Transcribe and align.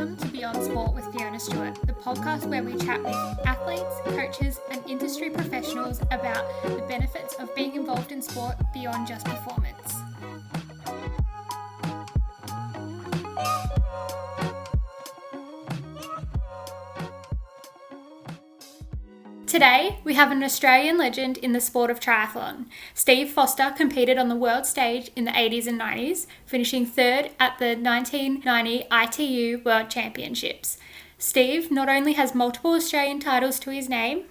Welcome 0.00 0.16
to 0.16 0.28
Beyond 0.28 0.64
Sport 0.64 0.94
with 0.94 1.12
Fiona 1.12 1.38
Stewart, 1.38 1.74
the 1.82 1.92
podcast 1.92 2.46
where 2.46 2.62
we 2.62 2.74
chat 2.78 3.02
with 3.02 3.14
athletes, 3.46 3.84
coaches, 4.06 4.58
and 4.70 4.82
industry 4.88 5.28
professionals 5.28 6.00
about 6.10 6.42
the 6.62 6.82
benefits 6.88 7.34
of 7.34 7.54
being 7.54 7.74
involved 7.74 8.10
in 8.10 8.22
sport 8.22 8.54
beyond 8.72 9.06
just 9.06 9.26
performance. 9.26 10.09
Today, 19.50 19.98
we 20.04 20.14
have 20.14 20.30
an 20.30 20.44
Australian 20.44 20.96
legend 20.96 21.36
in 21.36 21.50
the 21.50 21.60
sport 21.60 21.90
of 21.90 21.98
triathlon. 21.98 22.66
Steve 22.94 23.30
Foster 23.30 23.74
competed 23.76 24.16
on 24.16 24.28
the 24.28 24.36
world 24.36 24.64
stage 24.64 25.10
in 25.16 25.24
the 25.24 25.32
80s 25.32 25.66
and 25.66 25.80
90s, 25.80 26.28
finishing 26.46 26.86
third 26.86 27.30
at 27.40 27.58
the 27.58 27.74
1990 27.74 28.86
ITU 28.92 29.60
World 29.64 29.90
Championships. 29.90 30.78
Steve 31.18 31.68
not 31.68 31.88
only 31.88 32.12
has 32.12 32.32
multiple 32.32 32.74
Australian 32.74 33.18
titles 33.18 33.58
to 33.58 33.70
his 33.70 33.88
name, 33.88 34.22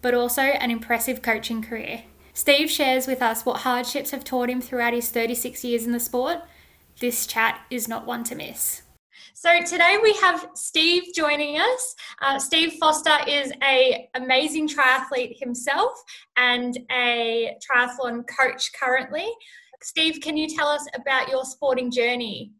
but 0.00 0.14
also 0.14 0.40
an 0.40 0.70
impressive 0.70 1.20
coaching 1.20 1.62
career. 1.62 2.04
Steve 2.32 2.70
shares 2.70 3.06
with 3.06 3.20
us 3.20 3.44
what 3.44 3.58
hardships 3.58 4.10
have 4.10 4.24
taught 4.24 4.48
him 4.48 4.62
throughout 4.62 4.94
his 4.94 5.10
36 5.10 5.62
years 5.64 5.84
in 5.84 5.92
the 5.92 6.00
sport. 6.00 6.38
This 6.98 7.26
chat 7.26 7.60
is 7.68 7.88
not 7.88 8.06
one 8.06 8.24
to 8.24 8.34
miss. 8.34 8.80
So 9.44 9.60
today 9.60 9.98
we 10.00 10.12
have 10.22 10.50
Steve 10.54 11.12
joining 11.16 11.58
us. 11.58 11.96
Uh, 12.20 12.38
Steve 12.38 12.74
Foster 12.74 13.18
is 13.26 13.52
a 13.64 14.08
amazing 14.14 14.68
triathlete 14.68 15.36
himself 15.36 15.90
and 16.36 16.78
a 16.92 17.56
triathlon 17.58 18.22
coach 18.28 18.70
currently. 18.72 19.26
Steve, 19.82 20.20
can 20.20 20.36
you 20.36 20.46
tell 20.46 20.68
us 20.68 20.86
about 20.94 21.28
your 21.28 21.44
sporting 21.44 21.90
journey? 21.90 22.52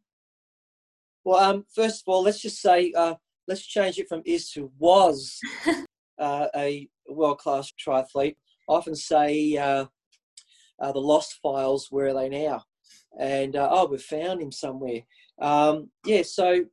Well, 1.23 1.39
um, 1.39 1.67
first 1.73 2.03
of 2.03 2.12
all, 2.12 2.25
let's 2.25 2.43
just 2.43 2.61
say 2.61 2.93
uh, 2.97 3.15
let's 3.47 3.65
change 3.65 4.01
it 4.01 4.09
from 4.09 4.23
is 4.27 4.51
to 4.51 4.73
was 4.77 5.39
uh, 6.19 6.49
a 6.56 6.89
world 7.09 7.39
class 7.39 7.73
triathlete. 7.78 8.34
I 8.69 8.73
often 8.73 8.97
say 8.97 9.56
uh, 9.56 9.84
uh, 10.81 10.91
the 10.91 10.99
lost 10.99 11.39
files. 11.41 11.87
Where 11.91 12.09
are 12.09 12.15
they 12.15 12.28
now? 12.28 12.65
And 13.17 13.55
uh, 13.55 13.69
oh, 13.71 13.87
we've 13.87 14.03
found 14.03 14.43
him 14.43 14.51
somewhere. 14.51 15.03
Um, 15.39 15.91
yeah, 16.05 16.23
so 16.23 16.65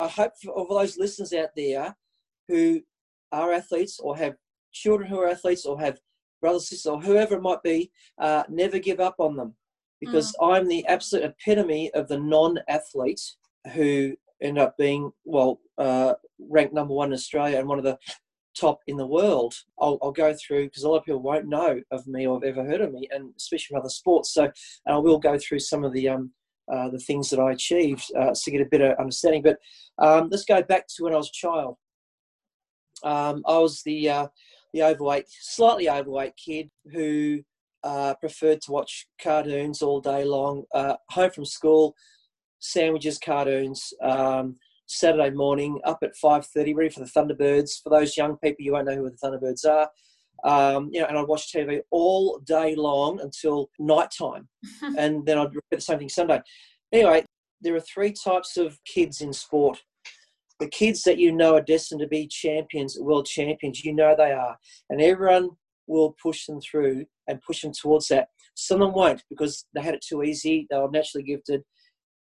I 0.00 0.08
hope 0.08 0.32
for 0.42 0.50
all 0.50 0.66
those 0.78 0.98
listeners 0.98 1.32
out 1.32 1.50
there 1.56 1.94
who 2.48 2.80
are 3.30 3.52
athletes 3.52 3.98
or 4.00 4.16
have 4.16 4.34
children 4.72 5.08
who 5.08 5.18
are 5.20 5.28
athletes 5.28 5.64
or 5.64 5.78
have 5.80 5.98
brothers, 6.40 6.68
sisters, 6.68 6.90
or 6.90 7.00
whoever 7.00 7.36
it 7.36 7.42
might 7.42 7.62
be, 7.62 7.90
uh, 8.18 8.42
never 8.48 8.78
give 8.78 9.00
up 9.00 9.14
on 9.18 9.36
them 9.36 9.54
because 10.00 10.34
mm. 10.40 10.52
I'm 10.52 10.68
the 10.68 10.84
absolute 10.86 11.24
epitome 11.24 11.90
of 11.94 12.08
the 12.08 12.18
non 12.18 12.58
athlete 12.68 13.22
who 13.72 14.14
end 14.42 14.58
up 14.58 14.76
being, 14.76 15.12
well, 15.24 15.60
uh, 15.78 16.14
ranked 16.50 16.74
number 16.74 16.92
one 16.92 17.08
in 17.08 17.14
Australia 17.14 17.58
and 17.58 17.68
one 17.68 17.78
of 17.78 17.84
the 17.84 17.96
top 18.58 18.80
in 18.88 18.96
the 18.96 19.06
world. 19.06 19.54
I'll, 19.80 19.98
I'll 20.02 20.12
go 20.12 20.34
through 20.34 20.66
because 20.66 20.82
a 20.82 20.88
lot 20.88 20.98
of 20.98 21.04
people 21.04 21.22
won't 21.22 21.46
know 21.46 21.80
of 21.90 22.06
me 22.06 22.26
or 22.26 22.36
have 22.36 22.44
ever 22.44 22.68
heard 22.68 22.80
of 22.80 22.92
me, 22.92 23.08
and 23.10 23.32
especially 23.36 23.74
from 23.74 23.80
other 23.80 23.88
sports. 23.88 24.34
So 24.34 24.50
I 24.86 24.96
will 24.98 25.18
go 25.18 25.38
through 25.38 25.60
some 25.60 25.84
of 25.84 25.92
the 25.92 26.08
um, 26.08 26.32
uh, 26.70 26.88
the 26.90 26.98
things 26.98 27.30
that 27.30 27.40
I 27.40 27.52
achieved 27.52 28.10
uh, 28.18 28.34
to 28.34 28.50
get 28.50 28.60
a 28.60 28.66
better 28.66 28.98
understanding. 29.00 29.42
But 29.42 29.58
um, 29.98 30.28
let's 30.30 30.44
go 30.44 30.62
back 30.62 30.86
to 30.88 31.04
when 31.04 31.14
I 31.14 31.16
was 31.16 31.28
a 31.28 31.32
child. 31.32 31.76
Um, 33.04 33.42
I 33.46 33.58
was 33.58 33.82
the 33.84 34.08
uh, 34.08 34.26
the 34.74 34.82
overweight, 34.82 35.26
slightly 35.28 35.88
overweight 35.88 36.34
kid 36.36 36.70
who 36.92 37.42
uh, 37.82 38.14
preferred 38.14 38.60
to 38.62 38.72
watch 38.72 39.06
cartoons 39.20 39.82
all 39.82 40.00
day 40.00 40.24
long. 40.24 40.64
Uh, 40.74 40.96
home 41.10 41.30
from 41.30 41.44
school, 41.44 41.94
sandwiches, 42.60 43.18
cartoons. 43.18 43.92
Um, 44.02 44.56
Saturday 44.86 45.30
morning, 45.30 45.80
up 45.84 46.00
at 46.02 46.14
five 46.16 46.44
thirty, 46.46 46.74
ready 46.74 46.90
for 46.90 47.00
the 47.00 47.06
Thunderbirds. 47.06 47.82
For 47.82 47.88
those 47.88 48.16
young 48.16 48.36
people, 48.36 48.62
you 48.64 48.72
won't 48.72 48.86
know 48.86 48.96
who 48.96 49.10
the 49.10 49.16
Thunderbirds 49.16 49.66
are. 49.66 49.88
Um, 50.44 50.90
you 50.92 51.00
know, 51.00 51.06
and 51.06 51.18
I'd 51.18 51.28
watch 51.28 51.52
TV 51.52 51.80
all 51.90 52.40
day 52.40 52.74
long 52.74 53.20
until 53.20 53.70
night 53.78 54.10
time, 54.16 54.48
and 54.98 55.24
then 55.24 55.38
I'd 55.38 55.54
repeat 55.54 55.76
the 55.76 55.80
same 55.80 55.98
thing 55.98 56.08
Sunday. 56.08 56.40
Anyway, 56.92 57.24
there 57.60 57.76
are 57.76 57.80
three 57.80 58.12
types 58.12 58.56
of 58.56 58.78
kids 58.84 59.20
in 59.20 59.32
sport. 59.32 59.80
The 60.58 60.68
kids 60.68 61.02
that 61.04 61.18
you 61.18 61.32
know 61.32 61.56
are 61.56 61.62
destined 61.62 62.00
to 62.00 62.08
be 62.08 62.26
champions, 62.26 62.98
world 63.00 63.26
champions, 63.26 63.84
you 63.84 63.94
know 63.94 64.14
they 64.16 64.32
are, 64.32 64.56
and 64.90 65.00
everyone 65.00 65.50
will 65.86 66.16
push 66.22 66.46
them 66.46 66.60
through 66.60 67.04
and 67.28 67.42
push 67.42 67.62
them 67.62 67.72
towards 67.72 68.08
that. 68.08 68.28
Some 68.54 68.82
of 68.82 68.88
them 68.88 68.94
won't 68.94 69.22
because 69.30 69.66
they 69.74 69.82
had 69.82 69.94
it 69.94 70.04
too 70.06 70.22
easy. 70.22 70.66
They 70.70 70.78
were 70.78 70.90
naturally 70.90 71.24
gifted. 71.24 71.62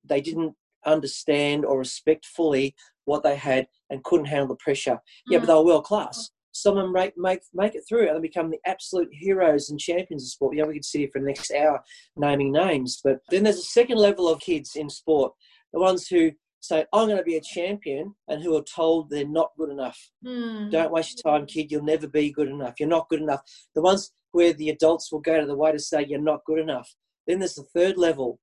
They 0.03 0.21
didn't 0.21 0.53
understand 0.85 1.65
or 1.65 1.77
respect 1.77 2.25
fully 2.25 2.75
what 3.05 3.23
they 3.23 3.35
had 3.35 3.67
and 3.89 4.03
couldn't 4.03 4.27
handle 4.27 4.47
the 4.47 4.55
pressure. 4.55 4.99
Yeah, 5.27 5.37
mm. 5.37 5.41
but 5.41 5.47
they 5.47 5.53
were 5.53 5.65
world 5.65 5.85
class 5.85 6.29
some 6.61 6.77
of 6.77 6.83
them 6.83 6.93
make, 6.93 7.17
make, 7.17 7.41
make 7.53 7.75
it 7.75 7.83
through 7.87 8.09
and 8.09 8.21
become 8.21 8.49
the 8.49 8.59
absolute 8.65 9.09
heroes 9.11 9.69
and 9.69 9.79
champions 9.79 10.23
of 10.23 10.29
sport. 10.29 10.55
Yeah, 10.55 10.65
we 10.65 10.75
could 10.75 10.85
sit 10.85 10.99
here 10.99 11.09
for 11.11 11.19
the 11.19 11.27
next 11.27 11.51
hour 11.51 11.81
naming 12.15 12.51
names. 12.51 12.99
But 13.03 13.19
then 13.29 13.43
there's 13.43 13.57
a 13.57 13.63
second 13.63 13.97
level 13.97 14.27
of 14.27 14.39
kids 14.39 14.71
in 14.75 14.89
sport, 14.89 15.33
the 15.73 15.79
ones 15.79 16.07
who 16.07 16.31
say, 16.61 16.85
I'm 16.93 17.07
going 17.07 17.17
to 17.17 17.23
be 17.23 17.37
a 17.37 17.41
champion, 17.41 18.15
and 18.27 18.43
who 18.43 18.55
are 18.57 18.63
told 18.63 19.09
they're 19.09 19.27
not 19.27 19.51
good 19.57 19.69
enough. 19.69 19.97
Mm. 20.25 20.71
Don't 20.71 20.91
waste 20.91 21.21
your 21.23 21.33
time, 21.33 21.45
kid. 21.45 21.71
You'll 21.71 21.83
never 21.83 22.07
be 22.07 22.31
good 22.31 22.49
enough. 22.49 22.75
You're 22.79 22.89
not 22.89 23.09
good 23.09 23.21
enough. 23.21 23.41
The 23.75 23.81
ones 23.81 24.11
where 24.31 24.53
the 24.53 24.69
adults 24.69 25.11
will 25.11 25.21
go 25.21 25.39
to 25.39 25.47
the 25.47 25.55
way 25.55 25.71
to 25.71 25.79
say, 25.79 26.05
You're 26.07 26.19
not 26.19 26.45
good 26.45 26.59
enough. 26.59 26.93
Then 27.27 27.39
there's 27.39 27.55
the 27.55 27.63
third 27.73 27.97
level, 27.97 28.39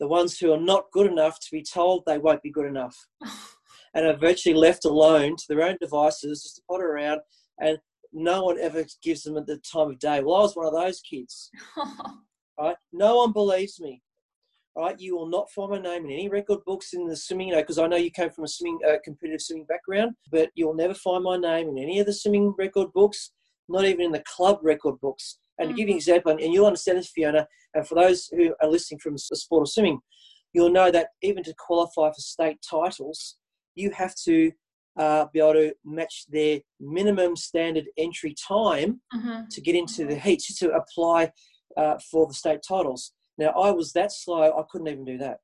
the 0.00 0.08
ones 0.08 0.38
who 0.38 0.52
are 0.52 0.60
not 0.60 0.86
good 0.92 1.10
enough 1.10 1.38
to 1.40 1.48
be 1.52 1.62
told 1.62 2.02
they 2.04 2.18
won't 2.18 2.42
be 2.42 2.50
good 2.50 2.66
enough. 2.66 2.96
and 3.94 4.06
are 4.06 4.16
virtually 4.16 4.54
left 4.54 4.84
alone 4.84 5.36
to 5.36 5.44
their 5.48 5.62
own 5.62 5.76
devices 5.80 6.42
just 6.42 6.56
to 6.56 6.62
potter 6.68 6.92
around 6.92 7.20
and 7.60 7.78
no 8.12 8.44
one 8.44 8.58
ever 8.58 8.84
gives 9.02 9.22
them 9.22 9.36
at 9.36 9.46
the 9.46 9.58
time 9.58 9.90
of 9.90 9.98
day. 9.98 10.20
Well, 10.20 10.36
I 10.36 10.40
was 10.40 10.56
one 10.56 10.66
of 10.66 10.72
those 10.72 11.00
kids. 11.00 11.50
right? 12.58 12.76
No 12.92 13.18
one 13.18 13.32
believes 13.32 13.80
me. 13.80 14.02
Right? 14.76 14.98
You 14.98 15.16
will 15.16 15.28
not 15.28 15.50
find 15.50 15.70
my 15.70 15.78
name 15.78 16.06
in 16.06 16.10
any 16.10 16.28
record 16.30 16.60
books 16.64 16.94
in 16.94 17.06
the 17.06 17.16
swimming, 17.16 17.48
you 17.48 17.54
know, 17.54 17.60
because 17.60 17.78
I 17.78 17.86
know 17.86 17.96
you 17.96 18.10
came 18.10 18.30
from 18.30 18.44
a 18.44 18.48
swimming, 18.48 18.78
uh, 18.88 18.96
competitive 19.04 19.42
swimming 19.42 19.66
background, 19.66 20.12
but 20.30 20.50
you'll 20.54 20.74
never 20.74 20.94
find 20.94 21.22
my 21.22 21.36
name 21.36 21.68
in 21.68 21.78
any 21.78 22.00
of 22.00 22.06
the 22.06 22.12
swimming 22.12 22.54
record 22.56 22.90
books, 22.94 23.32
not 23.68 23.84
even 23.84 24.06
in 24.06 24.12
the 24.12 24.24
club 24.26 24.60
record 24.62 24.98
books. 25.00 25.38
And 25.58 25.68
mm-hmm. 25.68 25.76
to 25.76 25.80
give 25.80 25.88
you 25.88 25.94
an 25.94 25.96
mm. 25.96 26.00
example, 26.00 26.32
and 26.32 26.54
you'll 26.54 26.66
understand 26.66 26.98
this, 26.98 27.10
Fiona, 27.10 27.46
and 27.74 27.86
for 27.86 27.96
those 27.96 28.28
who 28.28 28.54
are 28.62 28.68
listening 28.68 29.00
from 29.00 29.12
the 29.14 29.36
sport 29.36 29.62
of 29.62 29.68
swimming, 29.70 30.00
you'll 30.54 30.70
know 30.70 30.90
that 30.90 31.08
even 31.20 31.42
to 31.44 31.54
qualify 31.58 32.08
for 32.08 32.20
state 32.20 32.56
titles, 32.68 33.36
you 33.74 33.90
have 33.90 34.14
to 34.24 34.52
uh, 34.98 35.26
be 35.32 35.40
able 35.40 35.54
to 35.54 35.74
match 35.84 36.24
their 36.28 36.60
minimum 36.80 37.36
standard 37.36 37.86
entry 37.96 38.34
time 38.34 39.00
mm-hmm. 39.14 39.42
to 39.50 39.60
get 39.60 39.74
into 39.74 40.06
the 40.06 40.16
heats 40.16 40.58
to 40.58 40.70
apply 40.72 41.30
uh, 41.76 41.98
for 42.10 42.26
the 42.26 42.34
state 42.34 42.60
titles. 42.66 43.12
Now, 43.38 43.48
I 43.50 43.70
was 43.70 43.92
that 43.92 44.12
slow, 44.12 44.42
I 44.42 44.62
couldn't 44.70 44.88
even 44.88 45.04
do 45.04 45.18
that. 45.18 45.38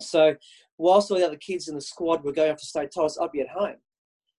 So, 0.00 0.36
whilst 0.76 1.10
all 1.10 1.18
the 1.18 1.26
other 1.26 1.36
kids 1.36 1.68
in 1.68 1.74
the 1.74 1.80
squad 1.80 2.22
were 2.22 2.32
going 2.32 2.50
after 2.50 2.64
state 2.64 2.90
titles, 2.94 3.18
I'd 3.20 3.32
be 3.32 3.40
at 3.40 3.48
home. 3.48 3.76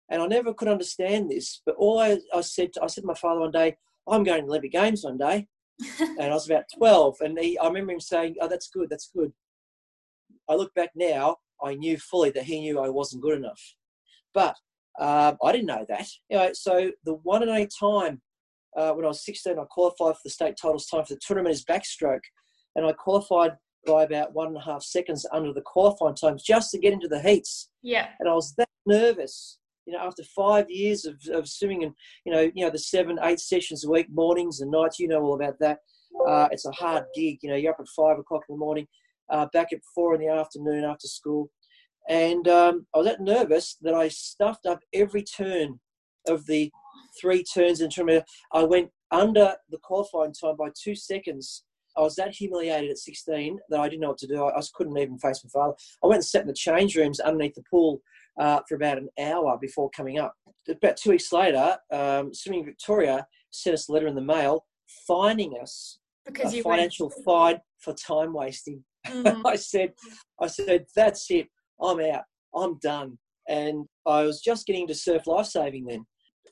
And 0.10 0.22
I 0.22 0.28
never 0.28 0.54
could 0.54 0.68
understand 0.68 1.30
this, 1.30 1.62
but 1.66 1.76
all 1.76 2.00
I, 2.00 2.18
I 2.34 2.42
said, 2.42 2.74
to, 2.74 2.84
I 2.84 2.88
said 2.88 3.02
to 3.02 3.08
my 3.08 3.14
father 3.14 3.42
one 3.42 3.52
day, 3.52 3.78
I'm 4.08 4.24
going 4.24 4.42
to 4.42 4.46
the 4.46 4.50
Olympic 4.50 4.72
Games 4.72 5.04
one 5.04 5.18
day. 5.18 5.48
and 6.00 6.22
I 6.22 6.30
was 6.30 6.50
about 6.50 6.66
12, 6.78 7.18
and 7.22 7.40
he, 7.40 7.58
I 7.58 7.68
remember 7.68 7.94
him 7.94 8.00
saying, 8.02 8.36
Oh, 8.42 8.50
that's 8.50 8.70
good, 8.70 8.90
that's 8.90 9.10
good. 9.16 9.32
I 10.50 10.56
look 10.56 10.74
back 10.74 10.90
now, 10.96 11.38
I 11.64 11.76
knew 11.76 11.98
fully 11.98 12.32
that 12.32 12.44
he 12.44 12.60
knew 12.60 12.80
I 12.80 12.90
wasn't 12.90 13.22
good 13.24 13.38
enough. 13.38 13.62
But 14.34 14.56
um, 15.00 15.38
I 15.44 15.52
didn't 15.52 15.68
know 15.68 15.86
that. 15.88 16.08
Anyway, 16.30 16.52
so 16.54 16.92
the 17.06 17.16
one 17.24 17.42
and 17.42 17.50
only 17.50 17.70
time 17.80 18.22
uh, 18.76 18.92
when 18.92 19.06
I 19.06 19.10
was 19.10 19.26
16, 19.26 19.58
I 19.58 19.64
qualified 19.70 20.16
for 20.16 20.22
the 20.24 20.30
state 20.30 20.56
titles 20.62 20.86
time 20.88 21.06
for 21.06 21.14
the 21.14 21.20
tournament 21.26 21.54
is 21.54 21.66
backstroke, 21.66 22.24
and 22.76 22.86
I 22.86 22.92
qualified 22.94 23.54
by 23.86 24.04
about 24.04 24.34
one 24.34 24.48
and 24.48 24.58
a 24.58 24.62
half 24.62 24.84
seconds 24.84 25.26
under 25.32 25.54
the 25.54 25.62
qualifying 25.62 26.16
times 26.16 26.44
just 26.44 26.72
to 26.72 26.80
get 26.80 26.94
into 26.94 27.08
the 27.08 27.22
heats. 27.22 27.70
Yeah. 27.82 28.08
And 28.20 28.30
I 28.30 28.34
was 28.34 28.54
that 28.58 28.70
nervous, 28.86 29.58
you 29.86 29.94
know, 29.94 30.00
after 30.00 30.24
five 30.36 30.70
years 30.70 31.06
of, 31.06 31.16
of 31.34 31.48
swimming 31.48 31.84
and 31.84 31.94
you 32.26 32.32
know, 32.32 32.52
you 32.54 32.66
know, 32.66 32.70
the 32.70 32.80
seven, 32.80 33.20
eight 33.24 33.40
sessions 33.40 33.86
a 33.86 33.90
week, 33.90 34.08
mornings 34.12 34.62
and 34.62 34.72
nights. 34.72 35.00
You 35.00 35.08
know 35.08 35.22
all 35.22 35.36
about 35.36 35.60
that. 35.60 35.80
Uh, 36.28 36.50
it's 36.52 36.66
a 36.66 36.72
hard 36.72 37.06
gig. 37.16 37.40
You 37.42 37.50
know, 37.50 37.56
you're 37.56 37.72
up 37.72 37.80
at 37.80 37.88
five 37.96 38.20
o'clock 38.20 38.44
in 38.50 38.56
the 38.56 38.60
morning, 38.60 38.88
uh, 39.30 39.48
back 39.54 39.72
at 39.72 39.80
four 39.96 40.14
in 40.14 40.22
the 40.22 40.28
afternoon 40.28 40.84
after 40.84 41.08
school. 41.08 41.50
And 42.10 42.48
um, 42.48 42.88
I 42.94 42.98
was 42.98 43.08
that 43.08 43.22
nervous 43.22 43.78
that 43.82 43.94
I 43.94 44.08
stuffed 44.08 44.66
up 44.66 44.80
every 44.94 45.24
turn 45.24 45.80
of 46.28 46.46
the 46.48 46.72
three 47.20 47.44
turns 47.44 47.82
in 47.82 47.90
tournament. 47.90 48.26
I 48.52 48.64
went 48.64 48.90
under 49.12 49.56
the 49.70 49.78
qualifying 49.78 50.34
time 50.34 50.56
by 50.58 50.70
two 50.82 50.96
seconds. 50.96 51.64
I 51.96 52.02
was 52.02 52.16
that 52.16 52.34
humiliated 52.34 52.90
at 52.90 52.98
16 52.98 53.60
that 53.70 53.80
I 53.80 53.88
didn't 53.88 54.02
know 54.02 54.10
what 54.10 54.18
to 54.20 54.28
do. 54.28 54.44
I, 54.44 54.58
I 54.58 54.62
couldn't 54.74 54.98
even 54.98 55.20
face 55.20 55.44
my 55.44 55.50
father. 55.50 55.76
I 56.04 56.08
went 56.08 56.18
and 56.18 56.26
sat 56.26 56.42
in 56.42 56.48
the 56.48 56.54
change 56.54 56.96
rooms 56.96 57.20
underneath 57.20 57.56
the 57.56 57.64
pool 57.70 58.02
uh, 58.40 58.62
for 58.68 58.76
about 58.76 58.98
an 58.98 59.10
hour 59.20 59.58
before 59.62 59.90
coming 59.92 60.18
up. 60.18 60.34
About 60.68 60.98
two 60.98 61.12
weeks 61.12 61.32
later, 61.32 61.78
um, 61.92 62.34
Swimming 62.34 62.66
Victoria 62.66 63.26
sent 63.52 63.74
us 63.74 63.88
a 63.88 63.92
letter 63.92 64.08
in 64.08 64.16
the 64.16 64.22
mail 64.22 64.66
fining 65.08 65.56
us 65.62 66.00
because 66.26 66.54
a 66.54 66.62
financial 66.62 67.10
went... 67.10 67.26
fine 67.26 67.62
for 67.80 67.94
time 67.94 68.34
wasting. 68.34 68.84
Mm-hmm. 69.08 69.48
I 69.48 69.56
said, 69.56 69.94
I 70.42 70.48
said, 70.48 70.86
that's 70.94 71.32
it. 71.32 71.48
I'm 71.82 72.00
out. 72.02 72.24
I'm 72.56 72.78
done. 72.80 73.18
and 73.48 73.86
I 74.06 74.24
was 74.24 74.42
just 74.42 74.66
getting 74.68 74.84
into 74.84 74.96
surf 74.96 75.28
lifesaving 75.28 75.86
then. 75.86 76.06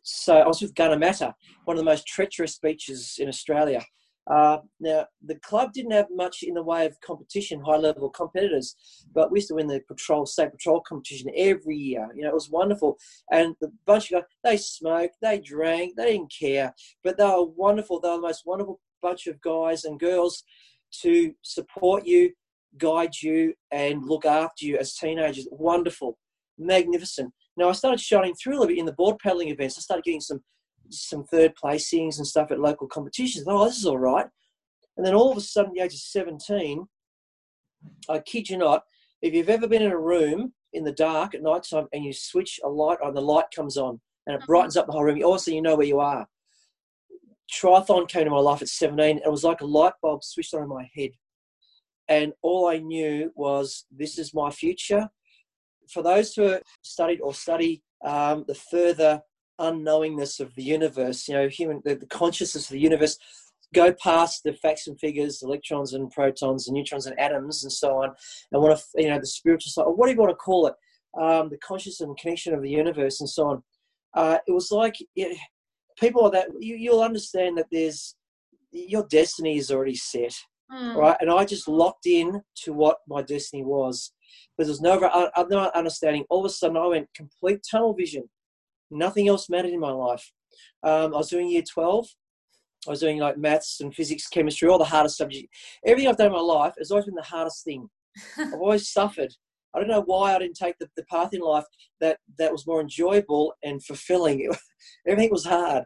So 0.04 0.38
I 0.38 0.48
was 0.48 0.62
with 0.62 0.74
Gunnamatta, 0.74 1.34
one 1.66 1.78
of 1.78 1.84
the 1.84 1.90
most 1.90 2.08
treacherous 2.08 2.58
beaches 2.58 3.16
in 3.20 3.28
Australia. 3.28 3.84
Uh, 4.30 4.58
now, 4.82 5.06
the 5.26 5.36
club 5.36 5.72
didn't 5.72 5.92
have 5.92 6.08
much 6.14 6.44
in 6.44 6.54
the 6.54 6.64
way 6.64 6.86
of 6.86 7.00
competition, 7.00 7.62
high 7.62 7.78
level 7.78 8.10
competitors, 8.10 8.76
but 9.14 9.32
we 9.32 9.38
used 9.38 9.48
to 9.48 9.56
win 9.56 9.68
the 9.68 9.80
patrol, 9.88 10.26
state 10.26 10.52
patrol 10.52 10.82
competition 10.82 11.32
every 11.36 11.78
year. 11.78 12.08
You 12.14 12.24
know, 12.24 12.30
it 12.30 12.34
was 12.34 12.50
wonderful. 12.50 12.98
And 13.32 13.56
the 13.62 13.72
bunch 13.86 14.12
of 14.12 14.22
guys, 14.22 14.28
they 14.44 14.58
smoked, 14.58 15.16
they 15.22 15.40
drank, 15.40 15.96
they 15.96 16.12
didn't 16.12 16.34
care, 16.38 16.74
but 17.04 17.18
they 17.18 17.24
were 17.24 17.46
wonderful. 17.46 18.02
They 18.02 18.10
were 18.10 18.16
the 18.16 18.22
most 18.22 18.44
wonderful 18.46 18.82
bunch 19.02 19.28
of 19.28 19.40
guys 19.40 19.86
and 19.86 20.00
girls 20.00 20.44
to 21.02 21.34
support 21.42 22.06
you, 22.06 22.32
guide 22.78 23.14
you, 23.22 23.54
and 23.72 24.06
look 24.06 24.26
after 24.26 24.66
you 24.66 24.78
as 24.78 24.96
teenagers. 24.96 25.48
Wonderful, 25.52 26.18
magnificent. 26.58 27.34
Now, 27.56 27.70
I 27.70 27.74
started 27.74 28.00
shining 28.00 28.36
through 28.36 28.54
a 28.54 28.60
little 28.60 28.68
bit 28.68 28.78
in 28.78 28.86
the 28.86 28.94
board 28.94 29.18
paddling 29.20 29.50
events. 29.50 29.78
I 29.78 29.82
started 29.82 30.04
getting 30.04 30.22
some 30.22 30.42
some 30.90 31.26
third 31.26 31.54
placings 31.62 32.18
and 32.18 32.26
stuff 32.26 32.52
at 32.52 32.60
local 32.60 32.88
competitions. 32.88 33.46
Oh, 33.48 33.66
this 33.66 33.78
is 33.78 33.86
all 33.86 33.98
right. 33.98 34.26
And 34.96 35.06
then 35.06 35.14
all 35.14 35.32
of 35.32 35.38
a 35.38 35.42
sudden, 35.42 35.74
the 35.74 35.82
age 35.82 35.94
of 35.94 36.00
17, 36.00 36.88
I 38.10 38.20
kid 38.20 38.50
you 38.50 38.58
not, 38.58 38.84
if 39.22 39.34
you've 39.34 39.50
ever 39.50 39.68
been 39.68 39.82
in 39.82 39.92
a 39.92 40.00
room 40.00 40.54
in 40.74 40.84
the 40.84 40.92
dark 40.92 41.36
at 41.36 41.44
night 41.44 41.64
time 41.70 41.88
and 41.94 42.04
you 42.04 42.14
switch 42.14 42.60
a 42.64 42.70
light 42.70 43.00
on, 43.02 43.14
the 43.14 43.22
light 43.22 43.46
comes 43.56 43.78
on 43.78 44.00
and 44.26 44.36
it 44.36 44.40
mm-hmm. 44.40 44.46
brightens 44.46 44.78
up 44.78 44.86
the 44.86 44.92
whole 44.92 45.04
room, 45.04 45.18
you 45.18 45.26
also 45.26 45.52
you 45.52 45.62
know 45.62 45.76
where 45.76 45.86
you 45.86 46.00
are. 46.00 46.28
Triathlon 47.52 48.10
came 48.10 48.26
to 48.26 48.30
my 48.30 48.40
life 48.40 48.62
at 48.62 48.68
17. 48.68 49.22
It 49.24 49.32
was 49.32 49.44
like 49.44 49.62
a 49.62 49.66
light 49.66 49.94
bulb 50.02 50.24
switched 50.24 50.54
on 50.54 50.64
in 50.64 50.70
my 50.70 50.90
head. 50.96 51.12
And 52.10 52.34
all 52.42 52.68
I 52.68 52.78
knew 52.78 53.32
was 53.36 53.86
this 53.92 54.18
is 54.18 54.34
my 54.34 54.50
future. 54.50 55.10
For 55.90 56.04
those 56.04 56.34
who 56.34 56.58
studied 56.82 57.22
or 57.22 57.34
study 57.34 57.84
um, 58.06 58.46
the 58.48 58.56
further 58.56 59.22
unknowingness 59.60 60.40
of 60.40 60.54
the 60.56 60.64
universe, 60.64 61.28
you 61.28 61.34
know, 61.34 61.48
human 61.48 61.82
the, 61.84 61.96
the 61.96 62.06
consciousness 62.08 62.66
of 62.66 62.74
the 62.74 62.80
universe, 62.80 63.18
go 63.74 63.92
past 63.92 64.44
the 64.44 64.54
facts 64.54 64.88
and 64.88 65.00
figures, 65.00 65.42
electrons 65.42 65.94
and 65.94 66.12
protons 66.12 66.68
and 66.68 66.76
neutrons 66.76 67.06
and 67.06 67.20
atoms 67.20 67.64
and 67.64 67.72
so 67.72 68.02
on, 68.02 68.14
and 68.52 68.62
want 68.62 68.78
to, 68.78 69.02
you 69.02 69.10
know, 69.10 69.20
the 69.20 69.26
spiritual 69.26 69.70
side, 69.70 69.84
or 69.84 69.96
what 69.96 70.06
do 70.06 70.14
you 70.14 70.20
want 70.20 70.30
to 70.30 70.36
call 70.36 70.68
it, 70.68 70.74
um, 71.20 71.50
the 71.50 71.58
conscious 71.58 72.00
and 72.02 72.18
connection 72.18 72.54
of 72.54 72.62
the 72.62 72.70
universe 72.70 73.20
and 73.20 73.30
so 73.30 73.48
on. 73.48 73.64
Uh, 74.14 74.38
it 74.48 74.52
was 74.52 74.72
like 74.72 74.96
it, 75.16 75.38
people 76.00 76.30
that. 76.30 76.48
You, 76.60 76.76
you'll 76.76 77.02
understand 77.02 77.58
that 77.58 77.68
there's 77.72 78.16
your 78.72 79.06
destiny 79.10 79.58
is 79.58 79.72
already 79.72 79.96
set, 79.96 80.34
mm. 80.72 80.96
right? 80.96 81.18
And 81.20 81.30
I 81.30 81.46
just 81.46 81.68
locked 81.68 82.06
in 82.06 82.42
to 82.64 82.74
what 82.74 82.98
my 83.08 83.22
destiny 83.22 83.64
was. 83.64 84.14
But 84.58 84.66
there's 84.66 84.82
no 84.82 85.00
other 85.36 85.72
understanding. 85.76 86.26
All 86.30 86.40
of 86.40 86.46
a 86.46 86.50
sudden, 86.50 86.78
I 86.78 86.88
went 86.88 87.08
complete 87.16 87.62
tunnel 87.70 87.94
vision 87.94 88.24
Nothing 88.92 89.28
else 89.28 89.50
mattered 89.50 89.74
in 89.74 89.80
my 89.80 89.92
life. 89.92 90.32
Um, 90.84 91.14
I 91.14 91.18
was 91.18 91.30
doing 91.30 91.50
year 91.50 91.64
12. 91.64 92.08
I 92.88 92.90
was 92.90 93.00
doing 93.02 93.20
like 93.20 93.38
maths 93.38 93.82
and 93.82 93.94
physics, 93.94 94.28
chemistry, 94.28 94.70
all 94.70 94.78
the 94.78 94.86
hardest 94.86 95.18
subjects. 95.18 95.50
Everything 95.86 96.10
I've 96.10 96.18
done 96.18 96.28
in 96.28 96.34
my 96.34 96.40
life 96.40 96.74
has 96.78 96.92
always 96.92 97.06
been 97.06 97.16
the 97.16 97.22
hardest 97.22 97.64
thing. 97.66 97.90
I've 98.38 98.54
always 98.54 98.90
suffered. 98.90 99.34
I 99.74 99.80
don't 99.80 99.90
know 99.90 100.04
why 100.06 100.34
I 100.34 100.40
didn't 100.40 100.56
take 100.56 100.78
the, 100.80 100.90
the 100.96 101.04
path 101.06 101.34
in 101.34 101.42
life 101.42 101.66
that, 102.00 102.18
that 102.40 102.52
was 102.52 102.66
more 102.66 102.80
enjoyable 102.80 103.54
and 103.64 103.84
fulfilling. 103.84 104.50
Everything 105.08 105.32
was 105.32 105.46
hard. 105.46 105.84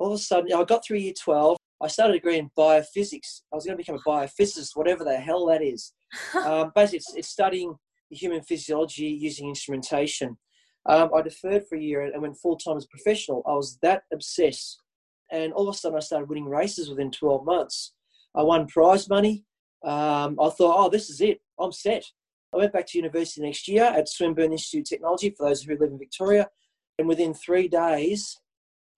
All 0.00 0.08
of 0.08 0.14
a 0.14 0.18
sudden, 0.18 0.52
I 0.52 0.64
got 0.64 0.84
through 0.84 0.98
year 0.98 1.14
12. 1.22 1.56
I 1.82 1.88
started 1.88 2.14
a 2.14 2.16
degree 2.18 2.38
in 2.38 2.50
biophysics. 2.56 3.42
I 3.52 3.56
was 3.56 3.66
going 3.66 3.76
to 3.76 3.82
become 3.82 3.96
a 3.96 4.08
biophysicist, 4.08 4.76
whatever 4.76 5.02
the 5.04 5.16
hell 5.16 5.46
that 5.46 5.62
is. 5.62 5.92
um, 6.44 6.70
basically, 6.74 6.98
it's, 6.98 7.14
it's 7.14 7.28
studying 7.28 7.74
human 8.10 8.42
physiology 8.42 9.06
using 9.06 9.48
instrumentation. 9.48 10.38
Um, 10.86 11.10
I 11.14 11.22
deferred 11.22 11.66
for 11.68 11.76
a 11.76 11.80
year 11.80 12.02
and 12.02 12.22
went 12.22 12.36
full 12.36 12.56
time 12.56 12.76
as 12.76 12.84
a 12.84 12.88
professional. 12.88 13.42
I 13.46 13.52
was 13.52 13.78
that 13.82 14.02
obsessed. 14.12 14.80
And 15.30 15.52
all 15.52 15.68
of 15.68 15.74
a 15.74 15.78
sudden, 15.78 15.96
I 15.96 16.00
started 16.00 16.28
winning 16.28 16.48
races 16.48 16.88
within 16.88 17.10
12 17.10 17.44
months. 17.44 17.94
I 18.34 18.42
won 18.42 18.66
prize 18.66 19.08
money. 19.08 19.44
Um, 19.84 20.38
I 20.40 20.50
thought, 20.50 20.76
oh, 20.78 20.88
this 20.88 21.10
is 21.10 21.20
it. 21.20 21.40
I'm 21.58 21.72
set. 21.72 22.04
I 22.54 22.58
went 22.58 22.72
back 22.72 22.86
to 22.88 22.98
university 22.98 23.40
next 23.40 23.66
year 23.66 23.84
at 23.84 24.08
Swinburne 24.08 24.52
Institute 24.52 24.82
of 24.82 24.88
Technology 24.88 25.34
for 25.36 25.48
those 25.48 25.62
who 25.62 25.72
live 25.72 25.90
in 25.90 25.98
Victoria. 25.98 26.48
And 26.98 27.08
within 27.08 27.32
three 27.32 27.66
days, 27.66 28.38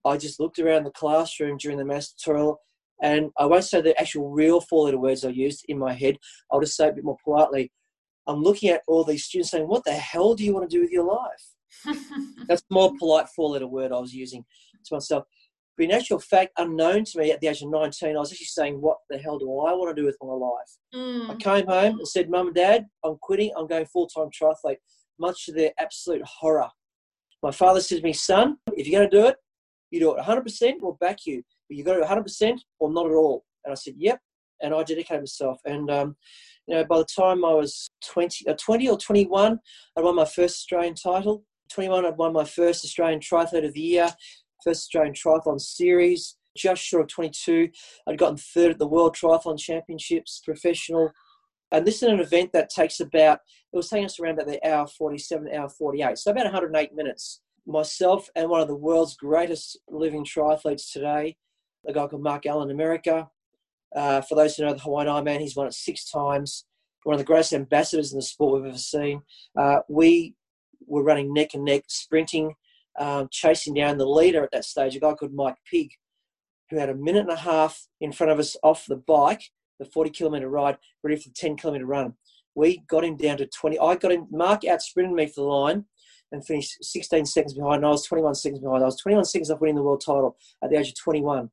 I 0.05 0.17
just 0.17 0.41
looked 0.41 0.59
around 0.59 0.85
the 0.85 0.91
classroom 0.91 1.57
during 1.57 1.79
the 1.79 1.85
maths 1.85 2.13
tutorial. 2.13 2.61
And 3.03 3.31
I 3.39 3.47
won't 3.47 3.65
say 3.65 3.81
the 3.81 3.99
actual 4.01 4.31
real 4.31 4.61
four 4.61 4.85
letter 4.85 4.99
words 4.99 5.25
I 5.25 5.31
used 5.31 5.65
in 5.69 5.79
my 5.79 5.93
head. 5.93 6.17
I'll 6.51 6.61
just 6.61 6.77
say 6.77 6.87
it 6.87 6.91
a 6.91 6.95
bit 6.95 7.05
more 7.05 7.17
politely. 7.25 7.73
I'm 8.27 8.43
looking 8.43 8.71
at 8.71 8.83
all 8.87 9.05
these 9.05 9.25
students 9.25 9.51
saying, 9.51 9.69
What 9.69 9.85
the 9.85 9.93
hell 9.93 10.35
do 10.35 10.45
you 10.45 10.55
want 10.55 10.69
to 10.69 10.77
do 10.77 10.81
with 10.81 10.91
your 10.91 11.05
life? 11.05 11.99
That's 12.49 12.63
more 12.71 12.93
polite 12.99 13.27
four 13.35 13.51
letter 13.51 13.67
word 13.67 13.93
I 13.93 13.99
was 13.99 14.15
using 14.15 14.45
to 14.87 14.95
myself. 14.95 15.25
But 15.77 15.85
in 15.85 15.91
actual 15.91 16.21
fact, 16.21 16.53
unknown 16.57 17.05
to 17.05 17.19
me 17.19 17.33
at 17.33 17.41
the 17.41 17.49
age 17.49 17.63
of 17.63 17.71
19, 17.71 18.17
I 18.17 18.19
was 18.19 18.31
actually 18.31 18.47
saying, 18.47 18.81
What 18.81 18.99
the 19.11 19.19
hell 19.19 19.39
do 19.39 19.47
I 19.47 19.73
want 19.73 19.95
to 19.95 20.01
do 20.01 20.07
with 20.07 20.17
my 20.23 20.33
life? 20.33 20.79
Mm. 20.95 21.31
I 21.31 21.35
came 21.35 21.67
home 21.67 21.99
and 21.99 22.09
said, 22.09 22.31
Mum 22.31 22.49
and 22.49 22.57
Dad, 22.57 22.87
I'm 23.05 23.17
quitting. 23.21 23.51
I'm 23.57 23.67
going 23.67 23.87
full 23.87 24.07
time 24.07 24.29
triathlete, 24.31 24.77
much 25.19 25.47
to 25.47 25.53
their 25.53 25.73
absolute 25.79 26.23
horror. 26.23 26.69
My 27.43 27.51
father 27.51 27.81
said 27.81 27.99
to 27.99 28.05
me, 28.05 28.13
Son, 28.13 28.57
if 28.73 28.87
you're 28.87 29.01
going 29.01 29.11
to 29.11 29.21
do 29.21 29.27
it, 29.27 29.37
you 29.91 30.01
do 30.01 30.17
it 30.17 30.25
100%, 30.25 30.75
we'll 30.81 30.95
back 30.95 31.19
you. 31.27 31.43
But 31.69 31.77
you've 31.77 31.87
got 31.87 31.95
to 31.95 32.01
100% 32.03 32.59
or 32.79 32.93
not 32.93 33.07
at 33.07 33.13
all. 33.13 33.45
And 33.65 33.73
I 33.73 33.75
said, 33.75 33.95
Yep. 33.97 34.21
And 34.63 34.75
I 34.75 34.83
dedicated 34.83 35.23
myself. 35.23 35.61
And 35.65 35.91
um, 35.91 36.17
you 36.67 36.75
know, 36.75 36.85
by 36.85 36.99
the 36.99 37.07
time 37.07 37.45
I 37.45 37.53
was 37.53 37.91
20, 38.07 38.49
uh, 38.49 38.55
20 38.55 38.89
or 38.89 38.99
21, 38.99 39.59
I 39.97 40.01
won 40.01 40.15
my 40.15 40.25
first 40.25 40.57
Australian 40.57 40.95
title. 40.95 41.45
21, 41.71 42.07
I'd 42.07 42.17
won 42.17 42.33
my 42.33 42.45
first 42.45 42.85
Australian 42.85 43.21
Triathlete 43.21 43.67
of 43.67 43.75
the 43.75 43.81
Year, 43.81 44.09
first 44.63 44.83
Australian 44.83 45.15
Triathlon 45.15 45.61
Series. 45.61 46.37
Just 46.57 46.85
short 46.85 47.03
of 47.03 47.09
22, 47.09 47.69
I'd 48.07 48.17
gotten 48.17 48.37
third 48.37 48.71
at 48.71 48.79
the 48.79 48.87
World 48.87 49.17
Triathlon 49.17 49.59
Championships, 49.59 50.41
professional. 50.45 51.11
And 51.73 51.85
this 51.85 51.97
is 51.97 52.09
an 52.09 52.21
event 52.21 52.53
that 52.53 52.71
takes 52.71 53.01
about, 53.01 53.41
it 53.73 53.77
was 53.77 53.91
taking 53.91 54.05
us 54.05 54.21
around 54.21 54.35
about 54.35 54.47
the 54.47 54.65
hour 54.65 54.87
47, 54.87 55.49
hour 55.53 55.69
48, 55.69 56.17
so 56.17 56.31
about 56.31 56.45
108 56.45 56.95
minutes. 56.95 57.41
Myself 57.67 58.29
and 58.37 58.49
one 58.49 58.61
of 58.61 58.69
the 58.69 58.77
world's 58.77 59.17
greatest 59.17 59.81
living 59.91 60.25
triathletes 60.25 60.93
today, 60.93 61.37
a 61.87 61.93
guy 61.93 62.07
called 62.07 62.23
Mark 62.23 62.47
Allen 62.47 62.71
America. 62.71 63.29
Uh, 63.95 64.21
for 64.23 64.35
those 64.35 64.57
who 64.57 64.65
know 64.65 64.73
the 64.73 64.81
Hawaiian 64.81 65.09
Ironman, 65.09 65.41
he's 65.41 65.57
won 65.57 65.67
it 65.67 65.75
six 65.75 66.11
times. 66.11 66.65
One 67.05 67.15
of 67.15 67.19
the 67.19 67.25
greatest 67.25 67.53
ambassadors 67.53 68.13
in 68.13 68.19
the 68.19 68.23
sport 68.23 68.61
we've 68.61 68.71
ever 68.71 68.79
seen. 68.79 69.23
Uh, 69.59 69.81
we 69.89 70.35
were 70.87 71.03
running 71.03 71.33
neck 71.33 71.55
and 71.55 71.65
neck, 71.65 71.85
sprinting, 71.89 72.55
um, 72.99 73.29
chasing 73.31 73.75
down 73.75 73.99
the 73.99 74.07
leader 74.07 74.43
at 74.43 74.51
that 74.53 74.65
stage, 74.65 74.97
a 74.97 75.01
guy 75.01 75.13
called 75.15 75.35
Mike 75.35 75.57
Pigg, 75.71 75.91
who 76.71 76.79
had 76.79 76.91
a 76.91 76.95
minute 76.95 77.23
and 77.23 77.31
a 77.31 77.37
half 77.37 77.87
in 78.01 78.13
front 78.13 78.33
of 78.33 78.39
us 78.39 78.57
off 78.63 78.87
the 78.87 78.97
bike, 78.97 79.43
the 79.79 79.85
40 79.85 80.11
kilometre 80.11 80.49
ride, 80.49 80.79
ready 81.03 81.21
for 81.21 81.29
the 81.29 81.35
10 81.35 81.57
kilometre 81.57 81.87
run. 81.87 82.15
We 82.55 82.85
got 82.89 83.05
him 83.05 83.17
down 83.17 83.39
to 83.39 83.47
20. 83.47 83.79
I 83.79 83.97
got 83.97 84.13
him, 84.13 84.29
Mark 84.31 84.65
out 84.65 84.81
sprinted 84.81 85.15
me 85.15 85.27
for 85.27 85.41
the 85.41 85.47
line 85.47 85.85
and 86.31 86.45
finished 86.45 86.85
16 86.85 87.27
seconds 87.27 87.55
behind. 87.55 87.85
I 87.85 87.91
was 87.91 88.07
21 88.07 88.35
seconds 88.37 88.61
behind. 88.61 88.83
I 88.83 88.87
was 88.87 89.01
21 89.01 89.25
seconds 89.25 89.51
off 89.51 89.61
winning 89.61 89.77
the 89.77 89.83
world 89.83 90.03
title 90.05 90.37
at 90.63 90.71
the 90.71 90.79
age 90.79 90.89
of 90.89 90.99
21. 90.99 91.51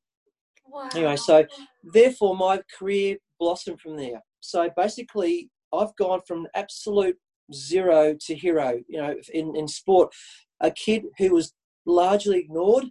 Wow. 0.72 0.90
Anyway, 0.96 1.16
so 1.18 1.46
therefore 1.84 2.36
my 2.36 2.62
career 2.78 3.18
blossomed 3.40 3.82
from 3.82 3.98
there. 3.98 4.22
So 4.40 4.70
basically, 4.78 5.50
I've 5.74 5.96
gone 5.98 6.22
from 6.25 6.48
absolute 6.56 7.18
zero 7.54 8.16
to 8.22 8.36
hero. 8.36 8.80
You 8.88 9.01
know, 9.01 9.16
in 9.34 9.56
in 9.56 9.68
sport, 9.68 10.13
a 10.62 10.72
kid 10.72 11.04
who 11.18 11.34
was 11.34 11.54
largely 11.86 12.40
ignored, 12.40 12.86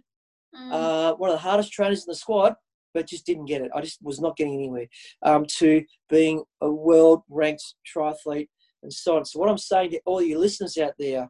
mm. 0.55 0.71
uh, 0.71 1.15
one 1.15 1.29
of 1.29 1.35
the 1.35 1.41
hardest 1.41 1.71
trainers 1.71 2.05
in 2.05 2.11
the 2.11 2.15
squad, 2.15 2.53
but 2.93 3.07
just 3.07 3.25
didn't 3.25 3.45
get 3.45 3.61
it. 3.61 3.71
I 3.73 3.81
just 3.81 3.99
was 4.01 4.19
not 4.19 4.37
getting 4.37 4.53
anywhere. 4.53 4.87
Um, 5.23 5.45
to 5.57 5.83
being 6.09 6.43
a 6.61 6.69
world 6.69 7.23
ranked 7.29 7.63
triathlete 7.95 8.49
and 8.83 8.93
so 8.93 9.17
on. 9.17 9.25
So 9.25 9.39
what 9.39 9.49
I'm 9.49 9.57
saying 9.57 9.91
to 9.91 10.01
all 10.05 10.21
you 10.21 10.37
listeners 10.37 10.77
out 10.77 10.93
there, 10.99 11.29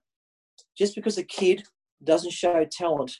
just 0.78 0.96
because 0.96 1.18
a 1.18 1.24
kid 1.24 1.64
doesn't 2.04 2.32
show 2.34 2.66
talent, 2.72 3.12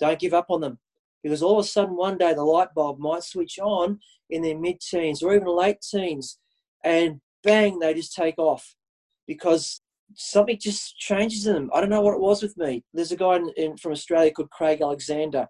don't 0.00 0.18
give 0.18 0.34
up 0.34 0.46
on 0.48 0.60
them. 0.60 0.78
Because 1.22 1.42
all 1.42 1.58
of 1.58 1.64
a 1.64 1.68
sudden, 1.68 1.96
one 1.96 2.18
day, 2.18 2.34
the 2.34 2.42
light 2.42 2.68
bulb 2.74 2.98
might 2.98 3.22
switch 3.22 3.58
on 3.60 4.00
in 4.30 4.42
their 4.42 4.58
mid 4.58 4.80
teens 4.80 5.22
or 5.22 5.34
even 5.34 5.46
late 5.46 5.78
teens, 5.80 6.38
and 6.84 7.20
bang, 7.44 7.78
they 7.78 7.94
just 7.94 8.14
take 8.14 8.38
off 8.38 8.74
because 9.26 9.80
something 10.16 10.58
just 10.60 10.98
changes 10.98 11.46
in 11.46 11.54
them. 11.54 11.70
I 11.72 11.80
don't 11.80 11.90
know 11.90 12.00
what 12.00 12.14
it 12.14 12.20
was 12.20 12.42
with 12.42 12.56
me. 12.56 12.84
There's 12.92 13.12
a 13.12 13.16
guy 13.16 13.36
in, 13.36 13.50
in, 13.56 13.76
from 13.76 13.92
Australia 13.92 14.30
called 14.32 14.50
Craig 14.50 14.80
Alexander. 14.82 15.46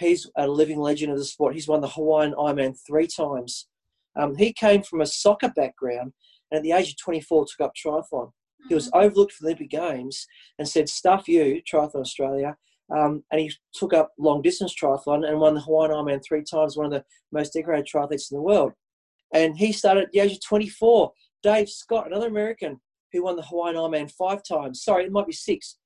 He's 0.00 0.28
a 0.36 0.48
living 0.48 0.80
legend 0.80 1.12
of 1.12 1.18
the 1.18 1.24
sport. 1.24 1.54
He's 1.54 1.68
won 1.68 1.80
the 1.80 1.88
Hawaiian 1.88 2.34
Ironman 2.34 2.76
three 2.86 3.06
times. 3.06 3.68
Um, 4.16 4.36
he 4.36 4.52
came 4.52 4.82
from 4.82 5.00
a 5.00 5.06
soccer 5.06 5.50
background 5.54 6.12
and 6.50 6.58
at 6.58 6.62
the 6.62 6.72
age 6.72 6.90
of 6.90 6.98
24 6.98 7.46
took 7.46 7.66
up 7.66 7.72
triathlon. 7.74 8.30
He 8.68 8.74
was 8.74 8.88
mm-hmm. 8.88 9.04
overlooked 9.04 9.32
for 9.32 9.44
the 9.44 9.48
Olympic 9.48 9.70
Games 9.70 10.26
and 10.58 10.68
said, 10.68 10.88
Stuff 10.88 11.28
you, 11.28 11.62
Triathlon 11.70 12.00
Australia. 12.00 12.56
Um, 12.90 13.24
and 13.30 13.40
he 13.40 13.52
took 13.74 13.94
up 13.94 14.12
long 14.18 14.42
distance 14.42 14.74
triathlon 14.74 15.26
and 15.26 15.40
won 15.40 15.54
the 15.54 15.60
Hawaiian 15.60 15.92
Ironman 15.92 16.22
three 16.22 16.42
times, 16.42 16.76
one 16.76 16.86
of 16.86 16.92
the 16.92 17.04
most 17.32 17.52
decorated 17.52 17.88
triathletes 17.92 18.30
in 18.30 18.36
the 18.36 18.42
world. 18.42 18.72
And 19.32 19.56
he 19.56 19.72
started 19.72 20.04
at 20.04 20.12
the 20.12 20.20
age 20.20 20.32
of 20.32 20.44
24. 20.44 21.12
Dave 21.42 21.68
Scott, 21.68 22.06
another 22.06 22.28
American, 22.28 22.80
who 23.12 23.24
won 23.24 23.36
the 23.36 23.42
Hawaiian 23.42 23.76
Ironman 23.76 24.10
five 24.10 24.42
times. 24.46 24.82
Sorry, 24.82 25.04
it 25.04 25.12
might 25.12 25.26
be 25.26 25.32
six. 25.32 25.78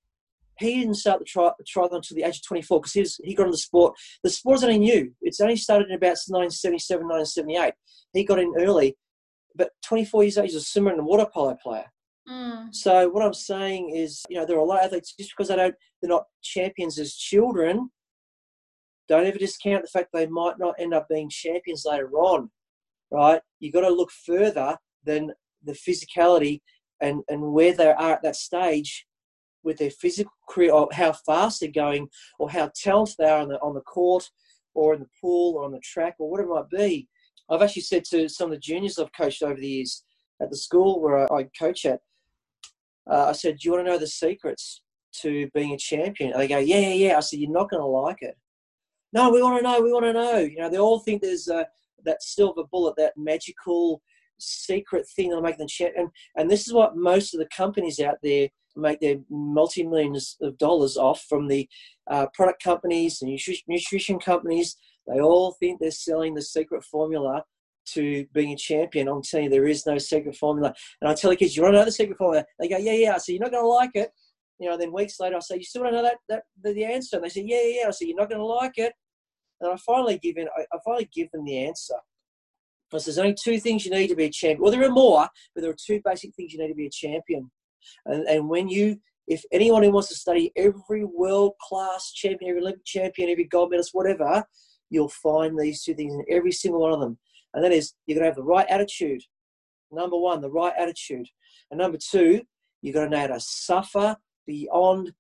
he 0.58 0.80
didn't 0.80 0.94
start 0.94 1.20
the 1.20 1.24
tri- 1.24 1.52
triathlon 1.64 1.96
until 1.96 2.16
the 2.16 2.24
age 2.24 2.36
of 2.36 2.46
24 2.46 2.80
because 2.80 2.92
he, 2.92 3.00
was, 3.00 3.20
he 3.22 3.34
got 3.34 3.44
into 3.44 3.52
the 3.52 3.58
sport. 3.58 3.94
The 4.24 4.30
sport 4.30 4.58
is 4.58 4.64
only 4.64 4.78
new. 4.78 5.12
It's 5.22 5.40
only 5.40 5.56
started 5.56 5.88
in 5.88 5.94
about 5.94 6.18
1977, 6.26 7.06
1978. 7.06 7.74
He 8.12 8.24
got 8.24 8.40
in 8.40 8.52
early, 8.58 8.96
but 9.54 9.70
24 9.84 10.24
years 10.24 10.38
old, 10.38 10.46
he's 10.46 10.56
a 10.56 10.60
swimmer 10.60 10.90
and 10.90 11.00
a 11.00 11.04
water 11.04 11.26
polo 11.32 11.56
player. 11.62 11.86
Mm. 12.28 12.74
So 12.74 13.08
what 13.08 13.24
I'm 13.24 13.34
saying 13.34 13.90
is, 13.90 14.22
you 14.28 14.36
know, 14.36 14.44
there 14.44 14.56
are 14.56 14.60
a 14.60 14.64
lot 14.64 14.80
of 14.80 14.84
athletes 14.84 15.14
just 15.18 15.30
because 15.30 15.48
they 15.48 15.56
don't, 15.56 15.74
they're 16.00 16.08
not 16.08 16.24
champions 16.42 16.98
as 16.98 17.14
children. 17.14 17.90
Don't 19.08 19.26
ever 19.26 19.38
discount 19.38 19.82
the 19.82 19.88
fact 19.88 20.10
they 20.12 20.26
might 20.26 20.58
not 20.58 20.74
end 20.78 20.92
up 20.92 21.08
being 21.08 21.30
champions 21.30 21.84
later 21.86 22.10
on, 22.10 22.50
right? 23.10 23.40
You've 23.60 23.72
got 23.72 23.80
to 23.82 23.88
look 23.88 24.10
further 24.10 24.76
than 25.04 25.32
the 25.64 25.72
physicality 25.72 26.60
and, 27.00 27.22
and 27.28 27.52
where 27.52 27.72
they 27.72 27.88
are 27.88 28.12
at 28.12 28.22
that 28.22 28.36
stage 28.36 29.06
with 29.62 29.78
their 29.78 29.90
physical 29.90 30.32
career 30.48 30.72
or 30.72 30.88
how 30.92 31.12
fast 31.12 31.60
they're 31.60 31.70
going 31.70 32.08
or 32.38 32.50
how 32.50 32.70
talented 32.74 33.16
they 33.18 33.24
are 33.24 33.40
on 33.40 33.48
the, 33.48 33.58
on 33.60 33.74
the 33.74 33.80
court 33.80 34.28
or 34.74 34.94
in 34.94 35.00
the 35.00 35.08
pool 35.20 35.56
or 35.56 35.64
on 35.64 35.72
the 35.72 35.80
track 35.80 36.14
or 36.18 36.30
whatever 36.30 36.50
it 36.50 36.54
might 36.54 36.70
be. 36.70 37.08
I've 37.50 37.62
actually 37.62 37.82
said 37.82 38.04
to 38.10 38.28
some 38.28 38.46
of 38.46 38.52
the 38.52 38.60
juniors 38.60 38.98
I've 38.98 39.12
coached 39.12 39.42
over 39.42 39.58
the 39.58 39.66
years 39.66 40.04
at 40.40 40.50
the 40.50 40.56
school 40.56 41.00
where 41.00 41.18
I, 41.32 41.38
I 41.38 41.48
coach 41.58 41.86
at, 41.86 42.00
uh, 43.10 43.26
I 43.28 43.32
said, 43.32 43.58
Do 43.58 43.68
you 43.68 43.72
want 43.72 43.86
to 43.86 43.92
know 43.92 43.98
the 43.98 44.06
secrets 44.06 44.82
to 45.22 45.48
being 45.54 45.72
a 45.72 45.78
champion? 45.78 46.32
And 46.32 46.40
they 46.40 46.48
go, 46.48 46.58
Yeah, 46.58 46.80
yeah, 46.80 46.94
yeah. 46.94 47.16
I 47.16 47.20
said, 47.20 47.38
You're 47.38 47.50
not 47.50 47.70
going 47.70 47.82
to 47.82 47.86
like 47.86 48.22
it. 48.22 48.36
No, 49.12 49.30
we 49.30 49.42
want 49.42 49.58
to 49.58 49.62
know. 49.62 49.80
We 49.80 49.92
want 49.92 50.04
to 50.04 50.12
know. 50.12 50.38
You 50.38 50.56
know, 50.56 50.68
they 50.68 50.78
all 50.78 51.00
think 51.00 51.22
there's 51.22 51.48
uh, 51.48 51.64
that 52.04 52.22
silver 52.22 52.64
bullet, 52.70 52.96
that 52.96 53.14
magical 53.16 54.02
secret 54.38 55.06
thing 55.16 55.28
that'll 55.28 55.42
make 55.42 55.58
them 55.58 55.68
champion. 55.68 56.10
And 56.36 56.50
this 56.50 56.66
is 56.66 56.72
what 56.72 56.96
most 56.96 57.34
of 57.34 57.40
the 57.40 57.48
companies 57.54 58.00
out 58.00 58.18
there 58.22 58.48
make 58.76 59.00
their 59.00 59.16
multi 59.28 59.82
millions 59.82 60.36
of 60.40 60.56
dollars 60.58 60.96
off 60.96 61.24
from 61.28 61.48
the 61.48 61.68
uh, 62.10 62.26
product 62.34 62.62
companies 62.62 63.22
and 63.22 63.38
nutrition 63.66 64.18
companies. 64.18 64.76
They 65.06 65.20
all 65.20 65.52
think 65.52 65.80
they're 65.80 65.90
selling 65.90 66.34
the 66.34 66.42
secret 66.42 66.84
formula 66.84 67.44
to 67.94 68.26
being 68.32 68.52
a 68.52 68.56
champion. 68.56 69.08
I'm 69.08 69.22
telling 69.22 69.44
you, 69.44 69.50
there 69.50 69.68
is 69.68 69.86
no 69.86 69.98
secret 69.98 70.36
formula. 70.36 70.74
And 71.00 71.10
I 71.10 71.14
tell 71.14 71.30
the 71.30 71.36
kids, 71.36 71.56
you 71.56 71.62
want 71.62 71.74
to 71.74 71.78
know 71.78 71.84
the 71.84 71.92
secret 71.92 72.18
formula? 72.18 72.44
They 72.58 72.68
go, 72.68 72.78
yeah, 72.78 72.92
yeah. 72.92 73.14
I 73.14 73.18
say, 73.18 73.34
you're 73.34 73.42
not 73.42 73.52
going 73.52 73.62
to 73.62 73.68
like 73.68 73.90
it. 73.94 74.10
You 74.58 74.68
know, 74.68 74.76
then 74.76 74.92
weeks 74.92 75.20
later, 75.20 75.36
I 75.36 75.40
say, 75.40 75.56
you 75.56 75.64
still 75.64 75.82
want 75.82 75.94
to 75.94 76.02
know 76.02 76.10
that, 76.28 76.42
that 76.62 76.74
the, 76.74 76.84
answer? 76.84 77.16
And 77.16 77.24
they 77.24 77.28
say, 77.28 77.44
yeah, 77.46 77.60
yeah, 77.62 77.80
yeah. 77.82 77.88
I 77.88 77.90
say, 77.90 78.06
you're 78.06 78.16
not 78.16 78.28
going 78.28 78.40
to 78.40 78.44
like 78.44 78.76
it. 78.76 78.92
And 79.60 79.72
I 79.72 79.76
finally 79.76 80.18
give 80.18 80.36
in, 80.36 80.48
I, 80.56 80.62
I 80.72 80.78
finally 80.84 81.08
give 81.14 81.30
them 81.30 81.44
the 81.44 81.58
answer. 81.58 81.94
Because 82.90 83.04
there's 83.04 83.18
only 83.18 83.34
two 83.34 83.60
things 83.60 83.84
you 83.84 83.90
need 83.90 84.08
to 84.08 84.16
be 84.16 84.24
a 84.24 84.30
champion. 84.30 84.62
Well, 84.62 84.72
there 84.72 84.84
are 84.84 84.90
more, 84.90 85.28
but 85.54 85.60
there 85.60 85.70
are 85.70 85.76
two 85.78 86.00
basic 86.04 86.34
things 86.34 86.52
you 86.52 86.58
need 86.58 86.68
to 86.68 86.74
be 86.74 86.86
a 86.86 86.90
champion. 86.90 87.50
And, 88.06 88.26
and 88.26 88.48
when 88.48 88.68
you, 88.68 88.98
if 89.26 89.44
anyone 89.52 89.82
who 89.82 89.90
wants 89.90 90.08
to 90.08 90.14
study 90.14 90.52
every 90.56 91.04
world 91.04 91.52
class 91.60 92.12
champion, 92.12 92.50
every 92.50 92.62
Olympic 92.62 92.84
champion, 92.84 93.28
every 93.28 93.44
gold 93.44 93.70
medalist, 93.70 93.90
whatever, 93.92 94.42
you'll 94.90 95.10
find 95.10 95.58
these 95.58 95.82
two 95.82 95.94
things 95.94 96.14
in 96.14 96.24
every 96.30 96.50
single 96.52 96.80
one 96.80 96.92
of 96.92 97.00
them. 97.00 97.18
And 97.58 97.64
that 97.64 97.72
is, 97.72 97.94
you're 98.06 98.14
going 98.14 98.22
to 98.22 98.28
have 98.28 98.36
the 98.36 98.42
right 98.44 98.68
attitude. 98.70 99.20
Number 99.90 100.16
one, 100.16 100.40
the 100.40 100.48
right 100.48 100.72
attitude. 100.78 101.26
And 101.72 101.78
number 101.78 101.98
two, 101.98 102.42
you're 102.82 102.94
going 102.94 103.10
to 103.10 103.16
know 103.16 103.20
how 103.22 103.34
to 103.34 103.40
suffer 103.40 104.16
beyond 104.46 105.10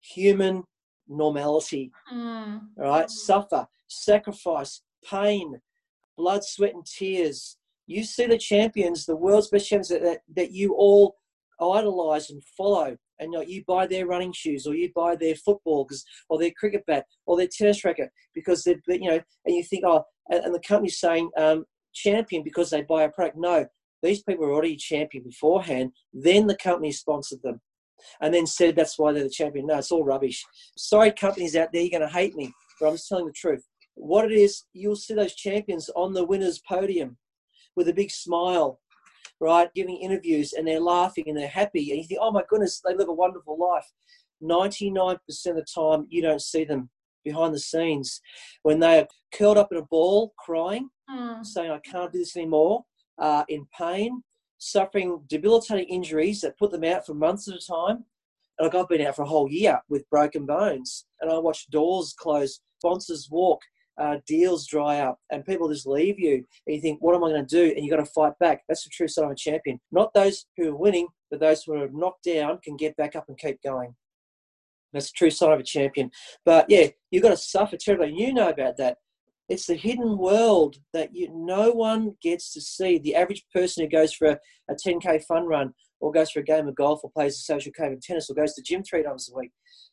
human 0.00 0.62
normality. 1.08 1.90
Mm. 2.14 2.60
All 2.78 2.84
right? 2.84 3.10
Suffer, 3.10 3.66
sacrifice, 3.88 4.82
pain, 5.04 5.60
blood, 6.16 6.44
sweat, 6.44 6.74
and 6.74 6.86
tears. 6.86 7.56
You 7.88 8.04
see 8.04 8.26
the 8.26 8.38
champions, 8.38 9.04
the 9.04 9.16
world's 9.16 9.48
best 9.48 9.68
champions 9.68 9.88
that, 9.88 10.02
that, 10.02 10.20
that 10.36 10.52
you 10.52 10.74
all 10.74 11.16
idolize 11.60 12.30
and 12.30 12.40
follow. 12.56 12.96
And 13.18 13.32
you, 13.32 13.38
know, 13.38 13.44
you 13.44 13.64
buy 13.66 13.88
their 13.88 14.06
running 14.06 14.32
shoes, 14.32 14.64
or 14.64 14.76
you 14.76 14.92
buy 14.94 15.16
their 15.16 15.34
football, 15.34 15.90
or 16.28 16.38
their 16.38 16.52
cricket 16.56 16.84
bat, 16.86 17.04
or 17.26 17.36
their 17.36 17.48
tennis 17.48 17.84
racket, 17.84 18.10
because 18.32 18.62
they're, 18.62 18.76
you 18.86 19.10
know, 19.10 19.20
and 19.44 19.56
you 19.56 19.64
think, 19.64 19.82
oh, 19.84 20.04
and, 20.30 20.44
and 20.44 20.54
the 20.54 20.60
company's 20.60 21.00
saying 21.00 21.28
um, 21.36 21.64
champion 21.92 22.42
because 22.42 22.70
they 22.70 22.82
buy 22.82 23.04
a 23.04 23.08
product. 23.08 23.36
No, 23.38 23.66
these 24.02 24.22
people 24.22 24.44
are 24.44 24.52
already 24.52 24.76
champion 24.76 25.24
beforehand. 25.24 25.92
Then 26.12 26.46
the 26.46 26.56
company 26.56 26.92
sponsored 26.92 27.42
them, 27.42 27.60
and 28.20 28.32
then 28.32 28.46
said 28.46 28.76
that's 28.76 28.98
why 28.98 29.12
they're 29.12 29.24
the 29.24 29.30
champion. 29.30 29.66
No, 29.66 29.78
it's 29.78 29.92
all 29.92 30.04
rubbish. 30.04 30.44
Sorry, 30.76 31.12
companies 31.12 31.56
out 31.56 31.68
there, 31.72 31.82
you're 31.82 31.98
going 31.98 32.08
to 32.08 32.14
hate 32.14 32.34
me, 32.34 32.52
but 32.78 32.88
I'm 32.88 32.94
just 32.94 33.08
telling 33.08 33.26
the 33.26 33.32
truth. 33.32 33.64
What 33.94 34.30
it 34.30 34.32
is, 34.32 34.64
you'll 34.72 34.96
see 34.96 35.14
those 35.14 35.34
champions 35.34 35.90
on 35.94 36.14
the 36.14 36.24
winners' 36.24 36.62
podium 36.66 37.18
with 37.76 37.88
a 37.88 37.94
big 37.94 38.10
smile, 38.10 38.80
right, 39.40 39.68
giving 39.74 39.96
interviews, 39.96 40.54
and 40.54 40.66
they're 40.66 40.80
laughing 40.80 41.24
and 41.26 41.36
they're 41.36 41.48
happy, 41.48 41.90
and 41.90 41.98
you 41.98 42.04
think, 42.04 42.20
oh 42.22 42.30
my 42.30 42.42
goodness, 42.48 42.80
they 42.84 42.94
live 42.94 43.08
a 43.08 43.12
wonderful 43.12 43.58
life. 43.58 43.86
99% 44.42 45.18
of 45.18 45.56
the 45.56 45.66
time, 45.74 46.06
you 46.08 46.22
don't 46.22 46.40
see 46.40 46.64
them 46.64 46.88
behind 47.24 47.54
the 47.54 47.60
scenes 47.60 48.20
when 48.62 48.80
they 48.80 49.00
are 49.00 49.08
curled 49.32 49.58
up 49.58 49.72
in 49.72 49.78
a 49.78 49.82
ball 49.82 50.32
crying, 50.38 50.88
mm. 51.10 51.44
saying, 51.44 51.70
I 51.70 51.78
can't 51.78 52.12
do 52.12 52.18
this 52.18 52.36
anymore, 52.36 52.84
uh, 53.18 53.44
in 53.48 53.66
pain, 53.76 54.22
suffering 54.58 55.22
debilitating 55.28 55.86
injuries 55.86 56.40
that 56.40 56.58
put 56.58 56.70
them 56.70 56.84
out 56.84 57.06
for 57.06 57.14
months 57.14 57.48
at 57.48 57.54
a 57.54 57.66
time. 57.66 58.04
And 58.58 58.66
like 58.66 58.74
I've 58.74 58.88
been 58.88 59.06
out 59.06 59.16
for 59.16 59.22
a 59.22 59.28
whole 59.28 59.50
year 59.50 59.80
with 59.88 60.08
broken 60.10 60.46
bones, 60.46 61.06
and 61.20 61.30
I 61.30 61.38
watch 61.38 61.70
doors 61.70 62.14
close, 62.18 62.60
sponsors 62.78 63.28
walk, 63.30 63.60
uh, 63.98 64.16
deals 64.26 64.66
dry 64.66 65.00
up, 65.00 65.18
and 65.30 65.44
people 65.44 65.68
just 65.68 65.86
leave 65.86 66.18
you. 66.18 66.44
And 66.66 66.76
you 66.76 66.80
think, 66.80 67.00
what 67.00 67.14
am 67.14 67.24
I 67.24 67.30
going 67.30 67.46
to 67.46 67.56
do? 67.56 67.74
And 67.74 67.84
you 67.84 67.90
got 67.90 68.04
to 68.04 68.06
fight 68.06 68.32
back. 68.38 68.62
That's 68.68 68.84
the 68.84 68.90
true 68.90 69.08
sign 69.08 69.26
of 69.26 69.30
a 69.32 69.34
champion. 69.34 69.78
Not 69.92 70.14
those 70.14 70.46
who 70.56 70.70
are 70.70 70.76
winning, 70.76 71.08
but 71.30 71.40
those 71.40 71.62
who 71.62 71.74
are 71.74 71.88
knocked 71.88 72.24
down 72.24 72.58
can 72.64 72.76
get 72.76 72.96
back 72.96 73.14
up 73.14 73.26
and 73.28 73.38
keep 73.38 73.62
going. 73.62 73.94
That's 74.92 75.10
a 75.10 75.12
true 75.12 75.30
sign 75.30 75.52
of 75.52 75.60
a 75.60 75.64
champion. 75.64 76.10
But 76.44 76.66
yeah, 76.68 76.88
you've 77.10 77.22
got 77.22 77.30
to 77.30 77.36
suffer 77.36 77.76
terribly. 77.76 78.12
You 78.14 78.32
know 78.32 78.48
about 78.48 78.76
that. 78.78 78.98
It's 79.48 79.66
the 79.66 79.74
hidden 79.74 80.16
world 80.16 80.76
that 80.92 81.14
you, 81.14 81.28
no 81.32 81.72
one 81.72 82.14
gets 82.22 82.52
to 82.52 82.60
see. 82.60 82.98
The 82.98 83.16
average 83.16 83.44
person 83.52 83.82
who 83.82 83.90
goes 83.90 84.12
for 84.12 84.28
a, 84.28 84.38
a 84.70 84.74
10k 84.74 85.24
fun 85.24 85.46
run 85.46 85.74
or 85.98 86.12
goes 86.12 86.30
for 86.30 86.40
a 86.40 86.44
game 86.44 86.68
of 86.68 86.76
golf 86.76 87.00
or 87.02 87.10
plays 87.10 87.34
a 87.34 87.40
social 87.40 87.72
game 87.76 87.92
of 87.92 88.00
tennis 88.00 88.30
or 88.30 88.34
goes 88.34 88.54
to 88.54 88.62
gym 88.62 88.82
three 88.82 89.02
times 89.02 89.28
a 89.30 89.36
week, 89.36 89.50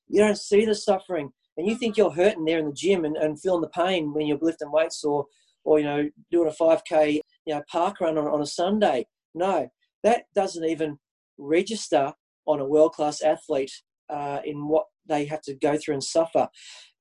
you 0.07 0.21
don't 0.21 0.37
see 0.37 0.63
the 0.63 0.75
suffering. 0.75 1.31
And 1.57 1.67
you 1.67 1.75
think 1.75 1.97
you're 1.97 2.11
hurting 2.11 2.45
there 2.45 2.59
in 2.59 2.67
the 2.67 2.73
gym 2.73 3.03
and, 3.03 3.17
and 3.17 3.41
feeling 3.41 3.61
the 3.61 3.69
pain 3.69 4.13
when 4.13 4.27
you're 4.27 4.37
lifting 4.39 4.71
weights 4.71 5.03
or, 5.03 5.25
or 5.63 5.79
you 5.79 5.85
know, 5.85 6.07
doing 6.31 6.47
a 6.47 6.51
5k 6.51 7.19
you 7.45 7.55
know, 7.55 7.63
park 7.69 7.99
run 7.99 8.17
on, 8.17 8.27
on 8.27 8.41
a 8.41 8.45
Sunday. 8.45 9.07
No, 9.33 9.67
that 10.03 10.25
doesn't 10.35 10.65
even 10.65 10.99
register 11.39 12.13
on 12.45 12.59
a 12.59 12.65
world 12.65 12.93
class 12.93 13.21
athlete 13.21 13.71
uh, 14.09 14.39
in 14.45 14.67
what 14.67 14.85
they 15.07 15.25
have 15.25 15.41
to 15.41 15.55
go 15.55 15.77
through 15.77 15.95
and 15.95 16.03
suffer. 16.03 16.47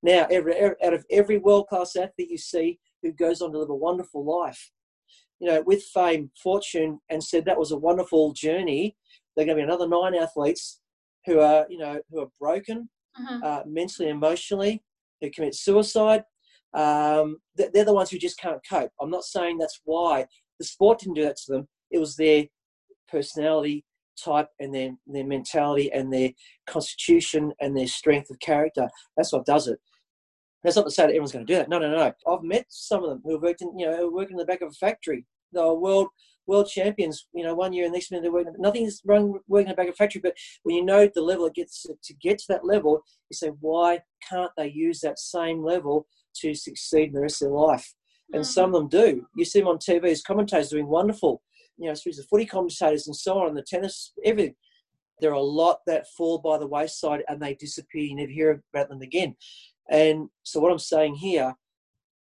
Now, 0.02 0.26
every, 0.30 0.60
out 0.62 0.94
of 0.94 1.04
every 1.10 1.38
world 1.38 1.66
class 1.68 1.96
athlete 1.96 2.30
you 2.30 2.38
see 2.38 2.78
who 3.02 3.12
goes 3.12 3.40
on 3.40 3.52
to 3.52 3.58
live 3.58 3.70
a 3.70 3.74
wonderful 3.74 4.24
life, 4.24 4.70
you 5.40 5.48
know, 5.48 5.62
with 5.66 5.82
fame, 5.94 6.30
fortune, 6.42 7.00
and 7.10 7.22
said 7.22 7.44
that 7.44 7.58
was 7.58 7.72
a 7.72 7.76
wonderful 7.76 8.32
journey, 8.32 8.96
there 9.34 9.42
are 9.42 9.46
going 9.46 9.58
to 9.58 9.62
be 9.62 9.64
another 9.64 9.88
nine 9.88 10.14
athletes 10.14 10.80
who 11.26 11.40
are, 11.40 11.66
you 11.68 11.78
know, 11.78 12.00
who 12.10 12.20
are 12.20 12.28
broken 12.40 12.88
mm-hmm. 13.20 13.42
uh, 13.42 13.60
mentally, 13.66 14.08
emotionally, 14.08 14.82
who 15.20 15.30
commit 15.30 15.54
suicide. 15.54 16.22
Um, 16.74 17.38
they're 17.56 17.84
the 17.84 17.92
ones 17.92 18.10
who 18.10 18.18
just 18.18 18.38
can't 18.38 18.60
cope. 18.68 18.90
I'm 19.00 19.10
not 19.10 19.24
saying 19.24 19.58
that's 19.58 19.80
why 19.84 20.26
the 20.58 20.64
sport 20.64 21.00
didn't 21.00 21.14
do 21.14 21.24
that 21.24 21.36
to 21.46 21.52
them. 21.52 21.68
It 21.90 21.98
was 21.98 22.16
their 22.16 22.44
personality, 23.08 23.84
type 24.22 24.48
and 24.60 24.74
their, 24.74 24.90
their 25.06 25.26
mentality 25.26 25.92
and 25.92 26.12
their 26.12 26.30
constitution 26.66 27.52
and 27.60 27.76
their 27.76 27.86
strength 27.86 28.30
of 28.30 28.38
character. 28.40 28.88
That's 29.16 29.32
what 29.32 29.46
does 29.46 29.68
it. 29.68 29.78
That's 30.62 30.76
not 30.76 30.86
to 30.86 30.90
say 30.90 31.04
that 31.04 31.10
everyone's 31.10 31.32
going 31.32 31.46
to 31.46 31.52
do 31.52 31.58
that. 31.58 31.68
No, 31.68 31.78
no, 31.78 31.90
no. 31.90 32.12
I've 32.26 32.42
met 32.42 32.66
some 32.68 33.04
of 33.04 33.10
them 33.10 33.22
who 33.24 33.32
have 33.32 33.42
worked 33.42 33.62
in, 33.62 33.78
you 33.78 33.86
know, 33.86 34.08
working 34.08 34.34
in 34.34 34.38
the 34.38 34.44
back 34.44 34.62
of 34.62 34.70
a 34.70 34.72
factory. 34.72 35.24
They 35.52 35.60
were 35.60 35.78
world 35.78 36.08
world 36.46 36.68
champions, 36.68 37.26
you 37.34 37.44
know, 37.44 37.54
one 37.54 37.72
year 37.72 37.84
and 37.84 37.92
next 37.92 38.10
minute 38.10 38.22
they're 38.22 38.32
working. 38.32 38.54
Nothing's 38.58 39.00
wrong 39.04 39.38
working 39.48 39.66
in 39.66 39.72
the 39.72 39.76
back 39.76 39.88
of 39.88 39.94
a 39.94 39.96
factory, 39.96 40.20
but 40.20 40.36
when 40.62 40.76
you 40.76 40.84
know 40.84 41.08
the 41.12 41.22
level 41.22 41.46
it 41.46 41.54
gets 41.54 41.82
to 41.82 42.14
get 42.14 42.38
to 42.38 42.44
that 42.48 42.64
level, 42.64 43.02
you 43.30 43.34
say, 43.34 43.48
why 43.60 44.00
can't 44.28 44.52
they 44.56 44.68
use 44.68 45.00
that 45.00 45.18
same 45.18 45.64
level 45.64 46.06
to 46.36 46.54
succeed 46.54 47.08
in 47.08 47.14
the 47.14 47.20
rest 47.20 47.42
of 47.42 47.48
their 47.48 47.56
life? 47.56 47.94
And 48.32 48.42
mm-hmm. 48.42 48.50
some 48.50 48.74
of 48.74 48.80
them 48.80 48.88
do. 48.88 49.26
You 49.36 49.44
see 49.44 49.60
them 49.60 49.68
on 49.68 49.78
TV 49.78 50.04
as 50.06 50.22
commentators 50.22 50.70
doing 50.70 50.86
wonderful 50.86 51.42
you 51.78 51.88
know, 51.88 51.94
through 51.94 52.12
the 52.12 52.22
footy 52.22 52.46
commentators 52.46 53.06
and 53.06 53.16
so 53.16 53.38
on, 53.38 53.54
the 53.54 53.62
tennis, 53.62 54.12
everything. 54.24 54.54
There 55.20 55.30
are 55.30 55.34
a 55.34 55.40
lot 55.40 55.78
that 55.86 56.08
fall 56.08 56.38
by 56.38 56.58
the 56.58 56.66
wayside 56.66 57.22
and 57.28 57.40
they 57.40 57.54
disappear. 57.54 58.02
You 58.02 58.16
never 58.16 58.30
hear 58.30 58.62
about 58.74 58.88
them 58.88 59.00
again. 59.00 59.36
And 59.88 60.28
so, 60.42 60.60
what 60.60 60.72
I'm 60.72 60.78
saying 60.78 61.16
here, 61.16 61.54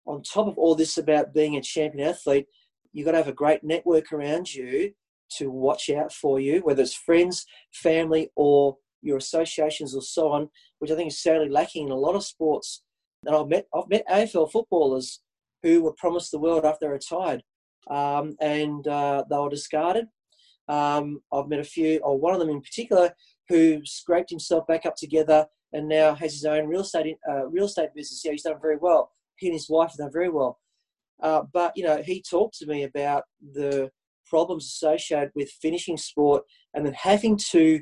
on 0.07 0.23
top 0.23 0.47
of 0.47 0.59
all 0.59 0.75
this 0.75 0.97
about 0.97 1.35
being 1.35 1.57
a 1.57 1.61
champion 1.61 2.09
athlete, 2.09 2.47
you've 2.93 3.05
got 3.05 3.13
to 3.13 3.19
have 3.19 3.29
a 3.29 3.33
great 3.33 3.65
network 3.65 4.13
around 4.13 4.55
you 4.55 4.93
to 5.37 5.51
watch 5.51 5.91
out 5.91 6.13
for 6.13 6.41
you, 6.41 6.61
whether 6.61 6.83
it's 6.83 6.95
friends, 6.95 7.45
family, 7.73 8.31
or 8.37 8.77
your 9.03 9.17
associations 9.17 9.95
or 9.95 10.03
so 10.03 10.31
on, 10.31 10.49
which 10.79 10.91
I 10.91 10.97
think 10.97 11.09
is 11.09 11.23
sadly 11.23 11.49
lacking 11.49 11.87
in 11.87 11.93
a 11.93 11.97
lot 11.97 12.15
of 12.15 12.25
sports. 12.25 12.83
And 13.27 13.35
I've 13.35 13.49
met 13.49 13.67
I've 13.75 13.89
met 13.89 14.07
AFL 14.09 14.51
footballers 14.51 15.21
who 15.63 15.83
were 15.83 15.93
promised 15.93 16.31
the 16.31 16.39
world 16.39 16.65
after 16.65 16.87
they 16.87 16.93
retired, 16.93 17.43
um, 17.91 18.37
and 18.41 18.87
uh, 18.87 19.25
they 19.29 19.37
were 19.37 19.51
discarded. 19.51 20.07
Um, 20.69 21.21
I've 21.33 21.49
met 21.49 21.61
a 21.61 21.65
few, 21.65 21.99
or 22.01 22.19
one 22.19 22.35
of 22.35 22.41
them 22.41 22.51
in 22.51 22.61
particular, 22.61 23.15
who 23.49 23.81
scraped 23.85 24.31
himself 24.31 24.67
back 24.67 24.85
up 24.85 24.97
together 24.97 25.47
and 25.73 25.89
now 25.89 26.15
has 26.15 26.33
his 26.33 26.45
own 26.45 26.67
real 26.67 26.83
estate 26.83 27.17
uh, 27.29 27.47
real 27.47 27.67
estate 27.67 27.91
business. 27.95 28.23
Yeah, 28.25 28.33
he's 28.33 28.43
done 28.43 28.61
very 28.61 28.77
well. 28.77 29.13
He 29.37 29.49
and 29.49 29.55
his 29.55 29.69
wife 29.71 29.91
have 29.91 29.99
done 29.99 30.13
very 30.13 30.29
well. 30.29 30.59
Uh, 31.23 31.43
but 31.53 31.73
you 31.77 31.85
know, 31.85 32.03
he 32.03 32.23
talked 32.23 32.59
to 32.59 32.67
me 32.67 32.85
about 32.85 33.25
the 33.55 33.91
problems 34.27 34.67
associated 34.67 35.31
with 35.35 35.51
finishing 35.63 35.97
sport 35.97 36.45
and 36.75 36.85
then 36.85 36.95
having 36.95 37.37
to 37.51 37.81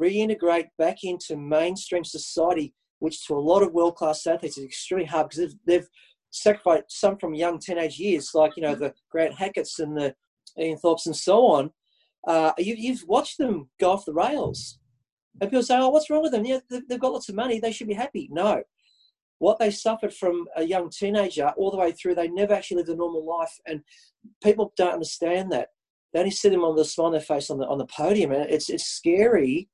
reintegrate 0.00 0.68
back 0.78 0.98
into 1.04 1.36
mainstream 1.36 2.04
society, 2.04 2.74
which 2.98 3.26
to 3.26 3.34
a 3.34 3.38
lot 3.38 3.62
of 3.62 3.72
world 3.72 3.96
class 3.96 4.26
athletes 4.26 4.58
is 4.58 4.64
extremely 4.64 5.04
hard 5.04 5.28
because 5.28 5.38
they've, 5.38 5.56
they've, 5.66 5.88
sacrificed 6.30 6.84
some 6.88 7.16
from 7.18 7.34
young 7.34 7.58
teenage 7.58 7.98
years, 7.98 8.30
like 8.34 8.56
you 8.56 8.62
know 8.62 8.74
the 8.74 8.94
Grant 9.10 9.34
Hackett's 9.34 9.78
and 9.78 9.96
the 9.96 10.14
Ian 10.58 10.78
Thorpes 10.78 11.06
and 11.06 11.16
so 11.16 11.46
on. 11.46 11.70
Uh, 12.26 12.52
you, 12.58 12.74
you've 12.76 13.04
watched 13.06 13.38
them 13.38 13.70
go 13.80 13.92
off 13.92 14.04
the 14.04 14.12
rails 14.12 14.78
and 15.40 15.50
people 15.50 15.62
say, 15.62 15.78
oh, 15.78 15.88
what's 15.88 16.10
wrong 16.10 16.22
with 16.22 16.32
them? 16.32 16.44
Yeah, 16.44 16.58
they've 16.68 17.00
got 17.00 17.12
lots 17.12 17.28
of 17.28 17.34
money. 17.34 17.58
They 17.58 17.72
should 17.72 17.88
be 17.88 17.94
happy. 17.94 18.28
No. 18.30 18.62
What 19.38 19.58
they 19.58 19.70
suffered 19.70 20.12
from 20.12 20.46
a 20.56 20.62
young 20.62 20.90
teenager 20.90 21.52
all 21.56 21.70
the 21.70 21.78
way 21.78 21.92
through, 21.92 22.14
they 22.14 22.28
never 22.28 22.52
actually 22.52 22.78
lived 22.78 22.90
a 22.90 22.96
normal 22.96 23.26
life. 23.26 23.52
And 23.66 23.80
people 24.42 24.72
don't 24.76 24.92
understand 24.92 25.50
that. 25.52 25.68
They 26.12 26.18
only 26.18 26.30
see 26.30 26.50
them 26.50 26.64
on 26.64 26.76
the 26.76 26.84
smile 26.84 27.06
on 27.06 27.12
their 27.12 27.20
face 27.20 27.48
on 27.50 27.58
the, 27.58 27.66
on 27.66 27.78
the 27.78 27.86
podium. 27.86 28.32
And 28.32 28.50
it's, 28.50 28.68
it's 28.68 28.84
scary 28.84 29.68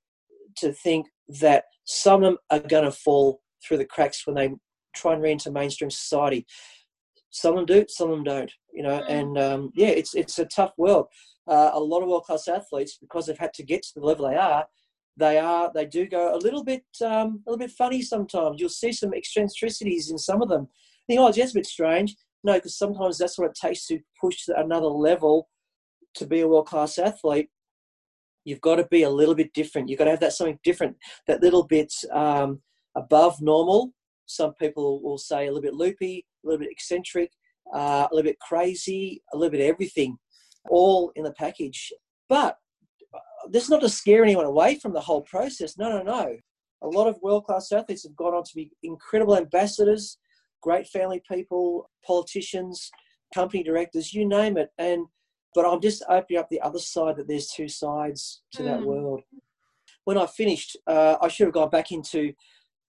to 0.59 0.73
think 0.73 1.07
that 1.41 1.65
some 1.85 2.23
of 2.23 2.31
them 2.31 2.39
are 2.51 2.61
going 2.61 2.85
to 2.85 2.93
fall 2.93 3.41
through 3.67 3.79
the 3.79 3.85
cracks 3.85 4.25
when 4.27 4.37
they 4.37 4.51
try 4.97 5.13
and 5.13 5.23
re-enter 5.23 5.51
mainstream 5.51 5.91
society. 5.91 6.47
Some 7.31 7.57
of 7.57 7.67
them 7.67 7.77
do, 7.77 7.87
some 7.89 8.11
of 8.11 8.17
them 8.17 8.25
don't. 8.25 8.53
You 8.73 8.83
know, 8.83 9.01
mm. 9.01 9.09
and 9.09 9.39
um, 9.39 9.71
yeah, 9.75 9.89
it's 9.89 10.15
it's 10.15 10.39
a 10.39 10.47
tough 10.47 10.73
world. 10.77 11.07
Uh, 11.47 11.71
a 11.75 11.81
lot 11.81 12.03
of 12.03 12.09
world-class 12.09 12.49
athletes, 12.49 12.99
because 13.01 13.27
they've 13.27 13.39
had 13.39 13.55
to 13.55 13.63
get 13.63 13.83
to 13.83 13.93
the 13.95 14.05
level 14.05 14.29
they 14.29 14.37
are, 14.37 14.67
they 15.17 15.39
are 15.39 15.71
they 15.75 15.87
do 15.87 16.07
go 16.07 16.35
a 16.35 16.39
little 16.39 16.65
bit 16.65 16.85
um, 17.05 17.43
a 17.47 17.51
little 17.51 17.59
bit 17.59 17.71
funny 17.71 18.03
sometimes. 18.03 18.61
You'll 18.61 18.69
see 18.69 18.93
some 18.93 19.15
eccentricities 19.15 20.11
in 20.11 20.19
some 20.19 20.43
of 20.43 20.49
them. 20.49 20.63
You 20.63 21.15
think, 21.15 21.21
oh, 21.21 21.29
it's 21.29 21.37
just 21.37 21.55
a 21.55 21.59
bit 21.59 21.67
strange. 21.67 22.17
No, 22.43 22.55
because 22.55 22.77
sometimes 22.77 23.19
that's 23.19 23.39
what 23.39 23.51
it 23.51 23.59
takes 23.61 23.87
to 23.87 23.99
push 24.21 24.45
to 24.45 24.59
another 24.59 24.87
level 24.87 25.49
to 26.15 26.27
be 26.27 26.41
a 26.41 26.49
world 26.49 26.67
class 26.67 26.99
athlete. 26.99 27.49
You've 28.45 28.61
got 28.61 28.77
to 28.77 28.87
be 28.91 29.03
a 29.03 29.11
little 29.11 29.35
bit 29.35 29.53
different. 29.53 29.89
You've 29.89 29.99
got 29.99 30.05
to 30.05 30.13
have 30.13 30.21
that 30.21 30.33
something 30.33 30.59
different, 30.63 30.97
that 31.27 31.43
little 31.43 31.65
bit 31.65 31.93
um, 32.13 32.61
above 32.95 33.41
normal. 33.41 33.93
Some 34.27 34.55
people 34.55 35.03
will 35.03 35.19
say 35.19 35.45
a 35.45 35.53
little 35.53 35.63
bit 35.63 35.75
loopy, 35.75 36.27
a 36.45 36.47
little 36.47 36.61
bit 36.61 36.71
eccentric, 36.71 37.31
uh, 37.75 38.07
a 38.11 38.15
little 38.15 38.29
bit 38.29 38.39
crazy, 38.41 39.23
a 39.33 39.37
little 39.37 39.51
bit 39.51 39.61
everything, 39.61 40.17
all 40.69 41.13
in 41.17 41.25
the 41.25 41.33
package. 41.33 41.93
But 42.29 42.57
this 43.51 43.65
is 43.65 43.71
not 43.71 43.81
to 43.83 43.89
scare 43.89 44.23
anyone 44.23 44.45
away 44.45 44.79
from 44.79 44.93
the 44.93 45.01
whole 45.01 45.23
process. 45.23 45.79
No, 45.79 45.91
no, 45.91 46.03
no. 46.03 46.37
A 46.83 46.89
lot 46.89 47.09
of 47.09 47.21
world 47.23 47.45
class 47.45 47.73
athletes 47.73 48.05
have 48.05 48.17
gone 48.17 48.35
on 48.35 48.45
to 48.45 48.55
be 48.55 48.71
incredible 48.83 49.37
ambassadors, 49.37 50.19
great 50.63 50.87
family 50.89 51.23
people, 51.31 51.91
politicians, 52.07 52.91
company 53.35 53.63
directors, 53.63 54.13
you 54.13 54.27
name 54.27 54.57
it. 54.57 54.71
And 54.79 55.07
but 55.55 55.65
I'm 55.65 55.81
just 55.81 56.05
opening 56.09 56.39
up 56.39 56.51
the 56.51 56.61
other 56.61 56.79
side 56.79 57.17
that 57.17 57.29
there's 57.29 57.49
two 57.49 57.69
sides 57.69 58.43
to 58.53 58.63
mm. 58.63 58.67
that 58.67 58.83
world. 58.83 59.23
When 60.05 60.19
I 60.19 60.27
finished, 60.27 60.77
uh, 60.87 61.17
I 61.21 61.29
should 61.29 61.47
have 61.47 61.55
gone 61.55 61.71
back 61.71 61.93
into 61.93 62.33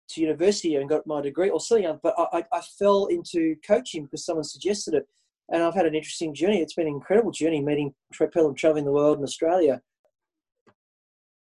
to 0.09 0.21
university 0.21 0.75
and 0.75 0.89
got 0.89 1.07
my 1.07 1.21
degree 1.21 1.49
or 1.49 1.59
something, 1.59 1.99
but 2.03 2.13
I, 2.17 2.43
I, 2.53 2.61
fell 2.77 3.07
into 3.07 3.55
coaching 3.65 4.03
because 4.03 4.25
someone 4.25 4.43
suggested 4.43 4.93
it. 4.93 5.07
And 5.49 5.63
I've 5.63 5.73
had 5.73 5.85
an 5.85 5.95
interesting 5.95 6.33
journey. 6.33 6.61
It's 6.61 6.73
been 6.73 6.87
an 6.87 6.93
incredible 6.93 7.31
journey 7.31 7.61
meeting 7.61 7.93
people 8.11 8.47
and 8.47 8.57
traveling 8.57 8.85
the 8.85 8.91
world 8.91 9.17
in 9.17 9.23
Australia 9.23 9.81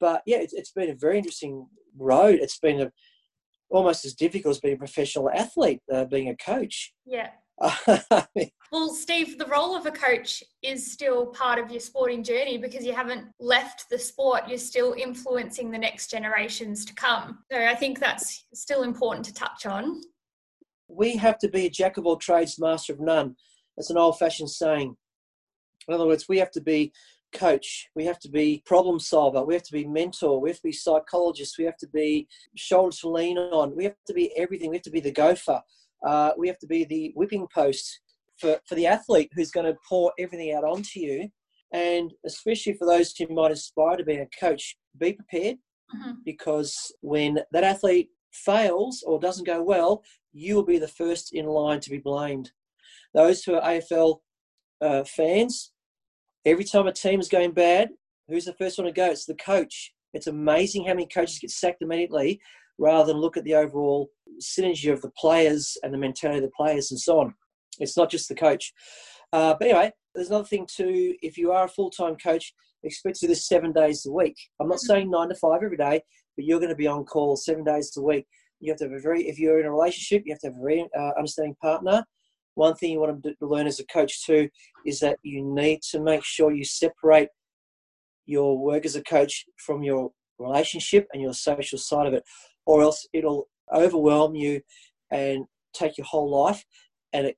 but 0.05 0.23
yeah, 0.27 0.37
it's, 0.37 0.53
it's 0.53 0.73
been 0.73 0.91
a 0.91 0.95
very 0.95 1.17
interesting 1.17 1.67
road. 1.97 2.39
It's 2.41 2.59
been 2.59 2.81
a, 2.83 2.93
almost 3.71 4.05
as 4.05 4.13
difficult 4.13 4.57
as 4.57 4.61
being 4.61 4.75
a 4.75 4.79
professional 4.79 5.31
athlete, 5.31 5.81
uh, 5.91 6.05
being 6.05 6.29
a 6.29 6.37
coach. 6.37 6.93
Yeah. 7.07 7.31
well, 8.73 8.89
Steve, 8.93 9.39
the 9.39 9.47
role 9.47 9.77
of 9.77 9.87
a 9.87 9.91
coach 9.91 10.43
is 10.63 10.91
still 10.91 11.27
part 11.27 11.59
of 11.59 11.71
your 11.71 11.81
sporting 11.81 12.25
journey 12.25 12.59
because 12.59 12.85
you 12.85 12.93
haven't 12.93 13.27
left 13.39 13.89
the 13.91 13.99
sport. 13.99 14.49
You're 14.49 14.59
still 14.59 14.95
influencing 14.99 15.71
the 15.71 15.79
next 15.79 16.11
generations 16.11 16.85
to 16.87 16.95
come. 16.95 17.39
So 17.53 17.65
I 17.65 17.75
think 17.75 18.01
that's 18.01 18.47
still 18.55 18.83
important 18.83 19.25
to 19.27 19.35
touch 19.35 19.67
on. 19.67 20.01
We 20.89 21.17
have 21.17 21.39
to 21.39 21.49
be 21.49 21.67
a 21.67 21.71
jack 21.71 21.97
of 21.97 22.07
all 22.07 22.17
trades, 22.17 22.59
master 22.59 22.93
of 22.93 23.01
none. 23.01 23.37
It's 23.77 23.91
an 23.91 23.99
old 23.99 24.19
fashioned 24.19 24.51
saying. 24.51 24.97
In 25.87 25.95
other 25.95 26.07
words, 26.07 26.29
we 26.29 26.39
have 26.39 26.51
to 26.53 26.61
be 26.61 26.93
coach. 27.33 27.89
We 27.95 28.05
have 28.05 28.19
to 28.21 28.31
be 28.31 28.63
problem 28.65 28.99
solver. 28.99 29.45
We 29.45 29.55
have 29.55 29.65
to 29.65 29.73
be 29.73 29.87
mentor. 29.87 30.41
We 30.41 30.51
have 30.51 30.59
to 30.59 30.63
be 30.63 30.73
psychologist. 30.73 31.57
We 31.59 31.65
have 31.65 31.77
to 31.79 31.89
be 31.89 32.29
shoulders 32.57 33.01
to 33.01 33.09
lean 33.11 33.39
on. 33.39 33.77
We 33.77 33.85
have 33.85 33.97
to 34.07 34.15
be 34.15 34.37
everything. 34.37 34.71
We 34.71 34.77
have 34.77 34.85
to 34.85 34.91
be 34.91 35.01
the 35.01 35.13
gopher. 35.13 35.61
Uh, 36.05 36.33
we 36.37 36.49
have 36.49 36.59
to 36.59 36.67
be 36.67 36.85
the 36.85 37.13
whipping 37.15 37.47
post 37.55 38.01
for, 38.39 38.59
for 38.69 38.75
the 38.75 38.87
athlete 38.87 39.31
who's 39.35 39.51
going 39.51 39.67
to 39.67 39.79
pour 39.89 40.13
everything 40.19 40.53
out 40.53 40.65
onto 40.65 41.01
you. 41.01 41.29
And 41.73 42.13
especially 42.25 42.75
for 42.75 42.87
those 42.87 43.15
who 43.17 43.27
might 43.35 43.51
aspire 43.51 43.97
to 43.97 44.05
be 44.05 44.17
a 44.17 44.29
coach, 44.39 44.77
be 44.99 45.13
prepared 45.13 45.57
mm-hmm. 45.95 46.13
because 46.25 46.93
when 47.01 47.41
that 47.53 47.65
athlete 47.65 48.09
fails 48.33 49.03
or 49.07 49.19
doesn't 49.19 49.47
go 49.47 49.63
well, 49.63 50.03
you 50.33 50.55
will 50.55 50.65
be 50.65 50.79
the 50.79 50.89
first 50.89 51.33
in 51.33 51.47
line 51.47 51.81
to 51.81 51.91
be 51.91 51.99
blamed. 51.99 52.53
Those 53.15 53.43
who 53.45 53.55
are 53.55 53.63
AFL 53.63 54.19
uh, 54.81 55.05
fans, 55.05 55.73
Every 56.47 56.65
time 56.65 56.87
a 56.87 56.93
team 56.93 57.21
is 57.21 57.29
going 57.29 57.53
bad, 57.53 57.89
who's 58.29 58.45
the 58.45 58.53
first 58.55 58.77
one 58.77 58.87
to 58.87 58.93
go? 58.93 59.07
It's 59.07 59.25
the 59.25 59.35
coach. 59.35 59.95
It's 60.13 60.27
amazing 60.27 60.85
how 60.85 60.93
many 60.93 61.07
coaches 61.07 61.39
get 61.39 61.51
sacked 61.51 61.81
immediately 61.81 62.41
rather 62.79 63.13
than 63.13 63.21
look 63.21 63.37
at 63.37 63.45
the 63.45 63.55
overall 63.55 64.11
synergy 64.41 64.93
of 64.93 65.01
the 65.03 65.11
players 65.19 65.77
and 65.83 65.93
the 65.93 65.99
mentality 65.99 66.39
of 66.39 66.45
the 66.45 66.57
players 66.57 66.91
and 66.91 67.01
so 67.01 67.21
on. 67.21 67.35
It's 67.79 67.97
not 67.97 68.11
just 68.11 68.29
the 68.29 68.35
coach. 68.35 68.73
Uh, 69.33 69.55
but 69.59 69.69
anyway, 69.69 69.93
there's 70.15 70.29
another 70.29 70.45
thing 70.45 70.67
too. 70.73 71.15
If 71.23 71.37
you 71.37 71.53
are 71.53 71.65
a 71.65 71.69
full 71.69 71.91
time 71.91 72.17
coach, 72.17 72.55
expect 72.83 73.17
to 73.17 73.27
do 73.27 73.29
this 73.29 73.49
seven 73.49 73.73
days 73.73 74.07
a 74.07 74.13
week. 74.13 74.37
I'm 74.61 74.69
not 74.69 74.81
saying 74.81 75.11
nine 75.11 75.29
to 75.29 75.35
five 75.35 75.63
every 75.63 75.77
day, 75.77 76.03
but 76.37 76.45
you're 76.45 76.61
going 76.61 76.71
to 76.71 76.77
be 76.77 76.87
on 76.87 77.05
call 77.05 77.37
seven 77.37 77.65
days 77.65 77.93
a 77.97 78.03
week. 78.03 78.27
You 78.61 78.73
have 78.73 78.79
to 78.79 78.85
have 78.85 78.93
a 78.93 79.01
very, 79.01 79.29
if 79.29 79.39
you're 79.39 79.61
in 79.61 79.67
a 79.67 79.73
relationship, 79.73 80.23
you 80.25 80.33
have 80.33 80.41
to 80.41 80.49
have 80.49 80.57
a 80.57 80.63
very 80.63 80.89
uh, 80.97 81.11
understanding 81.19 81.57
partner 81.61 82.05
one 82.55 82.75
thing 82.75 82.93
you 82.93 83.01
want 83.01 83.23
to 83.23 83.35
learn 83.41 83.67
as 83.67 83.81
a 83.81 83.87
coach 83.87 84.25
too 84.25 84.49
is 84.87 85.01
that 85.01 85.19
you 85.23 85.43
need 85.43 85.83
to 85.91 86.01
make 86.01 86.25
sure 86.25 86.53
you 86.53 86.65
separate 86.65 87.29
your 88.27 88.59
work 88.59 88.87
as 88.87 88.97
a 88.97 89.03
coach 89.03 89.45
from 89.59 89.83
your 89.83 90.11
relationship 90.39 91.07
and 91.13 91.23
your 91.23 91.35
social 91.35 91.79
side 91.79 92.07
of 92.07 92.15
it, 92.15 92.25
or 92.67 92.83
else 92.83 93.07
it'll 93.13 93.49
overwhelm 93.73 94.35
you 94.35 94.61
and 95.11 95.45
take 95.73 95.99
your 95.99 96.07
whole 96.07 96.31
life. 96.31 96.65
And 97.13 97.27
it, 97.29 97.37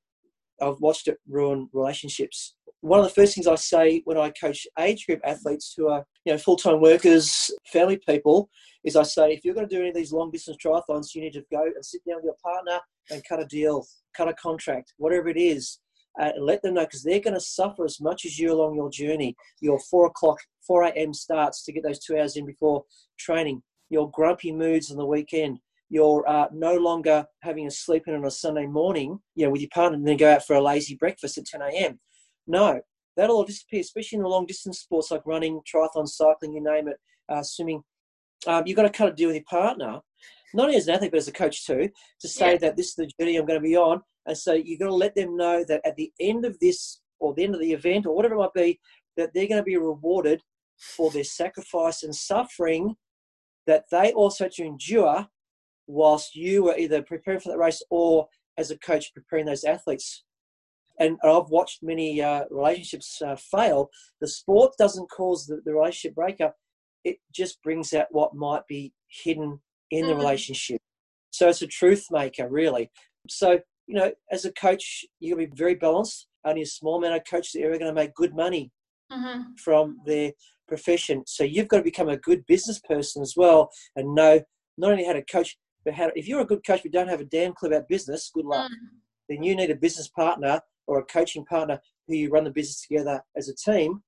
I've 0.60 0.80
watched 0.80 1.08
it 1.08 1.18
ruin 1.28 1.68
relationships. 1.72 2.54
One 2.80 3.00
of 3.00 3.04
the 3.04 3.12
first 3.12 3.34
things 3.34 3.46
I 3.46 3.56
say 3.56 4.02
when 4.04 4.16
I 4.16 4.30
coach 4.30 4.66
age 4.78 5.06
group 5.06 5.20
athletes 5.24 5.74
who 5.76 5.88
are 5.88 6.04
you 6.24 6.32
know 6.32 6.38
full 6.38 6.56
time 6.56 6.80
workers, 6.80 7.50
family 7.72 7.98
people, 8.06 8.48
is 8.84 8.96
I 8.96 9.02
say 9.02 9.32
if 9.32 9.44
you're 9.44 9.54
going 9.54 9.68
to 9.68 9.74
do 9.74 9.80
any 9.80 9.90
of 9.90 9.94
these 9.94 10.12
long 10.12 10.30
distance 10.30 10.58
triathlons, 10.64 11.14
you 11.14 11.20
need 11.20 11.32
to 11.32 11.44
go 11.50 11.62
and 11.62 11.84
sit 11.84 12.02
down 12.06 12.16
with 12.16 12.26
your 12.26 12.36
partner 12.42 12.78
and 13.10 13.22
cut 13.28 13.40
a 13.40 13.46
deal 13.46 13.86
cut 14.16 14.28
a 14.28 14.34
contract, 14.34 14.94
whatever 14.96 15.28
it 15.28 15.36
is, 15.36 15.78
uh, 16.20 16.32
and 16.34 16.44
let 16.44 16.62
them 16.62 16.74
know 16.74 16.84
because 16.84 17.02
they're 17.02 17.20
going 17.20 17.34
to 17.34 17.40
suffer 17.40 17.84
as 17.84 18.00
much 18.00 18.24
as 18.24 18.38
you 18.38 18.52
along 18.52 18.74
your 18.74 18.90
journey. 18.90 19.36
Your 19.60 19.78
four 19.78 20.06
o'clock, 20.06 20.38
4 20.66 20.84
a.m. 20.84 21.12
starts 21.12 21.64
to 21.64 21.72
get 21.72 21.82
those 21.82 21.98
two 21.98 22.18
hours 22.18 22.36
in 22.36 22.46
before 22.46 22.84
training, 23.18 23.62
your 23.90 24.11
grumpy 24.11 24.53
moods 24.53 24.90
on 24.90 24.96
the 24.96 25.07
weekend, 25.07 25.59
you're 25.88 26.29
uh, 26.29 26.49
no 26.53 26.75
longer 26.77 27.25
having 27.42 27.66
a 27.66 27.70
sleep 27.70 28.05
in 28.07 28.14
on 28.14 28.25
a 28.25 28.31
Sunday 28.31 28.66
morning, 28.66 29.18
you 29.35 29.44
know, 29.44 29.53
with 29.53 29.61
your 29.61 29.70
partner 29.72 29.96
and 29.96 30.07
then 30.07 30.16
go 30.16 30.33
out 30.33 30.44
for 30.44 30.57
a 30.57 30.62
lazy 30.62 30.96
breakfast 30.96 31.38
at 31.38 31.46
10 31.46 31.62
a.m. 31.62 32.01
No, 32.46 32.81
that'll 33.16 33.37
all 33.37 33.44
disappear, 33.44 33.81
especially 33.81 34.16
in 34.16 34.22
the 34.22 34.29
long 34.29 34.46
distance 34.46 34.81
sports 34.81 35.11
like 35.11 35.22
running, 35.27 35.61
triathlon, 35.62 36.09
cycling, 36.09 36.55
you 36.55 36.62
name 36.62 36.88
it, 36.88 36.96
uh, 37.29 37.42
swimming. 37.42 37.83
Um, 38.46 38.64
you've 38.66 38.77
got 38.77 38.83
to 38.83 38.90
cut 38.90 39.09
a 39.09 39.12
deal 39.12 39.29
with 39.29 39.37
your 39.37 39.44
partner 39.49 40.01
not 40.55 40.66
only 40.66 40.77
as 40.77 40.88
an 40.88 40.94
athlete 40.94 41.11
but 41.11 41.18
as 41.18 41.29
a 41.29 41.33
coach 41.33 41.66
too, 41.66 41.90
to 42.20 42.29
say 42.29 42.53
yeah. 42.53 42.59
that 42.59 42.77
this 42.77 42.88
is 42.88 42.94
the 42.94 43.11
journey 43.20 43.37
I'm 43.37 43.46
going 43.46 43.61
to 43.61 43.68
be 43.68 43.77
on. 43.77 44.01
And 44.27 44.37
so 44.37 44.55
you've 44.55 44.81
got 44.81 44.87
to 44.87 44.94
let 44.94 45.14
them 45.14 45.37
know 45.37 45.64
that 45.68 45.83
at 45.85 45.96
the 45.96 46.11
end 46.18 46.44
of 46.44 46.59
this 46.61 47.01
or 47.20 47.35
the 47.35 47.44
end 47.44 47.55
of 47.55 47.61
the 47.61 47.72
event 47.72 48.07
or 48.07 48.14
whatever 48.14 48.35
it 48.35 48.38
might 48.38 48.55
be, 48.55 48.81
that 49.16 49.31
they're 49.33 49.49
going 49.49 49.61
to 49.61 49.64
be 49.64 49.77
rewarded 49.77 50.42
for 50.79 51.11
their 51.11 51.25
sacrifice 51.25 52.03
and 52.03 52.14
suffering 52.14 52.94
that 53.66 53.85
they 53.90 54.12
also 54.12 54.44
had 54.44 54.52
to 54.52 54.64
endure 54.64 55.26
whilst 55.87 56.35
you 56.35 56.64
were 56.64 56.76
either 56.76 57.02
preparing 57.02 57.40
for 57.40 57.50
that 57.50 57.59
race 57.59 57.83
or 57.90 58.26
as 58.59 58.70
a 58.70 58.79
coach 58.79 59.12
preparing 59.14 59.46
those 59.46 59.64
athletes. 59.64 60.24
And 60.98 61.18
I've 61.22 61.50
watched 61.50 61.83
many 61.83 62.22
uh, 62.22 62.44
relationships 62.50 63.20
uh, 63.20 63.37
fail. 63.37 63.90
The 64.20 64.29
sport 64.29 64.72
doesn't 64.79 65.11
cause 65.11 65.46
the, 65.46 65.61
the 65.64 65.74
relationship 65.74 66.14
breakup. 66.14 66.57
It 67.05 67.18
just 67.35 67.62
brings 67.62 67.92
out 67.92 68.07
what 68.11 68.35
might 68.35 68.66
be 68.66 68.92
hidden 69.09 69.61
in 69.90 70.05
mm-hmm. 70.05 70.09
the 70.09 70.16
relationship. 70.16 70.81
So 71.31 71.48
it's 71.48 71.62
a 71.62 71.66
truth 71.66 72.07
maker, 72.11 72.48
really. 72.48 72.90
So, 73.29 73.61
you 73.87 73.94
know, 73.94 74.12
as 74.33 74.46
a 74.46 74.52
coach, 74.52 75.05
you're 75.20 75.37
going 75.37 75.48
to 75.48 75.55
be 75.55 75.59
very 75.59 75.74
balanced. 75.74 76.29
Only 76.44 76.62
a 76.62 76.66
small 76.66 76.96
amount 76.96 77.16
of 77.16 77.22
coaches 77.29 77.55
are 77.57 77.68
going 77.68 77.81
to 77.81 77.92
make 77.92 78.14
good 78.14 78.35
money 78.35 78.72
mm-hmm. 79.12 79.52
from 79.62 79.98
their 80.07 80.33
profession. 80.66 81.22
So 81.26 81.44
you've 81.44 81.68
got 81.68 81.79
to 81.79 81.85
become 81.85 82.09
a 82.09 82.16
good 82.16 82.44
business 82.46 82.81
person 82.81 83.22
as 83.22 83.35
well 83.37 83.70
and 83.94 84.14
know 84.14 84.40
not 84.79 84.92
only 84.92 85.05
how 85.05 85.12
to 85.12 85.24
coach, 85.24 85.57
but 85.85 85.94
how. 85.94 86.07
To, 86.07 86.18
if 86.18 86.29
you're 86.29 86.40
a 86.40 86.46
good 86.46 86.64
coach 86.66 86.83
but 86.83 86.92
don't 86.92 87.09
have 87.09 87.20
a 87.20 87.24
damn 87.24 87.55
clue 87.55 87.70
about 87.70 87.88
business, 87.88 88.31
good 88.33 88.44
luck. 88.44 88.70
Mm. 88.70 88.76
Then 89.29 89.42
you 89.42 89.57
need 89.57 89.70
a 89.70 89.76
business 89.76 90.09
partner 90.09 90.61
or 90.87 90.98
a 90.98 91.05
coaching 91.05 91.44
partner 91.44 91.81
who 92.07 92.14
you 92.14 92.31
run 92.31 92.44
the 92.44 92.50
business 92.50 92.83
together 92.83 93.20
as 93.37 93.48
a 93.48 93.55
team, 93.55 94.02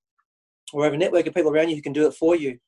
or 0.73 0.85
have 0.85 0.93
a 0.93 0.99
network 0.99 1.27
of 1.27 1.35
people 1.35 1.51
around 1.51 1.69
you 1.69 1.77
who 1.77 1.83
can 1.83 1.93
do 1.93 2.07
it 2.07 2.15
for 2.15 2.37
you. 2.37 2.59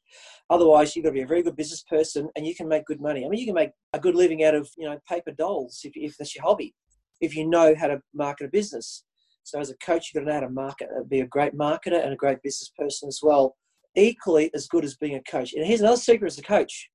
Otherwise, 0.49 0.97
you've 0.97 1.05
got 1.05 1.11
to 1.11 1.15
be 1.15 1.23
a 1.23 1.27
very 1.27 1.43
good 1.43 1.57
business 1.57 1.85
person, 1.89 2.29
and 2.35 2.47
you 2.47 2.55
can 2.55 2.67
make 2.67 2.85
good 2.87 3.01
money. 3.01 3.25
I 3.25 3.29
mean, 3.29 3.39
you 3.39 3.47
can 3.47 3.55
make 3.55 3.71
a 3.93 4.01
good 4.01 4.17
living 4.17 4.43
out 4.45 4.55
of 4.55 4.69
you 4.77 4.89
know 4.89 4.99
paper 5.09 5.33
dolls 5.33 5.81
if, 5.85 5.93
if 5.95 6.17
that's 6.17 6.35
your 6.35 6.45
hobby, 6.45 6.75
if 7.21 7.37
you 7.37 7.47
know 7.47 7.75
how 7.79 7.89
to 7.89 8.01
market 8.15 8.47
a 8.47 8.49
business. 8.49 9.05
So 9.43 9.59
as 9.59 9.71
a 9.71 9.77
coach, 9.77 10.11
you've 10.13 10.23
got 10.23 10.27
to 10.31 10.35
know 10.35 10.41
how 10.41 10.47
to 10.47 10.53
market, 10.53 10.89
be 11.09 11.21
a 11.21 11.27
great 11.27 11.55
marketer 11.55 12.03
and 12.03 12.13
a 12.13 12.17
great 12.17 12.43
business 12.43 12.71
person 12.77 13.09
as 13.09 13.21
well. 13.23 13.57
Equally 13.97 14.51
as 14.55 14.69
good 14.69 14.85
as 14.85 14.97
being 14.97 15.17
a 15.17 15.23
coach. 15.23 15.53
And 15.53 15.67
here's 15.67 15.81
another 15.81 15.97
secret 15.97 16.29
as 16.29 16.39
a 16.39 16.43
coach. 16.43 16.91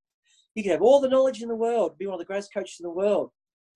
You 0.56 0.64
can 0.64 0.72
have 0.72 0.82
all 0.82 1.02
the 1.02 1.10
knowledge 1.10 1.42
in 1.42 1.50
the 1.50 1.56
world, 1.56 1.98
be 1.98 2.06
one 2.06 2.14
of 2.14 2.20
the 2.20 2.26
greatest 2.26 2.54
coaches 2.54 2.78
in 2.80 2.86
the 2.86 2.90
world. 2.90 3.32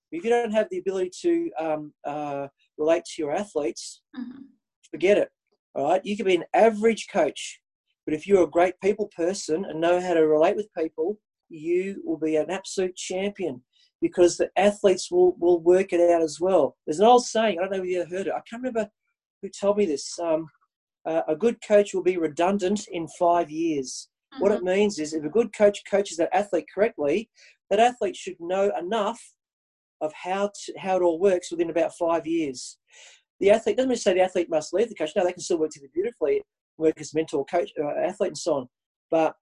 But 0.09 0.17
if 0.17 0.23
you 0.23 0.29
don't 0.29 0.51
have 0.51 0.67
the 0.71 0.79
ability 0.79 1.11
to 1.21 1.51
um, 1.59 1.93
uh, 2.05 2.47
relate 2.77 3.03
to 3.05 3.21
your 3.21 3.33
athletes, 3.33 4.01
mm-hmm. 4.17 4.43
forget 4.89 5.17
it. 5.17 5.29
All 5.75 5.89
right. 5.89 6.03
You 6.03 6.15
can 6.17 6.25
be 6.25 6.35
an 6.35 6.45
average 6.53 7.07
coach, 7.11 7.59
but 8.05 8.15
if 8.15 8.25
you're 8.25 8.43
a 8.43 8.49
great 8.49 8.73
people 8.81 9.09
person 9.15 9.65
and 9.65 9.79
know 9.79 10.01
how 10.01 10.13
to 10.13 10.27
relate 10.27 10.55
with 10.55 10.73
people, 10.75 11.19
you 11.49 12.01
will 12.05 12.17
be 12.17 12.37
an 12.37 12.49
absolute 12.49 12.95
champion 12.95 13.61
because 14.01 14.37
the 14.37 14.49
athletes 14.55 15.11
will, 15.11 15.35
will 15.39 15.59
work 15.59 15.93
it 15.93 15.99
out 16.11 16.21
as 16.21 16.39
well. 16.39 16.77
There's 16.85 16.99
an 16.99 17.05
old 17.05 17.25
saying, 17.25 17.59
I 17.59 17.63
don't 17.63 17.71
know 17.71 17.83
if 17.83 17.89
you 17.89 18.01
ever 18.01 18.09
heard 18.09 18.27
it, 18.27 18.33
I 18.33 18.41
can't 18.49 18.63
remember 18.63 18.89
who 19.41 19.49
told 19.49 19.77
me 19.77 19.85
this. 19.85 20.17
Um, 20.19 20.47
uh, 21.05 21.21
a 21.27 21.35
good 21.35 21.57
coach 21.65 21.93
will 21.93 22.03
be 22.03 22.17
redundant 22.17 22.87
in 22.91 23.07
five 23.19 23.49
years. 23.49 24.09
Mm-hmm. 24.33 24.43
What 24.43 24.51
it 24.51 24.57
mm-hmm. 24.57 24.79
means 24.79 24.99
is 24.99 25.13
if 25.13 25.23
a 25.23 25.29
good 25.29 25.53
coach 25.55 25.81
coaches 25.89 26.17
that 26.17 26.35
athlete 26.35 26.65
correctly, 26.73 27.29
that 27.69 27.79
athlete 27.79 28.15
should 28.15 28.35
know 28.39 28.71
enough 28.77 29.21
of 30.01 30.13
how, 30.13 30.51
to, 30.65 30.73
how 30.77 30.97
it 30.97 31.01
all 31.01 31.19
works 31.19 31.51
within 31.51 31.69
about 31.69 31.95
five 31.95 32.25
years. 32.25 32.77
The 33.39 33.51
athlete 33.51 33.77
doesn't 33.77 33.89
mean 33.89 33.95
to 33.95 34.01
say 34.01 34.13
the 34.13 34.21
athlete 34.21 34.49
must 34.49 34.73
leave 34.73 34.89
the 34.89 34.95
coach. 34.95 35.11
No, 35.15 35.23
they 35.23 35.31
can 35.31 35.41
still 35.41 35.59
work 35.59 35.71
together 35.71 35.91
beautifully, 35.93 36.41
work 36.77 36.99
as 36.99 37.13
mentor, 37.13 37.45
coach, 37.45 37.71
uh, 37.81 37.99
athlete, 38.05 38.29
and 38.29 38.37
so 38.37 38.53
on. 38.55 38.69
But 39.11 39.35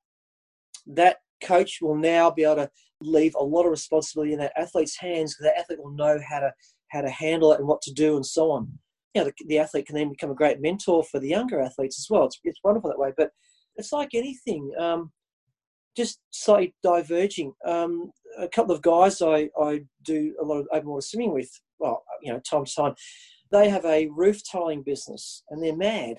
that 0.88 1.18
coach 1.44 1.80
will 1.82 1.96
now 1.96 2.32
be 2.32 2.44
able 2.44 2.56
to 2.56 2.70
leave 3.02 3.36
a 3.36 3.44
lot 3.44 3.66
of 3.66 3.72
responsibility 3.72 4.34
in 4.34 4.40
that 4.40 4.54
athlete's 4.58 4.98
hands 4.98 5.34
because 5.34 5.52
that 5.52 5.60
athlete 5.60 5.80
will 5.82 5.92
know 5.92 6.20
how 6.28 6.40
to 6.40 6.52
how 6.90 7.02
to 7.02 7.10
handle 7.10 7.52
it 7.52 7.60
and 7.60 7.68
what 7.68 7.82
to 7.82 7.94
do 7.94 8.16
and 8.16 8.26
so 8.26 8.50
on. 8.52 8.72
You 9.18 9.24
know, 9.24 9.32
the, 9.38 9.46
the 9.48 9.58
athlete 9.58 9.88
can 9.88 9.96
then 9.96 10.10
become 10.10 10.30
a 10.30 10.36
great 10.36 10.62
mentor 10.62 11.04
for 11.04 11.20
the 11.20 11.30
younger 11.30 11.60
athletes 11.60 12.00
as 12.00 12.08
well. 12.08 12.26
It's, 12.26 12.40
it's 12.44 12.60
wonderful 12.64 12.90
that 12.92 13.00
way. 13.00 13.14
But 13.18 13.32
it's 13.76 13.92
like 13.92 14.10
anything, 14.14 14.72
um, 14.80 15.12
just 15.96 16.20
slightly 16.30 16.76
diverging. 16.84 17.54
Um, 17.66 18.12
a 18.38 18.48
couple 18.48 18.76
of 18.76 18.84
guys 18.84 19.22
I, 19.24 19.50
I 19.60 19.82
do 20.04 20.36
a 20.40 20.46
lot 20.46 20.60
of 20.60 20.68
open 20.72 20.90
water 20.90 21.02
swimming 21.02 21.34
with, 21.34 21.50
well, 21.80 22.04
you 22.22 22.32
know, 22.32 22.40
time 22.40 22.66
to 22.66 22.76
time, 22.76 22.94
they 23.52 23.70
have 23.70 23.86
a 23.86 24.08
roof 24.08 24.42
tiling 24.50 24.84
business 24.84 25.42
and 25.50 25.64
they're 25.64 25.76
mad. 25.76 26.18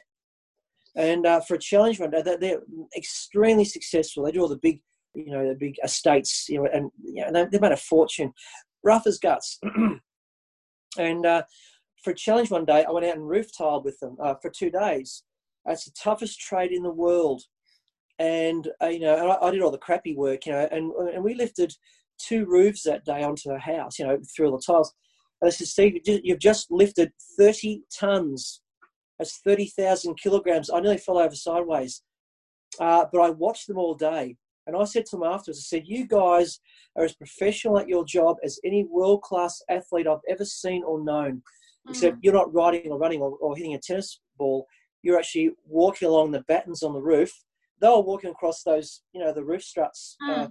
And 0.97 1.25
uh, 1.25 1.41
for 1.41 1.55
a 1.55 1.61
challenge 1.61 2.01
run, 2.01 2.11
they're, 2.11 2.63
extremely 2.97 3.65
successful. 3.65 4.25
They 4.25 4.33
do 4.33 4.41
all 4.41 4.49
the 4.49 4.57
big 4.57 4.81
you 5.15 5.31
know, 5.33 5.49
the 5.49 5.55
big 5.55 5.77
estates, 5.85 6.49
you 6.49 6.59
know, 6.59 6.69
and 6.73 6.91
you 7.03 7.25
know, 7.31 7.47
they've 7.51 7.61
made 7.61 7.73
a 7.73 7.77
fortune, 7.77 8.33
rough 8.85 9.07
as 9.07 9.19
guts. 9.19 9.59
and 10.99 11.27
uh, 11.27 11.43
for 12.03 12.11
a 12.11 12.17
challenge 12.17 12.51
one 12.51 12.65
day, 12.65 12.85
I 12.85 12.91
went 12.91 13.07
out 13.07 13.17
and 13.17 13.29
roof 13.29 13.57
tiled 13.57 13.85
with 13.85 13.99
them 14.01 14.17
uh, 14.21 14.35
for 14.41 14.51
two 14.51 14.71
days. 14.71 15.25
It's 15.67 15.85
the 15.85 15.93
toughest 15.93 16.41
trade 16.41 16.73
in 16.73 16.83
the 16.83 16.91
world. 16.91 17.43
And, 18.19 18.69
uh, 18.83 18.87
you 18.87 19.01
know, 19.01 19.15
I, 19.15 19.47
I, 19.47 19.51
did 19.51 19.63
all 19.63 19.71
the 19.71 19.79
crappy 19.79 20.17
work, 20.17 20.47
you 20.47 20.53
know, 20.53 20.69
and, 20.73 20.93
and 20.93 21.23
we 21.23 21.35
lifted 21.35 21.73
two 22.19 22.47
roofs 22.47 22.83
that 22.83 23.05
day 23.05 23.23
onto 23.23 23.51
a 23.51 23.59
house, 23.59 23.99
you 23.99 24.07
know, 24.07 24.19
through 24.35 24.47
all 24.51 24.57
the 24.57 24.63
tiles. 24.65 24.93
And 25.41 25.49
I 25.49 25.51
said, 25.51 25.69
Steve, 25.69 26.01
you've 26.05 26.41
just 26.41 26.71
lifted 26.71 27.13
30 27.39 27.83
tons. 27.97 28.61
That's 29.19 29.39
30,000 29.39 30.17
kilograms. 30.21 30.71
I 30.71 30.81
nearly 30.81 30.99
fell 30.99 31.19
over 31.19 31.35
sideways. 31.35 32.03
Uh, 32.81 33.05
but 33.13 33.21
I 33.21 33.31
watched 33.31 33.69
them 33.69 33.79
all 33.79 33.95
day. 33.95 34.37
And 34.67 34.77
I 34.77 34.85
said 34.85 35.07
to 35.07 35.17
them 35.17 35.25
afterwards, 35.25 35.61
I 35.61 35.77
said, 35.77 35.85
You 35.87 36.07
guys 36.07 36.61
are 36.97 37.05
as 37.05 37.15
professional 37.15 37.79
at 37.79 37.89
your 37.89 38.05
job 38.05 38.37
as 38.45 38.61
any 38.65 38.85
world 38.85 39.23
class 39.23 39.63
athlete 39.71 40.07
I've 40.07 40.19
ever 40.29 40.45
seen 40.45 40.83
or 40.85 41.03
known. 41.03 41.43
Mm. 41.89 41.91
Except 41.91 42.19
you're 42.23 42.35
not 42.35 42.53
riding 42.53 42.91
or 42.91 42.99
running 42.99 43.21
or, 43.21 43.37
or, 43.41 43.57
hitting 43.57 43.75
a 43.75 43.79
tennis 43.79 44.21
ball. 44.37 44.67
You're 45.03 45.19
actually 45.19 45.51
walking 45.65 46.09
along 46.09 46.33
the 46.33 46.45
battens 46.49 46.83
on 46.83 46.93
the 46.93 47.01
roof. 47.01 47.33
They 47.81 47.89
were 47.89 48.01
walking 48.01 48.31
across 48.31 48.63
those, 48.63 49.03
you 49.13 49.21
know, 49.21 49.33
the 49.33 49.45
roof 49.45 49.63
struts 49.63 50.17
uh, 50.29 50.35
mm. 50.35 50.45
uh, 50.45 50.49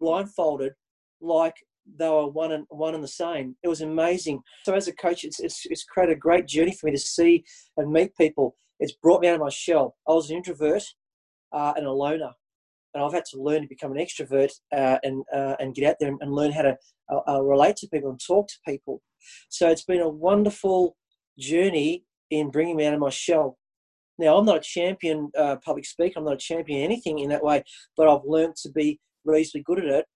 blindfolded 0.00 0.72
like 1.20 1.54
they 1.98 2.08
were 2.08 2.28
one 2.28 2.52
and 2.52 2.64
one 2.68 2.94
and 2.94 3.02
the 3.02 3.08
same. 3.08 3.56
It 3.62 3.68
was 3.68 3.80
amazing. 3.80 4.40
So 4.64 4.74
as 4.74 4.88
a 4.88 4.92
coach, 4.92 5.24
it's, 5.24 5.40
it's, 5.40 5.66
it's 5.66 5.84
created 5.84 6.16
a 6.16 6.20
great 6.20 6.46
journey 6.46 6.74
for 6.74 6.86
me 6.86 6.92
to 6.92 6.98
see 6.98 7.44
and 7.76 7.90
meet 7.90 8.16
people. 8.16 8.54
It's 8.78 8.92
brought 8.92 9.20
me 9.20 9.28
out 9.28 9.34
of 9.34 9.40
my 9.40 9.48
shell. 9.48 9.96
I 10.06 10.12
was 10.12 10.30
an 10.30 10.36
introvert 10.36 10.84
uh, 11.52 11.72
and 11.76 11.86
a 11.86 11.92
loner 11.92 12.32
and 12.98 13.06
I've 13.06 13.14
had 13.14 13.24
to 13.30 13.40
learn 13.40 13.62
to 13.62 13.68
become 13.68 13.92
an 13.92 13.98
extrovert 13.98 14.50
uh, 14.72 14.98
and 15.04 15.24
uh, 15.32 15.54
and 15.60 15.74
get 15.74 15.88
out 15.88 15.96
there 16.00 16.12
and 16.20 16.32
learn 16.32 16.50
how 16.50 16.62
to 16.62 16.76
uh, 17.12 17.20
uh, 17.28 17.40
relate 17.42 17.76
to 17.76 17.88
people 17.88 18.10
and 18.10 18.20
talk 18.20 18.48
to 18.48 18.54
people. 18.66 19.00
So 19.48 19.68
it's 19.68 19.84
been 19.84 20.00
a 20.00 20.08
wonderful 20.08 20.96
journey 21.38 22.04
in 22.30 22.50
bringing 22.50 22.76
me 22.76 22.86
out 22.86 22.94
of 22.94 23.00
my 23.00 23.10
shell. 23.10 23.56
Now 24.18 24.36
I'm 24.36 24.44
not 24.44 24.56
a 24.56 24.60
champion 24.60 25.30
uh, 25.38 25.56
public 25.64 25.86
speaker. 25.86 26.18
I'm 26.18 26.24
not 26.24 26.34
a 26.34 26.38
champion 26.38 26.82
anything 26.82 27.20
in 27.20 27.28
that 27.30 27.44
way, 27.44 27.62
but 27.96 28.08
I've 28.08 28.26
learned 28.26 28.56
to 28.62 28.70
be 28.70 28.98
reasonably 29.24 29.62
good 29.62 29.84
at 29.84 30.00
it 30.00 30.06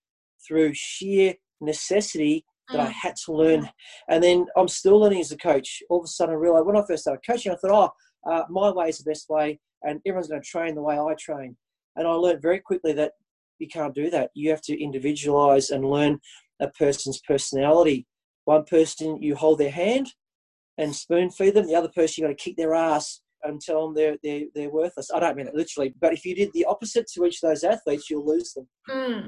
through 0.46 0.72
sheer 0.74 1.34
necessity 1.60 2.44
that 2.70 2.80
I 2.80 2.86
mm. 2.86 2.92
had 2.92 3.14
to 3.26 3.32
learn. 3.32 3.68
And 4.08 4.24
then 4.24 4.46
I'm 4.56 4.68
still 4.68 4.98
learning 4.98 5.20
as 5.20 5.30
a 5.30 5.36
coach. 5.36 5.82
All 5.88 6.00
of 6.00 6.04
a 6.04 6.08
sudden, 6.08 6.34
I 6.34 6.38
realized 6.38 6.66
when 6.66 6.76
I 6.76 6.84
first 6.84 7.02
started 7.02 7.22
coaching, 7.24 7.52
I 7.52 7.56
thought, 7.56 7.94
oh, 8.26 8.30
uh, 8.30 8.42
my 8.50 8.70
way 8.70 8.88
is 8.88 8.98
the 8.98 9.08
best 9.08 9.28
way, 9.28 9.60
and 9.82 10.00
everyone's 10.04 10.28
going 10.28 10.42
to 10.42 10.48
train 10.48 10.74
the 10.74 10.82
way 10.82 10.98
I 10.98 11.14
train. 11.18 11.56
And 11.96 12.06
I 12.06 12.12
learned 12.12 12.42
very 12.42 12.58
quickly 12.58 12.92
that 12.94 13.12
you 13.58 13.68
can't 13.68 13.94
do 13.94 14.10
that. 14.10 14.30
You 14.34 14.50
have 14.50 14.62
to 14.62 14.82
individualize 14.82 15.70
and 15.70 15.84
learn 15.84 16.18
a 16.60 16.68
person's 16.68 17.20
personality. 17.20 18.06
One 18.44 18.64
person, 18.64 19.22
you 19.22 19.36
hold 19.36 19.58
their 19.58 19.70
hand 19.70 20.12
and 20.78 20.94
spoon 20.94 21.30
feed 21.30 21.54
them. 21.54 21.66
The 21.66 21.74
other 21.74 21.88
person, 21.88 22.22
you 22.22 22.28
got 22.28 22.36
to 22.36 22.44
kick 22.44 22.56
their 22.56 22.74
ass 22.74 23.20
and 23.44 23.60
tell 23.60 23.86
them 23.86 23.94
they're, 23.94 24.16
they're, 24.22 24.44
they're 24.54 24.70
worthless. 24.70 25.10
I 25.12 25.20
don't 25.20 25.36
mean 25.36 25.48
it 25.48 25.54
literally, 25.54 25.94
but 26.00 26.12
if 26.12 26.24
you 26.24 26.34
did 26.34 26.52
the 26.52 26.64
opposite 26.64 27.06
to 27.14 27.24
each 27.24 27.42
of 27.42 27.50
those 27.50 27.64
athletes, 27.64 28.08
you'll 28.08 28.26
lose 28.26 28.52
them. 28.52 28.68
Mm. 28.88 29.24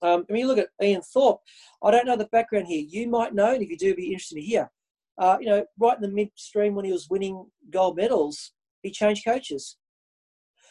Um, 0.00 0.24
I 0.28 0.32
mean, 0.32 0.42
you 0.42 0.46
look 0.46 0.58
at 0.58 0.68
Ian 0.82 1.02
Thorpe. 1.02 1.40
I 1.82 1.90
don't 1.90 2.06
know 2.06 2.16
the 2.16 2.26
background 2.26 2.66
here. 2.66 2.84
You 2.86 3.08
might 3.08 3.34
know, 3.34 3.52
and 3.52 3.62
if 3.62 3.70
you 3.70 3.76
do, 3.76 3.94
be 3.94 4.06
interested 4.06 4.36
to 4.36 4.42
hear. 4.42 4.70
Uh, 5.18 5.36
you 5.40 5.46
know, 5.46 5.64
right 5.78 5.96
in 5.96 6.02
the 6.02 6.08
midstream 6.08 6.74
when 6.74 6.84
he 6.84 6.92
was 6.92 7.08
winning 7.10 7.46
gold 7.70 7.96
medals, 7.96 8.52
he 8.82 8.90
changed 8.90 9.24
coaches. 9.24 9.76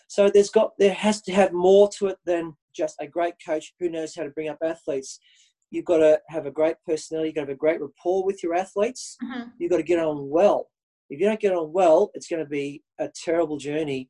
So 0.08 0.30
there's 0.30 0.50
got 0.50 0.72
there 0.80 0.94
has 0.94 1.22
to 1.24 1.34
have 1.34 1.54
more 1.54 1.90
to 1.98 2.08
it 2.08 2.18
than 2.26 2.56
just 2.76 2.96
a 3.00 3.08
great 3.08 3.34
coach 3.46 3.74
who 3.80 3.90
knows 3.90 4.16
how 4.16 4.24
to 4.24 4.30
bring 4.30 4.50
up 4.50 4.58
athletes. 4.64 5.20
You've 5.70 5.86
got 5.86 5.98
to 5.98 6.20
have 6.30 6.46
a 6.46 6.52
great 6.52 6.78
personality. 6.86 7.30
You've 7.30 7.36
got 7.36 7.42
to 7.42 7.48
have 7.48 7.56
a 7.56 7.60
great 7.60 7.82
rapport 7.82 8.26
with 8.26 8.42
your 8.42 8.56
athletes. 8.56 9.18
Mm-hmm. 9.24 9.50
You've 9.60 9.72
got 9.72 9.78
to 9.78 9.84
get 9.84 10.00
on 10.00 10.30
well. 10.30 10.68
If 11.10 11.20
you 11.20 11.26
don't 11.26 11.40
get 11.40 11.54
on 11.54 11.74
well, 11.74 12.12
it's 12.14 12.28
going 12.28 12.44
to 12.44 12.50
be 12.50 12.84
a 13.00 13.10
terrible 13.24 13.58
journey. 13.58 14.10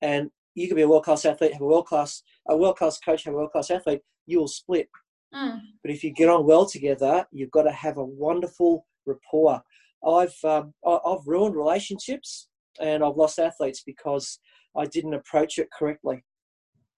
And 0.00 0.30
you 0.54 0.68
could 0.68 0.76
be 0.76 0.82
a 0.82 0.88
world 0.88 1.04
class 1.04 1.24
athlete, 1.24 1.52
have 1.52 1.62
a 1.62 1.66
world 1.66 1.86
class 1.86 2.22
a 2.48 2.56
world 2.56 2.76
class 2.76 2.98
coach, 2.98 3.24
have 3.24 3.34
a 3.34 3.36
world 3.36 3.52
class 3.52 3.70
athlete. 3.70 4.02
You 4.26 4.40
will 4.40 4.48
split. 4.48 4.88
Mm. 5.34 5.60
But 5.82 5.92
if 5.92 6.04
you 6.04 6.12
get 6.12 6.28
on 6.28 6.46
well 6.46 6.66
together, 6.66 7.26
you've 7.32 7.50
got 7.50 7.62
to 7.62 7.72
have 7.72 7.96
a 7.96 8.04
wonderful 8.04 8.86
rapport. 9.06 9.62
I've 10.06 10.36
um, 10.44 10.74
I've 10.86 11.26
ruined 11.26 11.56
relationships 11.56 12.48
and 12.80 13.04
I've 13.04 13.16
lost 13.16 13.38
athletes 13.38 13.82
because 13.84 14.38
I 14.76 14.86
didn't 14.86 15.14
approach 15.14 15.58
it 15.58 15.68
correctly. 15.76 16.24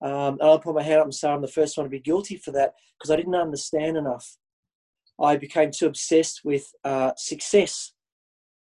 Um, 0.02 0.38
and 0.40 0.42
I'll 0.42 0.58
put 0.58 0.74
my 0.74 0.82
hand 0.82 1.00
up 1.00 1.04
and 1.06 1.14
say 1.14 1.28
I'm 1.28 1.40
the 1.40 1.48
first 1.48 1.76
one 1.76 1.84
to 1.84 1.90
be 1.90 2.00
guilty 2.00 2.37
for 2.37 2.50
that 2.52 2.74
because 2.98 3.10
I 3.10 3.16
didn't 3.16 3.34
understand 3.34 3.96
enough. 3.96 4.37
I 5.20 5.37
became 5.37 5.70
too 5.70 5.87
obsessed 5.87 6.42
with 6.44 6.66
uh, 6.84 7.12
success 7.16 7.92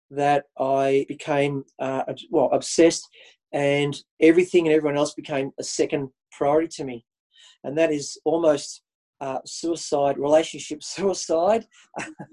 that 0.10 0.46
I 0.58 1.06
became, 1.08 1.66
uh, 1.80 2.04
well, 2.32 2.50
obsessed, 2.54 3.08
and 3.54 3.96
everything 4.22 4.68
and 4.68 4.76
everyone 4.76 4.98
else 4.98 5.14
became 5.14 5.52
a 5.60 5.64
second 5.64 6.10
priority 6.32 6.70
to 6.70 6.86
me. 6.86 7.06
And 7.64 7.78
that 7.78 7.92
is 7.92 8.18
almost 8.24 8.84
uh, 9.20 9.40
suicide, 9.46 10.18
relationship 10.18 10.84
suicide. 10.84 11.66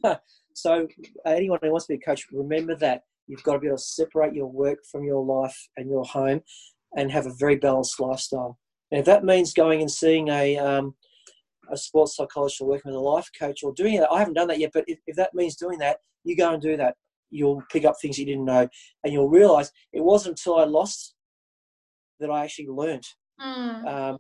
so, 0.55 0.87
anyone 1.27 1.59
who 1.63 1.71
wants 1.71 1.87
to 1.87 1.95
be 1.95 2.01
a 2.03 2.07
coach, 2.07 2.27
remember 2.33 2.77
that 2.77 3.03
You've 3.27 3.43
got 3.43 3.55
to 3.55 3.59
be 3.59 3.67
able 3.69 3.77
to 3.77 3.83
separate 3.83 4.35
your 4.35 4.47
work 4.51 4.79
from 4.91 5.05
your 5.05 5.25
life 5.25 5.57
and 5.77 5.89
your 5.89 6.05
home 6.05 6.41
and 6.97 7.11
have 7.11 7.27
a 7.27 7.35
very 7.39 7.57
balanced 7.57 7.99
lifestyle. 8.01 8.59
And 8.91 9.01
if 9.01 9.07
that 9.07 9.25
means 9.25 9.53
going 9.53 9.81
and 9.81 9.91
seeing 9.91 10.29
a, 10.29 10.57
um, 10.59 10.95
a 11.71 11.77
sports 11.77 12.17
psychologist 12.17 12.61
or 12.61 12.69
working 12.69 12.93
with 12.93 12.97
a 12.97 13.01
life 13.01 13.29
coach 13.39 13.63
or 13.63 13.73
doing 13.75 13.95
it, 13.95 14.07
I 14.11 14.19
haven't 14.19 14.35
done 14.35 14.49
that 14.49 14.59
yet, 14.59 14.71
but 14.73 14.85
if, 14.87 14.99
if 15.07 15.17
that 15.17 15.35
means 15.35 15.57
doing 15.57 15.79
that, 15.79 15.99
you 16.25 16.37
go 16.37 16.53
and 16.53 16.63
do 16.63 16.77
that. 16.77 16.95
You'll 17.31 17.63
pick 17.73 17.85
up 17.85 17.97
things 18.01 18.19
you 18.19 18.27
didn't 18.27 18.45
know 18.45 18.69
and 19.03 19.13
you'll 19.13 19.31
realize 19.31 19.73
it 19.93 20.05
wasn't 20.05 20.39
until 20.39 20.59
I 20.59 20.65
lost 20.65 21.15
that 22.21 22.31
I 22.31 22.45
actually 22.45 22.69
learnt 22.69 23.07
Mm. 23.41 23.87
um, 23.87 24.17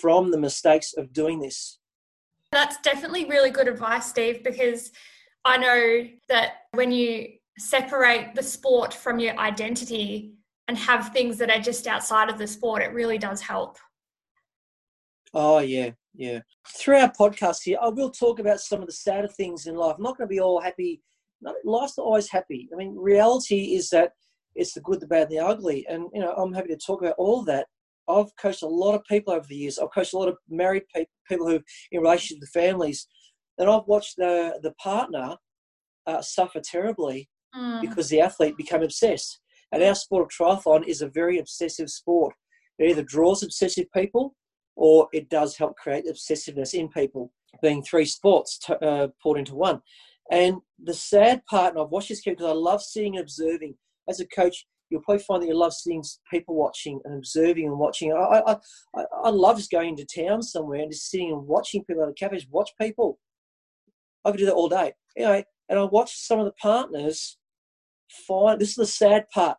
from 0.00 0.30
the 0.30 0.38
mistakes 0.38 0.94
of 0.96 1.12
doing 1.12 1.40
this. 1.40 1.78
That's 2.52 2.80
definitely 2.82 3.24
really 3.24 3.50
good 3.50 3.68
advice, 3.68 4.06
Steve, 4.06 4.44
because 4.44 4.92
I 5.44 5.56
know 5.56 6.08
that 6.28 6.52
when 6.72 6.92
you 6.92 7.32
separate 7.58 8.34
the 8.34 8.42
sport 8.42 8.92
from 8.92 9.18
your 9.18 9.38
identity 9.38 10.34
and 10.68 10.76
have 10.78 11.12
things 11.12 11.38
that 11.38 11.50
are 11.50 11.60
just 11.60 11.86
outside 11.86 12.30
of 12.30 12.38
the 12.38 12.46
sport, 12.46 12.82
it 12.82 12.92
really 12.92 13.18
does 13.18 13.40
help. 13.40 13.78
Oh 15.32 15.58
yeah, 15.58 15.90
yeah. 16.14 16.40
Through 16.78 16.98
our 16.98 17.12
podcast 17.12 17.58
here, 17.64 17.78
I 17.82 17.88
will 17.88 18.10
talk 18.10 18.38
about 18.38 18.60
some 18.60 18.80
of 18.80 18.86
the 18.86 18.92
sadder 18.92 19.28
things 19.28 19.66
in 19.66 19.74
life. 19.74 19.96
I'm 19.96 20.02
not 20.02 20.16
going 20.16 20.28
to 20.28 20.32
be 20.32 20.40
all 20.40 20.60
happy. 20.60 21.02
Life's 21.64 21.98
not 21.98 22.04
always 22.04 22.30
happy. 22.30 22.68
I 22.72 22.76
mean, 22.76 22.96
reality 22.96 23.74
is 23.74 23.90
that 23.90 24.12
it's 24.54 24.72
the 24.72 24.80
good, 24.80 25.00
the 25.00 25.06
bad, 25.06 25.22
and 25.22 25.32
the 25.32 25.38
ugly. 25.40 25.84
And 25.88 26.06
you 26.14 26.20
know, 26.20 26.32
I'm 26.32 26.52
happy 26.52 26.68
to 26.68 26.76
talk 26.76 27.02
about 27.02 27.16
all 27.18 27.42
that. 27.44 27.66
I've 28.08 28.34
coached 28.36 28.62
a 28.62 28.68
lot 28.68 28.94
of 28.94 29.02
people 29.04 29.32
over 29.32 29.46
the 29.46 29.56
years. 29.56 29.78
I've 29.78 29.92
coached 29.92 30.12
a 30.12 30.18
lot 30.18 30.28
of 30.28 30.36
married 30.48 30.84
people, 30.94 31.10
people 31.28 31.48
who 31.48 31.60
in 31.90 32.00
relationship 32.00 32.40
to 32.40 32.46
families, 32.46 33.06
and 33.58 33.68
I've 33.68 33.86
watched 33.86 34.16
the 34.16 34.60
the 34.62 34.72
partner 34.72 35.36
uh, 36.06 36.22
suffer 36.22 36.60
terribly 36.60 37.28
Mm. 37.56 37.80
because 37.80 38.08
the 38.08 38.20
athlete 38.20 38.56
became 38.56 38.82
obsessed. 38.82 39.40
And 39.70 39.82
our 39.82 39.94
sport 39.94 40.24
of 40.24 40.28
triathlon 40.30 40.86
is 40.86 41.02
a 41.02 41.08
very 41.08 41.38
obsessive 41.38 41.88
sport. 41.88 42.34
It 42.78 42.90
either 42.90 43.02
draws 43.02 43.42
obsessive 43.42 43.86
people 43.92 44.34
or 44.76 45.08
it 45.12 45.28
does 45.28 45.56
help 45.56 45.76
create 45.76 46.06
obsessiveness 46.06 46.74
in 46.74 46.88
people, 46.88 47.32
being 47.62 47.82
three 47.82 48.06
sports 48.06 48.58
t- 48.58 48.74
uh, 48.82 49.08
poured 49.22 49.38
into 49.38 49.54
one. 49.54 49.80
And 50.30 50.56
the 50.82 50.94
sad 50.94 51.44
part, 51.46 51.74
and 51.74 51.82
I've 51.82 51.90
watched 51.90 52.08
this 52.08 52.20
kid 52.20 52.30
because 52.38 52.50
I 52.50 52.54
love 52.54 52.82
seeing 52.82 53.16
and 53.16 53.22
observing. 53.22 53.76
As 54.08 54.20
a 54.20 54.26
coach, 54.26 54.66
you'll 54.90 55.02
probably 55.02 55.22
find 55.22 55.42
that 55.42 55.46
you 55.46 55.56
love 55.56 55.74
seeing 55.74 56.02
people 56.30 56.54
watching 56.56 57.00
and 57.04 57.14
observing 57.14 57.66
and 57.66 57.78
watching. 57.78 58.12
I, 58.12 58.42
I, 58.46 59.04
I, 59.24 59.30
love 59.30 59.56
just 59.56 59.70
going 59.70 59.90
into 59.90 60.06
town 60.06 60.42
somewhere 60.42 60.80
and 60.80 60.90
just 60.90 61.10
sitting 61.10 61.30
and 61.30 61.46
watching 61.46 61.84
people 61.84 62.02
at 62.02 62.08
a 62.08 62.14
cafe, 62.14 62.44
watch 62.50 62.70
people. 62.80 63.18
I 64.24 64.30
could 64.30 64.38
do 64.38 64.46
that 64.46 64.54
all 64.54 64.68
day. 64.68 64.92
Know, 65.16 65.42
and 65.68 65.78
I 65.78 65.84
watched 65.84 66.18
some 66.18 66.38
of 66.38 66.46
the 66.46 66.52
partners 66.52 67.38
this 68.58 68.70
is 68.70 68.74
the 68.74 68.86
sad 68.86 69.28
part. 69.30 69.58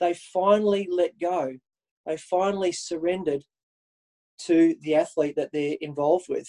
They 0.00 0.14
finally 0.14 0.88
let 0.90 1.18
go. 1.18 1.54
They 2.06 2.16
finally 2.16 2.72
surrendered 2.72 3.44
to 4.40 4.76
the 4.80 4.94
athlete 4.94 5.36
that 5.36 5.50
they're 5.52 5.76
involved 5.80 6.26
with. 6.28 6.48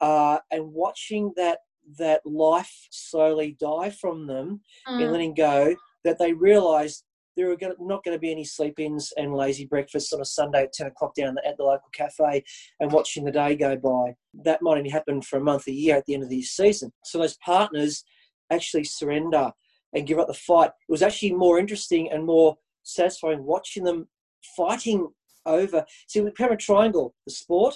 Uh, 0.00 0.38
and 0.50 0.72
watching 0.72 1.32
that 1.36 1.60
that 1.98 2.20
life 2.24 2.86
slowly 2.90 3.56
die 3.58 3.90
from 3.90 4.26
them 4.26 4.60
and 4.86 5.00
Mm. 5.00 5.10
letting 5.10 5.34
go, 5.34 5.74
that 6.04 6.18
they 6.18 6.32
realised 6.32 7.04
there 7.36 7.50
are 7.50 7.56
not 7.80 8.04
going 8.04 8.14
to 8.14 8.20
be 8.20 8.30
any 8.30 8.44
sleep-ins 8.44 9.12
and 9.16 9.34
lazy 9.34 9.64
breakfasts 9.64 10.12
on 10.12 10.20
a 10.20 10.24
Sunday 10.24 10.64
at 10.64 10.72
ten 10.72 10.86
o'clock 10.86 11.14
down 11.14 11.36
at 11.44 11.56
the 11.56 11.64
local 11.64 11.88
cafe 11.92 12.44
and 12.78 12.92
watching 12.92 13.24
the 13.24 13.32
day 13.32 13.56
go 13.56 13.76
by. 13.76 14.14
That 14.34 14.62
might 14.62 14.78
only 14.78 14.90
happen 14.90 15.22
for 15.22 15.38
a 15.38 15.42
month, 15.42 15.66
a 15.66 15.72
year 15.72 15.96
at 15.96 16.04
the 16.06 16.14
end 16.14 16.22
of 16.22 16.28
the 16.28 16.42
season. 16.42 16.92
So 17.04 17.18
those 17.18 17.36
partners 17.38 18.04
actually 18.50 18.84
surrender 18.84 19.52
and 19.94 20.06
give 20.06 20.18
up 20.18 20.28
the 20.28 20.34
fight. 20.34 20.70
It 20.88 20.92
was 20.92 21.02
actually 21.02 21.32
more 21.32 21.58
interesting 21.58 22.10
and 22.10 22.24
more 22.24 22.56
satisfying 22.82 23.44
watching 23.44 23.84
them 23.84 24.08
fighting 24.56 25.08
over. 25.46 25.84
See, 26.08 26.20
we 26.20 26.30
become 26.30 26.52
a 26.52 26.56
triangle: 26.56 27.14
the 27.26 27.32
sport, 27.32 27.74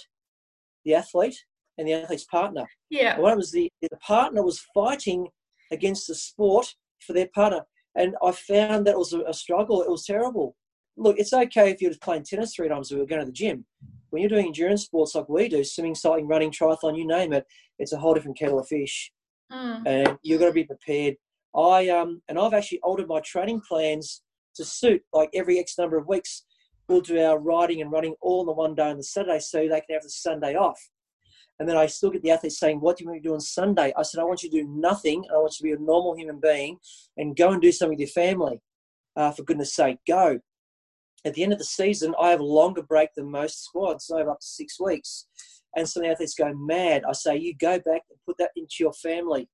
the 0.84 0.94
athlete, 0.94 1.36
and 1.78 1.86
the 1.86 1.92
athlete's 1.94 2.24
partner. 2.24 2.64
Yeah. 2.90 3.14
And 3.14 3.22
One 3.22 3.36
was 3.36 3.50
the 3.52 3.70
the 3.82 3.96
partner 3.98 4.42
was 4.42 4.64
fighting 4.74 5.28
against 5.72 6.06
the 6.08 6.14
sport 6.14 6.74
for 7.06 7.12
their 7.12 7.28
partner, 7.34 7.66
and 7.96 8.14
I 8.22 8.32
found 8.32 8.86
that 8.86 8.96
was 8.98 9.12
a, 9.12 9.20
a 9.22 9.34
struggle. 9.34 9.82
It 9.82 9.90
was 9.90 10.04
terrible. 10.06 10.56
Look, 10.96 11.18
it's 11.18 11.34
okay 11.34 11.70
if 11.70 11.82
you're 11.82 11.90
just 11.90 12.00
playing 12.02 12.24
tennis 12.24 12.54
three 12.54 12.68
times 12.68 12.90
a 12.90 12.96
week, 12.98 13.08
going 13.10 13.20
to 13.20 13.26
the 13.26 13.32
gym. 13.32 13.66
When 14.10 14.22
you're 14.22 14.30
doing 14.30 14.46
endurance 14.46 14.84
sports 14.84 15.14
like 15.14 15.28
we 15.28 15.46
do, 15.48 15.62
swimming, 15.62 15.94
cycling, 15.94 16.26
running, 16.26 16.50
triathlon, 16.50 16.96
you 16.96 17.06
name 17.06 17.34
it, 17.34 17.44
it's 17.78 17.92
a 17.92 17.98
whole 17.98 18.14
different 18.14 18.38
kettle 18.38 18.58
of 18.60 18.66
fish, 18.68 19.12
Mm. 19.52 19.82
and 19.86 20.18
you've 20.22 20.40
got 20.40 20.46
to 20.46 20.52
be 20.52 20.64
prepared. 20.64 21.16
I 21.56 21.88
um 21.88 22.22
and 22.28 22.38
I've 22.38 22.54
actually 22.54 22.80
altered 22.80 23.08
my 23.08 23.20
training 23.20 23.62
plans 23.66 24.22
to 24.56 24.64
suit 24.64 25.02
like 25.12 25.30
every 25.34 25.58
X 25.58 25.78
number 25.78 25.96
of 25.96 26.06
weeks. 26.06 26.44
We'll 26.88 27.00
do 27.00 27.20
our 27.20 27.38
riding 27.38 27.80
and 27.80 27.90
running 27.90 28.14
all 28.20 28.42
in 28.42 28.46
the 28.46 28.52
one 28.52 28.74
day 28.74 28.90
on 28.90 28.96
the 28.96 29.02
Saturday, 29.02 29.40
so 29.40 29.58
they 29.58 29.68
can 29.68 29.94
have 29.94 30.02
the 30.02 30.10
Sunday 30.10 30.54
off. 30.54 30.80
And 31.58 31.68
then 31.68 31.76
I 31.76 31.86
still 31.86 32.10
get 32.10 32.22
the 32.22 32.30
athletes 32.30 32.58
saying, 32.58 32.80
What 32.80 32.96
do 32.96 33.04
you 33.04 33.10
want 33.10 33.22
to 33.22 33.28
do 33.28 33.34
on 33.34 33.40
Sunday? 33.40 33.92
I 33.96 34.02
said, 34.02 34.20
I 34.20 34.24
want 34.24 34.42
you 34.42 34.50
to 34.50 34.62
do 34.62 34.68
nothing. 34.68 35.24
I 35.32 35.38
want 35.38 35.54
you 35.58 35.70
to 35.70 35.76
be 35.76 35.82
a 35.82 35.84
normal 35.84 36.14
human 36.16 36.38
being 36.40 36.78
and 37.16 37.36
go 37.36 37.50
and 37.50 37.62
do 37.62 37.72
something 37.72 37.96
with 37.96 38.00
your 38.00 38.08
family. 38.08 38.60
Uh, 39.16 39.30
for 39.30 39.42
goodness 39.42 39.74
sake, 39.74 39.96
go. 40.06 40.38
At 41.24 41.34
the 41.34 41.42
end 41.42 41.52
of 41.52 41.58
the 41.58 41.64
season, 41.64 42.14
I 42.20 42.28
have 42.28 42.40
a 42.40 42.44
longer 42.44 42.82
break 42.82 43.08
than 43.16 43.30
most 43.30 43.64
squads. 43.64 44.10
I 44.14 44.18
have 44.18 44.28
up 44.28 44.40
to 44.40 44.46
six 44.46 44.78
weeks. 44.78 45.26
And 45.74 45.88
some 45.88 46.02
of 46.02 46.06
the 46.06 46.12
athletes 46.12 46.34
go 46.34 46.52
mad. 46.54 47.02
I 47.08 47.12
say, 47.12 47.36
You 47.36 47.54
go 47.58 47.78
back 47.78 48.02
and 48.10 48.18
put 48.26 48.36
that 48.38 48.50
into 48.54 48.76
your 48.80 48.92
family 48.92 49.48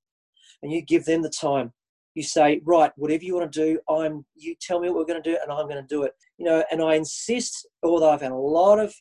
and 0.62 0.72
you 0.72 0.82
give 0.82 1.04
them 1.04 1.22
the 1.22 1.30
time. 1.30 1.72
You 2.14 2.22
say, 2.22 2.60
Right, 2.64 2.92
whatever 2.96 3.24
you 3.24 3.34
want 3.34 3.50
to 3.52 3.64
do, 3.66 3.80
I'm 3.88 4.24
you 4.34 4.54
tell 4.60 4.80
me 4.80 4.88
what 4.88 4.98
we're 4.98 5.04
going 5.12 5.22
to 5.22 5.30
do 5.30 5.38
and 5.42 5.50
I'm 5.50 5.68
going 5.68 5.82
to 5.82 5.94
do 5.94 6.02
it. 6.02 6.12
You 6.38 6.46
know, 6.46 6.64
and 6.70 6.82
I 6.82 6.94
insist, 6.94 7.66
although 7.82 8.10
I've 8.10 8.20
had 8.22 8.32
a 8.32 8.36
lot 8.36 8.78
of 8.78 8.94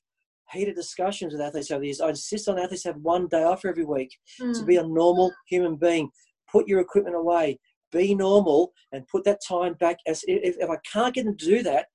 heated 0.52 0.76
discussions 0.76 1.34
with 1.34 1.42
athletes 1.42 1.72
over 1.72 1.80
the 1.80 1.88
years. 1.88 2.02
I 2.02 2.10
insist 2.10 2.50
on 2.50 2.60
athletes 2.60 2.84
have 2.84 2.98
one 2.98 3.28
day 3.28 3.44
off 3.44 3.66
every 3.66 3.86
week 3.86 4.18
to 4.38 4.44
Mm. 4.44 4.66
be 4.66 4.76
a 4.78 4.84
normal 4.84 5.32
human 5.48 5.76
being. 5.76 6.10
Put 6.52 6.68
your 6.68 6.82
equipment 6.82 7.16
away. 7.16 7.60
Be 7.92 8.16
normal 8.16 8.74
and 8.92 9.08
put 9.08 9.24
that 9.26 9.40
time 9.48 9.76
back. 9.76 9.98
As 10.08 10.24
if, 10.28 10.58
if 10.60 10.70
I 10.70 10.78
can't 10.92 11.14
get 11.16 11.26
them 11.26 11.38
to 11.38 11.46
do 11.46 11.64
that 11.64 11.88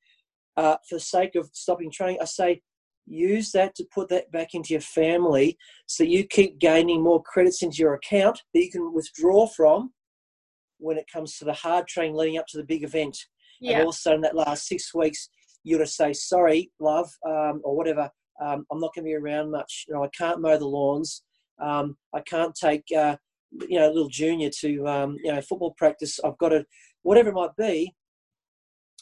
uh, 0.57 0.77
for 0.89 0.97
the 0.97 1.01
sake 1.01 1.35
of 1.35 1.51
stopping 1.53 1.91
training, 1.91 2.19
I 2.21 2.25
say 2.25 2.63
use 3.07 3.53
that 3.53 3.75
to 3.77 3.85
put 3.95 4.09
that 4.09 4.31
back 4.33 4.55
into 4.55 4.75
your 4.75 4.81
family 4.81 5.57
so 5.87 6.03
you 6.03 6.27
keep 6.27 6.59
gaining 6.59 7.03
more 7.03 7.23
credits 7.23 7.63
into 7.63 7.77
your 7.77 7.95
account 7.95 8.43
that 8.53 8.65
you 8.65 8.71
can 8.71 8.93
withdraw 8.93 9.47
from 9.47 9.93
when 10.79 10.99
it 10.99 11.07
comes 11.13 11.37
to 11.39 11.45
the 11.45 11.53
hard 11.53 11.87
training 11.87 12.17
leading 12.17 12.39
up 12.39 12.47
to 12.49 12.59
the 12.59 12.65
big 12.65 12.85
event. 12.85 13.17
Yeah. 13.61 13.79
And 13.79 13.87
also 13.87 14.15
in 14.15 14.21
that 14.23 14.37
last 14.37 14.67
six 14.67 14.95
weeks, 14.95 15.29
you 15.65 15.79
to 15.79 15.87
say, 15.87 16.13
sorry, 16.13 16.71
love, 16.79 17.11
um, 17.27 17.61
or 17.65 17.77
whatever, 17.77 18.11
um, 18.41 18.65
I'm 18.71 18.81
not 18.81 18.95
going 18.95 19.05
to 19.05 19.11
be 19.11 19.15
around 19.15 19.51
much. 19.51 19.87
You 19.89 19.95
know, 19.95 20.05
I 20.05 20.09
can't 20.17 20.41
mow 20.41 20.57
the 20.59 20.67
lawns. 20.67 21.23
Um, 21.61 21.97
I 22.15 22.21
can't 22.21 22.55
take, 22.55 22.85
uh, 22.97 23.17
you 23.69 23.79
know, 23.79 23.89
a 23.89 23.93
little 23.93 24.09
junior 24.09 24.51
to, 24.61 24.87
um, 24.87 25.17
you 25.23 25.33
know, 25.33 25.41
football 25.41 25.75
practice. 25.77 26.21
I've 26.25 26.39
got 26.39 26.51
to, 26.51 26.65
whatever 27.03 27.31
it 27.31 27.35
might 27.35 27.57
be. 27.57 27.95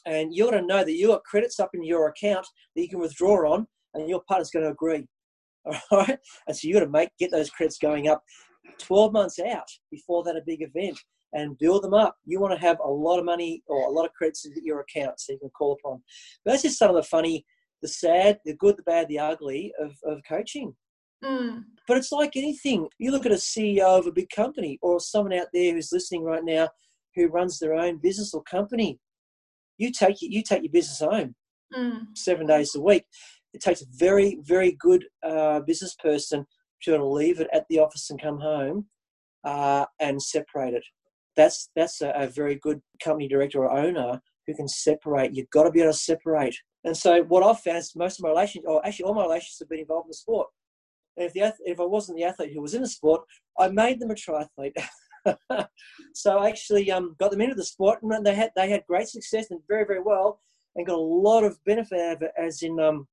And 0.07 0.35
you're 0.35 0.51
going 0.51 0.63
to 0.63 0.67
know 0.67 0.85
that 0.85 0.93
you've 0.93 1.11
got 1.11 1.25
credits 1.25 1.59
up 1.59 1.71
in 1.75 1.83
your 1.83 2.09
account 2.09 2.47
that 2.75 2.83
you 2.83 2.89
can 2.89 3.01
withdraw 3.01 3.53
on, 3.53 3.67
and 3.95 4.09
your 4.09 4.23
partner's 4.29 4.51
going 4.51 4.65
to 4.65 4.71
agree. 4.71 5.07
All 5.91 5.99
right. 5.99 6.19
And 6.47 6.57
so 6.57 6.69
you've 6.69 6.79
got 6.79 6.85
to 6.85 6.91
make 6.91 7.09
get 7.19 7.31
those 7.31 7.51
credits 7.51 7.79
going 7.79 8.09
up 8.09 8.23
12 8.79 9.13
months 9.13 9.39
out 9.39 9.69
before 9.91 10.23
that 10.25 10.37
a 10.37 10.43
big 10.47 10.63
event 10.63 10.99
and 11.35 11.59
build 11.59 11.83
them 11.83 11.95
up. 11.95 12.17
You 12.25 12.41
want 12.41 12.55
to 12.55 12.67
have 12.67 12.79
a 12.83 12.91
lot 12.91 13.19
of 13.19 13.25
money 13.25 13.63
or 13.67 13.87
a 13.87 13.91
lot 13.91 14.07
of 14.07 14.13
credits 14.15 14.47
in 14.47 14.53
your 14.63 14.81
account 14.81 15.21
so 15.21 15.33
you 15.33 15.39
can 15.39 15.51
call 15.51 15.73
upon. 15.73 16.03
But 16.45 16.53
that's 16.53 16.63
just 16.63 16.79
some 16.79 16.91
of 16.91 16.97
the 16.97 17.03
funny, 17.03 17.45
the 17.83 17.89
sad, 17.89 18.39
the 18.45 18.55
good, 18.55 18.77
the 18.77 18.83
bad, 18.83 19.09
the 19.09 19.19
ugly 19.19 19.73
of, 19.81 19.93
of 20.05 20.23
coaching. 20.27 20.75
Mm. 21.23 21.65
But 21.87 21.99
it's 21.99 22.13
like 22.13 22.37
anything. 22.37 22.89
You 22.99 23.11
look 23.11 23.27
at 23.27 23.33
a 23.33 23.37
CEO 23.37 23.99
of 23.99 24.07
a 24.07 24.13
big 24.13 24.31
company 24.31 24.79
or 24.81 25.01
someone 25.01 25.35
out 25.35 25.49
there 25.53 25.75
who's 25.75 25.93
listening 25.93 26.25
right 26.25 26.45
now 26.45 26.69
who 27.15 27.29
runs 27.29 27.59
their 27.59 27.75
own 27.75 27.99
business 27.99 28.33
or 28.35 28.43
company. 28.43 28.99
You 29.79 29.91
take 29.91 30.17
you 30.21 30.43
take 30.43 30.63
your 30.63 30.73
business 30.73 31.01
home 31.01 31.35
Mm. 31.75 32.17
seven 32.17 32.47
days 32.47 32.75
a 32.75 32.81
week. 32.81 33.05
It 33.53 33.61
takes 33.61 33.83
a 33.83 33.87
very, 33.91 34.39
very 34.43 34.73
good 34.79 35.07
uh, 35.23 35.61
business 35.61 35.95
person 35.97 36.47
to 36.83 37.05
leave 37.05 37.41
it 37.41 37.49
at 37.53 37.65
the 37.69 37.79
office 37.79 38.11
and 38.11 38.21
come 38.21 38.39
home 38.39 38.87
uh, 39.45 39.87
and 40.01 40.23
separate 40.23 40.75
it. 40.75 40.85
That's 41.37 41.71
that's 41.75 42.01
a, 42.01 42.11
a 42.11 42.27
very 42.27 42.57
good 42.57 42.81
company 43.03 43.29
director 43.29 43.65
or 43.65 43.71
owner 43.71 44.21
who 44.47 44.55
can 44.55 44.69
separate. 44.69 45.35
You've 45.35 45.51
got 45.51 45.65
to 45.65 45.71
be 45.71 45.81
able 45.81 45.93
to 45.93 45.99
separate. 45.99 46.57
And 46.85 46.97
so 46.97 47.23
what 47.25 47.43
I've 47.43 47.61
found 47.61 47.79
is 47.79 47.95
most 47.97 48.19
of 48.19 48.25
my 48.25 48.29
relationships, 48.29 48.67
or 48.69 48.85
actually 48.87 49.05
all 49.05 49.15
my 49.15 49.23
relationships, 49.23 49.59
have 49.61 49.69
been 49.69 49.81
involved 49.81 50.07
in 50.07 50.11
the 50.11 50.15
sport. 50.15 50.49
And 51.17 51.27
if 51.27 51.33
the 51.33 51.53
if 51.65 51.81
I 51.81 51.85
wasn't 51.85 52.19
the 52.19 52.25
athlete 52.25 52.53
who 52.53 52.61
was 52.61 52.75
in 52.75 52.83
the 52.83 52.89
sport, 52.89 53.23
I 53.59 53.69
made 53.69 54.01
them 54.01 54.11
a 54.11 54.15
triathlete. 54.15 54.77
so 56.15 56.39
I 56.39 56.49
actually 56.49 56.91
um, 56.91 57.17
got 57.19 57.31
them 57.31 57.41
into 57.41 57.55
the 57.55 57.65
sport, 57.65 58.01
and 58.03 58.27
they 58.27 58.35
had 58.35 58.51
they 58.57 58.69
had 58.69 58.85
great 58.87 59.09
success 59.09 59.51
and 59.51 59.61
very 59.69 59.85
very 59.85 60.03
well, 60.03 60.41
and 60.77 60.87
got 60.87 60.99
a 60.99 61.01
lot 61.01 61.45
of 61.45 61.59
benefit 61.65 62.01
out 62.01 62.17
of 62.17 62.23
it, 62.23 62.33
as 62.37 62.63
in 62.63 62.79
um, 62.81 63.07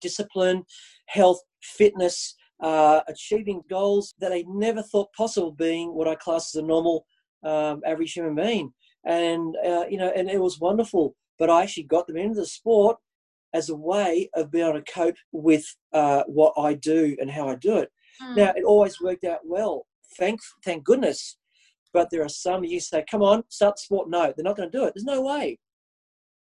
discipline, 0.00 0.64
health, 1.06 1.40
fitness, 1.62 2.34
uh, 2.62 3.00
achieving 3.08 3.62
goals 3.70 4.14
that 4.18 4.30
they 4.30 4.44
never 4.44 4.82
thought 4.82 5.12
possible, 5.16 5.52
being 5.52 5.94
what 5.94 6.08
I 6.08 6.14
class 6.16 6.54
as 6.54 6.62
a 6.62 6.66
normal 6.66 7.06
um, 7.44 7.82
average 7.86 8.12
human 8.12 8.34
being. 8.34 8.72
And 9.04 9.56
uh, 9.66 9.84
you 9.88 9.98
know, 9.98 10.12
and 10.14 10.28
it 10.28 10.40
was 10.40 10.60
wonderful. 10.60 11.14
But 11.38 11.50
I 11.50 11.62
actually 11.62 11.84
got 11.84 12.06
them 12.06 12.18
into 12.18 12.40
the 12.40 12.46
sport 12.46 12.98
as 13.54 13.70
a 13.70 13.74
way 13.74 14.28
of 14.34 14.50
being 14.50 14.68
able 14.68 14.78
to 14.80 14.92
cope 14.92 15.16
with 15.32 15.64
uh, 15.92 16.22
what 16.26 16.52
I 16.56 16.74
do 16.74 17.16
and 17.20 17.30
how 17.30 17.48
I 17.48 17.56
do 17.56 17.78
it. 17.78 17.90
Mm. 18.22 18.36
Now, 18.36 18.52
it 18.54 18.64
always 18.64 19.00
worked 19.00 19.24
out 19.24 19.40
well. 19.44 19.86
Thank, 20.18 20.38
thank 20.64 20.84
goodness. 20.84 21.38
But 21.92 22.10
there 22.10 22.22
are 22.22 22.28
some 22.28 22.62
you 22.62 22.78
say, 22.78 23.04
come 23.10 23.22
on, 23.22 23.42
start 23.48 23.74
the 23.76 23.80
sport. 23.80 24.10
No, 24.10 24.32
they're 24.36 24.44
not 24.44 24.56
going 24.56 24.70
to 24.70 24.78
do 24.78 24.84
it. 24.84 24.92
There's 24.94 25.04
no 25.04 25.22
way. 25.22 25.58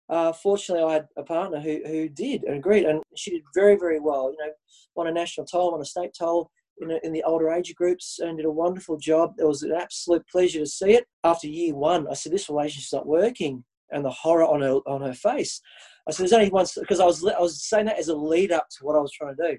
uh, 0.09 0.32
fortunately, 0.32 0.85
I 0.85 0.94
had 0.94 1.06
a 1.16 1.22
partner 1.22 1.61
who, 1.61 1.80
who 1.87 2.09
did 2.09 2.44
and 2.44 2.56
agreed, 2.56 2.85
and 2.85 3.02
she 3.16 3.32
did 3.32 3.42
very, 3.54 3.76
very 3.76 3.98
well. 3.98 4.30
You 4.30 4.38
know, 4.38 4.52
won 4.94 5.09
a 5.09 5.12
national 5.12 5.46
title, 5.46 5.72
won 5.72 5.80
a 5.80 5.85
state 5.85 6.12
title 6.18 6.50
in, 6.81 6.91
in 7.03 7.12
the 7.12 7.23
older 7.23 7.51
age 7.51 7.75
groups, 7.75 8.19
and 8.19 8.37
did 8.37 8.47
a 8.47 8.51
wonderful 8.51 8.97
job. 8.99 9.35
It 9.39 9.47
was 9.47 9.62
an 9.62 9.73
absolute 9.73 10.27
pleasure 10.29 10.61
to 10.61 10.67
see 10.67 10.93
it. 10.93 11.07
After 11.25 11.47
year 11.47 11.75
one, 11.75 12.07
I 12.09 12.15
said, 12.15 12.33
"This 12.33 12.49
relationship's 12.49 12.93
not 12.93 13.07
working," 13.07 13.65
and 13.91 14.05
the 14.05 14.11
horror 14.11 14.45
on 14.45 14.62
her 14.62 14.81
on 14.87 15.03
her 15.03 15.15
face. 15.15 15.61
I 16.09 16.12
said, 16.12 16.25
"There's 16.25 16.33
only 16.33 16.51
one," 16.51 16.67
because 16.79 17.01
I 17.01 17.07
was 17.07 17.25
I 17.25 17.41
was 17.41 17.69
saying 17.69 17.87
that 17.87 17.99
as 17.99 18.09
a 18.09 18.17
lead 18.17 18.53
up 18.53 18.67
to 18.71 18.85
what 18.85 18.97
I 18.97 19.01
was 19.01 19.12
trying 19.12 19.37
to 19.37 19.53
do. 19.53 19.59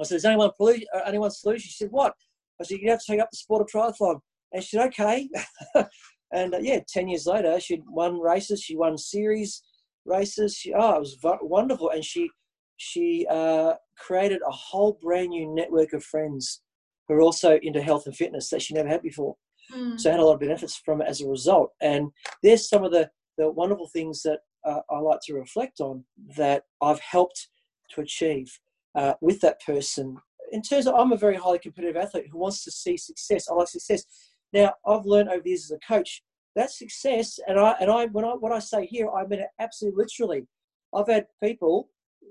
I 0.00 0.04
said, 0.04 0.14
"There's 0.16 0.24
only 0.24 0.38
one, 0.38 0.50
uh, 0.94 1.00
only 1.06 1.18
one 1.18 1.30
solution." 1.30 1.68
She 1.68 1.84
said, 1.84 1.90
"What?" 1.90 2.14
I 2.60 2.64
said, 2.64 2.78
"You 2.78 2.90
have 2.90 3.00
to 3.00 3.12
take 3.12 3.20
up 3.20 3.30
the 3.30 3.36
sport 3.36 3.62
of 3.62 3.68
triathlon." 3.68 4.20
And 4.52 4.62
she 4.62 4.76
said, 4.76 4.86
"Okay." 4.88 5.28
And 6.32 6.54
uh, 6.54 6.58
yeah, 6.58 6.80
10 6.86 7.08
years 7.08 7.26
later, 7.26 7.58
she'd 7.60 7.82
won 7.86 8.20
races. 8.20 8.62
She 8.62 8.76
won 8.76 8.98
series 8.98 9.62
races. 10.04 10.56
She, 10.56 10.72
oh, 10.74 10.96
it 10.96 11.00
was 11.00 11.16
wonderful. 11.42 11.90
And 11.90 12.04
she, 12.04 12.30
she 12.78 13.26
uh, 13.28 13.74
created 13.96 14.40
a 14.46 14.50
whole 14.50 14.98
brand 15.02 15.28
new 15.28 15.54
network 15.54 15.92
of 15.92 16.02
friends 16.02 16.62
who 17.06 17.14
are 17.14 17.20
also 17.20 17.58
into 17.62 17.82
health 17.82 18.06
and 18.06 18.16
fitness 18.16 18.48
that 18.50 18.62
she 18.62 18.74
never 18.74 18.88
had 18.88 19.02
before. 19.02 19.36
Mm. 19.74 20.00
So 20.00 20.08
I 20.08 20.12
had 20.12 20.20
a 20.20 20.24
lot 20.24 20.34
of 20.34 20.40
benefits 20.40 20.76
from 20.76 21.02
it 21.02 21.08
as 21.08 21.20
a 21.20 21.28
result. 21.28 21.72
And 21.82 22.10
there's 22.42 22.68
some 22.68 22.84
of 22.84 22.92
the, 22.92 23.10
the 23.36 23.50
wonderful 23.50 23.88
things 23.88 24.22
that 24.22 24.40
uh, 24.64 24.80
I 24.90 24.98
like 24.98 25.20
to 25.26 25.34
reflect 25.34 25.80
on 25.80 26.04
that 26.36 26.64
I've 26.80 27.00
helped 27.00 27.48
to 27.90 28.00
achieve 28.00 28.58
uh, 28.94 29.14
with 29.20 29.40
that 29.40 29.60
person. 29.64 30.16
In 30.52 30.62
terms 30.62 30.86
of, 30.86 30.94
I'm 30.94 31.12
a 31.12 31.16
very 31.16 31.36
highly 31.36 31.58
competitive 31.58 31.96
athlete 31.96 32.26
who 32.30 32.38
wants 32.38 32.64
to 32.64 32.70
see 32.70 32.96
success. 32.96 33.48
I 33.50 33.54
like 33.54 33.68
success. 33.68 34.04
Now, 34.52 34.72
I've 34.86 35.04
learned 35.04 35.28
over 35.28 35.42
the 35.42 35.50
years 35.50 35.64
as 35.64 35.72
a 35.72 35.78
coach 35.86 36.22
that 36.58 36.70
success, 36.70 37.38
and 37.46 37.58
I 37.58 37.76
and 37.80 37.90
I 37.90 38.06
when 38.06 38.24
I 38.24 38.30
what 38.30 38.52
I 38.52 38.58
say 38.58 38.84
here, 38.84 39.08
I 39.10 39.24
mean 39.26 39.40
it 39.40 39.48
absolutely 39.60 40.04
literally. 40.04 40.46
I've 40.94 41.06
had 41.06 41.26
people 41.42 41.88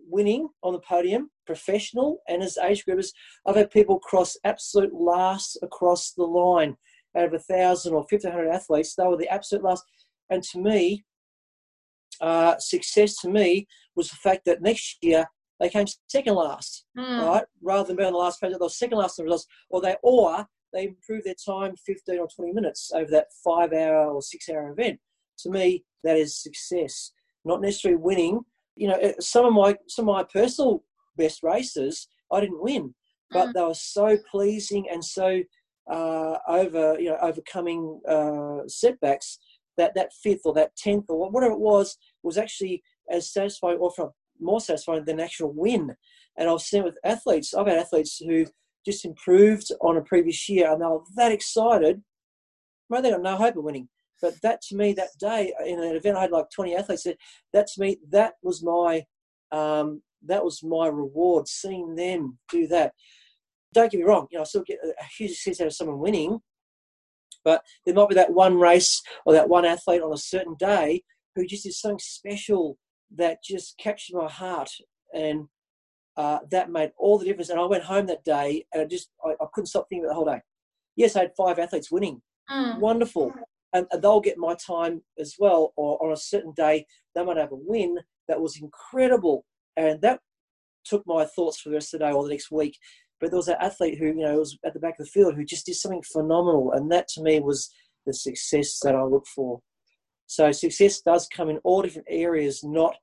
winning 0.08 0.48
on 0.64 0.74
the 0.74 0.80
podium, 0.80 1.30
professional 1.46 2.20
and 2.28 2.42
as 2.42 2.58
age 2.58 2.84
groupers. 2.86 3.12
I've 3.46 3.56
had 3.56 3.72
people 3.72 4.00
cross 4.00 4.38
absolute 4.44 4.94
last 4.94 5.58
across 5.62 6.12
the 6.12 6.24
line 6.24 6.78
out 7.18 7.26
of 7.26 7.34
a 7.34 7.40
thousand 7.40 7.94
or 7.94 8.06
fifteen 8.10 8.32
hundred 8.32 8.52
athletes. 8.52 8.96
They 8.96 9.06
were 9.06 9.18
the 9.18 9.30
absolute 9.30 9.64
last, 9.64 9.84
and 10.30 10.44
to 10.44 10.60
me, 10.60 11.06
uh, 12.22 12.58
success 12.60 13.18
to 13.18 13.30
me 13.30 13.68
was 13.96 14.10
the 14.10 14.18
fact 14.18 14.46
that 14.46 14.62
next 14.62 14.98
year 15.02 15.26
they 15.60 15.70
came 15.70 15.88
second 16.08 16.36
last, 16.36 16.86
mm. 16.98 17.26
right? 17.26 17.44
Rather 17.62 17.88
than 17.88 17.96
being 17.96 18.08
on 18.08 18.14
the 18.14 18.20
last 18.20 18.40
page, 18.40 18.52
they 18.52 18.58
were 18.60 18.70
second 18.70 18.98
last 19.00 19.18
in 19.18 19.26
the 19.26 19.32
results, 19.32 19.48
or 19.70 19.82
they 19.82 19.96
or 20.04 20.46
they 20.74 20.86
improved 20.86 21.26
their 21.26 21.34
time 21.34 21.76
15 21.86 22.20
or 22.20 22.28
20 22.28 22.54
minutes 22.54 22.92
over 22.94 23.10
that 23.12 23.28
five 23.44 23.74
hour 23.74 24.12
or 24.12 24.22
six 24.22 24.50
hour 24.50 24.70
event. 24.72 25.00
To 25.40 25.50
me, 25.50 25.84
that 26.04 26.18
is 26.18 26.42
success, 26.42 27.12
not 27.46 27.62
necessarily 27.62 28.00
winning. 28.00 28.42
You 28.78 28.90
know, 28.90 29.14
some 29.20 29.46
of 29.46 29.54
my 29.54 29.76
some 29.88 30.08
of 30.08 30.16
my 30.16 30.24
personal 30.24 30.84
best 31.18 31.44
races, 31.44 32.08
I 32.32 32.40
didn't 32.42 32.64
win, 32.64 32.94
but 33.32 33.50
mm. 33.50 33.54
they 33.54 33.62
were 33.62 33.74
so 33.74 34.18
pleasing 34.30 34.86
and 34.92 35.04
so 35.04 35.42
uh, 35.92 36.38
over 36.48 37.00
you 37.00 37.10
know 37.10 37.18
overcoming 37.22 38.00
uh, 38.08 38.68
setbacks 38.68 39.40
that 39.78 39.94
that 39.96 40.12
fifth 40.22 40.42
or 40.46 40.54
that 40.54 40.76
tenth 40.76 41.06
or 41.10 41.30
whatever 41.30 41.54
it 41.54 41.60
was 41.60 41.98
was 42.24 42.38
actually 42.38 42.84
as 43.10 43.32
satisfying 43.32 43.78
or 43.78 43.92
from 43.92 44.12
more 44.40 44.60
satisfying 44.60 45.06
than 45.06 45.20
actual 45.20 45.52
win. 45.52 45.96
And 46.38 46.50
I've 46.50 46.62
seen 46.62 46.84
with 46.84 46.98
athletes, 47.04 47.54
I've 47.54 47.68
had 47.68 47.80
athletes 47.80 48.18
who 48.20 48.46
just 48.86 49.06
improved 49.06 49.72
on 49.82 49.98
a 49.98 50.02
previous 50.02 50.48
year, 50.48 50.72
and 50.72 50.82
they 50.82 50.86
were 50.86 51.02
that 51.16 51.32
excited. 51.32 52.02
Well, 52.90 53.02
they 53.02 53.12
got 53.12 53.22
no 53.22 53.36
hope 53.36 53.58
of 53.58 53.64
winning. 53.64 53.90
But 54.22 54.42
that 54.42 54.62
to 54.64 54.76
me, 54.76 54.94
that 54.94 55.10
day 55.20 55.54
in 55.66 55.80
an 55.80 55.96
event, 55.96 56.18
I 56.18 56.22
had 56.22 56.32
like 56.32 56.50
20 56.54 56.76
athletes. 56.76 57.08
That 57.54 57.68
to 57.68 57.82
me, 57.82 57.98
that 58.10 58.34
was 58.42 58.64
my 58.64 59.04
um, 59.52 60.02
that 60.26 60.44
was 60.44 60.64
my 60.64 60.88
reward. 60.88 61.48
Seeing 61.48 61.96
them 61.96 62.38
do 62.50 62.68
that. 62.68 62.94
Don't 63.74 63.92
get 63.92 64.00
me 64.00 64.06
wrong. 64.06 64.28
You 64.32 64.38
know, 64.38 64.42
I 64.42 64.46
still 64.46 64.64
get 64.66 64.80
a 64.84 65.04
huge 65.18 65.38
sense 65.38 65.62
out 65.62 65.68
of 65.68 65.74
someone 65.74 66.00
winning, 66.00 66.40
but 67.44 67.62
there 67.86 67.94
might 67.94 68.10
be 68.10 68.16
that 68.16 68.34
one 68.34 68.58
race 68.58 69.02
or 69.26 69.34
that 69.34 69.50
one 69.50 69.66
athlete 69.66 70.02
on 70.02 70.14
a 70.14 70.18
certain 70.18 70.56
day 70.58 71.04
who 71.36 71.46
just 71.46 71.64
did 71.64 71.74
something 71.74 72.00
special 72.00 72.78
that 73.16 73.44
just 73.44 73.78
captured 73.78 74.18
my 74.18 74.28
heart 74.28 74.72
and 75.14 75.48
uh, 76.18 76.40
that 76.50 76.72
made 76.72 76.92
all 76.98 77.18
the 77.18 77.26
difference. 77.26 77.50
And 77.50 77.60
I 77.60 77.66
went 77.66 77.84
home 77.84 78.08
that 78.08 78.26
day 78.26 78.66
and 78.74 78.82
I 78.82 78.86
just, 78.86 79.12
I, 79.24 79.32
I, 79.42 79.46
couldn't 79.54 79.68
stop 79.68 79.88
thinking 79.88 80.04
about 80.04 80.12
the 80.12 80.16
whole 80.16 80.26
day. 80.26 80.42
Yes, 80.96 81.16
I 81.16 81.22
had 81.22 81.32
five 81.38 81.60
athletes 81.60 81.92
winning. 81.92 82.22
Mm. 82.50 82.80
Wonderful. 82.80 83.32
And, 83.78 84.02
they'll 84.02 84.22
get 84.22 84.38
my 84.38 84.56
time 84.56 85.02
as 85.20 85.36
well. 85.40 85.74
Or 85.76 86.04
on 86.06 86.12
a 86.12 86.18
certain 86.18 86.54
day, 86.56 86.86
they 87.16 87.24
might 87.24 87.38
have 87.38 87.52
a 87.52 87.56
win 87.56 87.98
that 88.28 88.42
was 88.42 88.60
incredible. 88.62 89.46
And 89.76 90.02
that 90.02 90.20
took 90.86 91.04
my 91.06 91.26
thoughts 91.26 91.60
for 91.60 91.70
the 91.70 91.76
rest 91.76 91.94
of 91.94 92.00
the 92.00 92.06
day 92.06 92.12
or 92.12 92.24
the 92.24 92.30
next 92.30 92.52
week. 92.52 92.78
But 93.20 93.32
there 93.32 93.38
was 93.38 93.48
an 93.48 93.58
athlete 93.60 93.98
who, 93.98 94.08
you 94.08 94.16
know, 94.16 94.38
was 94.38 94.58
at 94.66 94.74
the 94.74 94.80
back 94.80 95.00
of 95.00 95.06
the 95.06 95.12
field 95.12 95.36
who 95.36 95.44
just 95.44 95.66
did 95.66 95.76
something 95.76 96.04
phenomenal. 96.04 96.72
And 96.74 96.92
that 96.92 97.08
to 97.10 97.22
me 97.22 97.40
was 97.40 97.70
the 98.06 98.14
success 98.14 98.80
that 98.84 98.96
I 98.96 99.04
look 99.04 99.26
for. 99.28 99.60
So 100.28 100.52
success 100.52 101.02
does 101.02 101.28
come 101.34 101.50
in 101.50 101.58
all 101.64 101.82
different 101.82 102.08
areas, 102.10 102.64
not 102.64 102.96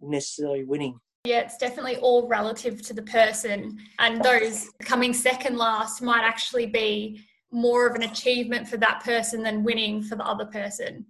necessarily 0.00 0.64
winning. 0.64 0.98
Yeah, 1.24 1.40
it's 1.40 1.56
definitely 1.56 1.96
all 1.96 2.28
relative 2.28 2.82
to 2.82 2.94
the 2.94 3.02
person. 3.02 3.78
And 3.98 4.22
those 4.22 4.68
coming 4.80 5.12
second 5.12 5.56
last 5.56 6.02
might 6.02 6.24
actually 6.24 6.66
be 6.66 7.24
more 7.50 7.86
of 7.86 7.94
an 7.94 8.02
achievement 8.02 8.68
for 8.68 8.76
that 8.76 9.02
person 9.04 9.42
than 9.42 9.64
winning 9.64 10.02
for 10.02 10.16
the 10.16 10.26
other 10.26 10.46
person. 10.46 11.06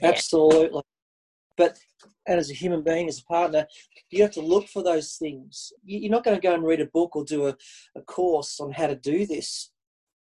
Yeah. 0.00 0.08
Absolutely. 0.08 0.82
But 1.56 1.78
and 2.28 2.38
as 2.38 2.50
a 2.50 2.54
human 2.54 2.82
being, 2.82 3.08
as 3.08 3.20
a 3.20 3.24
partner, 3.24 3.66
you 4.10 4.22
have 4.22 4.32
to 4.32 4.40
look 4.40 4.68
for 4.68 4.82
those 4.82 5.14
things. 5.14 5.72
You're 5.84 6.10
not 6.10 6.24
going 6.24 6.36
to 6.36 6.46
go 6.46 6.54
and 6.54 6.62
read 6.62 6.80
a 6.80 6.86
book 6.86 7.16
or 7.16 7.24
do 7.24 7.48
a, 7.48 7.56
a 7.96 8.02
course 8.02 8.60
on 8.60 8.70
how 8.70 8.86
to 8.86 8.94
do 8.94 9.26
this. 9.26 9.72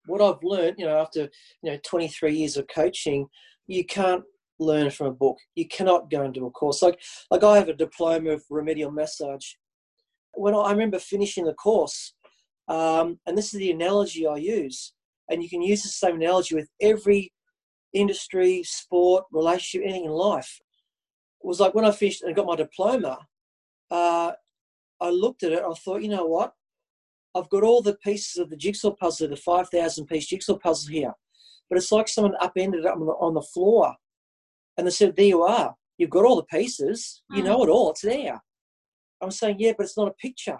What 0.05 0.21
I've 0.21 0.43
learned, 0.43 0.75
you 0.77 0.85
know, 0.85 0.99
after 0.99 1.29
you 1.61 1.71
know 1.71 1.79
23 1.83 2.35
years 2.35 2.57
of 2.57 2.67
coaching, 2.67 3.27
you 3.67 3.85
can't 3.85 4.23
learn 4.59 4.89
from 4.89 5.07
a 5.07 5.11
book. 5.11 5.37
You 5.55 5.67
cannot 5.67 6.11
go 6.11 6.23
and 6.23 6.33
do 6.33 6.45
a 6.45 6.51
course. 6.51 6.81
Like, 6.81 6.99
like 7.31 7.43
I 7.43 7.57
have 7.57 7.69
a 7.69 7.73
diploma 7.73 8.31
of 8.31 8.43
remedial 8.49 8.91
massage. 8.91 9.53
When 10.33 10.53
I, 10.53 10.59
I 10.59 10.71
remember 10.71 10.99
finishing 10.99 11.45
the 11.45 11.53
course, 11.53 12.13
um, 12.67 13.19
and 13.25 13.37
this 13.37 13.53
is 13.53 13.59
the 13.59 13.71
analogy 13.71 14.27
I 14.27 14.37
use, 14.37 14.92
and 15.29 15.41
you 15.41 15.49
can 15.49 15.62
use 15.62 15.83
the 15.83 15.89
same 15.89 16.15
analogy 16.15 16.55
with 16.55 16.69
every 16.81 17.31
industry, 17.93 18.63
sport, 18.63 19.25
relationship, 19.31 19.88
anything 19.88 20.05
in 20.05 20.12
life. 20.12 20.59
It 21.43 21.47
was 21.47 21.59
like 21.59 21.73
when 21.73 21.86
I 21.86 21.91
finished 21.91 22.23
and 22.23 22.36
got 22.36 22.45
my 22.45 22.55
diploma, 22.55 23.19
uh, 23.91 24.31
I 25.01 25.09
looked 25.09 25.43
at 25.43 25.51
it, 25.51 25.63
I 25.63 25.73
thought, 25.73 26.01
you 26.01 26.09
know 26.09 26.25
what? 26.25 26.53
I've 27.36 27.49
got 27.49 27.63
all 27.63 27.81
the 27.81 27.97
pieces 28.03 28.38
of 28.38 28.49
the 28.49 28.57
jigsaw 28.57 28.91
puzzle, 28.91 29.27
the 29.27 29.36
5,000 29.36 30.05
piece 30.05 30.27
jigsaw 30.27 30.57
puzzle 30.57 30.91
here. 30.91 31.13
But 31.69 31.77
it's 31.77 31.91
like 31.91 32.07
someone 32.07 32.36
upended 32.39 32.86
it 32.86 32.91
on 32.91 32.99
the, 32.99 33.13
on 33.13 33.33
the 33.33 33.41
floor 33.41 33.95
and 34.77 34.88
they 34.88 34.91
said, 34.91 35.15
There 35.15 35.25
you 35.25 35.43
are. 35.43 35.75
You've 35.97 36.09
got 36.09 36.25
all 36.25 36.36
the 36.36 36.43
pieces. 36.43 37.23
You 37.31 37.41
mm. 37.41 37.45
know 37.45 37.63
it 37.63 37.69
all. 37.69 37.91
It's 37.91 38.01
there. 38.01 38.41
I'm 39.21 39.31
saying, 39.31 39.57
Yeah, 39.59 39.73
but 39.77 39.86
it's 39.86 39.97
not 39.97 40.07
a 40.07 40.13
picture. 40.13 40.59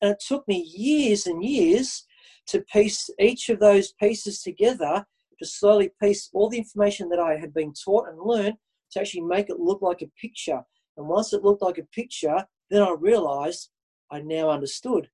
And 0.00 0.12
it 0.12 0.22
took 0.26 0.46
me 0.48 0.62
years 0.74 1.26
and 1.26 1.44
years 1.44 2.04
to 2.48 2.62
piece 2.72 3.08
each 3.18 3.48
of 3.48 3.60
those 3.60 3.92
pieces 3.92 4.42
together 4.42 5.04
to 5.38 5.46
slowly 5.46 5.90
piece 6.02 6.30
all 6.32 6.48
the 6.48 6.58
information 6.58 7.08
that 7.10 7.20
I 7.20 7.36
had 7.36 7.54
been 7.54 7.72
taught 7.72 8.08
and 8.08 8.18
learned 8.20 8.56
to 8.92 9.00
actually 9.00 9.22
make 9.22 9.48
it 9.50 9.60
look 9.60 9.82
like 9.82 10.02
a 10.02 10.10
picture. 10.20 10.60
And 10.96 11.06
once 11.06 11.32
it 11.32 11.44
looked 11.44 11.62
like 11.62 11.78
a 11.78 11.86
picture, 11.94 12.44
then 12.70 12.82
I 12.82 12.94
realized 12.98 13.70
I 14.10 14.20
now 14.20 14.50
understood. 14.50 15.08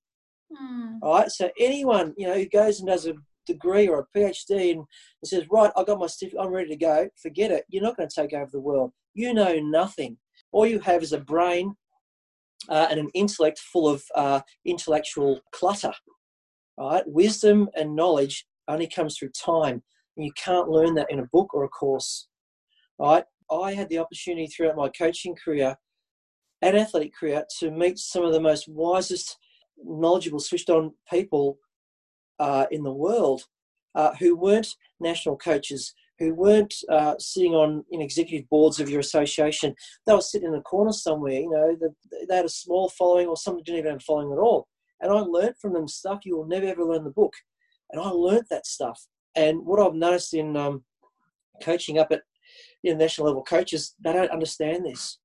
Mm. 0.53 0.99
All 1.03 1.14
right. 1.14 1.30
So 1.30 1.51
anyone, 1.59 2.14
you 2.16 2.26
know, 2.26 2.35
who 2.35 2.47
goes 2.47 2.80
and 2.80 2.89
does 2.89 3.07
a 3.07 3.14
degree 3.47 3.89
or 3.89 4.01
a 4.01 4.18
PhD 4.18 4.72
and, 4.72 4.85
says, 5.24 5.45
Right, 5.51 5.72
I 5.76 5.85
got 5.85 5.99
my 5.99 6.07
certificate, 6.07 6.41
I'm 6.41 6.53
ready 6.53 6.70
to 6.70 6.76
go, 6.76 7.09
forget 7.20 7.51
it. 7.51 7.64
You're 7.68 7.82
not 7.82 7.97
going 7.97 8.09
to 8.09 8.20
take 8.22 8.32
over 8.32 8.51
the 8.51 8.61
world. 8.61 8.93
You 9.14 9.35
know 9.35 9.59
nothing. 9.61 10.16
All 10.53 10.66
you 10.66 10.80
have 10.80 11.03
is 11.03 11.12
a 11.12 11.20
brain 11.20 11.74
uh, 12.68 12.87
and 12.91 13.01
an 13.01 13.11
intellect 13.14 13.59
full 13.59 13.89
of 13.89 14.03
uh, 14.14 14.41
intellectual 14.64 15.41
clutter. 15.53 15.93
Right? 16.79 17.03
Wisdom 17.07 17.68
and 17.77 17.95
knowledge 17.95 18.47
only 18.68 18.89
comes 18.89 19.16
through 19.16 19.31
time. 19.31 19.83
You 20.16 20.33
can't 20.37 20.68
learn 20.68 20.95
that 20.95 21.11
in 21.11 21.20
a 21.20 21.29
book 21.33 21.55
or 21.55 21.64
a 21.64 21.68
course. 21.68 22.29
Right? 22.99 23.25
I 23.51 23.75
had 23.75 23.89
the 23.89 23.99
opportunity 23.99 24.47
throughout 24.47 24.77
my 24.77 24.89
coaching 24.89 25.37
career 25.43 25.77
and 26.62 26.77
athletic 26.77 27.14
career 27.14 27.45
to 27.59 27.70
meet 27.70 27.99
some 27.99 28.25
of 28.25 28.33
the 28.33 28.41
most 28.41 28.68
wisest, 28.68 29.37
knowledgeable, 29.83 30.41
switched 30.41 30.70
on 30.70 30.95
people 31.11 31.59
uh, 32.39 32.66
in 32.70 32.83
the 32.83 32.93
world 32.93 33.43
uh, 33.95 34.14
who 34.18 34.37
weren't 34.37 34.68
national 35.01 35.37
coaches, 35.37 35.95
who 36.18 36.35
weren't 36.35 36.75
uh, 36.91 37.14
sitting 37.18 37.55
on 37.55 37.85
in 37.91 38.01
executive 38.01 38.49
boards 38.49 38.81
of 38.81 38.89
your 38.89 39.01
association. 39.01 39.75
They 40.07 40.14
were 40.14 40.20
sitting 40.20 40.49
in 40.49 40.55
a 40.55 40.62
corner 40.62 40.93
somewhere. 40.93 41.41
You 41.41 41.51
know, 41.51 41.77
they, 41.81 42.27
they 42.29 42.37
had 42.37 42.45
a 42.45 42.51
small 42.51 42.89
following, 42.89 43.27
or 43.27 43.37
some 43.37 43.62
didn't 43.62 43.81
even 43.81 43.91
have 43.93 44.01
a 44.01 44.05
following 44.05 44.33
at 44.33 44.39
all. 44.39 44.68
And 45.05 45.12
I 45.12 45.20
learned 45.20 45.57
from 45.61 45.74
them 45.74 45.86
stuff 45.86 46.24
you 46.24 46.36
will 46.36 46.46
never 46.46 46.66
ever 46.66 46.82
learn 46.82 46.98
in 46.98 47.05
the 47.05 47.11
book. 47.11 47.34
And 47.92 48.00
I 48.00 48.09
learned 48.09 48.46
that 48.50 48.66
stuff. 48.66 49.07
And 49.36 49.64
what 49.64 49.78
I've 49.78 49.94
noticed 49.94 50.32
in 50.32 50.57
um, 50.57 50.82
coaching 51.62 51.98
up 51.98 52.09
at 52.11 52.22
you 52.82 52.92
know, 52.92 52.98
national 52.98 53.26
level 53.26 53.44
coaches, 53.44 53.94
they 54.02 54.12
don't 54.12 54.30
understand 54.30 54.86
this. 54.86 55.18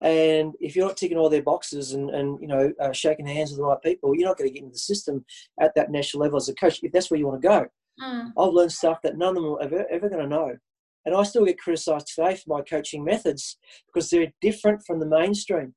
And 0.00 0.54
if 0.60 0.76
you're 0.76 0.86
not 0.86 0.96
ticking 0.96 1.16
all 1.16 1.30
their 1.30 1.42
boxes 1.42 1.92
and, 1.92 2.10
and 2.10 2.40
you 2.40 2.46
know 2.46 2.72
uh, 2.80 2.92
shaking 2.92 3.26
hands 3.26 3.50
with 3.50 3.58
the 3.58 3.64
right 3.64 3.82
people, 3.82 4.14
you're 4.14 4.28
not 4.28 4.36
going 4.36 4.48
to 4.48 4.54
get 4.54 4.62
into 4.62 4.74
the 4.74 4.78
system 4.78 5.24
at 5.60 5.72
that 5.74 5.90
national 5.90 6.22
level 6.22 6.36
as 6.36 6.48
a 6.48 6.54
coach. 6.54 6.80
If 6.82 6.92
that's 6.92 7.10
where 7.10 7.18
you 7.18 7.26
want 7.26 7.40
to 7.40 7.48
go, 7.48 7.66
mm. 8.00 8.32
I've 8.38 8.52
learned 8.52 8.72
stuff 8.72 8.98
that 9.02 9.16
none 9.16 9.36
of 9.36 9.42
them 9.42 9.52
are 9.52 9.62
ever, 9.62 9.86
ever 9.90 10.08
going 10.08 10.22
to 10.22 10.28
know. 10.28 10.56
And 11.04 11.16
I 11.16 11.22
still 11.22 11.44
get 11.44 11.58
criticised 11.58 12.08
today 12.14 12.36
for 12.36 12.58
my 12.58 12.62
coaching 12.62 13.02
methods 13.02 13.56
because 13.86 14.10
they're 14.10 14.32
different 14.40 14.82
from 14.86 15.00
the 15.00 15.06
mainstream. 15.06 15.74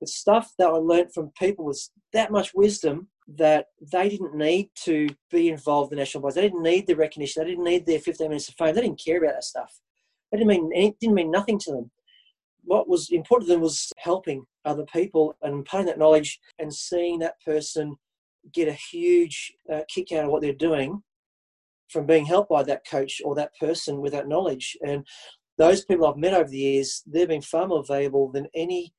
But 0.00 0.08
stuff 0.08 0.52
that 0.58 0.68
I 0.68 0.72
learned 0.72 1.12
from 1.14 1.32
people 1.38 1.64
was 1.64 1.90
that 2.12 2.32
much 2.32 2.52
wisdom 2.54 3.08
that 3.36 3.66
they 3.92 4.08
didn't 4.08 4.34
need 4.34 4.70
to 4.84 5.08
be 5.30 5.48
involved 5.48 5.92
in 5.92 5.98
national 5.98 6.22
bodies. 6.22 6.34
They 6.34 6.42
didn't 6.42 6.62
need 6.62 6.86
the 6.86 6.94
recognition. 6.94 7.42
They 7.42 7.50
didn't 7.50 7.64
need 7.64 7.86
their 7.86 7.98
15 7.98 8.28
minutes 8.28 8.48
of 8.48 8.54
fame. 8.56 8.74
They 8.74 8.82
didn't 8.82 9.02
care 9.02 9.18
about 9.18 9.34
that 9.34 9.44
stuff. 9.44 9.80
It 10.32 10.38
didn't 10.38 10.48
mean 10.48 10.70
it 10.74 10.98
didn't 11.00 11.14
mean 11.14 11.30
nothing 11.30 11.58
to 11.60 11.70
them. 11.70 11.90
What 12.64 12.88
was 12.88 13.10
important 13.10 13.48
to 13.48 13.54
them 13.54 13.62
was 13.62 13.92
helping 13.98 14.44
other 14.64 14.84
people 14.86 15.36
and 15.42 15.54
imparting 15.54 15.86
that 15.86 15.98
knowledge 15.98 16.40
and 16.58 16.74
seeing 16.74 17.18
that 17.20 17.40
person 17.44 17.96
get 18.52 18.68
a 18.68 18.72
huge 18.72 19.52
uh, 19.72 19.82
kick 19.88 20.12
out 20.12 20.24
of 20.24 20.30
what 20.30 20.42
they're 20.42 20.52
doing 20.52 21.02
from 21.88 22.06
being 22.06 22.26
helped 22.26 22.50
by 22.50 22.62
that 22.62 22.86
coach 22.90 23.20
or 23.24 23.34
that 23.34 23.52
person 23.60 24.00
with 24.00 24.12
that 24.12 24.28
knowledge. 24.28 24.76
And 24.84 25.06
those 25.56 25.84
people 25.84 26.06
I've 26.06 26.16
met 26.16 26.34
over 26.34 26.48
the 26.48 26.58
years, 26.58 27.02
they've 27.06 27.28
been 27.28 27.42
far 27.42 27.68
more 27.68 27.84
valuable 27.84 28.30
than 28.30 28.48
any 28.54 28.92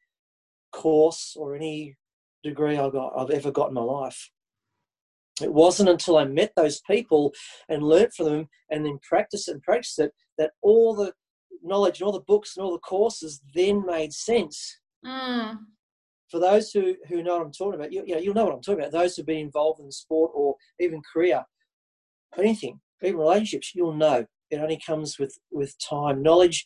course 0.76 1.36
or 1.38 1.56
any 1.56 1.96
degree 2.44 2.78
I 2.78 2.90
got, 2.90 3.14
I've 3.18 3.32
ever 3.32 3.52
got 3.52 3.70
in 3.70 3.74
my 3.74 3.82
life. 3.82 4.30
It 5.42 5.52
wasn't 5.52 5.90
until 5.90 6.18
I 6.18 6.26
met 6.26 6.52
those 6.56 6.82
people 6.90 7.34
and 7.68 7.84
learnt 7.84 8.14
from 8.14 8.26
them 8.26 8.50
and 8.70 8.86
then 8.86 9.00
practiced 9.08 9.50
it 9.50 9.54
and 9.54 9.64
practiced 9.64 10.00
it 10.00 10.12
that 10.38 10.52
all 10.62 10.94
the 10.96 11.14
knowledge 11.64 12.00
and 12.00 12.06
all 12.06 12.14
the 12.14 12.22
books 12.22 12.56
and 12.56 12.66
all 12.66 12.74
the 12.74 12.80
courses 12.80 13.42
then 13.54 13.86
made 13.86 14.14
sense. 14.14 14.80
Mm. 15.06 15.58
For 16.30 16.40
those 16.40 16.72
who, 16.72 16.96
who 17.08 17.24
know 17.24 17.38
what 17.38 17.46
I'm 17.46 17.52
talking 17.52 17.80
about, 17.80 17.92
you, 17.92 18.04
you 18.06 18.16
know, 18.16 18.22
you'll 18.22 18.34
know 18.34 18.46
what 18.46 18.54
I'm 18.54 18.62
talking 18.62 18.80
about. 18.80 18.92
Those 18.92 19.16
who've 19.16 19.26
been 19.26 19.40
involved 19.40 19.80
in 19.80 19.92
sport 19.92 20.32
or 20.34 20.56
even 20.80 21.02
career, 21.14 21.44
anything, 22.38 22.80
even 23.04 23.20
relationships, 23.20 23.72
you'll 23.76 23.94
know 23.94 24.26
it 24.52 24.60
only 24.60 24.80
comes 24.86 25.20
with, 25.20 25.38
with 25.52 25.76
time. 25.80 26.22
Knowledge 26.22 26.66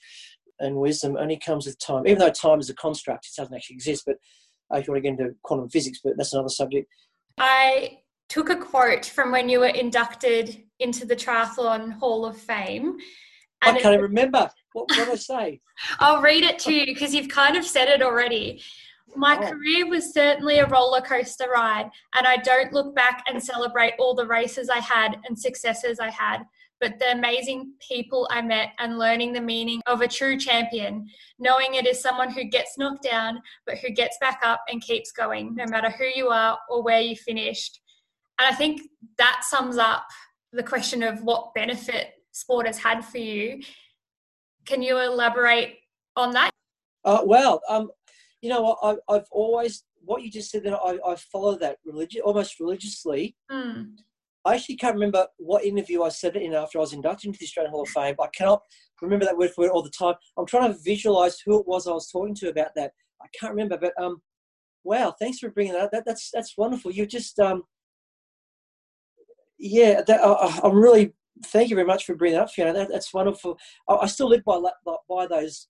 and 0.60 0.76
wisdom 0.76 1.18
only 1.18 1.38
comes 1.38 1.66
with 1.66 1.80
time. 1.80 2.06
Even 2.06 2.20
though 2.20 2.30
time 2.30 2.60
is 2.60 2.70
a 2.70 2.76
construct, 2.76 3.28
it 3.28 3.40
doesn't 3.40 3.56
actually 3.56 3.76
exist. 3.76 4.04
But 4.06 4.18
uh, 4.74 4.78
if 4.78 4.88
you 4.88 4.94
want 4.94 5.04
to 5.04 5.10
get 5.10 5.20
into 5.20 5.36
quantum 5.44 5.70
physics, 5.70 6.00
but 6.04 6.14
that's 6.18 6.34
another 6.34 6.50
subject. 6.50 6.88
I 7.38 8.00
took 8.28 8.50
a 8.50 8.56
quote 8.56 9.06
from 9.06 9.32
when 9.32 9.50
you 9.50 9.60
were 9.60 9.68
inducted 9.68 10.64
into 10.80 11.06
the 11.06 11.16
Triathlon 11.16 11.94
Hall 11.94 12.26
of 12.26 12.38
Fame. 12.38 12.98
I 13.62 13.72
can't 13.74 13.94
even 13.94 14.02
remember. 14.02 14.50
What, 14.74 14.90
what 14.90 14.96
did 14.96 15.10
I 15.10 15.16
say? 15.16 15.62
I'll 16.00 16.22
read 16.22 16.44
it 16.44 16.60
to 16.60 16.74
you 16.74 16.86
because 16.86 17.14
you've 17.14 17.30
kind 17.30 17.58
of 17.58 17.66
said 17.66 17.90
it 17.90 18.02
already. 18.02 18.62
My 19.16 19.38
oh. 19.38 19.50
career 19.50 19.88
was 19.88 20.14
certainly 20.14 20.60
a 20.60 20.68
roller 20.68 21.02
coaster 21.02 21.50
ride, 21.54 21.90
and 22.16 22.28
I 22.28 22.38
don't 22.38 22.72
look 22.72 22.96
back 22.96 23.24
and 23.28 23.44
celebrate 23.44 23.94
all 23.98 24.14
the 24.14 24.28
races 24.28 24.70
I 24.70 24.80
had 24.80 25.18
and 25.28 25.38
successes 25.38 26.00
I 26.00 26.12
had, 26.12 26.44
but 26.80 26.98
the 27.00 27.12
amazing 27.12 27.74
people 27.86 28.28
I 28.32 28.42
met 28.42 28.70
and 28.80 28.98
learning 28.98 29.34
the 29.34 29.42
meaning 29.42 29.82
of 29.86 30.02
a 30.02 30.08
true 30.08 30.38
champion, 30.38 31.08
knowing 31.38 31.76
it 31.76 31.86
is 31.86 32.02
someone 32.02 32.32
who 32.32 32.46
gets 32.46 32.78
knocked 32.78 33.04
down, 33.04 33.42
but 33.66 33.78
who 33.78 33.90
gets 33.90 34.18
back 34.20 34.40
up 34.44 34.62
and 34.70 34.82
keeps 34.82 35.12
going, 35.12 35.56
no 35.56 35.66
matter 35.66 35.90
who 35.90 36.06
you 36.16 36.30
are 36.30 36.58
or 36.70 36.82
where 36.82 37.02
you 37.02 37.16
finished. 37.16 37.82
And 38.40 38.54
I 38.54 38.56
think 38.56 38.82
that 39.18 39.42
sums 39.44 39.78
up 39.78 40.06
the 40.54 40.64
question 40.64 41.04
of 41.04 41.22
what 41.24 41.54
benefit 41.54 42.14
sport 42.32 42.66
has 42.66 42.78
had 42.78 43.04
for 43.04 43.18
you. 43.18 43.62
Can 44.66 44.82
you 44.82 44.98
elaborate 44.98 45.80
on 46.16 46.32
that? 46.32 46.50
Uh, 47.04 47.22
well, 47.26 47.62
um, 47.70 47.90
you 48.42 48.50
know, 48.50 48.78
I, 48.82 48.96
have 49.14 49.28
always 49.32 49.84
what 50.02 50.24
you 50.24 50.32
just 50.32 50.50
said 50.50 50.64
that 50.64 50.74
I, 50.74 50.98
I 51.06 51.16
follow 51.16 51.58
that 51.58 51.78
religion 51.86 52.22
almost 52.22 52.60
religiously. 52.60 53.36
Mm. 53.52 53.96
I 54.50 54.56
actually 54.56 54.78
can't 54.78 54.96
remember 54.96 55.28
what 55.38 55.64
interview 55.64 56.02
I 56.02 56.10
said 56.10 56.36
it 56.36 56.42
in 56.42 56.56
after 56.56 56.80
I 56.80 56.82
was 56.82 56.94
inducted 56.94 57.28
into 57.28 57.38
the 57.38 57.46
Australian 57.46 57.72
Hall 57.72 57.84
of 57.84 57.90
Fame. 57.90 58.16
I 58.20 58.28
cannot 58.36 58.64
remember 59.00 59.24
that 59.26 59.38
word 59.38 59.52
for 59.52 59.64
word 59.64 59.72
all 59.72 59.84
the 59.84 59.92
time. 59.92 60.16
I'm 60.38 60.48
trying 60.48 60.74
to 60.74 60.80
visualize 60.80 61.40
who 61.40 61.60
it 61.60 61.68
was 61.68 61.88
I 61.88 61.92
was 61.92 62.10
talking 62.10 62.34
to 62.36 62.50
about 62.50 62.74
that. 62.76 62.94
I 63.22 63.28
can't 63.40 63.54
remember, 63.54 63.78
but 63.78 63.94
um, 64.02 64.24
wow, 64.84 65.14
thanks 65.20 65.38
for 65.38 65.52
bringing 65.52 65.74
that. 65.74 65.92
That, 65.92 66.04
that's 66.04 66.32
that's 66.34 66.58
wonderful. 66.58 66.90
You 66.90 67.06
just 67.06 67.40
um, 67.40 67.62
yeah, 69.60 70.02
that, 70.08 70.20
uh, 70.20 70.60
I'm 70.64 70.78
really 70.78 71.14
thank 71.46 71.70
you 71.70 71.76
very 71.76 71.88
much 71.88 72.06
for 72.06 72.16
bringing 72.16 72.38
that 72.38 72.46
up, 72.46 72.52
Fiona. 72.52 72.74
That, 72.74 72.90
that's 72.90 73.14
wonderful. 73.14 73.56
I, 73.88 73.98
I 73.98 74.06
still 74.08 74.30
live 74.30 74.44
by 74.46 74.60
by 75.08 75.28
those 75.28 75.68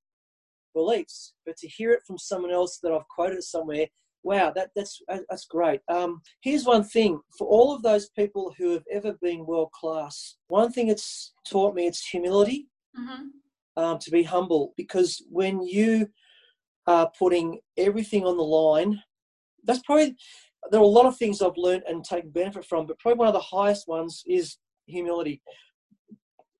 beliefs, 0.74 1.34
but 1.46 1.58
to 1.58 1.68
hear 1.68 1.92
it 1.92 2.04
from 2.08 2.18
someone 2.18 2.52
else 2.52 2.80
that 2.82 2.94
I've 2.94 3.08
quoted 3.10 3.44
somewhere, 3.44 3.88
wow, 4.24 4.52
that 4.56 4.70
that's 4.76 5.02
that's 5.30 5.46
great. 5.46 5.82
Um, 5.88 6.22
here's 6.42 6.66
one 6.66 6.84
thing 6.84 7.20
for 7.38 7.48
all 7.48 7.74
of 7.74 7.82
those 7.82 8.10
people 8.10 8.54
who 8.58 8.72
have 8.72 8.84
ever 8.92 9.14
been 9.22 9.46
world 9.46 9.72
class. 9.72 10.36
One 10.48 10.72
thing 10.72 10.90
it's 10.90 11.34
taught 11.48 11.76
me 11.76 11.88
it's 11.88 12.06
humility, 12.06 12.68
mm-hmm. 12.98 13.82
um, 13.82 14.00
to 14.00 14.12
be 14.12 14.24
humble, 14.24 14.74
because 14.78 15.24
when 15.30 15.62
you 15.64 16.08
are 16.88 17.12
putting 17.18 17.60
everything 17.78 18.26
on 18.26 18.38
the 18.38 18.44
line, 18.44 19.02
that's 19.64 19.82
probably 19.86 20.16
there 20.72 20.80
are 20.80 20.84
a 20.84 20.88
lot 20.88 21.06
of 21.06 21.18
things 21.18 21.42
I've 21.42 21.58
learned 21.58 21.84
and 21.88 22.04
taken 22.04 22.32
benefit 22.32 22.66
from, 22.66 22.86
but 22.86 23.00
probably 23.00 23.20
one 23.20 23.28
of 23.28 23.34
the 23.34 23.40
highest 23.40 23.88
ones 23.88 24.24
is 24.28 24.58
humility. 24.88 25.42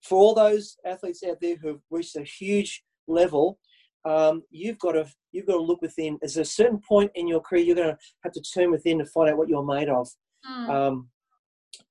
For 0.04 0.18
all 0.18 0.34
those 0.34 0.78
athletes 0.86 1.24
out 1.28 1.42
there 1.42 1.58
who 1.58 1.68
have 1.68 1.82
reached 1.92 2.16
a 2.16 2.24
huge 2.24 2.84
level, 3.08 3.60
um, 4.06 4.44
you've 4.50 4.80
got 4.80 4.94
to 4.94 5.06
you've 5.32 5.46
got 5.46 5.54
to 5.54 5.62
look 5.62 5.82
within. 5.82 6.18
There's 6.22 6.38
a 6.38 6.46
certain 6.46 6.80
point 6.80 7.12
in 7.16 7.28
your 7.28 7.42
career 7.42 7.64
you're 7.64 7.76
going 7.76 7.90
to 7.90 7.98
have 8.24 8.34
to 8.34 8.42
turn 8.54 8.72
within 8.72 9.00
to 9.00 9.06
find 9.06 9.30
out 9.30 9.38
what 9.38 9.50
you're 9.50 9.66
made 9.66 9.90
of, 9.90 10.08
mm. 10.50 10.70
um, 10.70 11.10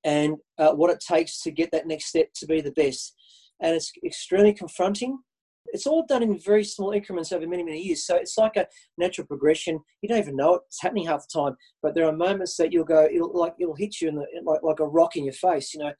and 0.05 0.37
uh, 0.59 0.73
what 0.73 0.91
it 0.91 1.03
takes 1.07 1.41
to 1.43 1.51
get 1.51 1.71
that 1.73 1.87
next 1.87 2.07
step 2.07 2.29
to 2.37 2.47
be 2.47 2.61
the 2.61 2.73
best. 2.73 3.15
And 3.61 3.75
it's 3.75 3.93
extremely 4.05 4.53
confronting 4.53 5.19
it's 5.73 5.87
all 5.87 6.05
done 6.07 6.23
in 6.23 6.39
very 6.39 6.65
small 6.65 6.93
increments 6.93 7.33
over 7.33 7.47
many, 7.47 7.63
many 7.63 7.81
years. 7.81 8.07
So 8.07 8.17
it's 8.17 8.39
like 8.39 8.57
a 8.57 8.67
natural 8.97 9.27
progression. 9.27 9.81
You 10.03 10.09
don't 10.09 10.19
even 10.19 10.37
know 10.37 10.61
it's 10.67 10.83
happening 10.83 11.07
half 11.07 11.27
the 11.29 11.41
time, 11.41 11.57
but 11.83 11.95
there 11.95 12.07
are 12.07 12.13
moments 12.13 12.57
that 12.57 12.73
you'll 12.73 12.85
go, 12.85 13.07
it'll 13.11 13.37
like 13.39 13.55
it'll 13.59 13.77
hit 13.77 14.01
you 14.01 14.09
in 14.09 14.17
the 14.17 14.27
like 14.45 14.63
like 14.63 14.81
a 14.81 14.87
rock 14.87 15.17
in 15.17 15.25
your 15.25 15.35
face. 15.35 15.75
You 15.75 15.81
know, 15.81 15.93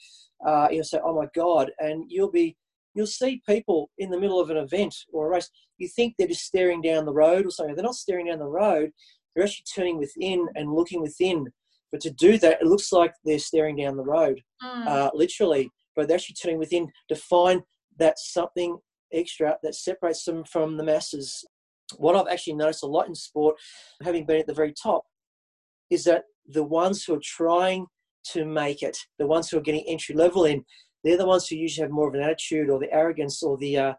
uh, 0.47 0.69
you'll 0.71 0.85
say, 0.85 1.01
"Oh 1.05 1.15
my 1.15 1.29
God," 1.35 1.71
and 1.79 2.05
you'll 2.09 2.31
be 2.31 2.57
you'll 2.95 3.07
see 3.07 3.43
people 3.49 3.91
in 3.99 4.11
the 4.11 4.19
middle 4.19 4.41
of 4.41 4.51
an 4.51 4.57
event 4.57 4.95
or 5.13 5.27
a 5.27 5.31
race. 5.31 5.51
You 5.79 5.89
think 5.89 6.15
they're 6.19 6.29
just 6.29 6.45
staring 6.45 6.83
down 6.83 7.05
the 7.05 7.13
road 7.13 7.47
or 7.47 7.51
something. 7.51 7.75
They're 7.75 7.85
not 7.85 7.95
staring 7.95 8.27
down 8.27 8.39
the 8.39 8.47
road. 8.47 8.91
They're 9.35 9.45
actually 9.45 9.67
turning 9.75 9.99
within 9.99 10.47
and 10.57 10.73
looking 10.73 11.01
within. 11.01 11.47
But 11.93 12.01
to 12.03 12.11
do 12.11 12.39
that, 12.39 12.61
it 12.61 12.67
looks 12.67 12.93
like 12.93 13.13
they're 13.25 13.39
staring 13.39 13.77
down 13.77 13.97
the 13.97 14.05
road, 14.05 14.41
mm. 14.63 14.87
uh, 14.87 15.11
literally. 15.15 15.71
But 15.95 16.09
they're 16.09 16.17
actually 16.17 16.37
turning 16.43 16.59
within 16.59 16.89
to 17.09 17.17
find 17.17 17.63
that 17.99 18.19
something 18.19 18.79
extra 19.13 19.57
that 19.63 19.75
separates 19.75 20.25
them 20.25 20.45
from 20.45 20.77
the 20.77 20.85
masses. 20.85 21.45
What 21.97 22.17
I've 22.17 22.33
actually 22.33 22.55
noticed 22.55 22.83
a 22.83 22.87
lot 22.87 23.09
in 23.09 23.15
sport, 23.15 23.57
having 24.03 24.27
been 24.27 24.41
at 24.41 24.47
the 24.47 24.55
very 24.55 24.75
top, 24.81 25.05
is 25.91 26.05
that 26.05 26.25
the 26.47 26.65
ones 26.65 27.05
who 27.05 27.15
are 27.15 27.21
trying 27.23 27.87
to 28.33 28.45
make 28.45 28.83
it, 28.83 28.97
the 29.19 29.27
ones 29.27 29.49
who 29.49 29.57
are 29.57 29.63
getting 29.63 29.85
entry 29.89 30.15
level 30.15 30.45
in, 30.45 30.65
they're 31.05 31.17
the 31.17 31.27
ones 31.27 31.47
who 31.47 31.57
usually 31.57 31.85
have 31.85 31.93
more 31.93 32.09
of 32.09 32.15
an 32.15 32.23
attitude 32.23 32.71
or 32.71 32.79
the 32.79 32.93
arrogance 32.93 33.43
or 33.43 33.57
the 33.59 33.77
uh, 33.77 33.95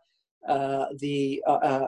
uh, 0.48 0.86
the 1.00 1.44
uh, 1.48 1.52
uh 1.52 1.88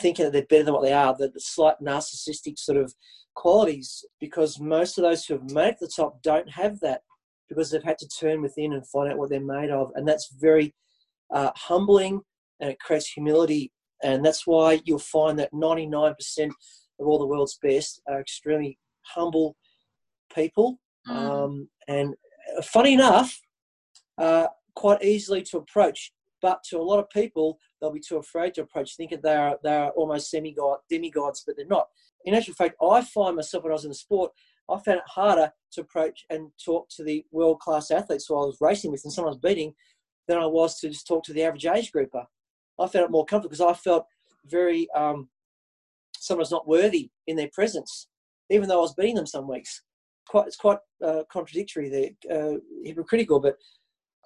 thinking 0.00 0.24
that 0.24 0.32
they're 0.32 0.46
better 0.46 0.64
than 0.64 0.74
what 0.74 0.82
they 0.82 0.92
are, 0.92 1.14
the, 1.16 1.28
the, 1.28 1.40
slight 1.40 1.76
narcissistic 1.80 2.58
sort 2.58 2.76
of 2.76 2.92
qualities. 3.34 4.04
Because 4.20 4.58
most 4.58 4.98
of 4.98 5.02
those 5.02 5.24
who 5.24 5.34
have 5.34 5.50
made 5.50 5.74
the 5.80 5.90
top 5.94 6.20
don't 6.22 6.50
have 6.50 6.80
that 6.80 7.02
because 7.48 7.70
they've 7.70 7.82
had 7.82 7.98
to 7.98 8.08
turn 8.08 8.42
within 8.42 8.72
and 8.72 8.86
find 8.88 9.10
out 9.10 9.18
what 9.18 9.30
they're 9.30 9.40
made 9.40 9.70
of, 9.70 9.92
and 9.94 10.06
that's 10.06 10.34
very 10.40 10.74
uh, 11.32 11.50
humbling 11.54 12.20
and 12.60 12.70
it 12.70 12.80
creates 12.80 13.08
humility. 13.08 13.72
And 14.02 14.24
that's 14.24 14.46
why 14.46 14.80
you'll 14.84 14.98
find 14.98 15.38
that 15.38 15.52
99% 15.52 16.14
of 17.00 17.06
all 17.06 17.18
the 17.18 17.26
world's 17.26 17.58
best 17.62 18.00
are 18.08 18.20
extremely 18.20 18.78
humble 19.02 19.56
people. 20.34 20.78
Mm. 21.08 21.14
Um, 21.14 21.68
and 21.88 22.14
uh, 22.56 22.62
funny 22.62 22.94
enough, 22.94 23.38
uh, 24.18 24.48
quite 24.74 25.02
easily 25.02 25.42
to 25.42 25.58
approach. 25.58 26.12
But 26.42 26.62
to 26.70 26.78
a 26.78 26.82
lot 26.82 26.98
of 26.98 27.08
people, 27.08 27.58
they'll 27.80 27.92
be 27.92 28.00
too 28.00 28.18
afraid 28.18 28.54
to 28.54 28.62
approach, 28.62 28.96
thinking 28.96 29.20
they 29.22 29.34
are 29.34 29.58
they 29.62 29.74
are 29.74 29.90
almost 29.90 30.30
semi 30.30 30.54
demigods, 30.90 31.42
but 31.46 31.56
they're 31.56 31.66
not. 31.66 31.86
In 32.24 32.34
actual 32.34 32.54
fact, 32.54 32.76
I 32.82 33.02
find 33.02 33.36
myself 33.36 33.64
when 33.64 33.72
I 33.72 33.74
was 33.74 33.84
in 33.84 33.90
the 33.90 33.94
sport, 33.94 34.32
I 34.70 34.78
found 34.78 34.98
it 34.98 35.04
harder 35.06 35.52
to 35.72 35.80
approach 35.80 36.24
and 36.30 36.50
talk 36.62 36.88
to 36.96 37.04
the 37.04 37.24
world 37.32 37.60
class 37.60 37.90
athletes 37.90 38.26
who 38.28 38.36
I 38.36 38.46
was 38.46 38.58
racing 38.60 38.90
with 38.90 39.04
and 39.04 39.26
was 39.26 39.38
beating 39.38 39.74
than 40.26 40.38
I 40.38 40.46
was 40.46 40.78
to 40.80 40.88
just 40.88 41.06
talk 41.06 41.24
to 41.24 41.32
the 41.32 41.42
average 41.42 41.66
age 41.66 41.92
grouper. 41.92 42.24
I 42.80 42.86
found 42.86 43.04
it 43.04 43.10
more 43.10 43.26
comfortable 43.26 43.50
because 43.50 43.60
I 43.60 43.74
felt 43.74 44.06
very 44.46 44.88
um, 44.94 45.28
someone's 46.18 46.50
not 46.50 46.68
worthy 46.68 47.10
in 47.26 47.36
their 47.36 47.50
presence, 47.52 48.08
even 48.50 48.68
though 48.68 48.78
I 48.78 48.82
was 48.82 48.94
beating 48.94 49.16
them 49.16 49.26
some 49.26 49.48
weeks. 49.48 49.82
Quite, 50.28 50.46
it's 50.46 50.56
quite 50.56 50.78
uh, 51.04 51.22
contradictory 51.30 51.90
there, 51.90 52.34
uh, 52.34 52.56
hypocritical. 52.84 53.40
But 53.40 53.56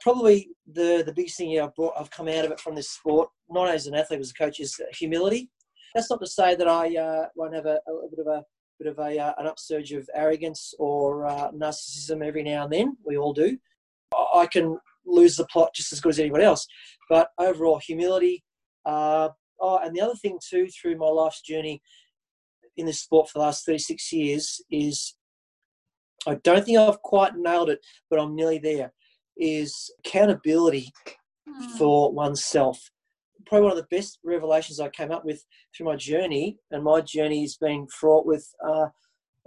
probably 0.01 0.49
the 0.72 1.03
the 1.05 1.12
biggest 1.12 1.36
thing 1.36 1.59
I've 1.61 1.74
brought, 1.74 1.94
I've 1.99 2.11
come 2.11 2.28
out 2.28 2.44
of 2.44 2.51
it 2.51 2.61
from 2.61 2.74
this 2.74 2.90
sport 2.90 3.28
not 3.51 3.68
as 3.68 3.86
an 3.86 3.94
athlete, 3.94 4.20
as 4.20 4.30
a 4.30 4.34
coach, 4.34 4.61
is 4.61 4.80
humility. 4.92 5.51
That's 5.94 6.11
not 6.11 6.20
to 6.20 6.26
say 6.26 6.55
that 6.55 6.68
I 6.68 6.96
uh, 6.96 7.26
won't 7.34 7.55
have 7.55 7.66
a, 7.66 7.80
a, 7.88 8.09
bit 8.11 8.20
of 8.20 8.26
a 8.26 8.44
bit 8.78 8.88
of 8.88 8.99
a 8.99 9.18
uh, 9.18 9.34
an 9.38 9.46
upsurge 9.46 9.92
of 9.92 10.09
arrogance 10.14 10.74
or 10.78 11.26
uh, 11.26 11.51
narcissism 11.53 12.24
every 12.24 12.42
now 12.42 12.64
and 12.64 12.72
then. 12.72 12.96
We 13.05 13.16
all 13.16 13.32
do. 13.32 13.59
I 14.34 14.46
can 14.46 14.78
lose 15.07 15.36
the 15.36 15.46
plot 15.46 15.74
just 15.74 15.92
as 15.92 16.01
good 16.01 16.11
as 16.11 16.18
anybody 16.18 16.44
else, 16.44 16.66
but 17.09 17.30
overall 17.38 17.78
humility. 17.78 18.44
Uh, 18.84 19.30
oh, 19.61 19.78
and 19.78 19.94
the 19.94 20.01
other 20.01 20.14
thing 20.14 20.38
too, 20.46 20.68
through 20.68 20.96
my 20.96 21.07
life's 21.07 21.42
journey 21.42 21.82
in 22.76 22.86
this 22.86 23.01
sport 23.01 23.28
for 23.28 23.38
the 23.38 23.44
last 23.44 23.66
36 23.66 24.12
years, 24.12 24.61
is 24.70 25.14
I 26.26 26.36
don't 26.44 26.64
think 26.64 26.78
I've 26.78 27.03
quite 27.03 27.36
nailed 27.36 27.70
it, 27.70 27.80
but 28.11 28.20
I'm 28.20 28.36
nearly 28.36 28.59
there. 28.59 28.92
Is 29.39 29.91
accountability 30.05 30.93
mm. 31.49 31.78
for 31.78 32.12
oneself. 32.12 32.91
Probably 33.47 33.68
one 33.68 33.78
of 33.78 33.78
the 33.78 33.97
best 33.97 34.18
revelations 34.24 34.80
I 34.80 34.89
came 34.89 35.11
up 35.11 35.24
with 35.24 35.45
through 35.76 35.86
my 35.86 35.97
journey, 35.97 36.59
and 36.70 36.82
my 36.82 37.01
journey 37.01 37.43
has 37.43 37.57
been 37.57 37.86
fraught 37.86 38.26
with 38.26 38.47
uh, 38.66 38.86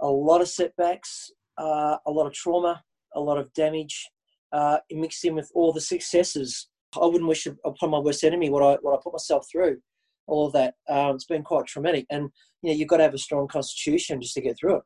a 0.00 0.08
lot 0.08 0.40
of 0.40 0.48
setbacks, 0.48 1.30
uh, 1.58 1.98
a 2.06 2.10
lot 2.10 2.26
of 2.26 2.32
trauma, 2.32 2.82
a 3.14 3.20
lot 3.20 3.38
of 3.38 3.52
damage, 3.52 4.08
uh, 4.52 4.78
mixed 4.90 5.24
in 5.24 5.34
with 5.34 5.50
all 5.54 5.72
the 5.72 5.80
successes. 5.80 6.68
I 7.00 7.06
wouldn't 7.06 7.28
wish 7.28 7.46
upon 7.64 7.90
my 7.90 7.98
worst 7.98 8.24
enemy 8.24 8.50
what 8.50 8.62
I 8.62 8.78
what 8.82 8.94
I 8.94 9.02
put 9.02 9.14
myself 9.14 9.46
through. 9.50 9.78
All 10.26 10.46
of 10.46 10.52
that. 10.52 10.74
Um, 10.88 11.14
it's 11.16 11.24
been 11.24 11.42
quite 11.42 11.66
traumatic, 11.66 12.06
and 12.10 12.30
you 12.62 12.70
know 12.70 12.76
you've 12.76 12.88
got 12.88 12.98
to 12.98 13.04
have 13.04 13.14
a 13.14 13.18
strong 13.18 13.48
constitution 13.48 14.20
just 14.20 14.34
to 14.34 14.40
get 14.40 14.56
through 14.58 14.76
it. 14.76 14.82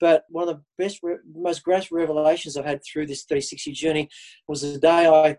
But 0.00 0.24
one 0.28 0.48
of 0.48 0.56
the 0.56 0.62
best, 0.76 1.00
most 1.34 1.62
great 1.62 1.90
revelations 1.90 2.56
I've 2.56 2.66
had 2.66 2.80
through 2.84 3.06
this 3.06 3.24
360 3.24 3.72
journey 3.72 4.08
was 4.46 4.60
the 4.60 4.78
day 4.78 5.06
I, 5.06 5.36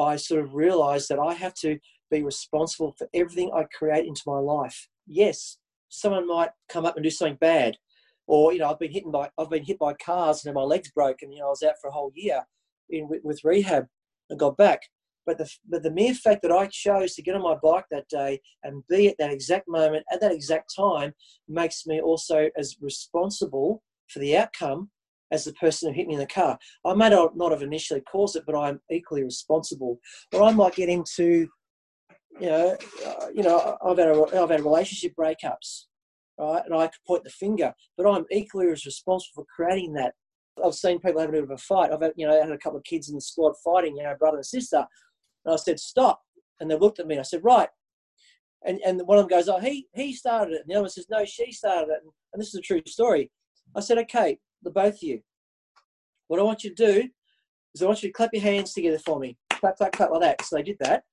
I 0.00 0.16
sort 0.16 0.44
of 0.44 0.54
realized 0.54 1.08
that 1.08 1.18
I 1.18 1.34
have 1.34 1.54
to 1.54 1.78
be 2.10 2.22
responsible 2.22 2.94
for 2.96 3.08
everything 3.14 3.50
I 3.54 3.64
create 3.76 4.06
into 4.06 4.22
my 4.26 4.38
life. 4.38 4.88
Yes, 5.06 5.58
someone 5.88 6.26
might 6.26 6.50
come 6.68 6.86
up 6.86 6.96
and 6.96 7.04
do 7.04 7.10
something 7.10 7.38
bad, 7.40 7.76
or 8.26 8.52
you 8.52 8.60
know, 8.60 8.70
I've 8.70 8.78
been 8.78 8.92
hit 8.92 9.10
by 9.10 9.28
I've 9.38 9.50
been 9.50 9.64
hit 9.64 9.78
by 9.78 9.94
cars 9.94 10.44
and 10.44 10.54
my 10.54 10.62
legs 10.62 10.90
broken. 10.92 11.32
You 11.32 11.40
know, 11.40 11.46
I 11.46 11.50
was 11.50 11.62
out 11.62 11.74
for 11.80 11.88
a 11.88 11.92
whole 11.92 12.12
year 12.14 12.42
in 12.90 13.08
with, 13.08 13.22
with 13.24 13.44
rehab 13.44 13.86
and 14.30 14.38
got 14.38 14.56
back. 14.56 14.82
But 15.24 15.38
the, 15.38 15.50
but 15.68 15.82
the 15.82 15.90
mere 15.90 16.14
fact 16.14 16.42
that 16.42 16.52
I 16.52 16.68
chose 16.68 17.14
to 17.14 17.22
get 17.22 17.34
on 17.34 17.42
my 17.42 17.56
bike 17.60 17.86
that 17.90 18.08
day 18.08 18.40
and 18.62 18.84
be 18.88 19.08
at 19.08 19.16
that 19.18 19.32
exact 19.32 19.66
moment 19.66 20.04
at 20.12 20.20
that 20.20 20.30
exact 20.30 20.72
time 20.74 21.12
makes 21.48 21.84
me 21.84 22.00
also 22.00 22.48
as 22.56 22.76
responsible 22.80 23.82
for 24.08 24.18
the 24.18 24.36
outcome 24.36 24.90
as 25.32 25.44
the 25.44 25.52
person 25.54 25.88
who 25.88 25.96
hit 25.96 26.06
me 26.06 26.14
in 26.14 26.20
the 26.20 26.26
car. 26.26 26.58
I 26.84 26.94
may 26.94 27.10
not, 27.10 27.50
have 27.50 27.62
initially 27.62 28.00
caused 28.02 28.36
it, 28.36 28.44
but 28.46 28.56
I'm 28.56 28.80
equally 28.90 29.24
responsible. 29.24 29.98
Or 30.32 30.44
I 30.44 30.52
might 30.52 30.76
get 30.76 30.88
into, 30.88 31.48
you 32.40 32.48
know, 32.48 32.76
uh, 33.06 33.26
you 33.34 33.42
know, 33.42 33.76
I've 33.84 33.98
had 33.98 34.08
a, 34.08 34.40
I've 34.40 34.50
had 34.50 34.64
relationship 34.64 35.14
breakups, 35.18 35.86
right? 36.38 36.62
And 36.64 36.74
I 36.74 36.86
could 36.86 37.04
point 37.06 37.24
the 37.24 37.30
finger, 37.30 37.74
but 37.96 38.08
I'm 38.08 38.24
equally 38.30 38.68
as 38.70 38.86
responsible 38.86 39.44
for 39.44 39.46
creating 39.54 39.94
that. 39.94 40.14
I've 40.64 40.74
seen 40.74 41.00
people 41.00 41.20
have 41.20 41.30
a 41.30 41.32
bit 41.32 41.42
of 41.42 41.50
a 41.50 41.58
fight. 41.58 41.92
I've 41.92 42.00
had, 42.00 42.12
you 42.16 42.26
know, 42.26 42.40
had 42.40 42.50
a 42.50 42.58
couple 42.58 42.78
of 42.78 42.84
kids 42.84 43.10
in 43.10 43.14
the 43.14 43.20
squad 43.20 43.52
fighting, 43.64 43.96
you 43.96 44.04
know, 44.04 44.14
brother 44.18 44.38
and 44.38 44.46
sister. 44.46 44.86
And 45.44 45.52
I 45.52 45.56
said, 45.56 45.78
stop. 45.78 46.22
And 46.60 46.70
they 46.70 46.76
looked 46.76 46.98
at 46.98 47.06
me. 47.06 47.18
I 47.18 47.22
said, 47.22 47.44
right. 47.44 47.68
And, 48.64 48.80
and 48.86 49.00
one 49.04 49.18
of 49.18 49.28
them 49.28 49.38
goes, 49.38 49.48
oh, 49.48 49.58
he, 49.58 49.86
he 49.94 50.14
started 50.14 50.54
it. 50.54 50.62
And 50.62 50.68
the 50.68 50.74
other 50.74 50.82
one 50.82 50.90
says, 50.90 51.06
no, 51.10 51.24
she 51.24 51.52
started 51.52 51.90
it. 51.90 51.98
And, 52.02 52.12
and 52.32 52.40
this 52.40 52.48
is 52.48 52.54
a 52.54 52.62
true 52.62 52.80
story. 52.86 53.30
I 53.74 53.80
said, 53.80 53.98
okay, 53.98 54.38
the 54.62 54.70
both 54.70 54.94
of 54.94 55.02
you. 55.02 55.20
What 56.28 56.40
I 56.40 56.42
want 56.42 56.64
you 56.64 56.74
to 56.74 56.92
do 56.92 57.08
is 57.74 57.82
I 57.82 57.86
want 57.86 58.02
you 58.02 58.08
to 58.08 58.12
clap 58.12 58.30
your 58.32 58.42
hands 58.42 58.72
together 58.72 58.98
for 58.98 59.18
me. 59.18 59.36
Clap, 59.50 59.76
clap, 59.76 59.92
clap 59.92 60.10
like 60.10 60.20
that. 60.20 60.44
So 60.44 60.56
they 60.56 60.62
did 60.62 60.78
that. 60.80 61.04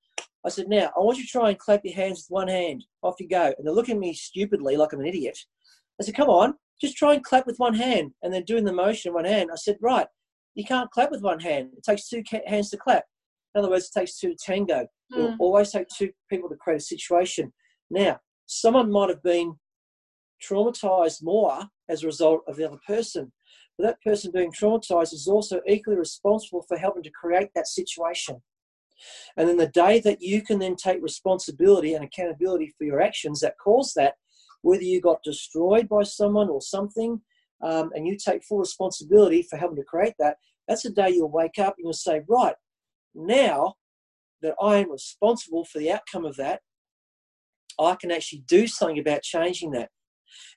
I 0.44 0.50
said, 0.50 0.68
now 0.68 0.90
I 0.96 1.00
want 1.00 1.18
you 1.18 1.24
to 1.24 1.30
try 1.30 1.50
and 1.50 1.58
clap 1.58 1.80
your 1.84 1.94
hands 1.94 2.26
with 2.28 2.34
one 2.34 2.48
hand. 2.48 2.84
Off 3.02 3.16
you 3.18 3.28
go. 3.28 3.54
And 3.56 3.66
they're 3.66 3.74
looking 3.74 3.96
at 3.96 4.00
me 4.00 4.12
stupidly 4.12 4.76
like 4.76 4.92
I'm 4.92 5.00
an 5.00 5.06
idiot. 5.06 5.38
I 6.00 6.04
said, 6.04 6.14
come 6.14 6.28
on, 6.28 6.54
just 6.80 6.96
try 6.96 7.14
and 7.14 7.24
clap 7.24 7.46
with 7.46 7.56
one 7.58 7.74
hand. 7.74 8.12
And 8.22 8.32
then 8.32 8.44
doing 8.44 8.64
the 8.64 8.72
motion 8.72 9.10
in 9.10 9.14
one 9.14 9.24
hand. 9.24 9.50
I 9.52 9.56
said, 9.56 9.76
right, 9.80 10.06
you 10.54 10.64
can't 10.64 10.90
clap 10.90 11.10
with 11.10 11.22
one 11.22 11.40
hand. 11.40 11.70
It 11.76 11.84
takes 11.84 12.08
two 12.08 12.22
hands 12.46 12.70
to 12.70 12.76
clap. 12.76 13.04
In 13.54 13.60
other 13.60 13.70
words, 13.70 13.86
it 13.86 13.98
takes 13.98 14.18
two 14.18 14.30
to 14.30 14.36
tango. 14.36 14.86
Mm. 15.12 15.34
It 15.34 15.38
will 15.38 15.46
always 15.46 15.70
take 15.70 15.86
two 15.88 16.10
people 16.28 16.48
to 16.48 16.56
create 16.56 16.78
a 16.78 16.84
situation. 16.84 17.52
Now, 17.90 18.18
someone 18.46 18.90
might 18.90 19.10
have 19.10 19.22
been 19.22 19.54
traumatized 20.42 21.22
more 21.22 21.60
as 21.88 22.02
a 22.02 22.06
result 22.06 22.42
of 22.48 22.56
the 22.56 22.66
other 22.66 22.78
person. 22.86 23.32
But 23.76 23.84
that 23.86 24.02
person 24.02 24.32
being 24.32 24.52
traumatized 24.52 25.12
is 25.12 25.26
also 25.26 25.60
equally 25.66 25.96
responsible 25.96 26.64
for 26.68 26.76
helping 26.78 27.02
to 27.02 27.10
create 27.10 27.50
that 27.54 27.66
situation. 27.66 28.42
And 29.36 29.48
then 29.48 29.56
the 29.56 29.68
day 29.68 30.00
that 30.00 30.22
you 30.22 30.42
can 30.42 30.58
then 30.58 30.76
take 30.76 31.02
responsibility 31.02 31.94
and 31.94 32.04
accountability 32.04 32.72
for 32.78 32.84
your 32.84 33.00
actions 33.00 33.40
that 33.40 33.58
caused 33.62 33.94
that, 33.96 34.14
whether 34.62 34.82
you 34.82 35.00
got 35.00 35.22
destroyed 35.24 35.88
by 35.88 36.04
someone 36.04 36.48
or 36.48 36.60
something, 36.60 37.20
um, 37.62 37.90
and 37.94 38.06
you 38.06 38.16
take 38.16 38.44
full 38.44 38.58
responsibility 38.58 39.42
for 39.42 39.56
helping 39.56 39.76
to 39.76 39.84
create 39.84 40.14
that, 40.18 40.36
that's 40.68 40.82
the 40.82 40.90
day 40.90 41.10
you'll 41.10 41.30
wake 41.30 41.58
up 41.58 41.74
and 41.76 41.84
you'll 41.84 41.92
say, 41.92 42.22
right, 42.28 42.54
now 43.14 43.74
that 44.42 44.54
I 44.62 44.76
am 44.76 44.90
responsible 44.90 45.64
for 45.64 45.78
the 45.78 45.92
outcome 45.92 46.24
of 46.24 46.36
that, 46.36 46.60
I 47.78 47.96
can 47.96 48.10
actually 48.10 48.44
do 48.46 48.66
something 48.66 48.98
about 48.98 49.22
changing 49.22 49.72
that. 49.72 49.90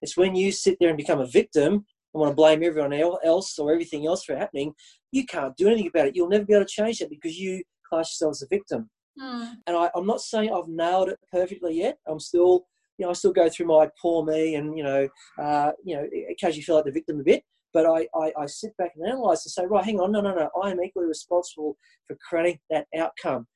It's 0.01 0.17
when 0.17 0.35
you 0.35 0.51
sit 0.51 0.77
there 0.79 0.89
and 0.89 0.97
become 0.97 1.19
a 1.19 1.27
victim 1.27 1.73
and 1.73 2.21
want 2.21 2.31
to 2.31 2.35
blame 2.35 2.63
everyone 2.63 2.93
else 2.93 3.57
or 3.59 3.71
everything 3.71 4.07
else 4.07 4.23
for 4.23 4.35
happening, 4.35 4.73
you 5.11 5.25
can't 5.25 5.55
do 5.57 5.67
anything 5.67 5.87
about 5.87 6.07
it. 6.07 6.15
You'll 6.15 6.29
never 6.29 6.45
be 6.45 6.53
able 6.53 6.65
to 6.65 6.71
change 6.71 6.99
that 6.99 7.09
because 7.09 7.37
you 7.37 7.63
class 7.87 8.11
yourself 8.11 8.31
as 8.31 8.41
a 8.43 8.47
victim. 8.49 8.89
Mm. 9.21 9.53
And 9.65 9.77
I, 9.77 9.89
I'm 9.95 10.05
not 10.05 10.21
saying 10.21 10.51
I've 10.53 10.67
nailed 10.67 11.09
it 11.09 11.19
perfectly 11.31 11.75
yet. 11.75 11.97
I'm 12.07 12.19
still, 12.19 12.65
you 12.97 13.05
know, 13.05 13.11
I 13.11 13.13
still 13.13 13.33
go 13.33 13.49
through 13.49 13.67
my 13.67 13.89
poor 14.01 14.25
me 14.25 14.55
and, 14.55 14.77
you 14.77 14.83
know, 14.83 15.07
uh, 15.41 15.71
you 15.83 15.95
know, 15.95 16.07
occasionally 16.31 16.63
feel 16.63 16.75
like 16.75 16.85
the 16.85 16.91
victim 16.91 17.19
a 17.19 17.23
bit. 17.23 17.43
But 17.73 17.85
I, 17.85 18.07
I, 18.15 18.31
I 18.39 18.45
sit 18.45 18.75
back 18.77 18.91
and 18.95 19.07
analyze 19.07 19.45
and 19.45 19.51
say, 19.51 19.65
right, 19.65 19.83
hang 19.83 19.99
on, 19.99 20.11
no, 20.11 20.21
no, 20.21 20.33
no, 20.33 20.49
I 20.63 20.71
am 20.71 20.81
equally 20.81 21.07
responsible 21.07 21.77
for 22.07 22.17
creating 22.27 22.59
that 22.69 22.87
outcome. 22.97 23.47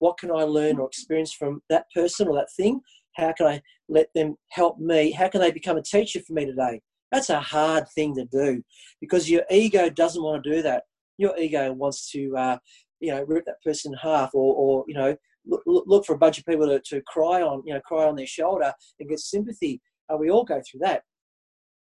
What 0.00 0.18
can 0.18 0.30
I 0.30 0.42
learn 0.44 0.78
or 0.78 0.86
experience 0.86 1.32
from 1.32 1.60
that 1.70 1.86
person 1.92 2.28
or 2.28 2.34
that 2.36 2.52
thing? 2.56 2.80
How 3.18 3.32
can 3.32 3.46
I 3.46 3.62
let 3.88 4.08
them 4.14 4.36
help 4.48 4.78
me? 4.78 5.10
How 5.10 5.28
can 5.28 5.40
they 5.40 5.50
become 5.50 5.76
a 5.76 5.82
teacher 5.82 6.20
for 6.20 6.32
me 6.32 6.46
today? 6.46 6.80
That's 7.10 7.30
a 7.30 7.40
hard 7.40 7.84
thing 7.94 8.14
to 8.14 8.24
do 8.26 8.62
because 9.00 9.28
your 9.28 9.42
ego 9.50 9.90
doesn't 9.90 10.22
want 10.22 10.44
to 10.44 10.50
do 10.50 10.62
that. 10.62 10.84
Your 11.16 11.36
ego 11.36 11.72
wants 11.72 12.10
to, 12.12 12.36
uh, 12.36 12.58
you 13.00 13.10
know, 13.10 13.24
rip 13.24 13.44
that 13.46 13.62
person 13.64 13.92
in 13.92 13.98
half 13.98 14.30
or, 14.34 14.54
or 14.54 14.84
you 14.86 14.94
know, 14.94 15.16
look, 15.46 15.62
look, 15.66 16.06
for 16.06 16.14
a 16.14 16.18
bunch 16.18 16.38
of 16.38 16.46
people 16.46 16.66
to, 16.68 16.80
to 16.86 17.02
cry 17.06 17.42
on, 17.42 17.62
you 17.66 17.74
know, 17.74 17.80
cry 17.80 18.06
on 18.06 18.14
their 18.14 18.26
shoulder 18.26 18.72
and 19.00 19.08
get 19.08 19.18
sympathy. 19.18 19.80
Uh, 20.08 20.16
we 20.16 20.30
all 20.30 20.44
go 20.44 20.60
through 20.70 20.80
that. 20.80 21.02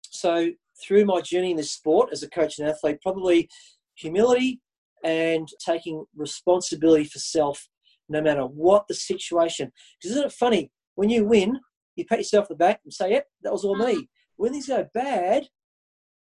So 0.03 0.49
through 0.86 1.05
my 1.05 1.22
journey 1.22 1.51
in 1.51 1.57
this 1.57 1.72
sport 1.72 2.09
as 2.11 2.24
a 2.24 2.30
coach 2.30 2.59
and 2.59 2.67
athlete, 2.67 3.01
probably 3.01 3.49
humility 3.95 4.61
and 5.03 5.47
taking 5.65 6.05
responsibility 6.15 7.03
for 7.03 7.20
self 7.20 7.67
no 8.09 8.22
matter 8.22 8.43
what 8.43 8.88
the 8.88 8.95
situation. 8.95 9.72
Isn't 10.03 10.26
it 10.26 10.32
funny? 10.32 10.72
When 10.95 11.09
you 11.09 11.25
win, 11.25 11.59
you 11.95 12.05
pat 12.05 12.19
yourself 12.19 12.45
on 12.49 12.55
the 12.55 12.55
back 12.55 12.81
and 12.83 12.93
say, 12.93 13.11
yep, 13.11 13.25
that 13.43 13.51
was 13.51 13.63
all 13.63 13.77
me. 13.77 13.95
Mm. 13.95 14.07
When 14.37 14.51
things 14.51 14.67
go 14.67 14.87
bad, 14.93 15.47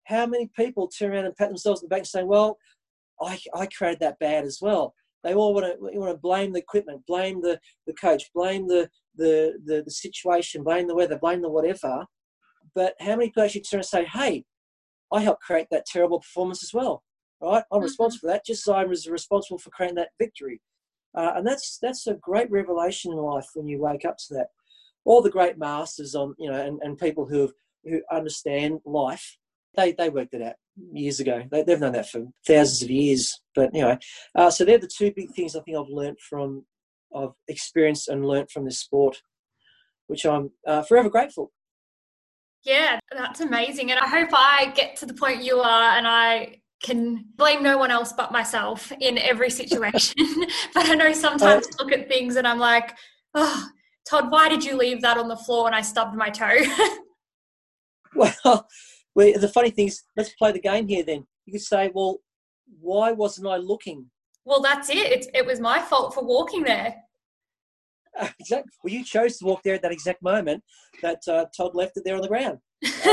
how 0.06 0.26
many 0.26 0.50
people 0.56 0.88
turn 0.88 1.12
around 1.12 1.26
and 1.26 1.36
pat 1.36 1.50
themselves 1.50 1.82
on 1.82 1.86
the 1.86 1.90
back 1.90 2.00
and 2.00 2.08
say, 2.08 2.24
well, 2.24 2.58
I, 3.22 3.40
I 3.54 3.66
created 3.68 4.00
that 4.00 4.20
bad 4.20 4.46
as 4.46 4.60
well. 4.62 4.94
They 5.24 5.34
all 5.34 5.54
want 5.54 5.66
to, 5.66 6.00
want 6.00 6.14
to 6.14 6.18
blame 6.18 6.54
the 6.54 6.60
equipment, 6.60 7.02
blame 7.08 7.42
the, 7.42 7.60
the 7.86 7.94
coach, 7.94 8.30
blame 8.34 8.68
the, 8.68 8.90
the, 9.16 9.60
the, 9.66 9.84
the 9.84 9.92
situation, 9.92 10.64
blame 10.64 10.88
the 10.88 10.96
weather, 10.96 11.18
blame 11.18 11.42
the 11.42 11.50
whatever. 11.50 12.06
But 12.76 12.94
how 13.00 13.16
many 13.16 13.30
people 13.30 13.44
actually 13.44 13.62
turn 13.62 13.80
and 13.80 13.86
say, 13.86 14.06
hey, 14.06 14.46
I 15.12 15.22
helped 15.22 15.42
create 15.42 15.68
that 15.72 15.86
terrible 15.86 16.20
performance 16.20 16.64
as 16.64 16.74
well, 16.74 17.04
right? 17.42 17.64
I'm 17.72 17.78
mm-hmm. 17.78 17.84
responsible 17.84 18.22
for 18.22 18.28
that, 18.28 18.46
just 18.46 18.68
as 18.68 18.74
I 18.74 18.84
was 18.84 19.08
responsible 19.08 19.58
for 19.58 19.70
creating 19.72 19.96
that 19.96 20.10
victory. 20.20 20.62
Uh, 21.16 21.34
and 21.36 21.48
that's 21.48 21.78
that's 21.82 22.08
a 22.08 22.16
great 22.16 22.50
revelation 22.52 23.12
in 23.12 23.18
life 23.18 23.48
when 23.54 23.68
you 23.68 23.82
wake 23.82 24.06
up 24.06 24.18
to 24.18 24.34
that. 24.36 24.48
All 25.06 25.22
the 25.22 25.30
great 25.30 25.58
masters 25.58 26.16
on 26.16 26.36
you 26.38 26.50
know 26.52 26.62
and, 26.62 26.80
and 26.82 26.98
people 26.98 27.26
who 27.26 27.52
who 27.84 28.02
understand 28.12 28.80
life, 28.86 29.38
they 29.76 29.94
they 29.94 30.10
worked 30.10 30.34
it 30.34 30.42
out 30.42 30.56
years 30.92 31.20
ago. 31.20 31.44
They, 31.52 31.64
have 31.68 31.80
known 31.80 31.94
that 31.94 32.10
for 32.10 32.26
thousands 32.46 32.84
of 32.84 32.90
years. 32.90 33.40
But 33.56 33.70
anyway, 33.74 33.98
uh, 34.36 34.52
so 34.52 34.66
they're 34.66 34.78
the 34.78 34.88
two 34.88 35.12
big 35.16 35.32
things 35.34 35.56
I 35.56 35.62
think 35.62 35.78
I've 35.78 35.90
learned 35.90 36.20
from, 36.20 36.66
I've 37.16 37.32
experienced 37.48 38.10
and 38.10 38.26
learned 38.26 38.52
from 38.52 38.66
this 38.66 38.80
sport, 38.80 39.18
which 40.08 40.26
I'm 40.26 40.52
uh, 40.66 40.84
forever 40.84 41.10
grateful. 41.10 41.52
Yeah, 42.64 43.00
that's 43.12 43.40
amazing. 43.40 43.92
And 43.92 44.00
I 44.00 44.08
hope 44.08 44.30
I 44.34 44.74
get 44.76 44.96
to 44.98 45.06
the 45.06 45.14
point 45.14 45.44
you 45.44 45.60
are 45.60 45.98
and 45.98 46.08
I 46.08 46.60
can 46.82 47.26
blame 47.36 47.64
no 47.64 47.78
one 47.78 47.92
else 47.92 48.14
but 48.14 48.32
myself 48.32 48.92
in 49.00 49.18
every 49.18 49.50
situation. 49.50 50.16
but 50.74 50.90
I 50.90 50.96
know 50.96 51.12
sometimes 51.14 51.68
I 51.68 51.84
look 51.84 51.92
at 51.92 52.08
things 52.08 52.36
and 52.36 52.48
I'm 52.48 52.60
like, 52.60 52.96
oh, 53.34 53.68
Todd, 54.08 54.32
why 54.32 54.50
did 54.50 54.64
you 54.64 54.78
leave 54.78 55.02
that 55.02 55.18
on 55.18 55.28
the 55.28 55.36
floor 55.36 55.68
and 55.68 55.76
I 55.76 55.82
stubbed 55.82 56.16
my 56.16 56.30
toe? 56.30 56.60
well, 58.16 58.68
the 59.16 59.52
funny 59.54 59.70
thing 59.70 59.88
is, 59.88 60.04
let's 60.16 60.34
play 60.36 60.52
the 60.52 60.60
game 60.60 60.88
here 60.88 61.04
then. 61.04 61.26
You 61.46 61.54
could 61.54 61.62
say, 61.62 61.92
well, 61.94 62.20
why 62.80 63.12
wasn't 63.12 63.48
I 63.48 63.58
looking? 63.58 64.10
Well, 64.46 64.62
that's 64.62 64.90
it. 64.90 64.98
It, 64.98 65.28
it 65.34 65.46
was 65.46 65.60
my 65.60 65.80
fault 65.80 66.14
for 66.14 66.24
walking 66.24 66.64
there. 66.64 66.96
exactly. 68.40 68.72
Well, 68.84 68.94
you 68.94 69.04
chose 69.04 69.38
to 69.38 69.46
walk 69.46 69.62
there 69.64 69.76
at 69.76 69.82
that 69.82 69.92
exact 69.92 70.22
moment 70.22 70.64
that 71.02 71.22
uh, 71.28 71.46
Todd 71.56 71.76
left 71.76 71.98
it 71.98 72.04
there 72.06 72.16
on 72.16 72.22
the 72.22 72.28
ground. 72.28 72.60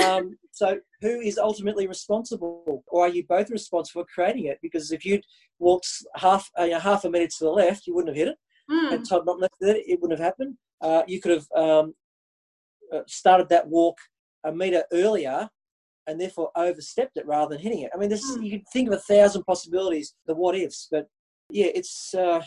Um, 0.05 0.37
so, 0.53 0.79
who 1.01 1.21
is 1.21 1.39
ultimately 1.39 1.87
responsible, 1.87 2.85
or 2.89 3.07
are 3.07 3.09
you 3.09 3.25
both 3.27 3.51
responsible 3.51 4.03
for 4.03 4.15
creating 4.15 4.47
it? 4.47 4.59
Because 4.62 4.93
if 4.93 5.05
you'd 5.05 5.25
walked 5.59 5.89
half 6.17 6.51
uh, 6.57 6.79
half 6.79 7.05
a 7.05 7.11
minute 7.11 7.31
to 7.39 7.45
the 7.45 7.51
left, 7.51 7.87
you 7.87 7.95
wouldn't 7.95 8.15
have 8.15 8.27
hit 8.27 8.29
it. 8.29 8.39
Mm. 8.71 8.91
Had 8.91 9.09
Todd 9.09 9.27
not 9.27 9.41
left 9.41 9.55
it, 9.61 9.85
it 9.87 10.01
wouldn't 10.01 10.19
have 10.19 10.27
happened. 10.27 10.57
Uh, 10.81 11.03
you 11.07 11.21
could 11.21 11.33
have 11.33 11.47
um, 11.57 11.95
uh, 12.93 13.01
started 13.07 13.49
that 13.49 13.69
walk 13.69 13.97
a 14.45 14.53
meter 14.53 14.85
earlier 14.93 15.49
and 16.07 16.21
therefore 16.21 16.51
overstepped 16.57 17.17
it 17.17 17.27
rather 17.27 17.55
than 17.55 17.62
hitting 17.62 17.81
it. 17.81 17.91
I 17.95 17.97
mean, 17.99 18.11
this, 18.11 18.37
mm. 18.37 18.45
you 18.45 18.51
can 18.51 18.65
think 18.73 18.89
of 18.89 18.95
a 18.95 18.99
thousand 18.99 19.45
possibilities, 19.45 20.15
the 20.27 20.35
what 20.35 20.55
ifs, 20.55 20.89
but 20.91 21.09
yeah, 21.51 21.69
it's 21.75 22.15
uh, 22.15 22.43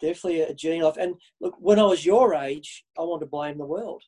definitely 0.00 0.40
a 0.42 0.54
journey 0.54 0.82
life. 0.82 0.96
And 0.98 1.14
look, 1.40 1.54
when 1.58 1.78
I 1.78 1.84
was 1.84 2.04
your 2.04 2.34
age, 2.34 2.84
I 2.98 3.02
wanted 3.02 3.26
to 3.26 3.30
blame 3.30 3.58
the 3.58 3.64
world. 3.64 4.02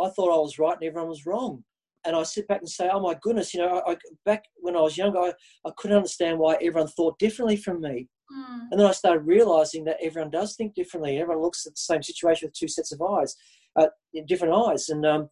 I 0.00 0.08
thought 0.10 0.34
I 0.34 0.40
was 0.40 0.58
right 0.58 0.74
and 0.74 0.84
everyone 0.84 1.08
was 1.08 1.26
wrong. 1.26 1.64
And 2.04 2.14
I 2.14 2.22
sit 2.22 2.46
back 2.48 2.60
and 2.60 2.68
say, 2.68 2.88
oh 2.92 3.00
my 3.00 3.16
goodness, 3.20 3.52
you 3.52 3.60
know, 3.60 3.82
I, 3.86 3.92
I 3.92 3.96
back 4.24 4.44
when 4.56 4.76
I 4.76 4.80
was 4.80 4.96
younger, 4.96 5.18
I, 5.18 5.32
I 5.66 5.70
couldn't 5.76 5.96
understand 5.96 6.38
why 6.38 6.54
everyone 6.54 6.88
thought 6.88 7.18
differently 7.18 7.56
from 7.56 7.80
me. 7.80 8.08
Mm. 8.32 8.68
And 8.70 8.80
then 8.80 8.86
I 8.86 8.92
started 8.92 9.20
realizing 9.20 9.84
that 9.84 9.96
everyone 10.02 10.30
does 10.30 10.54
think 10.54 10.74
differently. 10.74 11.18
Everyone 11.18 11.42
looks 11.42 11.66
at 11.66 11.72
the 11.72 11.80
same 11.80 12.02
situation 12.02 12.46
with 12.46 12.54
two 12.54 12.68
sets 12.68 12.92
of 12.92 13.02
eyes, 13.02 13.34
uh, 13.78 13.88
different 14.26 14.54
eyes. 14.54 14.88
And 14.90 15.04
um, 15.04 15.28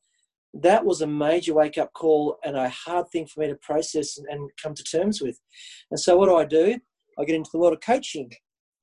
that 0.54 0.84
was 0.84 1.02
a 1.02 1.06
major 1.06 1.54
wake 1.54 1.78
up 1.78 1.92
call 1.92 2.36
and 2.44 2.56
a 2.56 2.68
hard 2.68 3.08
thing 3.10 3.26
for 3.26 3.40
me 3.40 3.48
to 3.48 3.56
process 3.56 4.18
and, 4.18 4.26
and, 4.30 4.50
come 4.62 4.74
to 4.74 4.84
terms 4.84 5.20
with. 5.20 5.38
And 5.90 6.00
so, 6.00 6.16
what 6.16 6.26
do 6.26 6.36
I 6.36 6.44
do? 6.44 6.78
I 7.18 7.24
get 7.24 7.36
into 7.36 7.50
the 7.52 7.58
world 7.58 7.74
of 7.74 7.80
coaching. 7.80 8.30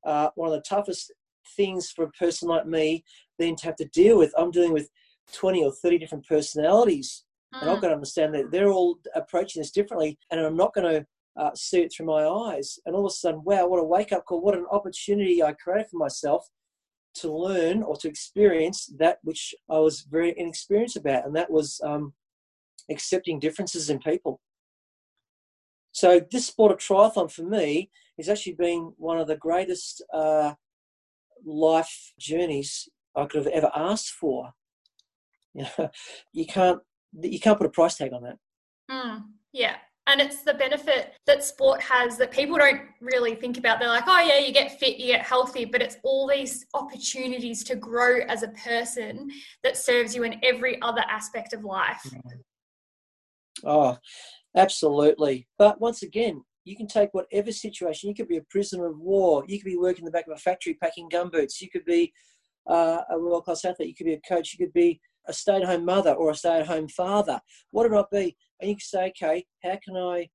Uh, 0.05 0.29
one 0.35 0.49
of 0.49 0.53
the 0.53 0.61
toughest 0.61 1.11
things 1.55 1.91
for 1.91 2.05
a 2.05 2.11
person 2.11 2.47
like 2.47 2.65
me 2.65 3.03
then 3.39 3.55
to 3.55 3.65
have 3.65 3.75
to 3.77 3.85
deal 3.85 4.17
with, 4.17 4.33
I'm 4.37 4.51
dealing 4.51 4.73
with 4.73 4.89
20 5.31 5.63
or 5.63 5.71
30 5.71 5.97
different 5.97 6.27
personalities. 6.27 7.23
Mm. 7.53 7.61
And 7.61 7.69
I've 7.69 7.77
hmm. 7.77 7.81
got 7.81 7.87
to 7.89 7.93
understand 7.93 8.35
that 8.35 8.51
they're 8.51 8.71
all 8.71 8.99
approaching 9.15 9.61
this 9.61 9.71
differently, 9.71 10.17
and 10.31 10.39
I'm 10.39 10.57
not 10.57 10.73
going 10.73 10.91
to 10.91 11.05
uh, 11.41 11.51
see 11.55 11.81
it 11.81 11.93
through 11.93 12.07
my 12.07 12.25
eyes. 12.25 12.79
And 12.85 12.95
all 12.95 13.05
of 13.05 13.11
a 13.11 13.13
sudden, 13.13 13.43
wow, 13.43 13.67
what 13.67 13.79
a 13.79 13.83
wake 13.83 14.11
up 14.11 14.25
call! 14.25 14.41
What 14.41 14.57
an 14.57 14.65
opportunity 14.71 15.41
I 15.41 15.53
created 15.53 15.89
for 15.89 15.97
myself 15.97 16.47
to 17.15 17.31
learn 17.31 17.83
or 17.83 17.95
to 17.97 18.07
experience 18.07 18.91
that 18.97 19.19
which 19.23 19.53
I 19.69 19.77
was 19.79 20.01
very 20.01 20.33
inexperienced 20.37 20.97
about, 20.97 21.25
and 21.25 21.35
that 21.35 21.51
was 21.51 21.79
um, 21.83 22.13
accepting 22.89 23.39
differences 23.39 23.89
in 23.89 23.99
people. 23.99 24.41
So 25.91 26.19
this 26.31 26.47
sport 26.47 26.71
of 26.71 26.79
triathlon 26.79 27.31
for 27.31 27.43
me 27.43 27.91
has 28.17 28.27
actually 28.27 28.53
been 28.53 28.93
one 28.97 29.19
of 29.19 29.27
the 29.27 29.37
greatest 29.37 30.03
uh, 30.11 30.53
life 31.45 32.13
journeys 32.19 32.89
I 33.15 33.25
could 33.25 33.45
have 33.45 33.53
ever 33.53 33.71
asked 33.75 34.09
for. 34.09 34.53
You 35.61 35.65
know, 35.77 35.89
you 36.31 36.45
can't 36.47 36.79
you 37.21 37.39
can't 37.39 37.57
put 37.59 37.67
a 37.67 37.69
price 37.69 37.95
tag 37.95 38.11
on 38.11 38.23
that. 38.23 38.37
Mm, 38.89 39.23
yeah, 39.51 39.75
and 40.07 40.19
it's 40.19 40.43
the 40.43 40.53
benefit 40.53 41.13
that 41.27 41.43
sport 41.43 41.81
has 41.81 42.17
that 42.17 42.31
people 42.31 42.57
don't 42.57 42.81
really 42.99 43.35
think 43.35 43.57
about. 43.57 43.79
They're 43.79 43.87
like, 43.87 44.03
oh, 44.07 44.19
yeah, 44.19 44.39
you 44.39 44.51
get 44.51 44.77
fit, 44.77 44.97
you 44.97 45.07
get 45.07 45.25
healthy, 45.25 45.63
but 45.63 45.81
it's 45.81 45.97
all 46.03 46.27
these 46.27 46.65
opportunities 46.73 47.63
to 47.65 47.75
grow 47.75 48.19
as 48.27 48.43
a 48.43 48.49
person 48.49 49.29
that 49.63 49.77
serves 49.77 50.13
you 50.13 50.23
in 50.23 50.41
every 50.43 50.81
other 50.81 51.03
aspect 51.09 51.53
of 51.53 51.63
life. 51.63 52.05
Oh, 53.63 53.97
absolutely. 54.57 55.47
But 55.57 55.79
once 55.79 56.03
again, 56.03 56.43
you 56.65 56.75
can 56.75 56.87
take 56.87 57.13
whatever 57.13 57.53
situation. 57.53 58.09
You 58.09 58.15
could 58.15 58.27
be 58.27 58.37
a 58.37 58.45
prisoner 58.49 58.87
of 58.87 58.99
war. 58.99 59.45
You 59.47 59.57
could 59.57 59.65
be 59.69 59.77
working 59.77 60.01
in 60.01 60.05
the 60.05 60.11
back 60.11 60.27
of 60.27 60.33
a 60.33 60.39
factory 60.39 60.73
packing 60.73 61.09
gumboots. 61.09 61.61
You 61.61 61.69
could 61.69 61.85
be 61.85 62.11
uh, 62.67 63.01
a 63.09 63.17
world 63.17 63.45
class 63.45 63.63
athlete. 63.63 63.89
You 63.89 63.95
could 63.95 64.05
be 64.05 64.13
a 64.13 64.21
coach. 64.27 64.53
You 64.53 64.65
could 64.65 64.73
be 64.73 64.99
a 65.27 65.33
stay 65.33 65.57
at 65.57 65.65
home 65.65 65.85
mother 65.85 66.13
or 66.13 66.31
a 66.31 66.35
stay 66.35 66.59
at 66.59 66.67
home 66.67 66.87
father. 66.87 67.39
What 67.71 67.85
it 67.85 67.91
might 67.91 68.09
be, 68.11 68.35
and 68.59 68.69
you 68.69 68.75
can 68.75 68.81
say, 68.81 69.07
okay, 69.09 69.45
how 69.63 69.77
can 69.83 69.97
I 69.97 70.29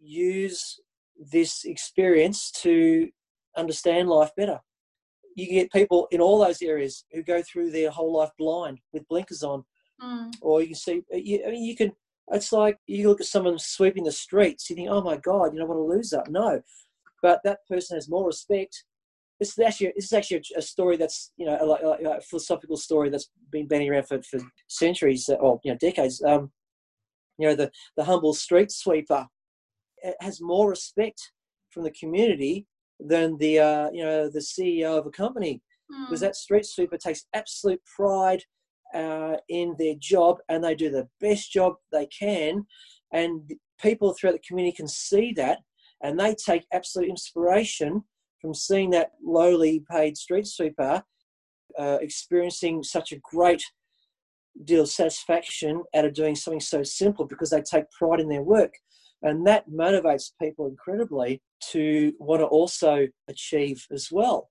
use 0.00 0.80
this 1.18 1.64
experience 1.64 2.50
to 2.62 3.08
understand 3.56 4.08
life 4.08 4.30
better? 4.36 4.60
You 5.34 5.46
get 5.46 5.72
people 5.72 6.08
in 6.10 6.20
all 6.20 6.38
those 6.38 6.62
areas 6.62 7.04
who 7.12 7.22
go 7.22 7.42
through 7.42 7.70
their 7.70 7.90
whole 7.90 8.14
life 8.16 8.30
blind 8.38 8.80
with 8.92 9.08
blinkers 9.08 9.42
on, 9.42 9.64
mm. 10.02 10.30
or 10.42 10.60
you 10.60 10.68
can 10.68 10.76
see. 10.76 11.02
You, 11.10 11.44
I 11.46 11.50
mean, 11.52 11.64
you 11.64 11.76
can. 11.76 11.92
It's 12.30 12.52
like 12.52 12.78
you 12.86 13.08
look 13.08 13.20
at 13.20 13.26
someone 13.26 13.58
sweeping 13.58 14.04
the 14.04 14.12
streets. 14.12 14.68
You 14.68 14.76
think, 14.76 14.88
oh 14.90 15.02
my 15.02 15.16
god, 15.16 15.52
you 15.52 15.58
know 15.58 15.66
what 15.66 15.76
a 15.76 15.80
loser. 15.80 16.22
No, 16.28 16.60
but 17.22 17.40
that 17.44 17.60
person 17.68 17.96
has 17.96 18.08
more 18.10 18.26
respect. 18.26 18.84
This 19.42 19.58
is 19.58 19.64
actually 19.64 19.92
this 19.96 20.04
is 20.04 20.12
actually 20.12 20.42
a, 20.56 20.62
story 20.62 20.96
that's 20.96 21.32
you 21.36 21.46
know 21.46 21.56
a, 21.56 21.64
a, 21.64 22.16
a, 22.18 22.20
philosophical 22.20 22.76
story 22.76 23.10
that's 23.10 23.28
been 23.50 23.66
banning 23.66 23.90
around 23.90 24.06
for, 24.06 24.22
for 24.22 24.38
centuries 24.68 25.28
or 25.40 25.58
you 25.64 25.72
know 25.72 25.78
decades. 25.78 26.22
Um, 26.22 26.52
you 27.38 27.48
know, 27.48 27.56
the, 27.56 27.70
the 27.96 28.04
humble 28.04 28.34
street 28.34 28.70
sweeper 28.70 29.26
has 30.20 30.40
more 30.40 30.70
respect 30.70 31.32
from 31.70 31.82
the 31.82 31.90
community 31.90 32.66
than 33.00 33.36
the, 33.38 33.58
uh, 33.58 33.90
you 33.92 34.04
know, 34.04 34.28
the 34.28 34.38
CEO 34.38 34.98
of 34.98 35.06
a 35.06 35.10
company. 35.10 35.60
Mm. 35.92 36.06
Because 36.06 36.20
that 36.20 36.36
street 36.36 36.66
sweeper 36.66 36.98
takes 36.98 37.26
absolute 37.34 37.80
pride 37.96 38.42
uh, 38.94 39.36
in 39.48 39.74
their 39.78 39.94
job 39.98 40.38
and 40.48 40.62
they 40.62 40.74
do 40.74 40.90
the 40.90 41.08
best 41.20 41.50
job 41.50 41.74
they 41.90 42.06
can. 42.06 42.64
And 43.12 43.50
people 43.80 44.14
throughout 44.14 44.34
the 44.34 44.46
community 44.46 44.76
can 44.76 44.88
see 44.88 45.32
that 45.34 45.58
and 46.02 46.18
they 46.18 46.34
take 46.34 46.64
absolute 46.72 47.08
inspiration 47.08 48.04
from 48.42 48.52
seeing 48.52 48.90
that 48.90 49.12
lowly 49.24 49.84
paid 49.90 50.18
street 50.18 50.46
sweeper 50.46 51.02
uh, 51.78 51.98
experiencing 52.02 52.82
such 52.82 53.12
a 53.12 53.20
great 53.22 53.64
deal 54.64 54.82
of 54.82 54.88
satisfaction 54.90 55.82
out 55.94 56.04
of 56.04 56.12
doing 56.12 56.34
something 56.34 56.60
so 56.60 56.82
simple 56.82 57.24
because 57.24 57.50
they 57.50 57.62
take 57.62 57.90
pride 57.90 58.20
in 58.20 58.28
their 58.28 58.42
work. 58.42 58.74
And 59.22 59.46
that 59.46 59.70
motivates 59.70 60.32
people 60.40 60.66
incredibly 60.66 61.40
to 61.70 62.12
want 62.18 62.40
to 62.40 62.46
also 62.46 63.06
achieve 63.28 63.86
as 63.92 64.08
well. 64.10 64.50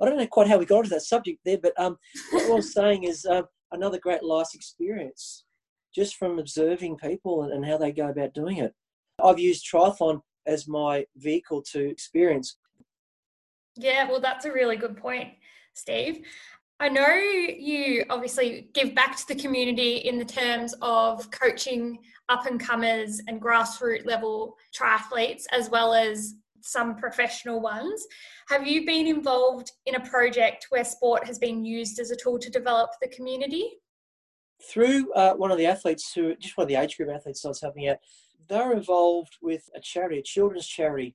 I 0.00 0.04
don't 0.04 0.18
know 0.18 0.26
quite 0.26 0.46
how 0.46 0.58
we 0.58 0.66
got 0.66 0.80
into 0.80 0.90
that 0.90 1.02
subject 1.02 1.40
there, 1.44 1.58
but 1.58 1.72
um, 1.80 1.96
what 2.30 2.44
I 2.44 2.50
was 2.50 2.72
saying 2.74 3.04
is 3.04 3.24
um, 3.24 3.46
another 3.72 3.98
great 3.98 4.22
life 4.22 4.48
experience 4.54 5.44
just 5.94 6.16
from 6.16 6.38
observing 6.38 6.98
people 6.98 7.42
and, 7.42 7.52
and 7.52 7.64
how 7.64 7.78
they 7.78 7.90
go 7.90 8.08
about 8.08 8.34
doing 8.34 8.58
it. 8.58 8.74
I've 9.24 9.40
used 9.40 9.66
triathlon 9.66 10.20
as 10.46 10.68
my 10.68 11.04
vehicle 11.16 11.62
to 11.72 11.88
experience. 11.88 12.56
Yeah, 13.78 14.10
well, 14.10 14.20
that's 14.20 14.44
a 14.44 14.52
really 14.52 14.76
good 14.76 14.96
point, 14.96 15.28
Steve. 15.72 16.26
I 16.80 16.88
know 16.88 17.08
you 17.08 18.04
obviously 18.10 18.68
give 18.74 18.94
back 18.94 19.16
to 19.16 19.28
the 19.28 19.34
community 19.34 19.96
in 19.98 20.18
the 20.18 20.24
terms 20.24 20.74
of 20.82 21.28
coaching 21.30 21.98
up 22.28 22.46
and 22.46 22.60
comers 22.60 23.20
and 23.26 23.40
grassroots 23.40 24.04
level 24.04 24.56
triathletes, 24.76 25.44
as 25.50 25.70
well 25.70 25.94
as 25.94 26.34
some 26.60 26.96
professional 26.96 27.60
ones. 27.60 28.06
Have 28.48 28.66
you 28.66 28.84
been 28.84 29.06
involved 29.06 29.72
in 29.86 29.94
a 29.94 30.00
project 30.00 30.66
where 30.70 30.84
sport 30.84 31.24
has 31.26 31.38
been 31.38 31.64
used 31.64 31.98
as 31.98 32.10
a 32.10 32.16
tool 32.16 32.38
to 32.38 32.50
develop 32.50 32.90
the 33.00 33.08
community? 33.08 33.78
Through 34.62 35.12
uh, 35.12 35.34
one 35.34 35.52
of 35.52 35.58
the 35.58 35.66
athletes 35.66 36.12
who, 36.12 36.34
just 36.36 36.56
one 36.56 36.64
of 36.64 36.68
the 36.68 36.74
age 36.74 36.96
group 36.96 37.10
athletes 37.10 37.44
I 37.44 37.48
was 37.48 37.60
helping 37.60 37.88
out, 37.88 37.98
they're 38.48 38.72
involved 38.72 39.36
with 39.40 39.68
a 39.74 39.80
charity, 39.80 40.18
a 40.18 40.22
children's 40.22 40.66
charity. 40.66 41.14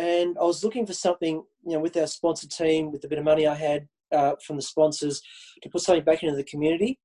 And 0.00 0.38
I 0.38 0.44
was 0.44 0.64
looking 0.64 0.86
for 0.86 0.94
something, 0.94 1.42
you 1.66 1.74
know, 1.74 1.80
with 1.80 1.94
our 1.98 2.06
sponsor 2.06 2.48
team, 2.48 2.90
with 2.90 3.02
the 3.02 3.08
bit 3.08 3.18
of 3.18 3.24
money 3.24 3.46
I 3.46 3.54
had, 3.54 3.86
uh, 4.10 4.32
from 4.42 4.56
the 4.56 4.62
sponsors 4.62 5.20
to 5.62 5.68
put 5.68 5.82
something 5.82 6.04
back 6.04 6.22
into 6.22 6.34
the 6.34 6.44
community. 6.44 6.98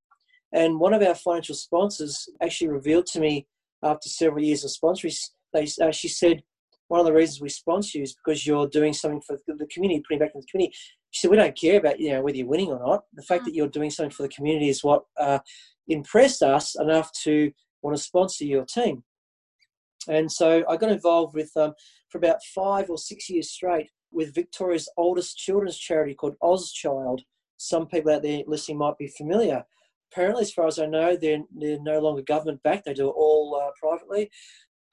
And 0.53 0.79
one 0.79 0.93
of 0.93 1.01
our 1.01 1.13
financial 1.13 1.55
sponsors 1.55 2.29
actually 2.41 2.69
revealed 2.69 3.05
to 3.07 3.19
me 3.19 3.47
after 3.83 4.07
several 4.07 4.41
years 4.41 4.63
of 4.63 4.71
sponsoring, 4.71 5.13
they, 5.53 5.67
uh, 5.81 5.91
she 5.91 6.07
said, 6.07 6.41
one 6.87 7.01
of 7.01 7.05
the 7.05 7.11
reasons 7.11 7.41
we 7.41 7.49
sponsor 7.49 7.97
you 7.97 8.05
is 8.05 8.15
because 8.15 8.47
you're 8.47 8.69
doing 8.69 8.93
something 8.93 9.21
for 9.27 9.37
the 9.45 9.67
community, 9.67 10.01
putting 10.07 10.19
back 10.19 10.31
in 10.33 10.39
the 10.39 10.47
community. 10.47 10.73
She 11.11 11.19
said, 11.19 11.31
we 11.31 11.37
don't 11.37 11.59
care 11.59 11.79
about 11.79 11.99
you 11.99 12.11
know 12.11 12.21
whether 12.21 12.37
you're 12.37 12.47
winning 12.47 12.71
or 12.71 12.79
not. 12.79 13.03
The 13.13 13.23
fact 13.23 13.41
mm. 13.41 13.45
that 13.45 13.55
you're 13.55 13.67
doing 13.67 13.89
something 13.89 14.15
for 14.15 14.23
the 14.23 14.29
community 14.29 14.69
is 14.69 14.85
what 14.85 15.03
uh, 15.19 15.39
impressed 15.89 16.43
us 16.43 16.79
enough 16.79 17.11
to 17.23 17.51
want 17.81 17.97
to 17.97 18.01
sponsor 18.01 18.45
your 18.45 18.63
team. 18.63 19.03
And 20.07 20.31
so 20.31 20.63
I 20.69 20.77
got 20.77 20.91
involved 20.91 21.33
with 21.35 21.51
um, 21.57 21.73
for 22.16 22.20
about 22.20 22.43
five 22.43 22.89
or 22.89 22.97
six 22.97 23.30
years 23.30 23.49
straight 23.49 23.89
with 24.11 24.34
Victoria's 24.34 24.89
oldest 24.95 25.38
children's 25.38 25.78
charity 25.78 26.13
called 26.13 26.38
Ozchild. 26.41 27.20
Some 27.57 27.88
people 27.88 28.13
out 28.13 28.24
there 28.24 28.41
listening 28.47 28.78
might 28.78 28.97
be 28.97 29.09
familiar. 29.18 29.66
Apparently, 30.11 30.43
as 30.43 30.53
far 30.53 30.68
as 30.68 30.80
I 30.80 30.86
know, 30.86 31.18
they're, 31.18 31.41
they're 31.53 31.82
no 31.82 31.99
longer 31.99 32.22
government 32.22 32.63
backed, 32.63 32.86
they 32.86 32.93
do 32.93 33.09
it 33.09 33.16
all 33.18 33.61
uh, 33.61 33.72
privately. 33.78 34.32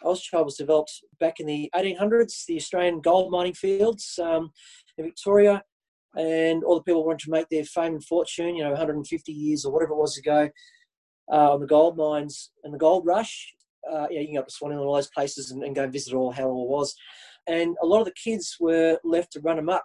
Ozchild 0.03 0.47
was 0.47 0.57
developed 0.57 0.93
back 1.21 1.39
in 1.39 1.47
the 1.47 1.71
1800s, 1.77 2.45
the 2.47 2.57
Australian 2.57 3.01
gold 3.01 3.31
mining 3.31 3.55
fields 3.55 4.19
um, 4.21 4.51
in 4.99 5.05
Victoria, 5.05 5.63
and 6.17 6.65
all 6.65 6.75
the 6.75 6.83
people 6.83 7.07
wanted 7.07 7.21
to 7.21 7.31
make 7.31 7.49
their 7.51 7.65
fame 7.65 7.95
and 7.95 8.05
fortune, 8.05 8.57
you 8.57 8.65
know, 8.65 8.71
150 8.71 9.31
years 9.31 9.65
or 9.65 9.73
whatever 9.73 9.93
it 9.93 9.99
was 9.99 10.19
ago 10.19 10.51
uh, 11.31 11.53
on 11.53 11.61
the 11.61 11.67
gold 11.67 11.97
mines 11.97 12.51
and 12.65 12.75
the 12.75 12.79
gold 12.79 13.07
rush. 13.07 13.55
Uh, 13.91 14.07
yeah, 14.11 14.21
you 14.21 14.27
can 14.27 14.35
go 14.35 14.41
up 14.41 14.47
to 14.47 14.53
Swanee 14.53 14.75
and 14.75 14.85
all 14.85 14.95
those 14.95 15.11
places 15.11 15.51
and, 15.51 15.63
and, 15.63 15.75
go 15.75 15.85
and 15.85 15.93
visit 15.93 16.15
all 16.15 16.31
how 16.31 16.45
it 16.45 16.53
all 16.53 16.69
was 16.69 16.95
and 17.47 17.77
a 17.83 17.87
lot 17.87 18.01
of 18.01 18.07
the 18.07 18.13
kids 18.13 18.57
were 18.61 18.99
left 19.05 19.33
to 19.33 19.41
run 19.41 19.59
amok 19.59 19.85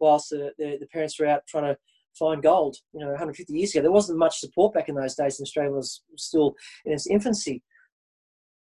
whilst 0.00 0.30
the, 0.30 0.52
the, 0.58 0.78
the 0.80 0.86
parents 0.86 1.18
were 1.18 1.26
out 1.26 1.42
trying 1.48 1.64
to 1.64 1.76
find 2.18 2.42
gold. 2.42 2.76
You 2.92 3.00
know, 3.00 3.08
150 3.08 3.52
years 3.52 3.74
ago, 3.74 3.82
there 3.82 3.92
wasn't 3.92 4.18
much 4.18 4.38
support 4.38 4.74
back 4.74 4.88
in 4.88 4.94
those 4.94 5.14
days, 5.14 5.38
and 5.38 5.46
Australia 5.46 5.72
was 5.72 6.02
still 6.16 6.54
in 6.84 6.92
its 6.92 7.06
infancy. 7.06 7.62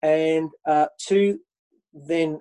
And 0.02 0.50
uh, 0.66 0.86
two 1.00 1.38
then 1.92 2.40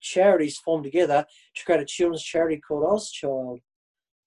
charities 0.00 0.58
formed 0.58 0.84
together 0.84 1.24
to 1.56 1.64
create 1.64 1.80
a 1.80 1.86
children's 1.86 2.22
charity 2.22 2.60
called 2.60 2.84
Ozchild. 2.84 3.60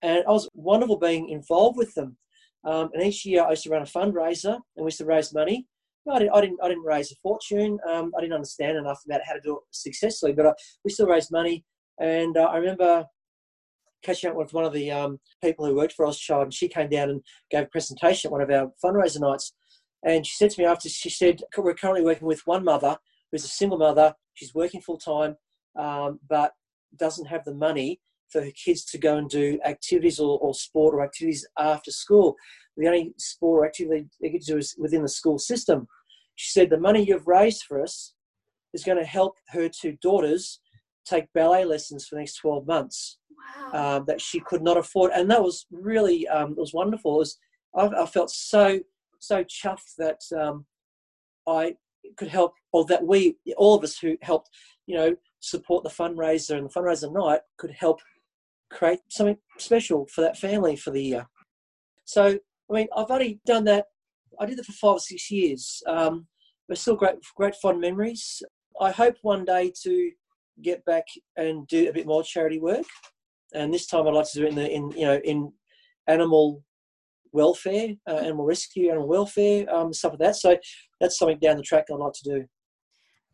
And 0.01 0.17
it 0.17 0.27
was 0.27 0.49
wonderful 0.53 0.97
being 0.97 1.29
involved 1.29 1.77
with 1.77 1.93
them. 1.93 2.17
Um, 2.63 2.89
and 2.93 3.03
each 3.03 3.25
year 3.25 3.43
I 3.43 3.51
used 3.51 3.63
to 3.63 3.69
run 3.69 3.81
a 3.81 3.85
fundraiser 3.85 4.53
and 4.53 4.83
we 4.83 4.85
used 4.85 4.99
to 4.99 5.05
raise 5.05 5.33
money. 5.33 5.67
I, 6.09 6.19
didn't, 6.19 6.33
I, 6.33 6.41
didn't, 6.41 6.59
I 6.63 6.67
didn't 6.67 6.83
raise 6.83 7.11
a 7.11 7.15
fortune. 7.21 7.77
Um, 7.89 8.11
I 8.17 8.21
didn't 8.21 8.33
understand 8.33 8.77
enough 8.77 9.01
about 9.05 9.21
how 9.25 9.33
to 9.33 9.41
do 9.41 9.57
it 9.57 9.63
successfully, 9.71 10.33
but 10.33 10.47
I, 10.47 10.53
we 10.83 10.91
still 10.91 11.07
raised 11.07 11.31
money. 11.31 11.63
And 11.99 12.37
uh, 12.37 12.45
I 12.45 12.57
remember 12.57 13.05
catching 14.03 14.29
up 14.29 14.35
with 14.35 14.53
one 14.53 14.65
of 14.65 14.73
the 14.73 14.91
um, 14.91 15.19
people 15.43 15.65
who 15.65 15.75
worked 15.75 15.93
for 15.93 16.05
Ozchild, 16.05 16.43
and 16.43 16.53
she 16.53 16.67
came 16.67 16.89
down 16.89 17.09
and 17.09 17.21
gave 17.51 17.63
a 17.63 17.67
presentation 17.67 18.29
at 18.29 18.31
one 18.31 18.41
of 18.41 18.49
our 18.49 18.71
fundraiser 18.83 19.19
nights. 19.19 19.53
And 20.03 20.25
she 20.25 20.35
said 20.35 20.49
to 20.51 20.61
me 20.61 20.65
after, 20.65 20.89
she 20.89 21.09
said, 21.09 21.41
We're 21.55 21.75
currently 21.75 22.03
working 22.03 22.27
with 22.27 22.41
one 22.45 22.63
mother 22.63 22.97
who's 23.31 23.45
a 23.45 23.49
single 23.49 23.77
mother. 23.77 24.13
She's 24.33 24.55
working 24.55 24.81
full 24.81 24.97
time, 24.97 25.35
um, 25.77 26.19
but 26.27 26.53
doesn't 26.97 27.27
have 27.27 27.45
the 27.45 27.53
money 27.53 27.99
for 28.29 28.41
her 28.41 28.51
kids 28.51 28.83
to 28.85 28.97
go 28.97 29.17
and 29.17 29.29
do 29.29 29.59
activities 29.65 30.19
or, 30.19 30.39
or 30.39 30.53
sport 30.53 30.95
or 30.95 31.03
activities 31.03 31.45
after 31.59 31.91
school. 31.91 32.35
The 32.77 32.87
only 32.87 33.13
sport 33.17 33.63
or 33.63 33.65
activity 33.67 34.07
they 34.21 34.29
get 34.29 34.41
to 34.43 34.53
do 34.53 34.57
is 34.57 34.75
within 34.77 35.01
the 35.01 35.09
school 35.09 35.37
system. 35.37 35.87
She 36.35 36.51
said, 36.51 36.69
The 36.69 36.79
money 36.79 37.03
you've 37.03 37.27
raised 37.27 37.63
for 37.63 37.81
us 37.81 38.13
is 38.73 38.83
going 38.83 38.97
to 38.97 39.05
help 39.05 39.37
her 39.49 39.69
two 39.69 39.97
daughters 40.01 40.59
take 41.05 41.31
ballet 41.33 41.65
lessons 41.65 42.07
for 42.07 42.15
the 42.15 42.21
next 42.21 42.35
12 42.35 42.67
months 42.67 43.17
wow. 43.71 43.97
um, 43.97 44.05
that 44.07 44.21
she 44.21 44.39
could 44.39 44.61
not 44.61 44.77
afford. 44.77 45.11
And 45.13 45.29
that 45.31 45.43
was 45.43 45.65
really, 45.71 46.27
um, 46.27 46.51
it 46.51 46.57
was 46.57 46.73
wonderful. 46.73 47.15
It 47.15 47.19
was, 47.19 47.37
I, 47.75 47.87
I, 48.03 48.05
felt 48.05 48.29
so, 48.29 48.79
so 49.19 49.43
chuffed 49.43 49.95
that 49.97 50.19
um, 50.39 50.65
I 51.47 51.75
could 52.17 52.27
help, 52.27 52.53
or 52.71 52.85
that 52.85 53.05
we, 53.05 53.37
all 53.57 53.75
of 53.75 53.83
us 53.83 53.97
who 53.97 54.17
helped, 54.21 54.49
you 54.85 54.95
know, 54.95 55.15
support 55.39 55.83
the 55.83 55.89
fundraiser 55.89 56.57
and 56.57 56.69
the 56.69 56.73
fundraiser 56.73 57.11
night 57.11 57.41
could 57.57 57.71
help 57.71 57.99
create 58.71 58.99
something 59.09 59.37
special 59.57 60.07
for 60.07 60.21
that 60.21 60.37
family 60.37 60.75
for 60.75 60.91
the 60.91 61.03
year. 61.03 61.27
So, 62.05 62.39
I 62.71 62.75
mean, 62.75 62.87
I've 62.95 63.11
only 63.11 63.39
done 63.45 63.65
that. 63.65 63.85
I 64.39 64.45
did 64.45 64.59
it 64.59 64.65
for 64.65 64.71
five 64.71 64.93
or 64.93 64.99
six 64.99 65.29
years. 65.29 65.83
Um, 65.87 66.27
but 66.67 66.77
still 66.77 66.95
great, 66.95 67.15
great 67.35 67.55
fond 67.55 67.81
memories. 67.81 68.41
I 68.79 68.91
hope 68.91 69.15
one 69.23 69.43
day 69.43 69.73
to 69.83 70.11
get 70.61 70.85
back 70.85 71.03
and 71.35 71.67
do 71.67 71.89
a 71.89 71.93
bit 71.93 72.07
more 72.07 72.23
charity 72.23 72.59
work. 72.59 72.85
And 73.53 73.73
this 73.73 73.87
time, 73.87 74.07
I'd 74.07 74.13
like 74.13 74.31
to 74.31 74.39
do 74.39 74.45
it 74.45 74.49
in 74.49 74.55
the 74.55 74.71
in 74.71 74.91
you 74.91 75.05
know 75.05 75.19
in 75.25 75.51
animal 76.07 76.63
welfare, 77.33 77.89
uh, 78.07 78.15
animal 78.15 78.45
rescue, 78.45 78.89
animal 78.89 79.09
welfare, 79.09 79.69
um, 79.73 79.91
stuff 79.91 80.13
like 80.13 80.19
that. 80.19 80.35
So 80.37 80.57
that's 81.01 81.17
something 81.17 81.39
down 81.39 81.57
the 81.57 81.63
track 81.63 81.85
I'd 81.91 81.95
like 81.97 82.13
to 82.13 82.29
do. 82.29 82.45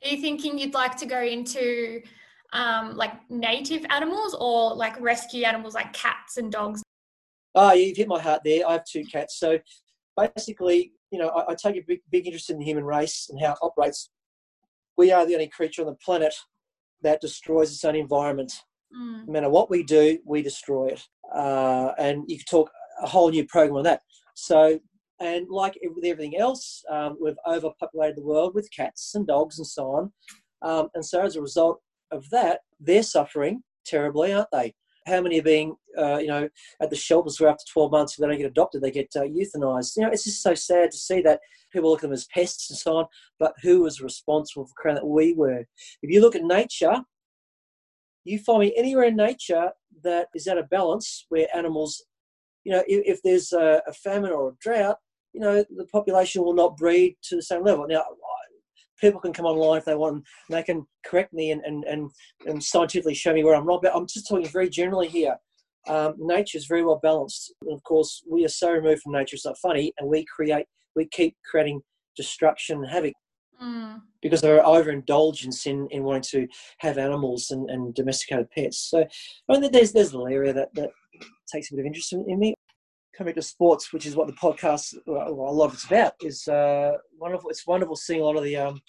Are 0.03 0.09
you 0.09 0.21
thinking 0.21 0.57
you'd 0.57 0.73
like 0.73 0.95
to 0.97 1.05
go 1.05 1.21
into 1.21 2.01
um, 2.53 2.95
like 2.95 3.13
native 3.29 3.85
animals 3.91 4.35
or 4.39 4.73
like 4.75 4.99
rescue 4.99 5.43
animals 5.43 5.75
like 5.75 5.93
cats 5.93 6.38
and 6.38 6.51
dogs? 6.51 6.81
Ah, 7.58 7.72
oh, 7.72 7.74
you've 7.74 7.97
hit 7.97 8.08
my 8.08 8.22
heart 8.22 8.41
there. 8.45 8.68
I 8.68 8.74
have 8.74 8.86
two 8.86 9.03
cats. 9.03 9.39
So 9.39 9.58
basically, 10.16 10.91
you 11.12 11.18
know, 11.18 11.30
I, 11.30 11.51
I 11.51 11.55
take 11.55 11.76
a 11.76 11.86
big, 11.88 12.01
big 12.12 12.28
interest 12.28 12.51
in 12.51 12.60
the 12.60 12.66
human 12.66 12.86
race 12.86 13.28
and 13.30 13.41
how 13.41 13.53
it 13.53 13.60
operates. 13.64 14.12
We 14.95 15.12
are 15.12 15.26
the 15.26 15.34
only 15.34 15.47
creature 15.47 15.82
on 15.82 15.88
the 15.88 15.95
planet 15.95 16.36
that 17.01 17.20
destroys 17.20 17.72
its 17.72 17.84
own 17.84 17.95
environment. 17.95 18.53
Mm. 18.95 19.26
No 19.26 19.34
matter 19.34 19.49
what 19.49 19.72
we 19.72 19.82
do, 19.82 20.20
we 20.24 20.43
destroy 20.43 20.89
it. 20.89 21.03
Uh, 21.34 21.93
and 21.97 22.24
you 22.28 22.38
could 22.38 22.47
talk 22.47 22.70
a 23.01 23.08
whole 23.08 23.32
new 23.32 23.45
program 23.45 23.78
on 23.78 23.84
that. 23.84 24.01
So, 24.36 24.80
and 25.20 25.47
like 25.49 25.80
with 25.95 26.05
everything 26.05 26.38
else, 26.38 26.84
um, 26.91 27.18
we've 27.20 27.39
overpopulated 27.47 28.18
the 28.18 28.24
world 28.24 28.53
with 28.53 28.70
cats 28.72 29.16
and 29.16 29.26
dogs 29.26 29.58
and 29.58 29.66
so 29.66 29.89
on. 29.91 30.12
Um, 30.62 30.89
and 30.93 31.03
so, 31.03 31.22
as 31.22 31.36
a 31.36 31.41
result 31.41 31.82
of 32.12 32.30
that, 32.30 32.60
they're 32.80 33.03
suffering 33.03 33.64
terribly, 33.84 34.32
aren't 34.32 34.51
they? 34.51 34.76
How 35.08 35.22
many 35.22 35.39
are 35.39 35.43
being, 35.43 35.76
uh, 35.97 36.18
you 36.18 36.28
know, 36.28 36.49
at 36.82 36.89
the 36.89 36.95
shelters 36.95 37.38
for 37.38 37.47
up 37.47 37.58
to 37.58 37.66
12 37.72 37.91
months, 37.91 38.14
if 38.14 38.20
they 38.20 38.28
don't 38.28 38.38
get 38.38 38.45
adopted, 38.45 38.82
they 38.82 38.91
get 38.91 39.12
uh, 39.16 39.22
euthanized? 39.22 39.95
You 39.95 40.03
know, 40.03 40.10
it's 40.12 40.26
just 40.26 40.43
so 40.43 40.53
sad 40.53 40.91
to 40.91 40.97
see 40.97 41.22
that 41.22 41.39
people 41.72 41.89
look 41.89 41.99
at 41.99 42.03
them 42.03 42.14
as 42.14 42.28
pests 42.34 42.70
and 42.70 42.78
so 42.78 42.97
on, 42.97 43.05
but 43.39 43.53
who 43.62 43.82
was 43.82 44.01
responsible 44.01 44.66
for 44.66 44.74
creating 44.76 45.03
that? 45.03 45.08
We 45.08 45.34
were. 45.34 45.66
If 46.01 46.12
you 46.12 46.22
look 46.22 46.36
at 46.36 46.43
nature, 46.43 47.01
you 48.24 48.39
find 48.39 48.60
me 48.60 48.74
anywhere 48.78 49.05
in 49.05 49.16
nature 49.16 49.72
that 50.03 50.28
is 50.36 50.47
out 50.47 50.58
of 50.58 50.70
balance 50.70 51.26
where 51.30 51.47
animals, 51.55 52.03
you 52.64 52.72
know, 52.72 52.84
if, 52.88 53.18
if 53.18 53.22
there's 53.24 53.53
a, 53.53 53.82
a, 53.88 53.93
famine 53.93 54.32
or 54.32 54.49
a 54.49 54.55
drought, 54.60 54.97
you 55.34 55.39
know, 55.39 55.64
the 55.76 55.86
population 55.86 56.43
will 56.43 56.53
not 56.53 56.78
breed 56.78 57.16
to 57.24 57.36
the 57.36 57.41
same 57.41 57.64
level. 57.64 57.86
Now, 57.88 58.03
people 58.99 59.19
can 59.19 59.33
come 59.33 59.45
online 59.45 59.77
if 59.77 59.85
they 59.85 59.95
want 59.95 60.15
and 60.15 60.23
they 60.49 60.63
can 60.63 60.85
correct 61.05 61.33
me 61.33 61.51
and, 61.51 61.61
and, 61.63 61.83
and, 61.85 62.09
and 62.45 62.63
scientifically 62.63 63.13
show 63.13 63.33
me 63.33 63.43
where 63.43 63.55
I'm 63.55 63.65
wrong, 63.65 63.79
but 63.81 63.95
I'm 63.95 64.07
just 64.07 64.27
talking 64.27 64.47
very 64.47 64.69
generally 64.69 65.07
here. 65.07 65.35
Um, 65.87 66.15
nature 66.17 66.57
is 66.57 66.65
very 66.65 66.83
well 66.83 66.99
balanced. 67.01 67.53
And 67.61 67.73
of 67.73 67.83
course, 67.83 68.23
we 68.29 68.43
are 68.45 68.49
so 68.49 68.71
removed 68.71 69.03
from 69.03 69.13
nature, 69.13 69.35
it's 69.35 69.45
not 69.45 69.57
funny, 69.57 69.93
and 69.97 70.09
we 70.09 70.25
create, 70.25 70.65
we 70.95 71.07
keep 71.07 71.35
creating 71.49 71.81
destruction 72.15 72.79
and 72.79 72.89
havoc 72.89 73.13
mm. 73.61 74.01
because 74.21 74.43
of 74.43 74.49
our 74.49 74.65
overindulgence 74.65 75.65
in, 75.65 75.87
in 75.91 76.03
wanting 76.03 76.23
to 76.23 76.47
have 76.79 76.97
animals 76.97 77.51
and, 77.51 77.69
and 77.69 77.93
domesticated 77.93 78.49
pets. 78.51 78.89
So 78.89 79.05
I 79.49 79.59
mean, 79.59 79.71
there's 79.71 79.93
there's 79.93 80.11
a 80.11 80.17
little 80.17 80.33
area 80.33 80.53
that, 80.53 80.73
that 80.75 80.89
takes 81.53 81.71
a 81.71 81.75
bit 81.75 81.81
of 81.81 81.85
interest 81.85 82.13
in, 82.13 82.25
in 82.27 82.39
me. 82.39 82.53
Coming 83.18 83.34
to 83.34 83.41
sports, 83.41 83.91
which 83.91 84.05
is 84.05 84.15
what 84.15 84.28
the 84.28 84.34
podcast, 84.34 84.93
well, 85.07 85.28
a 85.28 85.32
lot 85.32 85.65
of 85.65 85.74
it's 85.74 85.86
about, 85.86 86.13
is 86.22 86.47
uh, 86.47 86.91
wonderful. 87.18 87.49
It's 87.49 87.65
wonderful 87.65 87.95
seeing 87.95 88.22
a 88.22 88.24
lot 88.24 88.38
of 88.38 88.43
the 88.43 88.55
um, 88.55 88.80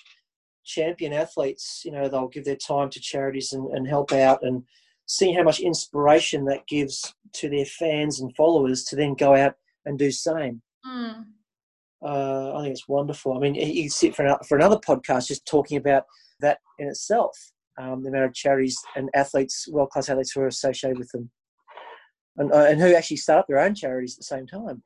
champion 0.66 1.14
athletes. 1.14 1.80
You 1.84 1.92
know, 1.92 2.08
they'll 2.08 2.28
give 2.28 2.44
their 2.44 2.56
time 2.56 2.90
to 2.90 3.00
charities 3.00 3.54
and, 3.54 3.66
and 3.72 3.88
help 3.88 4.12
out, 4.12 4.40
and 4.42 4.64
seeing 5.06 5.34
how 5.34 5.44
much 5.44 5.60
inspiration 5.60 6.44
that 6.44 6.66
gives 6.66 7.14
to 7.34 7.48
their 7.48 7.64
fans 7.64 8.20
and 8.20 8.36
followers 8.36 8.84
to 8.84 8.96
then 8.96 9.14
go 9.14 9.34
out 9.34 9.54
and 9.86 9.98
do 9.98 10.06
the 10.06 10.12
same. 10.12 10.60
Mm. 10.86 11.24
Uh, 12.02 12.54
I 12.54 12.62
think 12.62 12.72
it's 12.72 12.86
wonderful. 12.86 13.34
I 13.34 13.40
mean, 13.40 13.54
you 13.54 13.84
can 13.84 13.90
sit 13.90 14.14
for, 14.14 14.26
an, 14.26 14.36
for 14.46 14.58
another 14.58 14.76
podcast 14.76 15.28
just 15.28 15.46
talking 15.46 15.78
about 15.78 16.04
that 16.40 16.58
in 16.78 16.86
itself, 16.86 17.34
um, 17.80 18.02
the 18.02 18.10
amount 18.10 18.26
of 18.26 18.34
charities 18.34 18.76
and 18.94 19.08
athletes, 19.14 19.66
world 19.68 19.88
class 19.88 20.10
athletes 20.10 20.32
who 20.32 20.42
are 20.42 20.48
associated 20.48 20.98
with 20.98 21.10
them, 21.12 21.30
and, 22.38 22.52
uh, 22.52 22.66
and 22.68 22.80
who 22.80 22.94
actually 22.94 23.16
start 23.18 23.40
up 23.40 23.46
their 23.48 23.58
own 23.58 23.74
charities 23.74 24.14
at 24.14 24.18
the 24.18 24.24
same 24.24 24.46
time. 24.46 24.82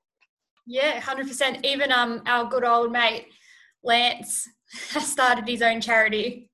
Yeah, 0.66 1.00
hundred 1.00 1.28
percent. 1.28 1.64
Even 1.64 1.92
um, 1.92 2.22
our 2.26 2.48
good 2.48 2.64
old 2.64 2.92
mate 2.92 3.26
Lance 3.84 4.48
has 4.90 5.10
started 5.10 5.48
his 5.48 5.62
own 5.62 5.80
charity. 5.80 6.50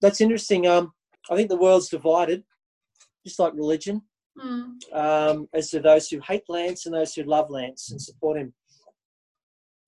That's 0.00 0.20
interesting. 0.20 0.66
Um, 0.66 0.92
I 1.30 1.36
think 1.36 1.48
the 1.48 1.56
world's 1.56 1.88
divided, 1.88 2.44
just 3.26 3.38
like 3.38 3.52
religion, 3.54 4.02
mm. 4.38 4.72
um, 4.92 5.48
as 5.52 5.70
to 5.70 5.80
those 5.80 6.08
who 6.08 6.20
hate 6.26 6.44
Lance 6.48 6.86
and 6.86 6.94
those 6.94 7.14
who 7.14 7.24
love 7.24 7.50
Lance 7.50 7.90
and 7.90 8.00
support 8.00 8.38
him. 8.38 8.52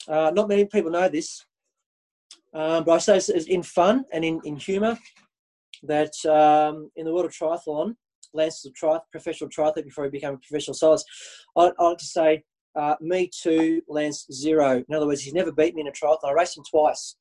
Uh, 0.09 0.31
not 0.35 0.49
many 0.49 0.65
people 0.65 0.91
know 0.91 1.09
this, 1.09 1.45
um, 2.55 2.85
but 2.85 2.93
I 2.93 2.99
say 2.99 3.17
it's 3.17 3.47
in 3.47 3.63
fun 3.63 4.05
and 4.13 4.25
in, 4.25 4.41
in 4.45 4.57
humour 4.57 4.99
that 5.85 6.13
um, 6.27 6.91
in 6.97 7.05
the 7.05 7.13
world 7.13 7.27
of 7.27 7.33
triathlon, 7.33 7.95
Lance 8.33 8.63
was 8.65 8.71
a 8.71 8.73
tri- 8.73 9.01
professional 9.11 9.51
triathlete 9.51 9.85
before 9.85 10.05
he 10.05 10.11
became 10.11 10.35
a 10.35 10.39
professional 10.39 10.75
cyclist. 10.75 11.07
I, 11.57 11.73
I 11.79 11.83
like 11.83 11.99
to 11.99 12.05
say, 12.05 12.45
uh, 12.77 12.95
me 13.01 13.29
two, 13.33 13.83
Lance 13.89 14.27
zero. 14.33 14.85
In 14.89 14.95
other 14.95 15.07
words, 15.07 15.23
he's 15.23 15.35
never 15.35 15.53
beat 15.53 15.75
me 15.75 15.83
in 15.83 15.89
a 15.89 15.93
triathlon. 15.93 16.31
I 16.31 16.33
raced 16.33 16.57
him 16.57 16.65
twice. 16.71 17.17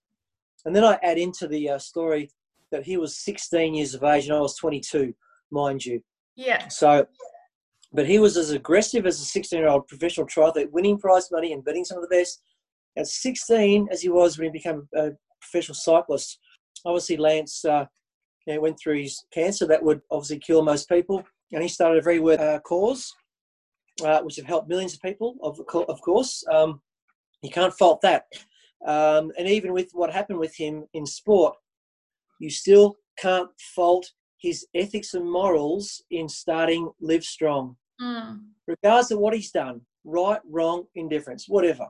And 0.66 0.76
then 0.76 0.84
I 0.84 1.00
add 1.04 1.18
into 1.18 1.48
the 1.48 1.70
uh, 1.70 1.80
story 1.80 2.30
that 2.72 2.84
he 2.84 2.98
was 2.98 3.18
16 3.18 3.74
years 3.74 3.94
of 3.94 4.04
age 4.04 4.26
and 4.26 4.36
I 4.36 4.42
was 4.42 4.56
22, 4.58 5.14
mind 5.52 5.86
you. 5.86 6.02
Yeah. 6.36 6.68
So, 6.68 7.08
but 7.94 8.08
he 8.08 8.20
was 8.20 8.38
as 8.38 8.52
aggressive 8.52 9.06
as 9.06 9.20
a 9.20 9.26
16 9.26 9.58
year 9.60 9.70
old 9.70 9.88
professional 9.88 10.28
triathlete, 10.28 10.72
winning 10.72 11.00
prize 11.00 11.32
money 11.32 11.54
and 11.54 11.64
beating 11.66 11.86
some 11.86 11.98
of 11.98 12.08
the 12.08 12.16
best 12.16 12.42
at 12.98 13.08
16 13.08 13.88
as 13.92 14.02
he 14.02 14.10
was 14.10 14.38
when 14.38 14.46
he 14.46 14.52
became 14.52 14.88
a 14.96 15.10
professional 15.42 15.76
cyclist. 15.76 16.40
Obviously, 16.86 17.18
Lance 17.18 17.66
uh, 17.66 17.86
you 18.50 18.56
know, 18.56 18.62
went 18.62 18.80
through 18.80 19.02
his 19.02 19.24
cancer 19.32 19.68
that 19.68 19.84
would 19.84 20.02
obviously 20.10 20.40
kill 20.40 20.64
most 20.64 20.90
people, 20.90 21.24
and 21.52 21.62
he 21.62 21.70
started 21.70 22.00
a 22.00 22.02
very 22.02 22.20
worth 22.20 22.40
uh, 22.40 22.60
cause, 22.62 23.14
uh, 24.04 24.22
which 24.22 24.38
have 24.38 24.46
helped 24.46 24.68
millions 24.68 24.96
of 24.96 25.02
people, 25.02 25.36
of, 25.44 25.60
of 25.88 26.02
course. 26.02 26.44
Um, 26.52 26.82
you 27.44 27.52
can't 27.52 27.74
fault 27.74 28.02
that. 28.02 28.24
Um, 28.86 29.32
and 29.38 29.48
even 29.48 29.72
with 29.72 29.90
what 29.94 30.12
happened 30.12 30.40
with 30.40 30.56
him 30.56 30.86
in 30.94 31.06
sport, 31.06 31.56
you 32.40 32.50
still 32.50 32.98
can't 33.20 33.50
fault 33.76 34.10
his 34.42 34.66
ethics 34.74 35.14
and 35.14 35.30
morals 35.30 36.02
in 36.10 36.28
starting 36.28 36.90
Live 37.02 37.24
Strong. 37.24 37.76
Mm. 38.02 38.40
Regardless 38.68 39.12
of 39.12 39.20
what 39.20 39.34
he's 39.36 39.52
done, 39.52 39.82
right, 40.06 40.40
wrong, 40.50 40.86
indifference, 40.96 41.46
whatever 41.48 41.88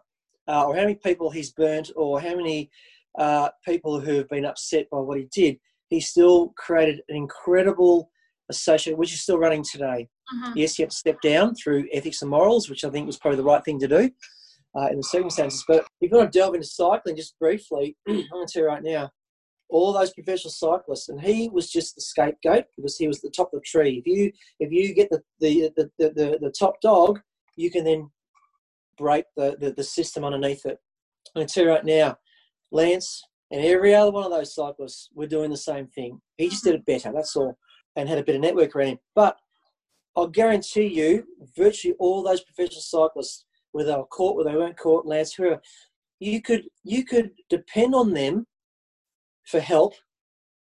uh, 0.50 0.66
or 0.66 0.76
how 0.76 0.82
many 0.82 0.96
people 0.96 1.30
he's 1.30 1.52
burnt, 1.52 1.92
or 1.96 2.20
how 2.20 2.36
many 2.36 2.72
uh, 3.18 3.50
people 3.64 4.00
who 4.00 4.16
have 4.18 4.30
been 4.30 4.46
upset 4.46 4.90
by 4.90 4.98
what 4.98 5.20
he 5.20 5.28
did, 5.32 5.58
he 5.90 6.00
still 6.00 6.54
created 6.58 7.02
an 7.10 7.16
incredible 7.16 8.12
associated, 8.50 8.98
which 8.98 9.14
is 9.14 9.22
still 9.22 9.38
running 9.38 9.64
today. 9.64 10.08
Mhm. 10.34 10.54
Yes, 10.56 10.76
he 10.76 10.84
had 10.84 10.92
to 10.92 10.96
step 10.96 11.22
down 11.22 11.56
through 11.56 11.88
ethics 11.92 12.22
and 12.22 12.32
morals, 12.32 12.70
which 12.70 12.84
I 12.84 12.90
think 12.90 13.06
was 13.08 13.18
probably 13.18 13.38
the 13.38 13.44
right 13.44 13.64
thing 13.64 13.80
to 13.80 13.88
do 13.88 14.12
uh, 14.78 14.88
in 14.90 14.98
the 14.98 15.04
circumstances. 15.04 15.64
But 15.68 15.86
if 16.02 16.12
you 16.12 16.18
want 16.18 16.32
to 16.32 16.40
delve 16.40 16.56
into 16.56 16.68
cycling 16.68 17.16
just 17.16 17.38
briefly, 17.40 17.96
I'm 18.08 18.24
going 18.32 18.48
to 18.48 18.52
tell 18.54 18.64
you 18.64 18.68
right 18.68 18.84
now, 18.84 19.12
all 19.70 19.94
those 19.94 20.12
professional 20.14 20.52
cyclists, 20.52 21.10
and 21.10 21.22
he 21.22 21.48
was 21.50 21.72
just 21.72 21.94
the 21.96 22.02
scapegoat 22.02 22.66
because 22.76 22.98
he 22.98 23.08
was 23.08 23.22
the 23.22 23.30
top 23.30 23.54
of 23.54 23.60
the 23.60 23.66
tree. 23.66 24.00
If 24.04 24.08
you 24.08 24.32
if 24.60 24.72
you 24.72 24.94
get 24.96 25.10
the 25.12 25.22
the 25.40 25.72
the, 25.76 25.92
the, 26.00 26.10
the, 26.10 26.38
the 26.42 26.52
top 26.58 26.82
dog, 26.82 27.20
you 27.56 27.70
can 27.70 27.84
then 27.84 28.10
break 28.98 29.26
the, 29.38 29.56
the, 29.60 29.72
the 29.72 29.84
system 29.84 30.24
underneath 30.26 30.66
it. 30.66 30.78
I'm 31.36 31.42
going 31.42 31.48
to 31.48 31.54
tell 31.54 31.64
you 31.66 31.70
right 31.70 31.86
now, 31.86 32.18
Lance 32.72 33.24
and 33.52 33.64
every 33.64 33.94
other 33.96 34.12
one 34.12 34.26
of 34.26 34.32
those 34.32 34.54
cyclists 34.54 35.10
were 35.14 35.28
doing 35.28 35.50
the 35.50 35.58
same 35.58 35.88
thing. 35.88 36.22
He 36.38 36.50
just 36.50 36.64
did 36.64 36.76
it 36.76 36.86
better, 36.86 37.12
that's 37.12 37.36
all, 37.36 37.58
and 37.96 38.08
had 38.08 38.18
a 38.20 38.24
bit 38.24 38.36
of 38.36 38.42
network 38.42 38.76
around 38.76 38.88
him. 38.90 39.00
But 39.16 39.38
I'll 40.16 40.28
guarantee 40.28 40.88
you, 40.88 41.26
virtually 41.56 41.96
all 42.00 42.24
those 42.24 42.42
professional 42.42 42.82
cyclists, 42.82 43.46
whether 43.72 43.92
they 43.92 43.98
were 43.98 44.06
caught, 44.06 44.36
whether 44.36 44.52
they 44.52 44.58
weren't 44.58 44.78
caught, 44.78 45.06
Lance, 45.06 45.34
whoever, 45.34 45.62
you 46.20 46.42
could 46.42 46.66
you 46.84 47.06
could 47.06 47.32
depend 47.50 47.96
on 47.96 48.14
them 48.14 48.46
for 49.46 49.60
help 49.60 49.94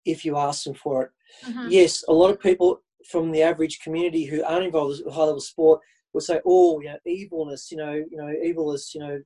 if 0.05 0.25
you 0.25 0.37
asked 0.37 0.65
them 0.65 0.75
for 0.75 1.05
it. 1.05 1.11
Mhm. 1.45 1.71
Yes, 1.71 2.05
a 2.09 2.13
lot 2.13 2.31
of 2.31 2.41
people 2.41 2.83
from 3.09 3.31
the 3.31 3.43
average 3.43 3.81
community 3.81 4.25
who 4.25 4.43
aren't 4.45 4.67
involved 4.67 5.01
with 5.05 5.15
high 5.15 5.25
level 5.25 5.41
sport 5.41 5.81
would 6.13 6.23
say, 6.25 6.41
"Oh, 6.45 6.81
you 6.81 6.89
know, 6.89 6.99
evilness, 7.07 7.71
you 7.71 7.77
know, 7.79 7.93
you 7.95 8.17
know, 8.17 8.33
evilness, 8.43 8.95
you 8.95 9.01
know, 9.01 9.23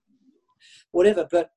whatever." 0.93 1.27
But 1.31 1.51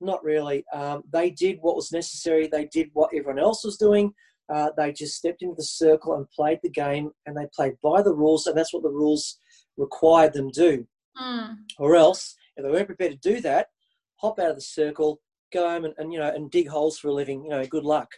not 0.00 0.22
really. 0.24 0.64
Um, 0.72 1.02
they 1.12 1.30
did 1.30 1.58
what 1.60 1.76
was 1.76 1.92
necessary. 1.92 2.46
They 2.46 2.66
did 2.66 2.90
what 2.92 3.10
everyone 3.14 3.38
else 3.38 3.64
was 3.64 3.76
doing. 3.76 4.12
Uh, 4.52 4.70
they 4.76 4.92
just 4.92 5.16
stepped 5.16 5.42
into 5.42 5.54
the 5.56 5.62
circle 5.62 6.14
and 6.14 6.28
played 6.30 6.58
the 6.62 6.70
game, 6.70 7.10
and 7.26 7.36
they 7.36 7.46
played 7.54 7.74
by 7.82 8.02
the 8.02 8.14
rules, 8.14 8.46
and 8.46 8.56
that's 8.56 8.72
what 8.72 8.82
the 8.82 8.90
rules 8.90 9.38
required 9.76 10.32
them 10.32 10.50
to 10.50 10.60
do. 10.60 10.86
Mm. 11.20 11.56
Or 11.78 11.94
else, 11.94 12.34
if 12.56 12.64
they 12.64 12.70
weren't 12.70 12.86
prepared 12.86 13.12
to 13.12 13.34
do 13.34 13.40
that, 13.42 13.68
hop 14.16 14.38
out 14.38 14.50
of 14.50 14.56
the 14.56 14.62
circle, 14.62 15.20
go 15.52 15.68
home 15.68 15.84
and, 15.84 15.94
and 15.98 16.12
you 16.12 16.18
know 16.18 16.32
and 16.32 16.50
dig 16.50 16.68
holes 16.68 16.98
for 16.98 17.08
a 17.08 17.14
living. 17.14 17.44
You 17.44 17.50
know, 17.50 17.64
good 17.66 17.84
luck. 17.84 18.10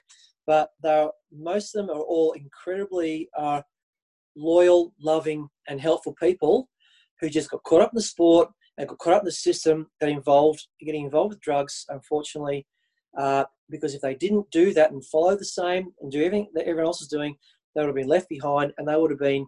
But 0.47 0.71
they're 0.83 1.11
most 1.31 1.75
of 1.75 1.87
them 1.87 1.97
are 1.97 2.03
all 2.03 2.33
incredibly 2.33 3.29
uh, 3.37 3.63
loyal, 4.37 4.95
loving, 5.01 5.49
and 5.69 5.81
helpful 5.81 6.15
people 6.19 6.69
who 7.21 7.29
just 7.29 7.51
got 7.51 7.63
caught 7.63 7.83
up 7.83 7.93
in 7.93 7.97
the 7.97 8.03
sport 8.03 8.49
and 8.83 8.89
got 8.89 8.99
caught 8.99 9.15
up 9.15 9.23
in 9.23 9.27
the 9.27 9.33
system 9.33 9.87
that 10.01 10.09
involved 10.09 10.67
getting 10.81 11.05
involved 11.05 11.31
with 11.31 11.41
drugs. 11.41 11.87
Unfortunately, 11.89 12.67
uh, 13.17 13.45
because 13.71 13.95
if 13.95 14.01
they 14.01 14.15
didn't 14.17 14.51
do 14.51 14.75
that 14.75 14.91
and 14.91 15.05
follow 15.07 15.37
the 15.37 15.45
same 15.45 15.93
and 16.01 16.11
do 16.11 16.19
everything 16.19 16.49
that 16.55 16.63
everyone 16.67 16.87
else 16.87 17.01
is 17.01 17.07
doing, 17.07 17.37
they 17.75 17.81
would 17.81 17.87
have 17.87 17.95
been 17.95 18.09
left 18.09 18.29
behind 18.29 18.73
and 18.77 18.89
they 18.89 18.97
would 18.97 19.13
have 19.13 19.21
been 19.21 19.47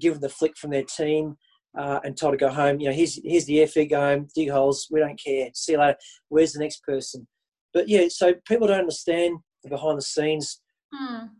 given 0.00 0.18
the 0.20 0.30
flick 0.30 0.56
from 0.56 0.70
their 0.70 0.84
team 0.84 1.36
uh, 1.78 2.00
and 2.04 2.16
told 2.16 2.32
to 2.32 2.38
go 2.38 2.48
home. 2.48 2.80
You 2.80 2.88
know, 2.88 2.94
here's 2.94 3.20
here's 3.22 3.44
the 3.44 3.58
airfare, 3.58 3.90
go 3.90 4.00
home, 4.00 4.28
dig 4.34 4.48
holes. 4.48 4.88
We 4.90 5.00
don't 5.00 5.20
care. 5.22 5.50
See 5.52 5.72
you 5.72 5.78
later. 5.78 5.98
Where's 6.30 6.54
the 6.54 6.60
next 6.60 6.82
person? 6.82 7.28
But 7.74 7.86
yeah, 7.86 8.06
so 8.08 8.32
people 8.48 8.66
don't 8.66 8.80
understand 8.80 9.40
the 9.62 9.68
behind 9.68 9.98
the 9.98 10.02
scenes 10.02 10.60
Mm. 10.92 11.30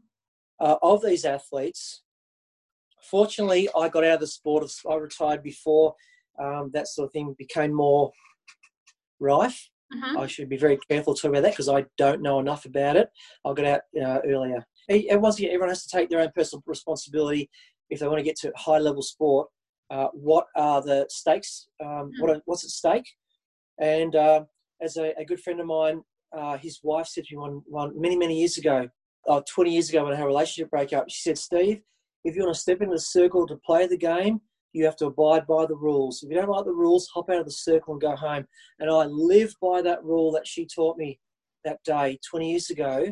uh, 0.60 0.76
of 0.80 1.02
these 1.02 1.24
athletes. 1.24 2.02
Fortunately, 3.02 3.68
I 3.76 3.88
got 3.88 4.04
out 4.04 4.14
of 4.14 4.20
the 4.20 4.26
sport. 4.28 4.70
I 4.88 4.94
retired 4.94 5.42
before 5.42 5.94
um, 6.38 6.70
that 6.72 6.88
sort 6.88 7.06
of 7.06 7.12
thing 7.12 7.34
became 7.38 7.72
more 7.72 8.10
rife. 9.18 9.70
Mhm. 9.92 10.18
I 10.18 10.26
should 10.26 10.48
be 10.48 10.56
very 10.56 10.78
careful 10.88 11.14
to 11.14 11.20
talk 11.20 11.30
about 11.30 11.42
that 11.42 11.52
because 11.52 11.68
I 11.68 11.84
don't 11.96 12.22
know 12.22 12.38
enough 12.38 12.64
about 12.64 12.96
it. 12.96 13.10
I 13.44 13.52
got 13.52 13.66
out 13.66 13.80
uh, 14.00 14.20
earlier. 14.24 14.64
And 14.88 15.20
once 15.22 15.38
again, 15.38 15.50
everyone 15.50 15.68
has 15.70 15.84
to 15.84 15.96
take 15.96 16.08
their 16.08 16.20
own 16.20 16.30
personal 16.34 16.62
responsibility 16.66 17.50
if 17.90 17.98
they 17.98 18.06
want 18.06 18.18
to 18.18 18.24
get 18.24 18.36
to 18.40 18.52
high 18.56 18.78
level 18.78 19.02
sport. 19.02 19.48
Uh, 19.90 20.08
what 20.12 20.46
are 20.56 20.80
the 20.80 21.06
stakes? 21.08 21.68
Um, 21.84 22.12
what 22.20 22.30
are, 22.30 22.40
what's 22.44 22.64
at 22.64 22.70
stake? 22.70 23.08
And 23.80 24.14
uh, 24.14 24.44
as 24.80 24.96
a, 24.96 25.12
a 25.18 25.24
good 25.24 25.40
friend 25.40 25.60
of 25.60 25.66
mine, 25.66 26.02
uh, 26.36 26.56
his 26.58 26.78
wife 26.84 27.08
said 27.08 27.24
to 27.24 27.34
me 27.34 27.40
one, 27.40 27.62
one 27.66 28.00
many 28.00 28.16
many 28.16 28.38
years 28.38 28.56
ago, 28.58 28.88
uh, 29.28 29.40
20 29.52 29.72
years 29.72 29.88
ago 29.88 30.04
when 30.04 30.16
her 30.16 30.26
relationship 30.26 30.70
broke 30.70 30.92
up, 30.92 31.06
she 31.08 31.22
said, 31.22 31.38
Steve, 31.38 31.82
if 32.24 32.36
you 32.36 32.42
want 32.42 32.54
to 32.54 32.60
step 32.60 32.80
into 32.80 32.94
the 32.94 33.00
circle 33.00 33.46
to 33.46 33.56
play 33.66 33.86
the 33.86 33.96
game, 33.96 34.40
you 34.72 34.84
have 34.84 34.96
to 34.96 35.06
abide 35.06 35.46
by 35.46 35.66
the 35.66 35.76
rules. 35.76 36.22
If 36.22 36.30
you 36.30 36.36
don't 36.36 36.48
like 36.48 36.64
the 36.64 36.72
rules, 36.72 37.08
hop 37.08 37.30
out 37.30 37.40
of 37.40 37.46
the 37.46 37.52
circle 37.52 37.94
and 37.94 38.00
go 38.00 38.14
home. 38.14 38.46
And 38.78 38.90
I 38.90 39.04
live 39.06 39.54
by 39.60 39.82
that 39.82 40.02
rule 40.04 40.30
that 40.32 40.46
she 40.46 40.66
taught 40.66 40.96
me 40.96 41.18
that 41.64 41.82
day 41.84 42.18
20 42.28 42.50
years 42.50 42.70
ago. 42.70 43.04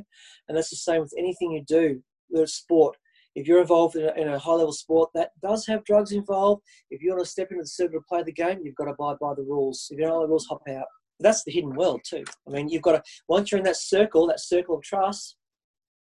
And 0.49 0.57
that's 0.57 0.71
the 0.71 0.77
same 0.77 1.01
with 1.01 1.15
anything 1.19 1.53
you 1.53 1.65
do, 1.67 2.03
whether 2.29 2.45
it's 2.45 2.55
sport. 2.55 2.97
If 3.35 3.47
you're 3.47 3.61
involved 3.61 3.97
in 3.97 4.09
a, 4.09 4.13
in 4.21 4.29
a 4.29 4.39
high 4.39 4.53
level 4.53 4.73
sport 4.73 5.11
that 5.15 5.31
does 5.43 5.67
have 5.67 5.85
drugs 5.85 6.13
involved, 6.13 6.63
if 6.91 7.03
you 7.03 7.11
want 7.11 7.25
to 7.25 7.31
step 7.31 7.49
into 7.51 7.63
the 7.63 7.69
circle 7.69 8.01
to 8.01 8.05
play 8.09 8.23
the 8.23 8.33
game, 8.33 8.61
you've 8.63 8.75
got 8.75 8.87
to 8.87 8.93
abide 8.93 9.19
by 9.21 9.35
the 9.35 9.43
rules. 9.43 9.87
If 9.91 9.99
you 9.99 10.05
don't 10.05 10.17
like 10.17 10.25
the 10.25 10.31
rules, 10.31 10.47
hop 10.47 10.63
out. 10.69 10.87
That's 11.21 11.45
the 11.45 11.53
hidden 11.53 11.75
world 11.75 12.01
too. 12.09 12.25
I 12.47 12.51
mean, 12.51 12.69
you've 12.69 12.83
got 12.83 12.93
to 12.93 13.03
once 13.29 13.51
you're 13.51 13.59
in 13.59 13.65
that 13.65 13.77
circle, 13.77 14.27
that 14.29 14.41
circle 14.41 14.77
of 14.77 14.83
trust, 14.83 15.37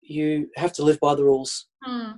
you 0.01 0.49
have 0.55 0.73
to 0.73 0.83
live 0.83 0.99
by 0.99 1.15
the 1.15 1.23
rules. 1.23 1.67
Hmm. 1.83 2.11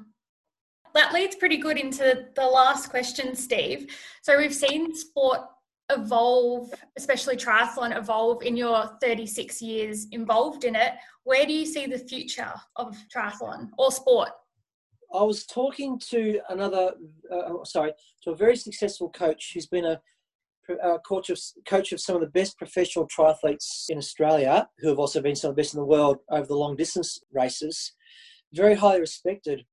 That 0.95 1.13
leads 1.13 1.35
pretty 1.35 1.57
good 1.57 1.77
into 1.77 2.25
the 2.35 2.45
last 2.45 2.89
question, 2.89 3.35
Steve. 3.35 3.95
So 4.21 4.37
we've 4.37 4.53
seen 4.53 4.95
sport 4.95 5.41
evolve, 5.91 6.73
especially 6.97 7.35
triathlon 7.35 7.95
evolve 7.97 8.43
in 8.43 8.55
your 8.55 8.97
36 9.01 9.61
years 9.61 10.07
involved 10.11 10.63
in 10.63 10.75
it. 10.75 10.93
Where 11.23 11.45
do 11.45 11.53
you 11.53 11.65
see 11.65 11.85
the 11.85 11.97
future 11.97 12.53
of 12.75 12.97
triathlon 13.13 13.69
or 13.77 13.91
sport? 13.91 14.29
I 15.13 15.23
was 15.23 15.45
talking 15.45 15.99
to 16.09 16.39
another, 16.49 16.93
uh, 17.31 17.63
sorry, 17.63 17.93
to 18.23 18.31
a 18.31 18.35
very 18.35 18.55
successful 18.55 19.09
coach 19.09 19.51
who's 19.53 19.65
been 19.65 19.85
a, 19.85 19.99
a 20.83 20.99
coach 20.99 21.31
of 21.31 21.39
coach 21.67 21.91
of 21.91 21.99
some 21.99 22.15
of 22.15 22.21
the 22.21 22.27
best 22.27 22.57
professional 22.57 23.07
triathletes 23.07 23.85
in 23.89 23.97
Australia, 23.97 24.69
who 24.77 24.89
have 24.89 24.99
also 24.99 25.19
been 25.19 25.35
some 25.35 25.49
of 25.49 25.55
the 25.55 25.61
best 25.61 25.73
in 25.73 25.79
the 25.79 25.85
world 25.85 26.17
over 26.29 26.45
the 26.45 26.55
long 26.55 26.75
distance 26.75 27.19
races. 27.31 27.93
Very 28.53 28.75
highly 28.75 28.99
respected. 28.99 29.65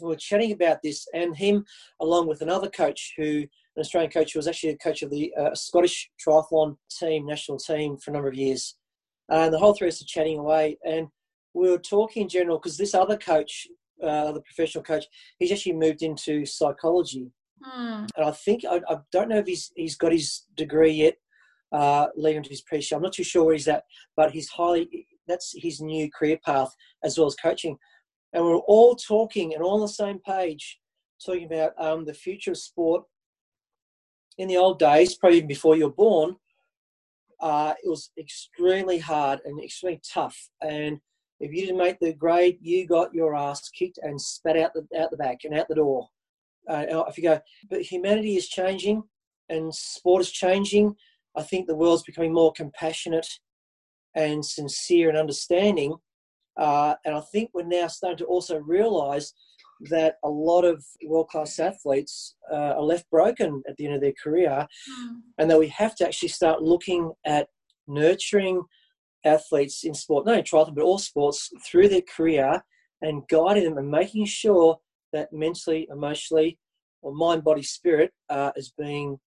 We 0.00 0.08
were 0.08 0.16
chatting 0.16 0.52
about 0.52 0.78
this, 0.82 1.06
and 1.14 1.36
him, 1.36 1.64
along 2.00 2.28
with 2.28 2.42
another 2.42 2.68
coach 2.68 3.14
who, 3.16 3.40
an 3.40 3.80
Australian 3.80 4.10
coach 4.10 4.32
who 4.32 4.38
was 4.38 4.48
actually 4.48 4.70
a 4.70 4.78
coach 4.78 5.02
of 5.02 5.10
the 5.10 5.32
uh, 5.38 5.54
Scottish 5.54 6.10
triathlon 6.24 6.76
team, 6.90 7.26
national 7.26 7.58
team, 7.58 7.96
for 7.96 8.10
a 8.10 8.14
number 8.14 8.28
of 8.28 8.34
years. 8.34 8.76
And 9.28 9.52
the 9.52 9.58
whole 9.58 9.74
three 9.74 9.88
of 9.88 9.92
us 9.92 10.02
are 10.02 10.06
chatting 10.06 10.38
away, 10.38 10.78
and 10.84 11.08
we 11.54 11.70
were 11.70 11.78
talking 11.78 12.24
in 12.24 12.28
general 12.28 12.58
because 12.58 12.76
this 12.76 12.94
other 12.94 13.16
coach 13.16 13.66
uh, 14.02 14.32
the 14.32 14.40
professional 14.42 14.84
coach, 14.84 15.06
he's 15.38 15.52
actually 15.52 15.72
moved 15.72 16.02
into 16.02 16.44
psychology. 16.44 17.30
Hmm. 17.62 18.04
And 18.16 18.26
I 18.26 18.30
think, 18.30 18.64
I, 18.64 18.80
I 18.88 18.98
don't 19.12 19.28
know 19.28 19.38
if 19.38 19.46
he's, 19.46 19.72
he's 19.74 19.96
got 19.96 20.12
his 20.12 20.44
degree 20.56 20.92
yet, 20.92 21.14
uh, 21.72 22.08
leading 22.16 22.42
to 22.42 22.50
his 22.50 22.60
apprenticeship. 22.60 22.96
I'm 22.96 23.02
not 23.02 23.12
too 23.12 23.24
sure 23.24 23.44
where 23.44 23.54
he's 23.54 23.68
at, 23.68 23.84
but 24.16 24.32
he's 24.32 24.48
highly, 24.48 25.06
that's 25.26 25.54
his 25.56 25.80
new 25.80 26.10
career 26.10 26.38
path 26.44 26.74
as 27.04 27.18
well 27.18 27.26
as 27.26 27.34
coaching. 27.36 27.78
And 28.36 28.44
we're 28.44 28.58
all 28.58 28.94
talking 28.94 29.54
and 29.54 29.62
all 29.62 29.76
on 29.76 29.80
the 29.80 29.88
same 29.88 30.18
page, 30.18 30.78
talking 31.24 31.46
about 31.46 31.72
um, 31.78 32.04
the 32.04 32.12
future 32.12 32.50
of 32.50 32.58
sport. 32.58 33.04
In 34.36 34.46
the 34.46 34.58
old 34.58 34.78
days, 34.78 35.14
probably 35.14 35.38
even 35.38 35.48
before 35.48 35.74
you 35.74 35.86
were 35.86 35.94
born, 35.94 36.36
uh, 37.40 37.72
it 37.82 37.88
was 37.88 38.10
extremely 38.18 38.98
hard 38.98 39.40
and 39.46 39.58
extremely 39.58 40.02
tough. 40.06 40.36
And 40.60 41.00
if 41.40 41.50
you 41.50 41.62
didn't 41.62 41.78
make 41.78 41.98
the 41.98 42.12
grade, 42.12 42.58
you 42.60 42.86
got 42.86 43.14
your 43.14 43.34
ass 43.34 43.70
kicked 43.70 43.98
and 44.02 44.20
spat 44.20 44.58
out 44.58 44.72
the 44.74 44.86
out 45.00 45.10
the 45.10 45.16
back 45.16 45.44
and 45.44 45.58
out 45.58 45.68
the 45.68 45.76
door. 45.76 46.06
Uh, 46.68 47.04
if 47.08 47.16
you 47.16 47.22
go, 47.22 47.40
but 47.70 47.80
humanity 47.80 48.36
is 48.36 48.48
changing 48.48 49.02
and 49.48 49.74
sport 49.74 50.20
is 50.20 50.30
changing. 50.30 50.94
I 51.34 51.42
think 51.42 51.66
the 51.66 51.74
world's 51.74 52.02
becoming 52.02 52.34
more 52.34 52.52
compassionate 52.52 53.28
and 54.14 54.44
sincere 54.44 55.08
and 55.08 55.16
understanding. 55.16 55.96
Uh, 56.56 56.94
and 57.04 57.14
I 57.14 57.20
think 57.20 57.50
we're 57.52 57.64
now 57.64 57.86
starting 57.86 58.18
to 58.18 58.24
also 58.24 58.58
realise 58.58 59.32
that 59.90 60.16
a 60.24 60.28
lot 60.28 60.64
of 60.64 60.84
world 61.04 61.28
class 61.28 61.58
athletes 61.58 62.36
uh, 62.50 62.74
are 62.76 62.82
left 62.82 63.08
broken 63.10 63.62
at 63.68 63.76
the 63.76 63.86
end 63.86 63.94
of 63.94 64.00
their 64.00 64.14
career, 64.22 64.66
Hmm. 64.88 65.16
and 65.38 65.50
that 65.50 65.58
we 65.58 65.68
have 65.68 65.94
to 65.96 66.06
actually 66.06 66.30
start 66.30 66.62
looking 66.62 67.12
at 67.24 67.48
nurturing 67.86 68.62
athletes 69.24 69.84
in 69.84 69.94
sport, 69.94 70.24
not 70.24 70.32
only 70.32 70.42
triathlon, 70.42 70.74
but 70.74 70.84
all 70.84 70.98
sports 70.98 71.50
through 71.66 71.88
their 71.88 72.02
career 72.02 72.62
and 73.02 73.26
guiding 73.28 73.64
them 73.64 73.78
and 73.78 73.90
making 73.90 74.24
sure 74.24 74.78
that 75.12 75.32
mentally, 75.32 75.86
emotionally, 75.90 76.58
or 77.02 77.12
mind, 77.14 77.44
body, 77.44 77.62
spirit 77.62 78.12
uh, 78.30 78.52
is 78.56 78.72
being 78.78 79.18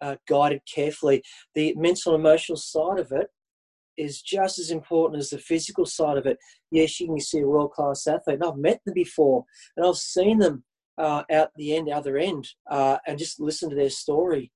uh, 0.00 0.16
guided 0.28 0.60
carefully. 0.72 1.22
The 1.54 1.74
mental 1.76 2.14
and 2.14 2.20
emotional 2.20 2.56
side 2.56 2.98
of 2.98 3.12
it 3.12 3.28
is 3.98 4.22
just 4.22 4.58
as 4.58 4.70
important 4.70 5.20
as 5.20 5.30
the 5.30 5.38
physical 5.38 5.84
side 5.84 6.16
of 6.16 6.26
it. 6.26 6.38
Yes, 6.70 6.98
you 7.00 7.06
can 7.08 7.20
see 7.20 7.40
a 7.40 7.46
world 7.46 7.72
class 7.72 8.06
athlete, 8.06 8.36
and 8.40 8.44
I've 8.44 8.56
met 8.56 8.80
them 8.84 8.94
before, 8.94 9.44
and 9.76 9.84
I've 9.86 9.96
seen 9.96 10.38
them 10.38 10.64
uh, 10.96 11.24
out 11.30 11.50
the 11.56 11.76
end, 11.76 11.88
other 11.90 12.16
end, 12.16 12.48
uh, 12.70 12.98
and 13.06 13.18
just 13.18 13.40
listen 13.40 13.68
to 13.70 13.76
their 13.76 13.90
story. 13.90 14.50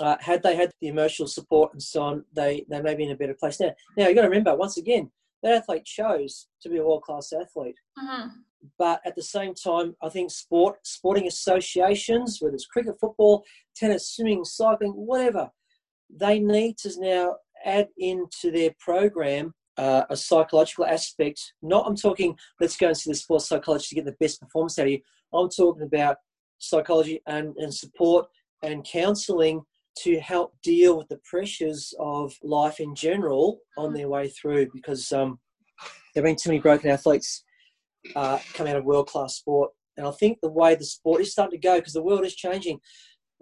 Uh, 0.00 0.16
had 0.20 0.42
they 0.42 0.56
had 0.56 0.70
the 0.80 0.88
emotional 0.88 1.28
support 1.28 1.72
and 1.72 1.82
so 1.82 2.02
on, 2.02 2.24
they, 2.34 2.64
they 2.70 2.80
may 2.80 2.94
be 2.94 3.04
in 3.04 3.10
a 3.10 3.16
better 3.16 3.36
place 3.38 3.60
now. 3.60 3.72
Now, 3.96 4.06
you've 4.06 4.16
got 4.16 4.22
to 4.22 4.28
remember, 4.28 4.56
once 4.56 4.78
again, 4.78 5.10
that 5.42 5.54
athlete 5.54 5.84
chose 5.84 6.46
to 6.62 6.68
be 6.70 6.78
a 6.78 6.82
world 6.82 7.02
class 7.02 7.32
athlete. 7.32 7.76
Mhm. 7.98 8.30
but 8.78 9.00
at 9.04 9.16
the 9.16 9.22
same 9.22 9.54
time, 9.54 9.96
I 10.00 10.08
think 10.08 10.30
sport, 10.30 10.86
sporting 10.86 11.26
associations, 11.26 12.38
whether 12.40 12.54
it's 12.54 12.66
cricket, 12.66 12.94
football, 13.00 13.44
tennis, 13.74 14.08
swimming, 14.14 14.44
cycling, 14.44 14.92
whatever, 14.92 15.50
they 16.08 16.38
need 16.38 16.78
to 16.78 16.92
now 16.98 17.36
add 17.64 17.88
into 17.98 18.50
their 18.50 18.74
program 18.78 19.54
uh, 19.78 20.04
a 20.10 20.16
psychological 20.16 20.84
aspect. 20.84 21.40
Not, 21.62 21.86
I'm 21.86 21.96
talking, 21.96 22.36
let's 22.60 22.76
go 22.76 22.88
and 22.88 22.96
see 22.96 23.10
the 23.10 23.16
sports 23.16 23.48
psychologist 23.48 23.88
to 23.90 23.94
get 23.94 24.04
the 24.04 24.16
best 24.20 24.40
performance 24.40 24.78
out 24.78 24.86
of 24.86 24.92
you. 24.92 25.00
I'm 25.32 25.48
talking 25.48 25.82
about 25.82 26.16
psychology 26.58 27.20
and, 27.26 27.54
and 27.56 27.72
support 27.72 28.26
and 28.62 28.84
counseling 28.84 29.62
to 29.98 30.20
help 30.20 30.54
deal 30.62 30.96
with 30.96 31.08
the 31.08 31.20
pressures 31.24 31.94
of 31.98 32.34
life 32.42 32.80
in 32.80 32.94
general 32.94 33.58
on 33.76 33.92
their 33.92 34.08
way 34.08 34.28
through 34.28 34.68
because 34.72 35.10
um, 35.12 35.38
there 36.14 36.22
have 36.22 36.24
been 36.24 36.36
too 36.36 36.50
many 36.50 36.60
broken 36.60 36.90
athletes 36.90 37.44
uh, 38.16 38.38
come 38.54 38.66
out 38.66 38.76
of 38.76 38.84
world 38.84 39.08
class 39.08 39.36
sport. 39.36 39.70
And 39.96 40.06
I 40.06 40.10
think 40.12 40.38
the 40.40 40.50
way 40.50 40.74
the 40.74 40.84
sport 40.84 41.20
is 41.20 41.32
starting 41.32 41.60
to 41.60 41.66
go, 41.66 41.78
because 41.78 41.92
the 41.92 42.02
world 42.02 42.24
is 42.24 42.34
changing, 42.34 42.80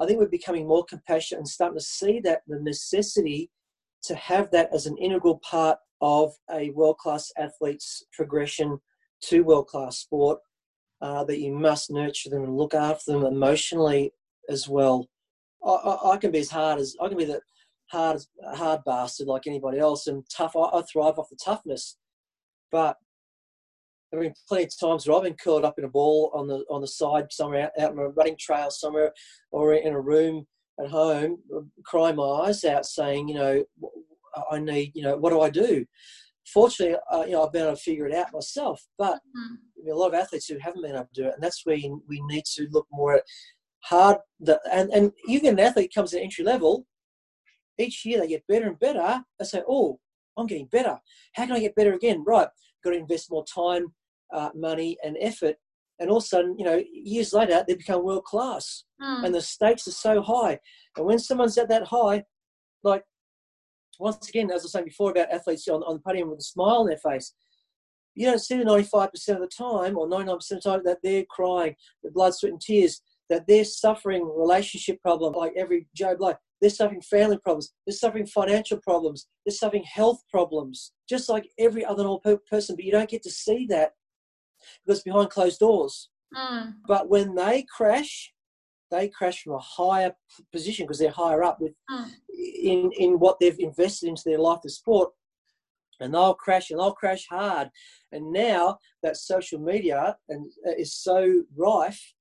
I 0.00 0.06
think 0.06 0.18
we're 0.18 0.28
becoming 0.28 0.66
more 0.66 0.84
compassionate 0.84 1.40
and 1.40 1.48
starting 1.48 1.78
to 1.78 1.84
see 1.84 2.20
that 2.20 2.42
the 2.48 2.58
necessity 2.60 3.50
to 4.05 4.14
have 4.14 4.51
that 4.51 4.70
as 4.72 4.86
an 4.86 4.96
integral 4.98 5.38
part 5.38 5.78
of 6.01 6.32
a 6.53 6.70
world 6.70 6.98
class 6.98 7.30
athlete's 7.38 8.05
progression 8.12 8.78
to 9.22 9.42
world 9.42 9.66
class 9.66 9.98
sport. 9.98 10.40
Uh, 11.03 11.24
that 11.24 11.40
you 11.40 11.51
must 11.51 11.90
nurture 11.90 12.28
them 12.28 12.44
and 12.44 12.59
look 12.59 12.74
after 12.74 13.12
them 13.12 13.24
emotionally 13.24 14.12
as 14.51 14.68
well. 14.68 15.09
I, 15.64 15.70
I, 15.70 16.12
I 16.12 16.16
can 16.18 16.30
be 16.30 16.40
as 16.40 16.51
hard 16.51 16.78
as 16.78 16.94
I 17.01 17.09
can 17.09 17.16
be 17.16 17.24
the 17.24 17.40
hard 17.90 18.20
hard 18.55 18.80
bastard 18.84 19.26
like 19.26 19.46
anybody 19.46 19.78
else 19.78 20.09
and 20.09 20.24
tough. 20.30 20.55
I, 20.57 20.61
I 20.61 20.82
thrive 20.82 21.18
off 21.18 21.30
the 21.30 21.38
toughness, 21.42 21.96
but 22.70 22.96
there 24.11 24.22
have 24.22 24.28
been 24.28 24.42
plenty 24.48 24.64
of 24.64 24.78
times 24.78 25.07
where 25.07 25.16
I've 25.16 25.24
been 25.24 25.36
curled 25.42 25.64
up 25.64 25.78
in 25.78 25.84
a 25.84 25.88
ball 25.88 26.30
on 26.34 26.46
the 26.46 26.64
on 26.70 26.80
the 26.80 26.88
side 26.88 27.26
somewhere 27.30 27.64
out, 27.64 27.82
out 27.82 27.92
on 27.92 27.98
a 27.98 28.09
running 28.09 28.36
trail 28.38 28.70
somewhere 28.70 29.12
or 29.53 29.74
in 29.74 29.92
a 29.92 30.01
room 30.01 30.46
at 30.82 30.90
home, 30.90 31.38
cry 31.84 32.12
my 32.12 32.22
eyes 32.22 32.64
out, 32.64 32.86
saying, 32.86 33.28
you 33.28 33.34
know, 33.34 33.64
I 34.50 34.58
need, 34.58 34.92
you 34.94 35.02
know, 35.02 35.16
what 35.16 35.30
do 35.30 35.40
I 35.40 35.50
do? 35.50 35.84
Fortunately, 36.52 36.96
uh, 37.12 37.24
you 37.24 37.32
know, 37.32 37.44
I've 37.44 37.52
been 37.52 37.62
able 37.62 37.76
to 37.76 37.82
figure 37.82 38.06
it 38.06 38.14
out 38.14 38.32
myself, 38.32 38.84
but 38.98 39.14
mm-hmm. 39.14 39.90
a 39.90 39.94
lot 39.94 40.08
of 40.08 40.14
athletes 40.14 40.46
who 40.46 40.58
haven't 40.58 40.82
been 40.82 40.94
able 40.94 41.08
to 41.14 41.22
do 41.22 41.28
it, 41.28 41.34
and 41.34 41.42
that's 41.42 41.64
where 41.64 41.76
we 41.76 42.22
need 42.26 42.44
to 42.56 42.66
look 42.70 42.86
more 42.90 43.14
at 43.16 43.24
hard. 43.84 44.18
The, 44.40 44.60
and 44.72 44.90
and 44.90 45.12
you 45.26 45.40
get 45.40 45.52
an 45.52 45.60
athlete 45.60 45.92
comes 45.94 46.12
at 46.14 46.22
entry 46.22 46.44
level, 46.44 46.86
each 47.78 48.04
year 48.04 48.20
they 48.20 48.28
get 48.28 48.46
better 48.48 48.66
and 48.66 48.78
better. 48.78 49.22
They 49.38 49.44
say, 49.44 49.62
oh, 49.68 49.98
I'm 50.36 50.46
getting 50.46 50.66
better. 50.66 50.98
How 51.34 51.46
can 51.46 51.56
I 51.56 51.60
get 51.60 51.76
better 51.76 51.94
again? 51.94 52.24
Right, 52.26 52.48
got 52.82 52.90
to 52.90 52.96
invest 52.96 53.30
more 53.30 53.44
time, 53.44 53.92
uh, 54.32 54.50
money, 54.54 54.96
and 55.04 55.16
effort. 55.20 55.56
And 56.01 56.11
all 56.11 56.16
of 56.16 56.24
a 56.24 56.26
sudden, 56.26 56.57
you 56.59 56.64
know, 56.64 56.82
years 56.92 57.32
later, 57.32 57.62
they 57.68 57.74
become 57.74 58.05
world 58.05 58.24
class, 58.24 58.84
mm. 59.01 59.24
and 59.24 59.34
the 59.34 59.42
stakes 59.42 59.86
are 59.86 59.92
so 59.92 60.22
high. 60.22 60.59
And 60.96 61.07
when 61.07 61.18
someone's 61.18 61.59
at 61.59 61.68
that 61.68 61.86
high, 61.86 62.24
like 62.82 63.05
once 64.01 64.28
again, 64.28 64.51
as 64.51 64.62
I 64.62 64.64
was 64.64 64.72
saying 64.72 64.86
before 64.86 65.11
about 65.11 65.30
athletes 65.30 65.68
on, 65.68 65.82
on 65.82 65.96
the 65.96 66.01
podium 66.01 66.30
with 66.30 66.40
a 66.40 66.42
smile 66.42 66.78
on 66.78 66.86
their 66.86 66.96
face, 66.96 67.34
you 68.14 68.26
don't 68.26 68.40
see 68.40 68.57
the 68.57 68.64
95% 68.64 69.12
of 69.28 69.40
the 69.40 69.46
time 69.46 69.96
or 69.96 70.09
99% 70.09 70.30
of 70.32 70.48
the 70.48 70.61
time 70.61 70.80
that 70.84 70.98
they're 71.03 71.24
crying, 71.30 71.76
the 72.03 72.11
blood, 72.11 72.34
sweat, 72.34 72.53
and 72.53 72.61
tears, 72.61 73.03
that 73.28 73.46
they're 73.46 73.64
suffering 73.64 74.28
relationship 74.36 75.01
problems 75.01 75.36
like 75.36 75.53
every 75.57 75.86
Joe 75.94 76.16
Blow. 76.16 76.34
They're 76.61 76.70
suffering 76.70 77.01
family 77.01 77.38
problems. 77.38 77.72
They're 77.86 77.94
suffering 77.94 78.26
financial 78.26 78.78
problems. 78.78 79.26
They're 79.46 79.55
suffering 79.55 79.84
health 79.84 80.20
problems, 80.30 80.92
just 81.09 81.28
like 81.28 81.48
every 81.59 81.84
other 81.84 82.03
normal 82.03 82.40
person. 82.51 82.76
But 82.76 82.84
you 82.84 82.92
don't 82.92 83.09
get 83.09 83.22
to 83.22 83.30
see 83.30 83.66
that 83.70 83.92
because 84.84 85.02
behind 85.02 85.30
closed 85.30 85.60
doors. 85.60 86.10
Mm. 86.36 86.74
But 86.86 87.08
when 87.08 87.34
they 87.34 87.64
crash, 87.74 88.32
they 88.90 89.08
crash 89.08 89.42
from 89.42 89.54
a 89.54 89.58
higher 89.58 90.12
position 90.52 90.86
because 90.86 90.98
they're 90.98 91.10
higher 91.10 91.42
up 91.42 91.60
with 91.60 91.72
mm. 91.90 92.10
in 92.62 92.90
in 92.98 93.18
what 93.18 93.38
they've 93.40 93.58
invested 93.58 94.08
into 94.08 94.22
their 94.24 94.38
life 94.38 94.60
of 94.64 94.72
sport 94.72 95.10
and 96.00 96.14
they'll 96.14 96.34
crash 96.34 96.70
and 96.70 96.80
they'll 96.80 96.92
crash 96.92 97.26
hard 97.28 97.68
and 98.12 98.32
now 98.32 98.78
that 99.02 99.16
social 99.16 99.58
media 99.58 100.16
and 100.28 100.50
uh, 100.66 100.72
is 100.76 100.94
so 100.94 101.42
rife 101.56 102.14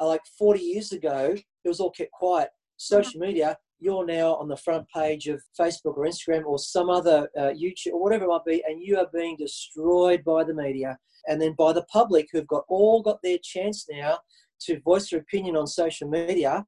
uh, 0.00 0.06
like 0.06 0.22
40 0.38 0.60
years 0.60 0.92
ago 0.92 1.34
it 1.64 1.68
was 1.68 1.80
all 1.80 1.90
kept 1.90 2.12
quiet 2.12 2.48
social 2.76 3.20
media 3.20 3.56
you're 3.80 4.06
now 4.06 4.34
on 4.36 4.48
the 4.48 4.56
front 4.56 4.86
page 4.94 5.26
of 5.26 5.42
facebook 5.58 5.96
or 5.96 6.06
instagram 6.06 6.44
or 6.44 6.58
some 6.58 6.90
other 6.90 7.28
uh, 7.36 7.50
youtube 7.50 7.92
or 7.92 8.02
whatever 8.02 8.24
it 8.24 8.28
might 8.28 8.44
be 8.44 8.62
and 8.68 8.82
you 8.82 8.96
are 8.96 9.06
being 9.14 9.36
destroyed 9.36 10.22
by 10.24 10.44
the 10.44 10.54
media 10.54 10.96
and 11.28 11.40
then 11.40 11.54
by 11.56 11.72
the 11.72 11.84
public 11.84 12.28
who've 12.32 12.46
got 12.46 12.64
all 12.68 13.02
got 13.02 13.18
their 13.22 13.38
chance 13.42 13.86
now 13.90 14.18
to 14.60 14.80
voice 14.80 15.10
their 15.10 15.20
opinion 15.20 15.56
on 15.56 15.66
social 15.66 16.08
media 16.08 16.64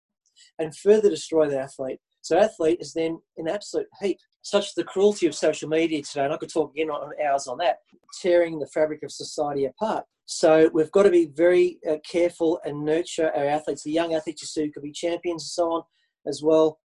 and 0.59 0.77
further 0.77 1.11
destroy 1.11 1.49
the 1.49 1.59
athlete. 1.59 1.99
So 2.23 2.39
athlete 2.39 2.79
is 2.81 2.93
then 2.93 3.21
in 3.37 3.49
absolute 3.49 3.87
heat. 4.01 4.19
Such 4.43 4.75
the 4.75 4.85
cruelty 4.85 5.27
of 5.27 5.35
social 5.35 5.69
media 5.69 6.03
today, 6.03 6.25
and 6.25 6.33
I 6.33 6.37
could 6.37 6.53
talk 6.53 6.73
again 6.73 6.91
on 6.91 7.13
hours 7.25 7.47
on 7.47 7.59
that, 7.59 7.77
tearing 8.21 8.59
the 8.59 8.67
fabric 8.67 9.03
of 9.03 9.13
society 9.13 9.67
apart. 9.67 10.05
So 10.27 10.71
we've 10.73 10.91
got 10.91 11.05
to 11.05 11.11
be 11.11 11.27
very 11.27 11.79
uh, 11.89 11.97
careful 12.09 12.61
and 12.65 12.85
nurture 12.85 13.31
our 13.37 13.47
athletes, 13.47 13.83
the 13.83 13.93
young 13.93 14.15
athletes 14.15 14.43
you 14.43 14.47
see 14.47 14.65
who 14.65 14.73
could 14.73 14.83
be 14.83 14.93
champions 14.93 15.43
and 15.43 15.49
so 15.49 15.73
on 15.73 15.83
as 16.27 16.43
well. 16.43 16.79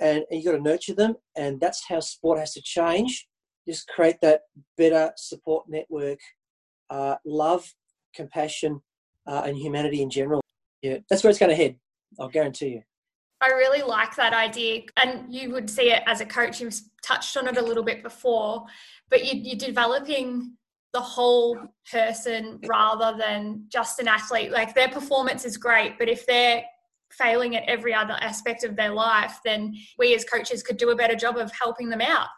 And, 0.00 0.24
and 0.30 0.40
you've 0.40 0.44
got 0.44 0.52
to 0.52 0.62
nurture 0.62 0.94
them, 0.94 1.16
and 1.36 1.60
that's 1.60 1.84
how 1.88 2.00
sport 2.00 2.38
has 2.38 2.52
to 2.54 2.62
change. 2.62 3.26
Just 3.68 3.88
create 3.88 4.16
that 4.22 4.42
better 4.76 5.12
support 5.16 5.66
network, 5.68 6.20
uh, 6.90 7.16
love, 7.26 7.74
compassion, 8.14 8.80
uh, 9.26 9.42
and 9.44 9.56
humanity 9.56 10.00
in 10.00 10.08
general 10.08 10.40
yeah, 10.82 10.98
that's 11.08 11.22
where 11.22 11.30
it's 11.30 11.38
going 11.38 11.50
to 11.50 11.56
head. 11.56 11.76
I'll 12.18 12.28
guarantee 12.28 12.68
you. 12.68 12.82
I 13.40 13.48
really 13.48 13.82
like 13.82 14.16
that 14.16 14.32
idea. 14.32 14.82
And 15.02 15.32
you 15.32 15.50
would 15.50 15.70
see 15.70 15.90
it 15.92 16.02
as 16.06 16.20
a 16.20 16.26
coach, 16.26 16.60
you've 16.60 16.78
touched 17.04 17.36
on 17.36 17.46
it 17.46 17.56
a 17.56 17.62
little 17.62 17.84
bit 17.84 18.02
before, 18.02 18.64
but 19.10 19.24
you, 19.24 19.52
are 19.52 19.56
developing 19.56 20.54
the 20.92 21.00
whole 21.00 21.56
person 21.90 22.58
rather 22.66 23.16
than 23.16 23.64
just 23.68 24.00
an 24.00 24.08
athlete. 24.08 24.50
Like 24.50 24.74
their 24.74 24.88
performance 24.88 25.44
is 25.44 25.56
great, 25.56 25.98
but 25.98 26.08
if 26.08 26.26
they're 26.26 26.64
failing 27.10 27.56
at 27.56 27.68
every 27.68 27.94
other 27.94 28.16
aspect 28.20 28.64
of 28.64 28.76
their 28.76 28.92
life, 28.92 29.38
then 29.44 29.74
we 29.98 30.14
as 30.14 30.24
coaches 30.24 30.62
could 30.62 30.76
do 30.76 30.90
a 30.90 30.96
better 30.96 31.14
job 31.14 31.36
of 31.36 31.50
helping 31.58 31.88
them 31.88 32.00
out. 32.00 32.28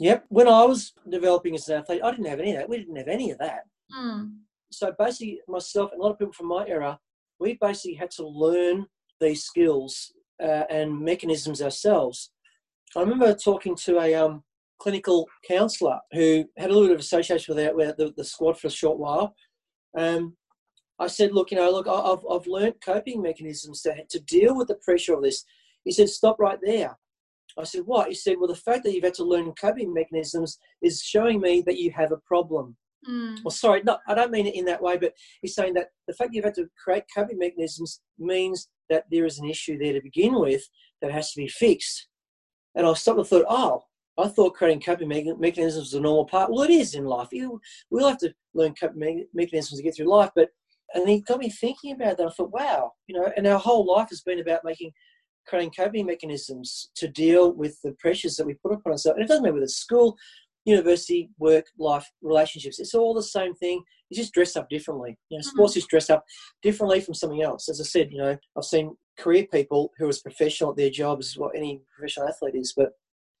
Yep. 0.00 0.26
When 0.28 0.46
I 0.46 0.64
was 0.64 0.92
developing 1.08 1.54
as 1.54 1.68
an 1.68 1.80
athlete, 1.80 2.02
I 2.04 2.10
didn't 2.10 2.26
have 2.26 2.40
any 2.40 2.52
of 2.52 2.58
that. 2.58 2.68
We 2.68 2.78
didn't 2.78 2.96
have 2.96 3.08
any 3.08 3.30
of 3.30 3.38
that. 3.38 3.60
Mm. 3.96 4.36
So 4.70 4.92
basically, 4.98 5.40
myself 5.48 5.92
and 5.92 6.00
a 6.00 6.04
lot 6.04 6.12
of 6.12 6.18
people 6.18 6.32
from 6.32 6.48
my 6.48 6.66
era 6.66 6.98
we 7.40 7.58
basically 7.60 7.94
had 7.94 8.10
to 8.12 8.26
learn 8.26 8.86
these 9.20 9.44
skills 9.44 10.12
uh, 10.42 10.64
and 10.70 11.00
mechanisms 11.00 11.62
ourselves. 11.62 12.30
I 12.96 13.00
remember 13.00 13.34
talking 13.34 13.76
to 13.84 13.98
a 14.00 14.14
um, 14.14 14.42
clinical 14.78 15.28
counsellor 15.46 15.98
who 16.12 16.44
had 16.56 16.70
a 16.70 16.72
little 16.72 16.88
bit 16.88 16.94
of 16.94 17.00
association 17.00 17.54
with, 17.54 17.66
our, 17.66 17.74
with 17.74 17.96
the, 17.96 18.12
the, 18.16 18.24
squad 18.24 18.58
for 18.58 18.68
a 18.68 18.70
short 18.70 18.98
while. 18.98 19.34
Um, 19.96 20.36
I 21.00 21.06
said, 21.06 21.32
look, 21.32 21.50
you 21.50 21.56
know, 21.56 21.70
look, 21.70 21.86
I've, 21.86 22.24
I've 22.30 22.46
learned 22.46 22.74
coping 22.84 23.22
mechanisms 23.22 23.82
to, 23.82 23.94
to 24.10 24.20
deal 24.20 24.56
with 24.56 24.68
the 24.68 24.74
pressure 24.76 25.14
of 25.14 25.22
this. 25.22 25.44
He 25.84 25.92
said, 25.92 26.08
stop 26.08 26.38
right 26.38 26.58
there. 26.62 26.98
I 27.58 27.64
said, 27.64 27.82
what? 27.86 28.08
He 28.08 28.14
said, 28.14 28.36
well, 28.38 28.48
the 28.48 28.54
fact 28.54 28.84
that 28.84 28.92
you've 28.92 29.04
had 29.04 29.14
to 29.14 29.24
learn 29.24 29.52
coping 29.60 29.92
mechanisms 29.92 30.58
is 30.82 31.02
showing 31.02 31.40
me 31.40 31.62
that 31.66 31.78
you 31.78 31.90
have 31.92 32.12
a 32.12 32.18
problem. 32.18 32.76
Mm. 33.08 33.42
Well, 33.44 33.52
sorry, 33.52 33.82
not, 33.84 34.00
I 34.08 34.14
don't 34.14 34.30
mean 34.30 34.46
it 34.46 34.54
in 34.54 34.64
that 34.66 34.82
way, 34.82 34.96
but 34.96 35.14
he's 35.40 35.54
saying 35.54 35.74
that 35.74 35.88
the 36.06 36.14
fact 36.14 36.30
you've 36.34 36.44
had 36.44 36.54
to 36.54 36.68
create 36.82 37.04
coping 37.14 37.38
mechanisms 37.38 38.00
means 38.18 38.68
that 38.90 39.04
there 39.10 39.24
is 39.24 39.38
an 39.38 39.48
issue 39.48 39.78
there 39.78 39.92
to 39.92 40.00
begin 40.02 40.38
with 40.38 40.68
that 41.00 41.12
has 41.12 41.32
to 41.32 41.40
be 41.40 41.48
fixed. 41.48 42.08
And 42.74 42.86
I 42.86 42.92
stopped 42.94 43.18
and 43.18 43.26
thought, 43.26 43.46
oh, 43.48 43.82
I 44.18 44.28
thought 44.28 44.54
creating 44.54 44.80
coping 44.80 45.08
mechanisms 45.08 45.76
was 45.76 45.94
a 45.94 46.00
normal 46.00 46.26
part. 46.26 46.50
Well, 46.50 46.64
it 46.64 46.70
is 46.70 46.94
in 46.94 47.04
life. 47.04 47.28
You, 47.30 47.60
we'll 47.90 48.08
have 48.08 48.18
to 48.18 48.34
learn 48.52 48.74
coping 48.74 49.26
mechanisms 49.32 49.78
to 49.78 49.82
get 49.82 49.96
through 49.96 50.10
life. 50.10 50.30
But 50.34 50.50
and 50.94 51.08
he 51.08 51.20
got 51.20 51.38
me 51.38 51.50
thinking 51.50 51.92
about 51.92 52.16
that. 52.16 52.26
I 52.26 52.30
thought, 52.30 52.52
wow, 52.52 52.92
you 53.06 53.18
know, 53.18 53.30
and 53.36 53.46
our 53.46 53.58
whole 53.58 53.86
life 53.86 54.08
has 54.10 54.22
been 54.22 54.40
about 54.40 54.64
making 54.64 54.92
creating 55.46 55.72
coping 55.76 56.06
mechanisms 56.06 56.90
to 56.94 57.08
deal 57.08 57.52
with 57.52 57.78
the 57.82 57.92
pressures 57.98 58.36
that 58.36 58.46
we 58.46 58.54
put 58.54 58.72
upon 58.72 58.92
ourselves. 58.92 59.16
And 59.16 59.24
it 59.24 59.28
doesn't 59.28 59.42
matter 59.42 59.54
whether 59.54 59.64
it's 59.64 59.76
school, 59.76 60.16
university, 60.64 61.30
work, 61.38 61.64
life, 61.78 62.06
relationships. 62.22 62.78
It's 62.78 62.94
all 62.94 63.14
the 63.14 63.22
same 63.22 63.54
thing. 63.54 63.82
It's 64.10 64.20
just 64.20 64.34
dressed 64.34 64.56
up 64.56 64.68
differently. 64.68 65.16
You 65.30 65.38
know, 65.38 65.42
mm-hmm. 65.42 65.48
sports 65.48 65.76
is 65.76 65.86
dressed 65.86 66.10
up 66.10 66.24
differently 66.62 67.00
from 67.00 67.14
something 67.14 67.42
else. 67.42 67.68
As 67.68 67.80
I 67.80 67.84
said, 67.84 68.12
you 68.12 68.18
know, 68.18 68.36
I've 68.56 68.64
seen 68.64 68.96
career 69.18 69.46
people 69.50 69.90
who 69.98 70.06
are 70.06 70.10
as 70.10 70.20
professional 70.20 70.70
at 70.70 70.76
their 70.76 70.90
jobs 70.90 71.28
as 71.28 71.38
what 71.38 71.56
any 71.56 71.80
professional 71.96 72.28
athlete 72.28 72.54
is, 72.54 72.74
but 72.76 72.92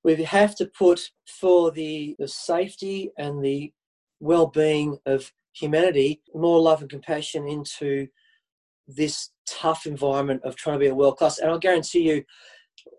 we 0.02 0.14
have 0.22 0.54
to 0.56 0.70
put 0.78 1.10
for 1.40 1.70
the, 1.70 2.16
the 2.18 2.28
safety 2.28 3.10
and 3.18 3.44
the 3.44 3.72
well-being 4.20 4.98
of 5.06 5.30
humanity 5.58 6.22
more 6.34 6.60
love 6.60 6.80
and 6.80 6.90
compassion 6.90 7.48
into 7.48 8.06
this 8.86 9.30
tough 9.46 9.86
environment 9.86 10.40
of 10.44 10.56
trying 10.56 10.76
to 10.76 10.80
be 10.80 10.88
a 10.88 10.94
world 10.94 11.16
class. 11.16 11.38
And 11.38 11.50
I'll 11.50 11.58
guarantee 11.58 12.08
you, 12.08 12.24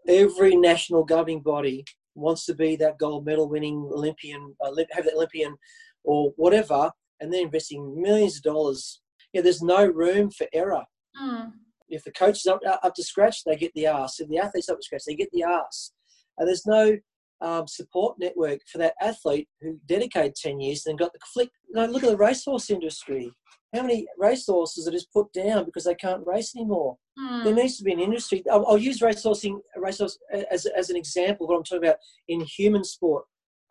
every 0.07 0.55
national 0.55 1.03
governing 1.03 1.41
body 1.41 1.83
wants 2.15 2.45
to 2.45 2.53
be 2.53 2.75
that 2.75 2.99
gold 2.99 3.25
medal 3.25 3.49
winning 3.49 3.89
Olympian, 3.93 4.55
uh, 4.63 4.71
have 4.91 5.05
that 5.05 5.15
Olympian 5.15 5.55
or 6.03 6.31
whatever, 6.35 6.91
and 7.19 7.33
they're 7.33 7.43
investing 7.43 8.01
millions 8.01 8.37
of 8.37 8.43
dollars. 8.43 9.01
Yeah, 9.33 9.41
there's 9.41 9.61
no 9.61 9.85
room 9.85 10.31
for 10.31 10.47
error. 10.53 10.83
Mm. 11.21 11.51
If 11.89 12.03
the 12.03 12.11
coach 12.11 12.37
is 12.37 12.47
up, 12.47 12.59
up 12.65 12.93
to 12.95 13.03
scratch, 13.03 13.43
they 13.43 13.55
get 13.55 13.73
the 13.73 13.87
ass. 13.87 14.19
If 14.19 14.29
the 14.29 14.37
athlete's 14.37 14.69
up 14.69 14.77
to 14.77 14.83
scratch, 14.83 15.03
they 15.07 15.15
get 15.15 15.29
the 15.31 15.43
ass. 15.43 15.91
And 16.37 16.47
there's 16.47 16.65
no 16.65 16.97
um, 17.41 17.67
support 17.67 18.17
network 18.19 18.59
for 18.71 18.77
that 18.79 18.95
athlete 19.01 19.47
who 19.61 19.79
dedicated 19.87 20.35
10 20.35 20.59
years 20.59 20.85
and 20.85 20.99
got 20.99 21.13
the 21.13 21.19
flick. 21.33 21.49
You 21.67 21.75
know, 21.75 21.85
look 21.85 22.03
at 22.03 22.09
the 22.09 22.17
racehorse 22.17 22.69
industry. 22.69 23.31
How 23.73 23.83
many 23.83 24.07
racehorses 24.17 24.87
are 24.87 24.91
just 24.91 25.13
put 25.13 25.31
down 25.31 25.65
because 25.65 25.83
they 25.83 25.95
can't 25.95 26.25
race 26.25 26.55
anymore? 26.55 26.97
Mm. 27.19 27.43
There 27.43 27.53
needs 27.53 27.77
to 27.77 27.83
be 27.83 27.93
an 27.93 27.99
industry. 27.99 28.43
I'll, 28.51 28.65
I'll 28.65 28.77
use 28.77 28.99
racehorsing 28.99 29.59
racehorse 29.77 30.17
as, 30.51 30.65
as 30.65 30.89
an 30.89 30.95
example 30.95 31.45
of 31.45 31.49
what 31.49 31.57
I'm 31.57 31.63
talking 31.63 31.87
about 31.87 31.99
in 32.27 32.41
human 32.41 32.83
sport. 32.83 33.25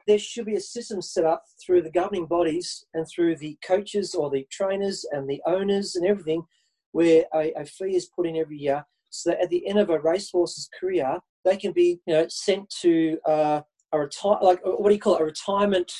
There 0.07 0.19
should 0.19 0.47
be 0.47 0.55
a 0.55 0.61
system 0.61 1.03
set 1.03 1.25
up 1.25 1.43
through 1.65 1.83
the 1.83 1.91
governing 1.91 2.27
bodies 2.27 2.85
and 2.95 3.07
through 3.07 3.37
the 3.37 3.59
coaches 3.67 4.15
or 4.15 4.31
the 4.31 4.47
trainers 4.51 5.05
and 5.11 5.29
the 5.29 5.43
owners 5.47 5.97
and 5.97 6.07
everything 6.07 6.43
where 6.93 7.25
a, 7.35 7.53
a 7.53 7.65
fee 7.67 7.97
is 7.97 8.07
put 8.07 8.27
in 8.27 8.37
every 8.37 8.57
year 8.57 8.85
so 9.11 9.31
that 9.31 9.41
at 9.41 9.51
the 9.51 9.67
end 9.67 9.79
of 9.79 9.91
a 9.91 9.99
racehorse's 9.99 10.69
career, 10.79 11.19
they 11.45 11.57
can 11.57 11.73
be 11.73 12.01
you 12.07 12.15
know 12.15 12.27
sent 12.29 12.69
to 12.81 13.19
uh, 13.27 13.61
a 13.93 13.99
retire 13.99 14.39
like 14.43 14.61
uh, 14.67 14.71
what 14.71 14.89
do 14.89 14.95
you 14.95 15.01
call 15.01 15.17
it 15.17 15.23
a 15.23 15.25
retirement 15.25 15.93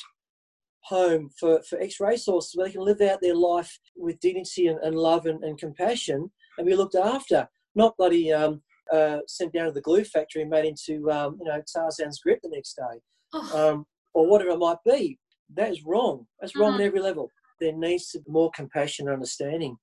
home 0.83 1.29
for, 1.39 1.61
for 1.63 1.79
ex 1.79 1.99
racehorses 1.99 2.55
where 2.55 2.67
they 2.67 2.73
can 2.73 2.83
live 2.83 3.01
out 3.01 3.21
their 3.21 3.35
life 3.35 3.79
with 3.95 4.19
dignity 4.19 4.67
and, 4.67 4.79
and 4.79 4.95
love 4.95 5.25
and, 5.25 5.43
and, 5.43 5.57
compassion 5.57 6.31
and 6.57 6.65
be 6.65 6.75
looked 6.75 6.95
after, 6.95 7.47
not 7.75 7.95
bloody 7.97 8.31
um, 8.31 8.61
uh, 8.91 9.19
sent 9.27 9.53
down 9.53 9.67
to 9.67 9.71
the 9.71 9.81
glue 9.81 10.03
factory 10.03 10.41
and 10.41 10.49
made 10.49 10.65
into 10.65 11.09
um, 11.11 11.37
you 11.39 11.45
know 11.45 11.61
Tarzan's 11.71 12.19
grip 12.19 12.39
the 12.41 12.49
next 12.49 12.75
day, 12.75 12.99
oh. 13.33 13.71
um, 13.73 13.85
or 14.13 14.27
whatever 14.27 14.51
it 14.51 14.57
might 14.57 14.77
be. 14.85 15.17
That 15.55 15.71
is 15.71 15.83
wrong. 15.85 16.27
That's 16.39 16.55
wrong 16.55 16.73
mm-hmm. 16.73 16.81
at 16.81 16.87
every 16.87 17.01
level. 17.01 17.29
There 17.59 17.73
needs 17.73 18.09
to 18.11 18.19
be 18.19 18.31
more 18.31 18.51
compassion 18.55 19.07
and 19.07 19.13
understanding. 19.13 19.77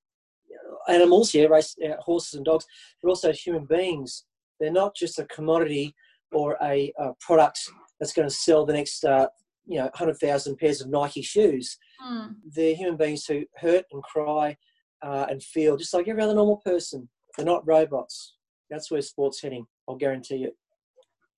Animals, 0.89 1.33
yeah, 1.33 1.45
race, 1.45 1.75
uh, 1.85 1.95
horses 1.99 2.35
and 2.35 2.45
dogs, 2.45 2.65
but 3.01 3.09
also 3.09 3.31
human 3.31 3.65
beings. 3.65 4.25
They're 4.59 4.71
not 4.71 4.95
just 4.95 5.19
a 5.19 5.25
commodity 5.25 5.95
or 6.31 6.57
a, 6.61 6.91
a 6.97 7.11
product 7.19 7.59
that's 7.99 8.13
going 8.13 8.27
to 8.27 8.33
sell 8.33 8.65
the 8.65 8.73
next 8.73 9.03
uh, 9.03 9.27
you 9.65 9.77
know 9.77 9.85
100,000 9.85 10.57
pairs 10.57 10.81
of 10.81 10.89
Nike 10.89 11.21
shoes. 11.21 11.77
Mm. 12.05 12.35
They're 12.55 12.75
human 12.75 12.97
beings 12.97 13.25
who 13.25 13.43
hurt 13.57 13.85
and 13.91 14.03
cry 14.03 14.55
uh, 15.01 15.25
and 15.29 15.41
feel 15.43 15.77
just 15.77 15.93
like 15.93 16.07
every 16.07 16.23
other 16.23 16.33
normal 16.35 16.61
person. 16.65 17.09
They're 17.35 17.45
not 17.45 17.67
robots. 17.67 18.35
That's 18.69 18.89
where 18.91 19.01
sport's 19.01 19.41
heading. 19.41 19.65
I'll 19.87 19.95
guarantee 19.95 20.37
you. 20.37 20.51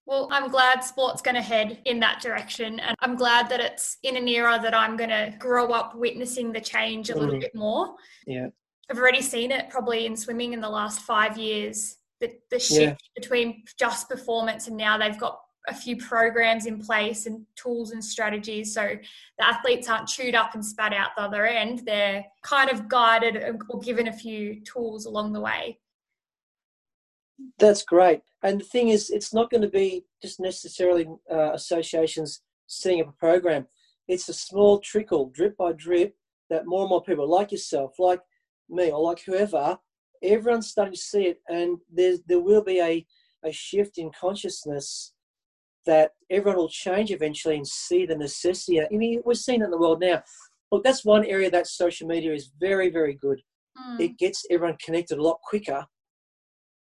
Well, 0.06 0.28
I'm 0.32 0.50
glad 0.50 0.84
sport's 0.84 1.22
going 1.22 1.36
to 1.36 1.42
head 1.42 1.82
in 1.86 2.00
that 2.00 2.20
direction. 2.20 2.80
And 2.80 2.96
I'm 3.00 3.16
glad 3.16 3.48
that 3.50 3.60
it's 3.60 3.98
in 4.02 4.18
an 4.18 4.28
era 4.28 4.60
that 4.64 4.74
I'm 4.74 4.98
going 4.98 5.12
to 5.12 5.36
grow 5.38 5.72
up 5.72 5.94
witnessing 5.96 6.52
the 6.52 6.60
change 6.62 7.12
a 7.12 7.16
little 7.16 7.36
Mm. 7.36 7.42
bit 7.42 7.54
more. 7.54 7.94
Yeah. 8.26 8.48
I've 8.90 8.98
already 8.98 9.22
seen 9.22 9.52
it 9.52 9.70
probably 9.70 10.08
in 10.08 10.16
swimming 10.16 10.54
in 10.54 10.62
the 10.62 10.70
last 10.70 11.02
five 11.02 11.38
years. 11.38 11.98
The, 12.22 12.34
the 12.52 12.60
shift 12.60 12.82
Yeah. 12.82 12.96
between 13.16 13.64
just 13.78 14.10
performance 14.10 14.68
and 14.68 14.76
now 14.76 14.98
they've 14.98 15.18
got 15.18 15.40
a 15.68 15.74
few 15.74 15.98
programs 15.98 16.66
in 16.66 16.80
place 16.80 17.26
and 17.26 17.46
tools 17.56 17.92
and 17.92 18.04
strategies. 18.04 18.74
So 18.74 18.98
the 19.38 19.46
athletes 19.46 19.90
aren't 19.90 20.08
chewed 20.08 20.36
up 20.36 20.56
and 20.56 20.66
spat 20.66 20.94
out 20.94 21.12
the 21.16 21.24
other 21.24 21.46
end. 21.46 21.84
They're 21.86 22.26
kind 22.44 22.70
of 22.70 22.88
guided 22.88 23.38
or 23.70 23.80
given 23.80 24.08
a 24.08 24.14
few 24.14 24.62
tools 24.62 25.06
along 25.06 25.34
the 25.34 25.42
way. 25.42 25.80
That's 27.58 27.84
great. 27.84 28.22
And 28.44 28.60
the 28.60 28.66
thing 28.66 28.90
is, 28.90 29.10
it's 29.10 29.34
not 29.34 29.50
going 29.50 29.62
to 29.62 29.70
be 29.70 30.06
just 30.22 30.40
necessarily 30.40 31.08
uh, 31.32 31.52
associations 31.54 32.42
setting 32.68 33.02
up 33.02 33.10
a 33.10 33.14
program. 33.14 33.68
It's 34.08 34.28
a 34.28 34.34
small 34.34 34.80
trickle, 34.80 35.30
drip 35.30 35.56
by 35.58 35.74
drip, 35.74 36.16
that 36.50 36.66
more 36.66 36.82
and 36.82 36.90
more 36.90 37.04
people, 37.04 37.30
like 37.30 37.52
yourself, 37.52 38.00
like 38.00 38.22
me, 38.70 38.92
or 38.92 39.02
like 39.02 39.22
whoever, 39.24 39.78
everyone's 40.24 40.70
starting 40.70 40.94
to 40.94 41.00
see 41.00 41.24
it, 41.24 41.42
and 41.48 41.78
there's, 41.92 42.20
there 42.28 42.40
will 42.40 42.64
be 42.64 42.80
a, 42.80 43.06
a 43.46 43.52
shift 43.52 43.98
in 43.98 44.12
consciousness 44.20 45.14
that 45.86 46.12
everyone 46.30 46.58
will 46.58 46.70
change 46.70 47.12
eventually 47.12 47.56
and 47.56 47.68
see 47.68 48.06
the 48.06 48.16
necessity. 48.16 48.82
I 48.82 48.88
mean, 48.92 49.22
we're 49.26 49.34
seeing 49.34 49.62
it 49.62 49.66
in 49.66 49.72
the 49.72 49.78
world 49.78 50.02
now. 50.02 50.22
Look, 50.72 50.84
that's 50.84 51.06
one 51.06 51.26
area 51.26 51.50
that 51.50 51.68
social 51.68 52.08
media 52.08 52.34
is 52.34 52.52
very, 52.60 52.90
very 52.90 53.16
good. 53.16 53.42
Mm. 53.78 54.00
It 54.00 54.18
gets 54.20 54.46
everyone 54.52 54.78
connected 54.84 55.18
a 55.18 55.24
lot 55.24 55.40
quicker 55.44 55.86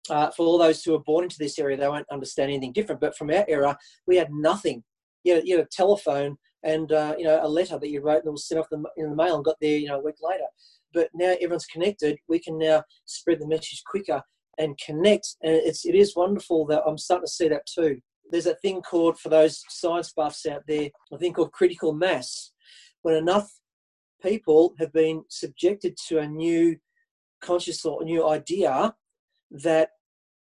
uh, 0.09 0.31
for 0.31 0.45
all 0.45 0.57
those 0.57 0.83
who 0.83 0.95
are 0.95 0.99
born 0.99 1.23
into 1.23 1.37
this 1.39 1.59
area, 1.59 1.77
they 1.77 1.87
won't 1.87 2.07
understand 2.11 2.49
anything 2.49 2.73
different. 2.73 3.01
But 3.01 3.17
from 3.17 3.29
our 3.29 3.45
era, 3.47 3.77
we 4.05 4.15
had 4.15 4.31
nothing. 4.31 4.83
You 5.23 5.35
had, 5.35 5.47
you 5.47 5.57
had 5.57 5.65
a 5.65 5.69
telephone 5.69 6.37
and 6.63 6.91
uh, 6.91 7.15
you 7.17 7.23
know 7.23 7.39
a 7.41 7.47
letter 7.47 7.77
that 7.77 7.89
you 7.89 8.01
wrote 8.01 8.19
and 8.19 8.27
it 8.27 8.31
was 8.31 8.47
sent 8.47 8.59
off 8.59 8.69
the, 8.71 8.83
in 8.97 9.09
the 9.09 9.15
mail 9.15 9.35
and 9.35 9.45
got 9.45 9.57
there 9.61 9.77
you 9.77 9.87
know 9.87 9.99
a 9.99 10.03
week 10.03 10.15
later. 10.21 10.45
But 10.93 11.09
now 11.13 11.35
everyone's 11.41 11.65
connected. 11.65 12.17
We 12.27 12.39
can 12.39 12.57
now 12.57 12.83
spread 13.05 13.39
the 13.39 13.47
message 13.47 13.83
quicker 13.85 14.21
and 14.57 14.77
connect. 14.83 15.35
And 15.43 15.53
it's 15.53 15.85
it 15.85 15.95
is 15.95 16.15
wonderful 16.15 16.65
that 16.67 16.83
I'm 16.85 16.97
starting 16.97 17.25
to 17.25 17.31
see 17.31 17.47
that 17.49 17.65
too. 17.65 17.99
There's 18.29 18.47
a 18.47 18.55
thing 18.55 18.81
called 18.81 19.19
for 19.19 19.29
those 19.29 19.63
science 19.69 20.11
buffs 20.11 20.45
out 20.45 20.63
there, 20.67 20.89
a 21.11 21.17
thing 21.17 21.33
called 21.33 21.53
critical 21.53 21.93
mass. 21.93 22.51
When 23.01 23.15
enough 23.15 23.49
people 24.21 24.73
have 24.79 24.91
been 24.91 25.23
subjected 25.29 25.95
to 26.07 26.19
a 26.19 26.27
new 26.27 26.77
conscious 27.41 27.85
or 27.85 28.01
a 28.01 28.05
new 28.05 28.27
idea 28.27 28.93
that 29.51 29.89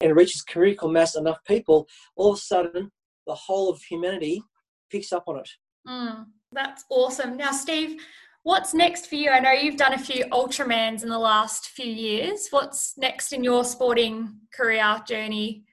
and 0.00 0.10
it 0.10 0.14
reaches 0.14 0.42
critical 0.42 0.90
mass 0.90 1.16
enough 1.16 1.38
people, 1.46 1.86
all 2.16 2.32
of 2.32 2.38
a 2.38 2.40
sudden 2.40 2.90
the 3.26 3.34
whole 3.34 3.70
of 3.70 3.80
humanity 3.82 4.42
picks 4.90 5.12
up 5.12 5.24
on 5.26 5.38
it. 5.38 5.48
Mm, 5.88 6.26
that's 6.50 6.84
awesome. 6.90 7.36
Now, 7.36 7.52
Steve, 7.52 8.00
what's 8.42 8.74
next 8.74 9.06
for 9.06 9.14
you? 9.14 9.30
I 9.30 9.40
know 9.40 9.52
you've 9.52 9.76
done 9.76 9.94
a 9.94 9.98
few 9.98 10.24
Ultramans 10.26 11.02
in 11.02 11.08
the 11.08 11.18
last 11.18 11.68
few 11.68 11.90
years. 11.90 12.48
What's 12.50 12.96
next 12.98 13.32
in 13.32 13.44
your 13.44 13.64
sporting 13.64 14.36
career 14.54 15.00
journey? 15.06 15.64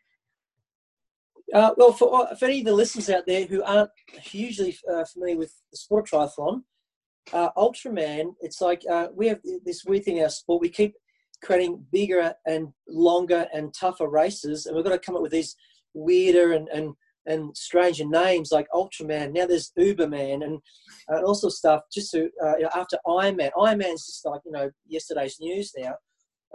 Uh, 1.53 1.71
well, 1.77 1.91
for, 1.91 2.27
for 2.35 2.45
any 2.45 2.59
of 2.59 2.65
the 2.65 2.73
listeners 2.73 3.09
out 3.09 3.25
there 3.25 3.45
who 3.45 3.63
aren't 3.63 3.89
hugely 4.21 4.77
uh, 4.91 5.03
familiar 5.05 5.37
with 5.37 5.53
the 5.71 5.77
sport 5.77 6.07
of 6.13 6.29
triathlon, 6.29 6.61
uh, 7.33 7.49
Ultraman, 7.57 8.33
it's 8.41 8.61
like 8.61 8.83
uh, 8.89 9.07
we 9.13 9.27
have 9.27 9.39
this 9.65 9.83
weird 9.83 10.05
thing 10.05 10.17
in 10.17 10.23
our 10.23 10.29
sport. 10.29 10.61
We 10.61 10.69
keep 10.69 10.93
creating 11.43 11.83
bigger 11.91 12.33
and 12.45 12.69
longer 12.87 13.47
and 13.53 13.73
tougher 13.73 14.07
races, 14.07 14.65
and 14.65 14.75
we've 14.75 14.85
got 14.85 14.91
to 14.91 14.99
come 14.99 15.15
up 15.15 15.21
with 15.21 15.31
these 15.31 15.55
weirder 15.93 16.53
and, 16.53 16.67
and, 16.69 16.93
and 17.29 17.55
stranger 17.55 18.05
names 18.05 18.51
like 18.51 18.67
Ultraman. 18.73 19.33
Now 19.33 19.45
there's 19.45 19.71
Uberman 19.77 20.43
and, 20.43 20.59
and 21.07 21.25
all 21.25 21.35
sorts 21.35 21.55
of 21.55 21.59
stuff. 21.59 21.81
Just 21.93 22.11
to 22.11 22.29
uh, 22.43 22.57
you 22.57 22.63
know, 22.63 22.69
after 22.75 22.97
Ironman, 23.07 23.51
Ironman's 23.55 24.05
just 24.05 24.25
like 24.25 24.41
you 24.45 24.51
know 24.51 24.69
yesterday's 24.87 25.37
news 25.39 25.71
now. 25.77 25.93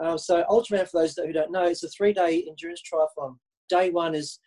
Uh, 0.02 0.16
so 0.18 0.44
Ultraman, 0.51 0.88
for 0.88 1.02
those 1.02 1.16
who 1.16 1.32
don't 1.32 1.52
know, 1.52 1.64
it's 1.64 1.84
a 1.84 1.88
three-day 1.88 2.44
endurance 2.48 2.82
triathlon. 2.82 3.36
Day 3.68 3.90
one 3.90 4.14
is 4.14 4.40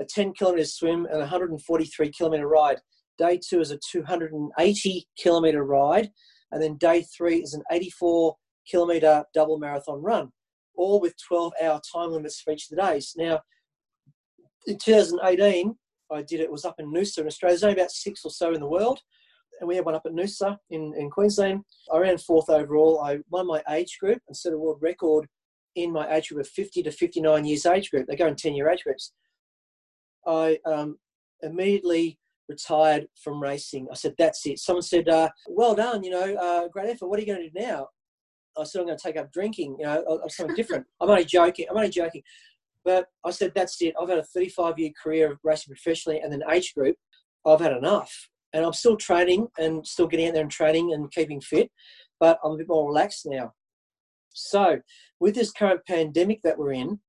a 0.00 0.04
10 0.04 0.32
kilometer 0.34 0.64
swim 0.64 1.06
and 1.10 1.18
143 1.18 2.12
kilometer 2.12 2.46
ride. 2.46 2.78
Day 3.18 3.38
two 3.38 3.60
is 3.60 3.72
a 3.72 3.78
280 3.90 5.06
kilometer 5.18 5.64
ride, 5.64 6.10
and 6.52 6.62
then 6.62 6.76
day 6.76 7.04
three 7.16 7.42
is 7.42 7.54
an 7.54 7.62
84 7.70 8.36
kilometre 8.66 9.24
double 9.34 9.58
marathon 9.58 10.00
run, 10.00 10.30
all 10.76 11.00
with 11.00 11.14
12 11.26 11.52
hour 11.62 11.80
time 11.92 12.10
limits 12.10 12.40
for 12.40 12.52
each 12.52 12.70
of 12.70 12.76
the 12.76 12.82
days. 12.82 13.12
Now, 13.16 13.40
in 14.66 14.78
2018, 14.78 15.76
I 16.10 16.22
did 16.22 16.40
it, 16.40 16.50
was 16.50 16.64
up 16.64 16.76
in 16.78 16.92
Noosa 16.92 17.18
in 17.18 17.26
Australia. 17.26 17.54
There's 17.54 17.64
only 17.64 17.80
about 17.80 17.90
six 17.90 18.24
or 18.24 18.30
so 18.30 18.52
in 18.52 18.60
the 18.60 18.68
world. 18.68 19.00
And 19.60 19.68
we 19.68 19.76
had 19.76 19.84
one 19.84 19.94
up 19.94 20.06
at 20.06 20.12
Noosa 20.12 20.56
in, 20.70 20.92
in 20.96 21.10
Queensland. 21.10 21.60
I 21.92 21.98
ran 21.98 22.18
fourth 22.18 22.50
overall. 22.50 23.00
I 23.00 23.18
won 23.30 23.46
my 23.46 23.62
age 23.70 23.98
group 24.00 24.20
and 24.26 24.36
set 24.36 24.52
a 24.52 24.58
world 24.58 24.78
record 24.80 25.26
in 25.76 25.92
my 25.92 26.10
age 26.12 26.28
group 26.28 26.40
of 26.40 26.48
50 26.48 26.82
to 26.82 26.90
59 26.90 27.44
years 27.44 27.66
age 27.66 27.90
group. 27.90 28.06
They 28.06 28.16
go 28.16 28.26
in 28.26 28.36
10 28.36 28.54
year 28.54 28.68
age 28.68 28.82
groups. 28.82 29.12
I 30.26 30.58
um, 30.66 30.98
immediately 31.42 32.18
retired 32.48 33.06
from 33.22 33.42
racing. 33.42 33.88
I 33.90 33.94
said, 33.94 34.14
that's 34.18 34.44
it. 34.46 34.58
Someone 34.58 34.82
said, 34.82 35.08
uh, 35.08 35.28
well 35.48 35.74
done, 35.74 36.02
you 36.02 36.10
know, 36.10 36.34
uh, 36.34 36.68
great 36.68 36.90
effort. 36.90 37.08
What 37.08 37.18
are 37.18 37.22
you 37.22 37.34
going 37.34 37.42
to 37.42 37.50
do 37.50 37.66
now? 37.66 37.88
I 38.58 38.64
said 38.64 38.80
I'm 38.80 38.86
going 38.86 38.98
to 38.98 39.02
take 39.02 39.16
up 39.16 39.32
drinking, 39.32 39.76
you 39.78 39.86
know, 39.86 40.02
or, 40.06 40.28
something 40.28 40.54
different. 40.54 40.86
I'm 41.00 41.08
only 41.08 41.24
joking. 41.24 41.66
I'm 41.70 41.76
only 41.76 41.88
joking. 41.88 42.22
But 42.84 43.06
I 43.24 43.30
said 43.30 43.52
that's 43.54 43.80
it. 43.80 43.94
I've 44.00 44.08
had 44.08 44.18
a 44.18 44.24
35 44.24 44.78
year 44.78 44.90
career 45.00 45.32
of 45.32 45.38
racing 45.44 45.74
professionally 45.74 46.20
and 46.20 46.32
then 46.32 46.42
age 46.50 46.74
group. 46.74 46.96
I've 47.46 47.60
had 47.60 47.72
enough, 47.72 48.12
and 48.52 48.64
I'm 48.64 48.72
still 48.72 48.96
training 48.96 49.48
and 49.58 49.86
still 49.86 50.06
getting 50.06 50.28
out 50.28 50.34
there 50.34 50.42
and 50.42 50.50
training 50.50 50.92
and 50.92 51.10
keeping 51.10 51.40
fit, 51.40 51.70
but 52.20 52.38
I'm 52.44 52.52
a 52.52 52.56
bit 52.56 52.68
more 52.68 52.88
relaxed 52.88 53.26
now. 53.26 53.52
So 54.34 54.78
with 55.20 55.34
this 55.34 55.52
current 55.52 55.80
pandemic 55.86 56.40
that 56.42 56.58
we're 56.58 56.72
in, 56.72 57.00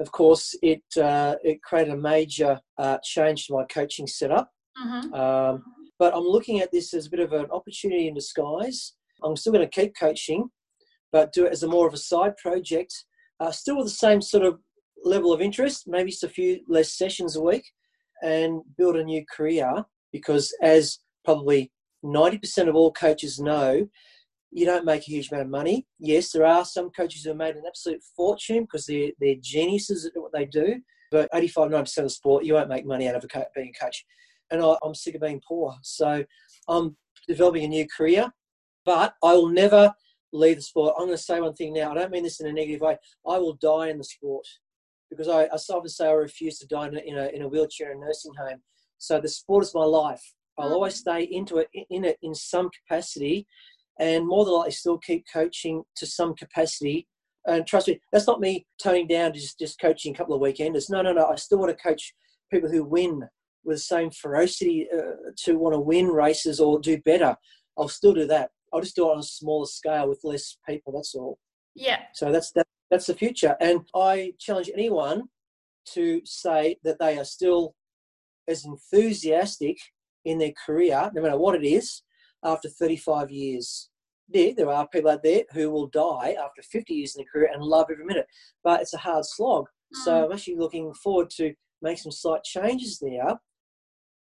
of 0.00 0.10
course, 0.12 0.54
it 0.62 0.82
uh, 0.96 1.36
it 1.42 1.62
created 1.62 1.94
a 1.94 1.96
major 1.96 2.58
uh, 2.78 2.98
change 3.04 3.46
to 3.46 3.54
my 3.54 3.64
coaching 3.64 4.06
setup. 4.06 4.50
Mm-hmm. 4.82 5.14
Um, 5.14 5.62
but 5.98 6.14
I'm 6.16 6.24
looking 6.24 6.60
at 6.60 6.72
this 6.72 6.94
as 6.94 7.06
a 7.06 7.10
bit 7.10 7.20
of 7.20 7.32
an 7.32 7.46
opportunity 7.50 8.08
in 8.08 8.14
disguise. 8.14 8.94
I'm 9.22 9.36
still 9.36 9.52
going 9.52 9.68
to 9.68 9.80
keep 9.80 9.92
coaching, 9.98 10.48
but 11.12 11.32
do 11.32 11.46
it 11.46 11.52
as 11.52 11.62
a 11.62 11.68
more 11.68 11.86
of 11.86 11.94
a 11.94 11.98
side 11.98 12.36
project, 12.38 12.92
uh, 13.38 13.52
still 13.52 13.76
with 13.76 13.86
the 13.86 13.90
same 13.90 14.20
sort 14.20 14.44
of 14.44 14.58
level 15.04 15.32
of 15.32 15.40
interest, 15.40 15.84
maybe 15.86 16.10
just 16.10 16.24
a 16.24 16.28
few 16.28 16.60
less 16.68 16.96
sessions 16.96 17.36
a 17.36 17.42
week, 17.42 17.64
and 18.22 18.62
build 18.76 18.96
a 18.96 19.04
new 19.04 19.24
career. 19.34 19.84
Because 20.12 20.54
as 20.62 20.98
probably 21.24 21.72
90% 22.04 22.68
of 22.68 22.74
all 22.74 22.92
coaches 22.92 23.38
know, 23.38 23.88
you 24.50 24.66
don't 24.66 24.84
make 24.84 25.02
a 25.02 25.10
huge 25.10 25.30
amount 25.30 25.46
of 25.46 25.50
money. 25.50 25.86
Yes, 25.98 26.30
there 26.30 26.44
are 26.44 26.64
some 26.64 26.90
coaches 26.90 27.22
who 27.22 27.30
have 27.30 27.38
made 27.38 27.56
an 27.56 27.64
absolute 27.66 28.02
fortune 28.14 28.62
because 28.62 28.84
they're, 28.84 29.10
they're 29.18 29.36
geniuses 29.40 30.04
at 30.04 30.12
what 30.14 30.32
they 30.32 30.44
do. 30.44 30.76
But 31.10 31.30
85, 31.32 31.70
90% 31.70 31.98
of 32.04 32.12
sport, 32.12 32.44
you 32.44 32.54
won't 32.54 32.68
make 32.68 32.86
money 32.86 33.08
out 33.08 33.16
of 33.16 33.24
a 33.24 33.28
co- 33.28 33.44
being 33.54 33.72
a 33.74 33.84
coach. 33.84 34.04
And 34.50 34.62
I, 34.62 34.76
I'm 34.84 34.94
sick 34.94 35.14
of 35.14 35.22
being 35.22 35.40
poor. 35.46 35.74
So 35.82 36.24
I'm 36.68 36.96
developing 37.26 37.64
a 37.64 37.68
new 37.68 37.86
career, 37.88 38.30
but 38.84 39.14
I 39.22 39.32
will 39.32 39.48
never 39.48 39.94
leave 40.32 40.56
the 40.56 40.62
sport. 40.62 40.94
I'm 40.98 41.06
going 41.06 41.16
to 41.16 41.22
say 41.22 41.40
one 41.40 41.54
thing 41.54 41.72
now. 41.72 41.92
I 41.92 41.94
don't 41.94 42.10
mean 42.10 42.24
this 42.24 42.40
in 42.40 42.46
a 42.46 42.52
negative 42.52 42.80
way. 42.80 42.96
I 43.26 43.38
will 43.38 43.54
die 43.54 43.88
in 43.88 43.98
the 43.98 44.04
sport 44.04 44.46
because 45.16 45.28
I, 45.28 45.44
I 45.44 45.56
often 45.56 45.88
say 45.88 46.06
I 46.06 46.12
refuse 46.12 46.58
to 46.58 46.66
die 46.66 46.88
in 46.88 46.96
a, 46.96 47.00
in 47.00 47.18
a, 47.18 47.26
in 47.28 47.42
a 47.42 47.48
wheelchair 47.48 47.92
in 47.92 47.98
a 47.98 48.00
nursing 48.00 48.32
home. 48.38 48.62
So 48.98 49.20
the 49.20 49.28
sport 49.28 49.64
is 49.64 49.74
my 49.74 49.84
life. 49.84 50.22
I'll 50.58 50.70
mm. 50.70 50.74
always 50.74 50.96
stay 50.96 51.22
into 51.24 51.58
it 51.58 51.68
in 51.90 52.04
it 52.04 52.18
in 52.22 52.34
some 52.34 52.70
capacity 52.70 53.46
and 54.00 54.26
more 54.26 54.44
than 54.44 54.54
likely 54.54 54.72
still 54.72 54.98
keep 54.98 55.24
coaching 55.32 55.82
to 55.96 56.06
some 56.06 56.34
capacity. 56.34 57.06
And 57.46 57.66
trust 57.66 57.88
me, 57.88 58.00
that's 58.12 58.26
not 58.26 58.40
me 58.40 58.66
toning 58.82 59.08
down 59.08 59.32
to 59.32 59.40
just, 59.40 59.58
just 59.58 59.80
coaching 59.80 60.14
a 60.14 60.16
couple 60.16 60.34
of 60.34 60.40
weekenders. 60.40 60.90
No, 60.90 61.02
no, 61.02 61.12
no. 61.12 61.26
I 61.26 61.34
still 61.36 61.58
want 61.58 61.76
to 61.76 61.82
coach 61.82 62.14
people 62.52 62.70
who 62.70 62.84
win 62.84 63.22
with 63.64 63.76
the 63.76 63.82
same 63.82 64.10
ferocity 64.10 64.88
uh, 64.96 65.30
to 65.44 65.58
want 65.58 65.74
to 65.74 65.80
win 65.80 66.06
races 66.06 66.60
or 66.60 66.80
do 66.80 66.98
better. 67.04 67.36
I'll 67.76 67.88
still 67.88 68.14
do 68.14 68.26
that. 68.26 68.50
I'll 68.72 68.80
just 68.80 68.96
do 68.96 69.08
it 69.08 69.12
on 69.12 69.18
a 69.18 69.24
smaller 69.24 69.66
scale 69.66 70.08
with 70.08 70.20
less 70.24 70.56
people. 70.68 70.92
That's 70.92 71.14
all. 71.14 71.38
Yeah. 71.74 72.00
So 72.14 72.30
that's 72.32 72.52
that, 72.52 72.66
that's 72.92 73.06
the 73.06 73.14
future. 73.14 73.56
And 73.58 73.80
I 73.96 74.34
challenge 74.38 74.70
anyone 74.72 75.22
to 75.94 76.20
say 76.26 76.76
that 76.84 76.98
they 76.98 77.18
are 77.18 77.24
still 77.24 77.74
as 78.46 78.66
enthusiastic 78.66 79.78
in 80.26 80.38
their 80.38 80.52
career, 80.66 81.10
no 81.14 81.22
matter 81.22 81.38
what 81.38 81.54
it 81.54 81.66
is, 81.66 82.02
after 82.44 82.68
35 82.68 83.30
years. 83.30 83.88
There, 84.28 84.54
there 84.54 84.70
are 84.70 84.86
people 84.88 85.10
out 85.10 85.22
there 85.22 85.44
who 85.54 85.70
will 85.70 85.86
die 85.86 86.36
after 86.38 86.60
50 86.62 86.92
years 86.92 87.16
in 87.16 87.20
their 87.20 87.32
career 87.32 87.50
and 87.54 87.64
love 87.64 87.86
every 87.90 88.04
minute, 88.04 88.26
but 88.62 88.82
it's 88.82 88.94
a 88.94 88.98
hard 88.98 89.24
slog. 89.24 89.64
Mm. 89.64 90.04
So 90.04 90.26
I'm 90.26 90.32
actually 90.32 90.56
looking 90.56 90.92
forward 90.92 91.30
to 91.38 91.54
make 91.80 91.98
some 91.98 92.12
slight 92.12 92.44
changes 92.44 92.98
there. 92.98 93.38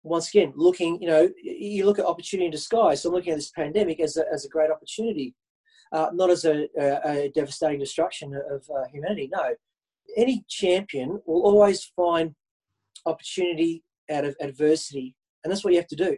Once 0.04 0.30
again, 0.30 0.54
looking, 0.56 1.02
you 1.02 1.08
know, 1.08 1.28
you 1.42 1.86
look 1.86 1.98
at 1.98 2.06
opportunity 2.06 2.46
in 2.46 2.52
disguise. 2.52 3.02
So 3.02 3.10
I'm 3.10 3.16
looking 3.16 3.32
at 3.34 3.38
this 3.38 3.52
pandemic 3.52 4.00
as 4.00 4.16
a, 4.16 4.26
as 4.32 4.46
a 4.46 4.50
great 4.50 4.70
opportunity, 4.70 5.34
uh, 5.94 6.10
not 6.12 6.30
as 6.30 6.44
a, 6.44 6.68
a, 6.78 7.00
a, 7.06 7.32
devastating 7.36 7.80
destruction 7.80 8.34
of 8.50 8.68
uh, 8.76 8.86
humanity. 8.92 9.30
No, 9.32 9.54
any 10.18 10.44
champion 10.50 11.22
will 11.26 11.44
always 11.44 11.92
find 11.96 12.34
opportunity 13.06 13.84
out 14.12 14.26
of 14.26 14.36
adversity, 14.42 15.16
and 15.44 15.52
that's 15.52 15.64
what 15.64 15.72
you 15.72 15.80
have 15.80 15.88
to 15.88 15.96
do. 15.96 16.18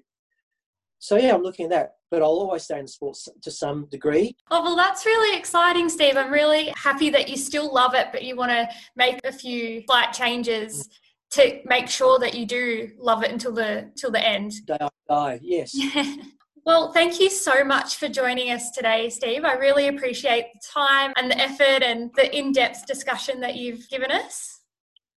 So 0.99 1.17
yeah, 1.17 1.35
I'm 1.35 1.43
looking 1.43 1.65
at 1.65 1.71
that, 1.71 1.91
but 2.09 2.21
I'll 2.21 2.29
always 2.29 2.63
stay 2.63 2.79
in 2.79 2.87
sports 2.87 3.27
to 3.41 3.51
some 3.51 3.87
degree. 3.91 4.35
Oh 4.49 4.63
well, 4.63 4.75
that's 4.77 5.05
really 5.05 5.37
exciting, 5.37 5.89
Steve. 5.89 6.15
I'm 6.15 6.31
really 6.31 6.73
happy 6.75 7.09
that 7.09 7.29
you 7.29 7.37
still 7.37 7.71
love 7.73 7.93
it, 7.93 8.07
but 8.11 8.23
you 8.23 8.35
want 8.35 8.51
to 8.51 8.69
make 8.95 9.19
a 9.25 9.31
few 9.31 9.83
slight 9.87 10.13
changes 10.13 10.87
to 11.31 11.59
make 11.65 11.89
sure 11.89 12.17
that 12.19 12.33
you 12.33 12.45
do 12.45 12.91
love 12.97 13.23
it 13.23 13.31
until 13.31 13.51
the 13.51 13.91
till 13.97 14.11
the 14.11 14.25
end. 14.25 14.65
Day 14.65 14.77
I 14.79 14.89
die, 15.09 15.39
yes. 15.43 15.77
Well, 16.65 16.91
thank 16.91 17.19
you 17.19 17.29
so 17.29 17.63
much 17.63 17.97
for 17.97 18.07
joining 18.07 18.49
us 18.49 18.71
today, 18.71 19.09
Steve. 19.11 19.45
I 19.45 19.53
really 19.53 19.87
appreciate 19.87 20.47
the 20.53 20.59
time 20.67 21.13
and 21.15 21.29
the 21.29 21.37
effort 21.37 21.83
and 21.83 22.09
the 22.15 22.35
in 22.35 22.51
depth 22.53 22.87
discussion 22.87 23.39
that 23.41 23.55
you've 23.55 23.87
given 23.87 24.09
us. 24.09 24.61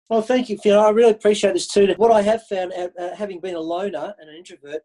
Well, 0.09 0.21
thank 0.21 0.49
you, 0.49 0.59
Fiona. 0.59 0.81
I 0.81 0.89
really 0.91 1.11
appreciate 1.11 1.53
this 1.53 1.67
too. 1.67 1.91
What 1.97 2.11
I 2.11 2.21
have 2.21 2.43
found, 2.43 2.71
uh, 2.73 3.15
having 3.15 3.39
been 3.39 3.55
a 3.55 3.59
loner 3.59 4.13
and 4.19 4.29
an 4.29 4.35
introvert, 4.35 4.83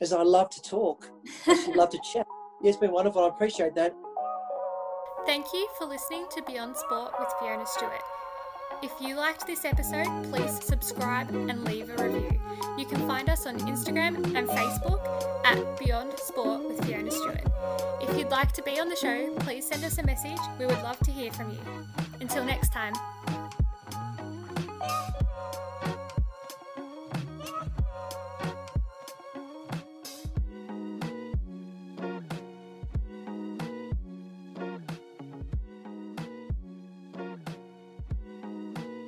is 0.00 0.12
I 0.12 0.22
love 0.22 0.50
to 0.50 0.60
talk. 0.60 1.10
I 1.46 1.72
love 1.74 1.88
to 1.90 2.00
chat. 2.12 2.26
Yeah, 2.62 2.68
it's 2.68 2.76
been 2.78 2.92
wonderful. 2.92 3.24
I 3.24 3.28
appreciate 3.28 3.74
that. 3.76 3.94
Thank 5.24 5.46
you 5.54 5.66
for 5.78 5.86
listening 5.86 6.26
to 6.30 6.42
Beyond 6.42 6.76
Sport 6.76 7.14
with 7.18 7.28
Fiona 7.40 7.66
Stewart. 7.66 8.02
If 8.82 8.92
you 9.00 9.16
liked 9.16 9.46
this 9.46 9.64
episode, 9.64 10.06
please 10.30 10.62
subscribe 10.62 11.30
and 11.30 11.64
leave 11.64 11.88
a 11.90 12.02
review. 12.02 12.40
You 12.76 12.84
can 12.84 13.06
find 13.06 13.28
us 13.30 13.46
on 13.46 13.58
Instagram 13.60 14.16
and 14.36 14.48
Facebook 14.48 15.00
at 15.44 15.78
Beyond 15.78 16.18
Sport 16.18 16.68
with 16.68 16.84
Fiona 16.84 17.10
Stewart. 17.10 17.40
If 18.02 18.16
you'd 18.18 18.30
like 18.30 18.52
to 18.52 18.62
be 18.62 18.78
on 18.78 18.88
the 18.88 18.96
show, 18.96 19.34
please 19.40 19.66
send 19.66 19.84
us 19.84 19.98
a 19.98 20.02
message. 20.02 20.38
We 20.58 20.66
would 20.66 20.82
love 20.82 20.98
to 21.00 21.10
hear 21.10 21.32
from 21.32 21.50
you. 21.50 21.58
Until 22.20 22.44
next 22.44 22.72
time. 22.72 22.92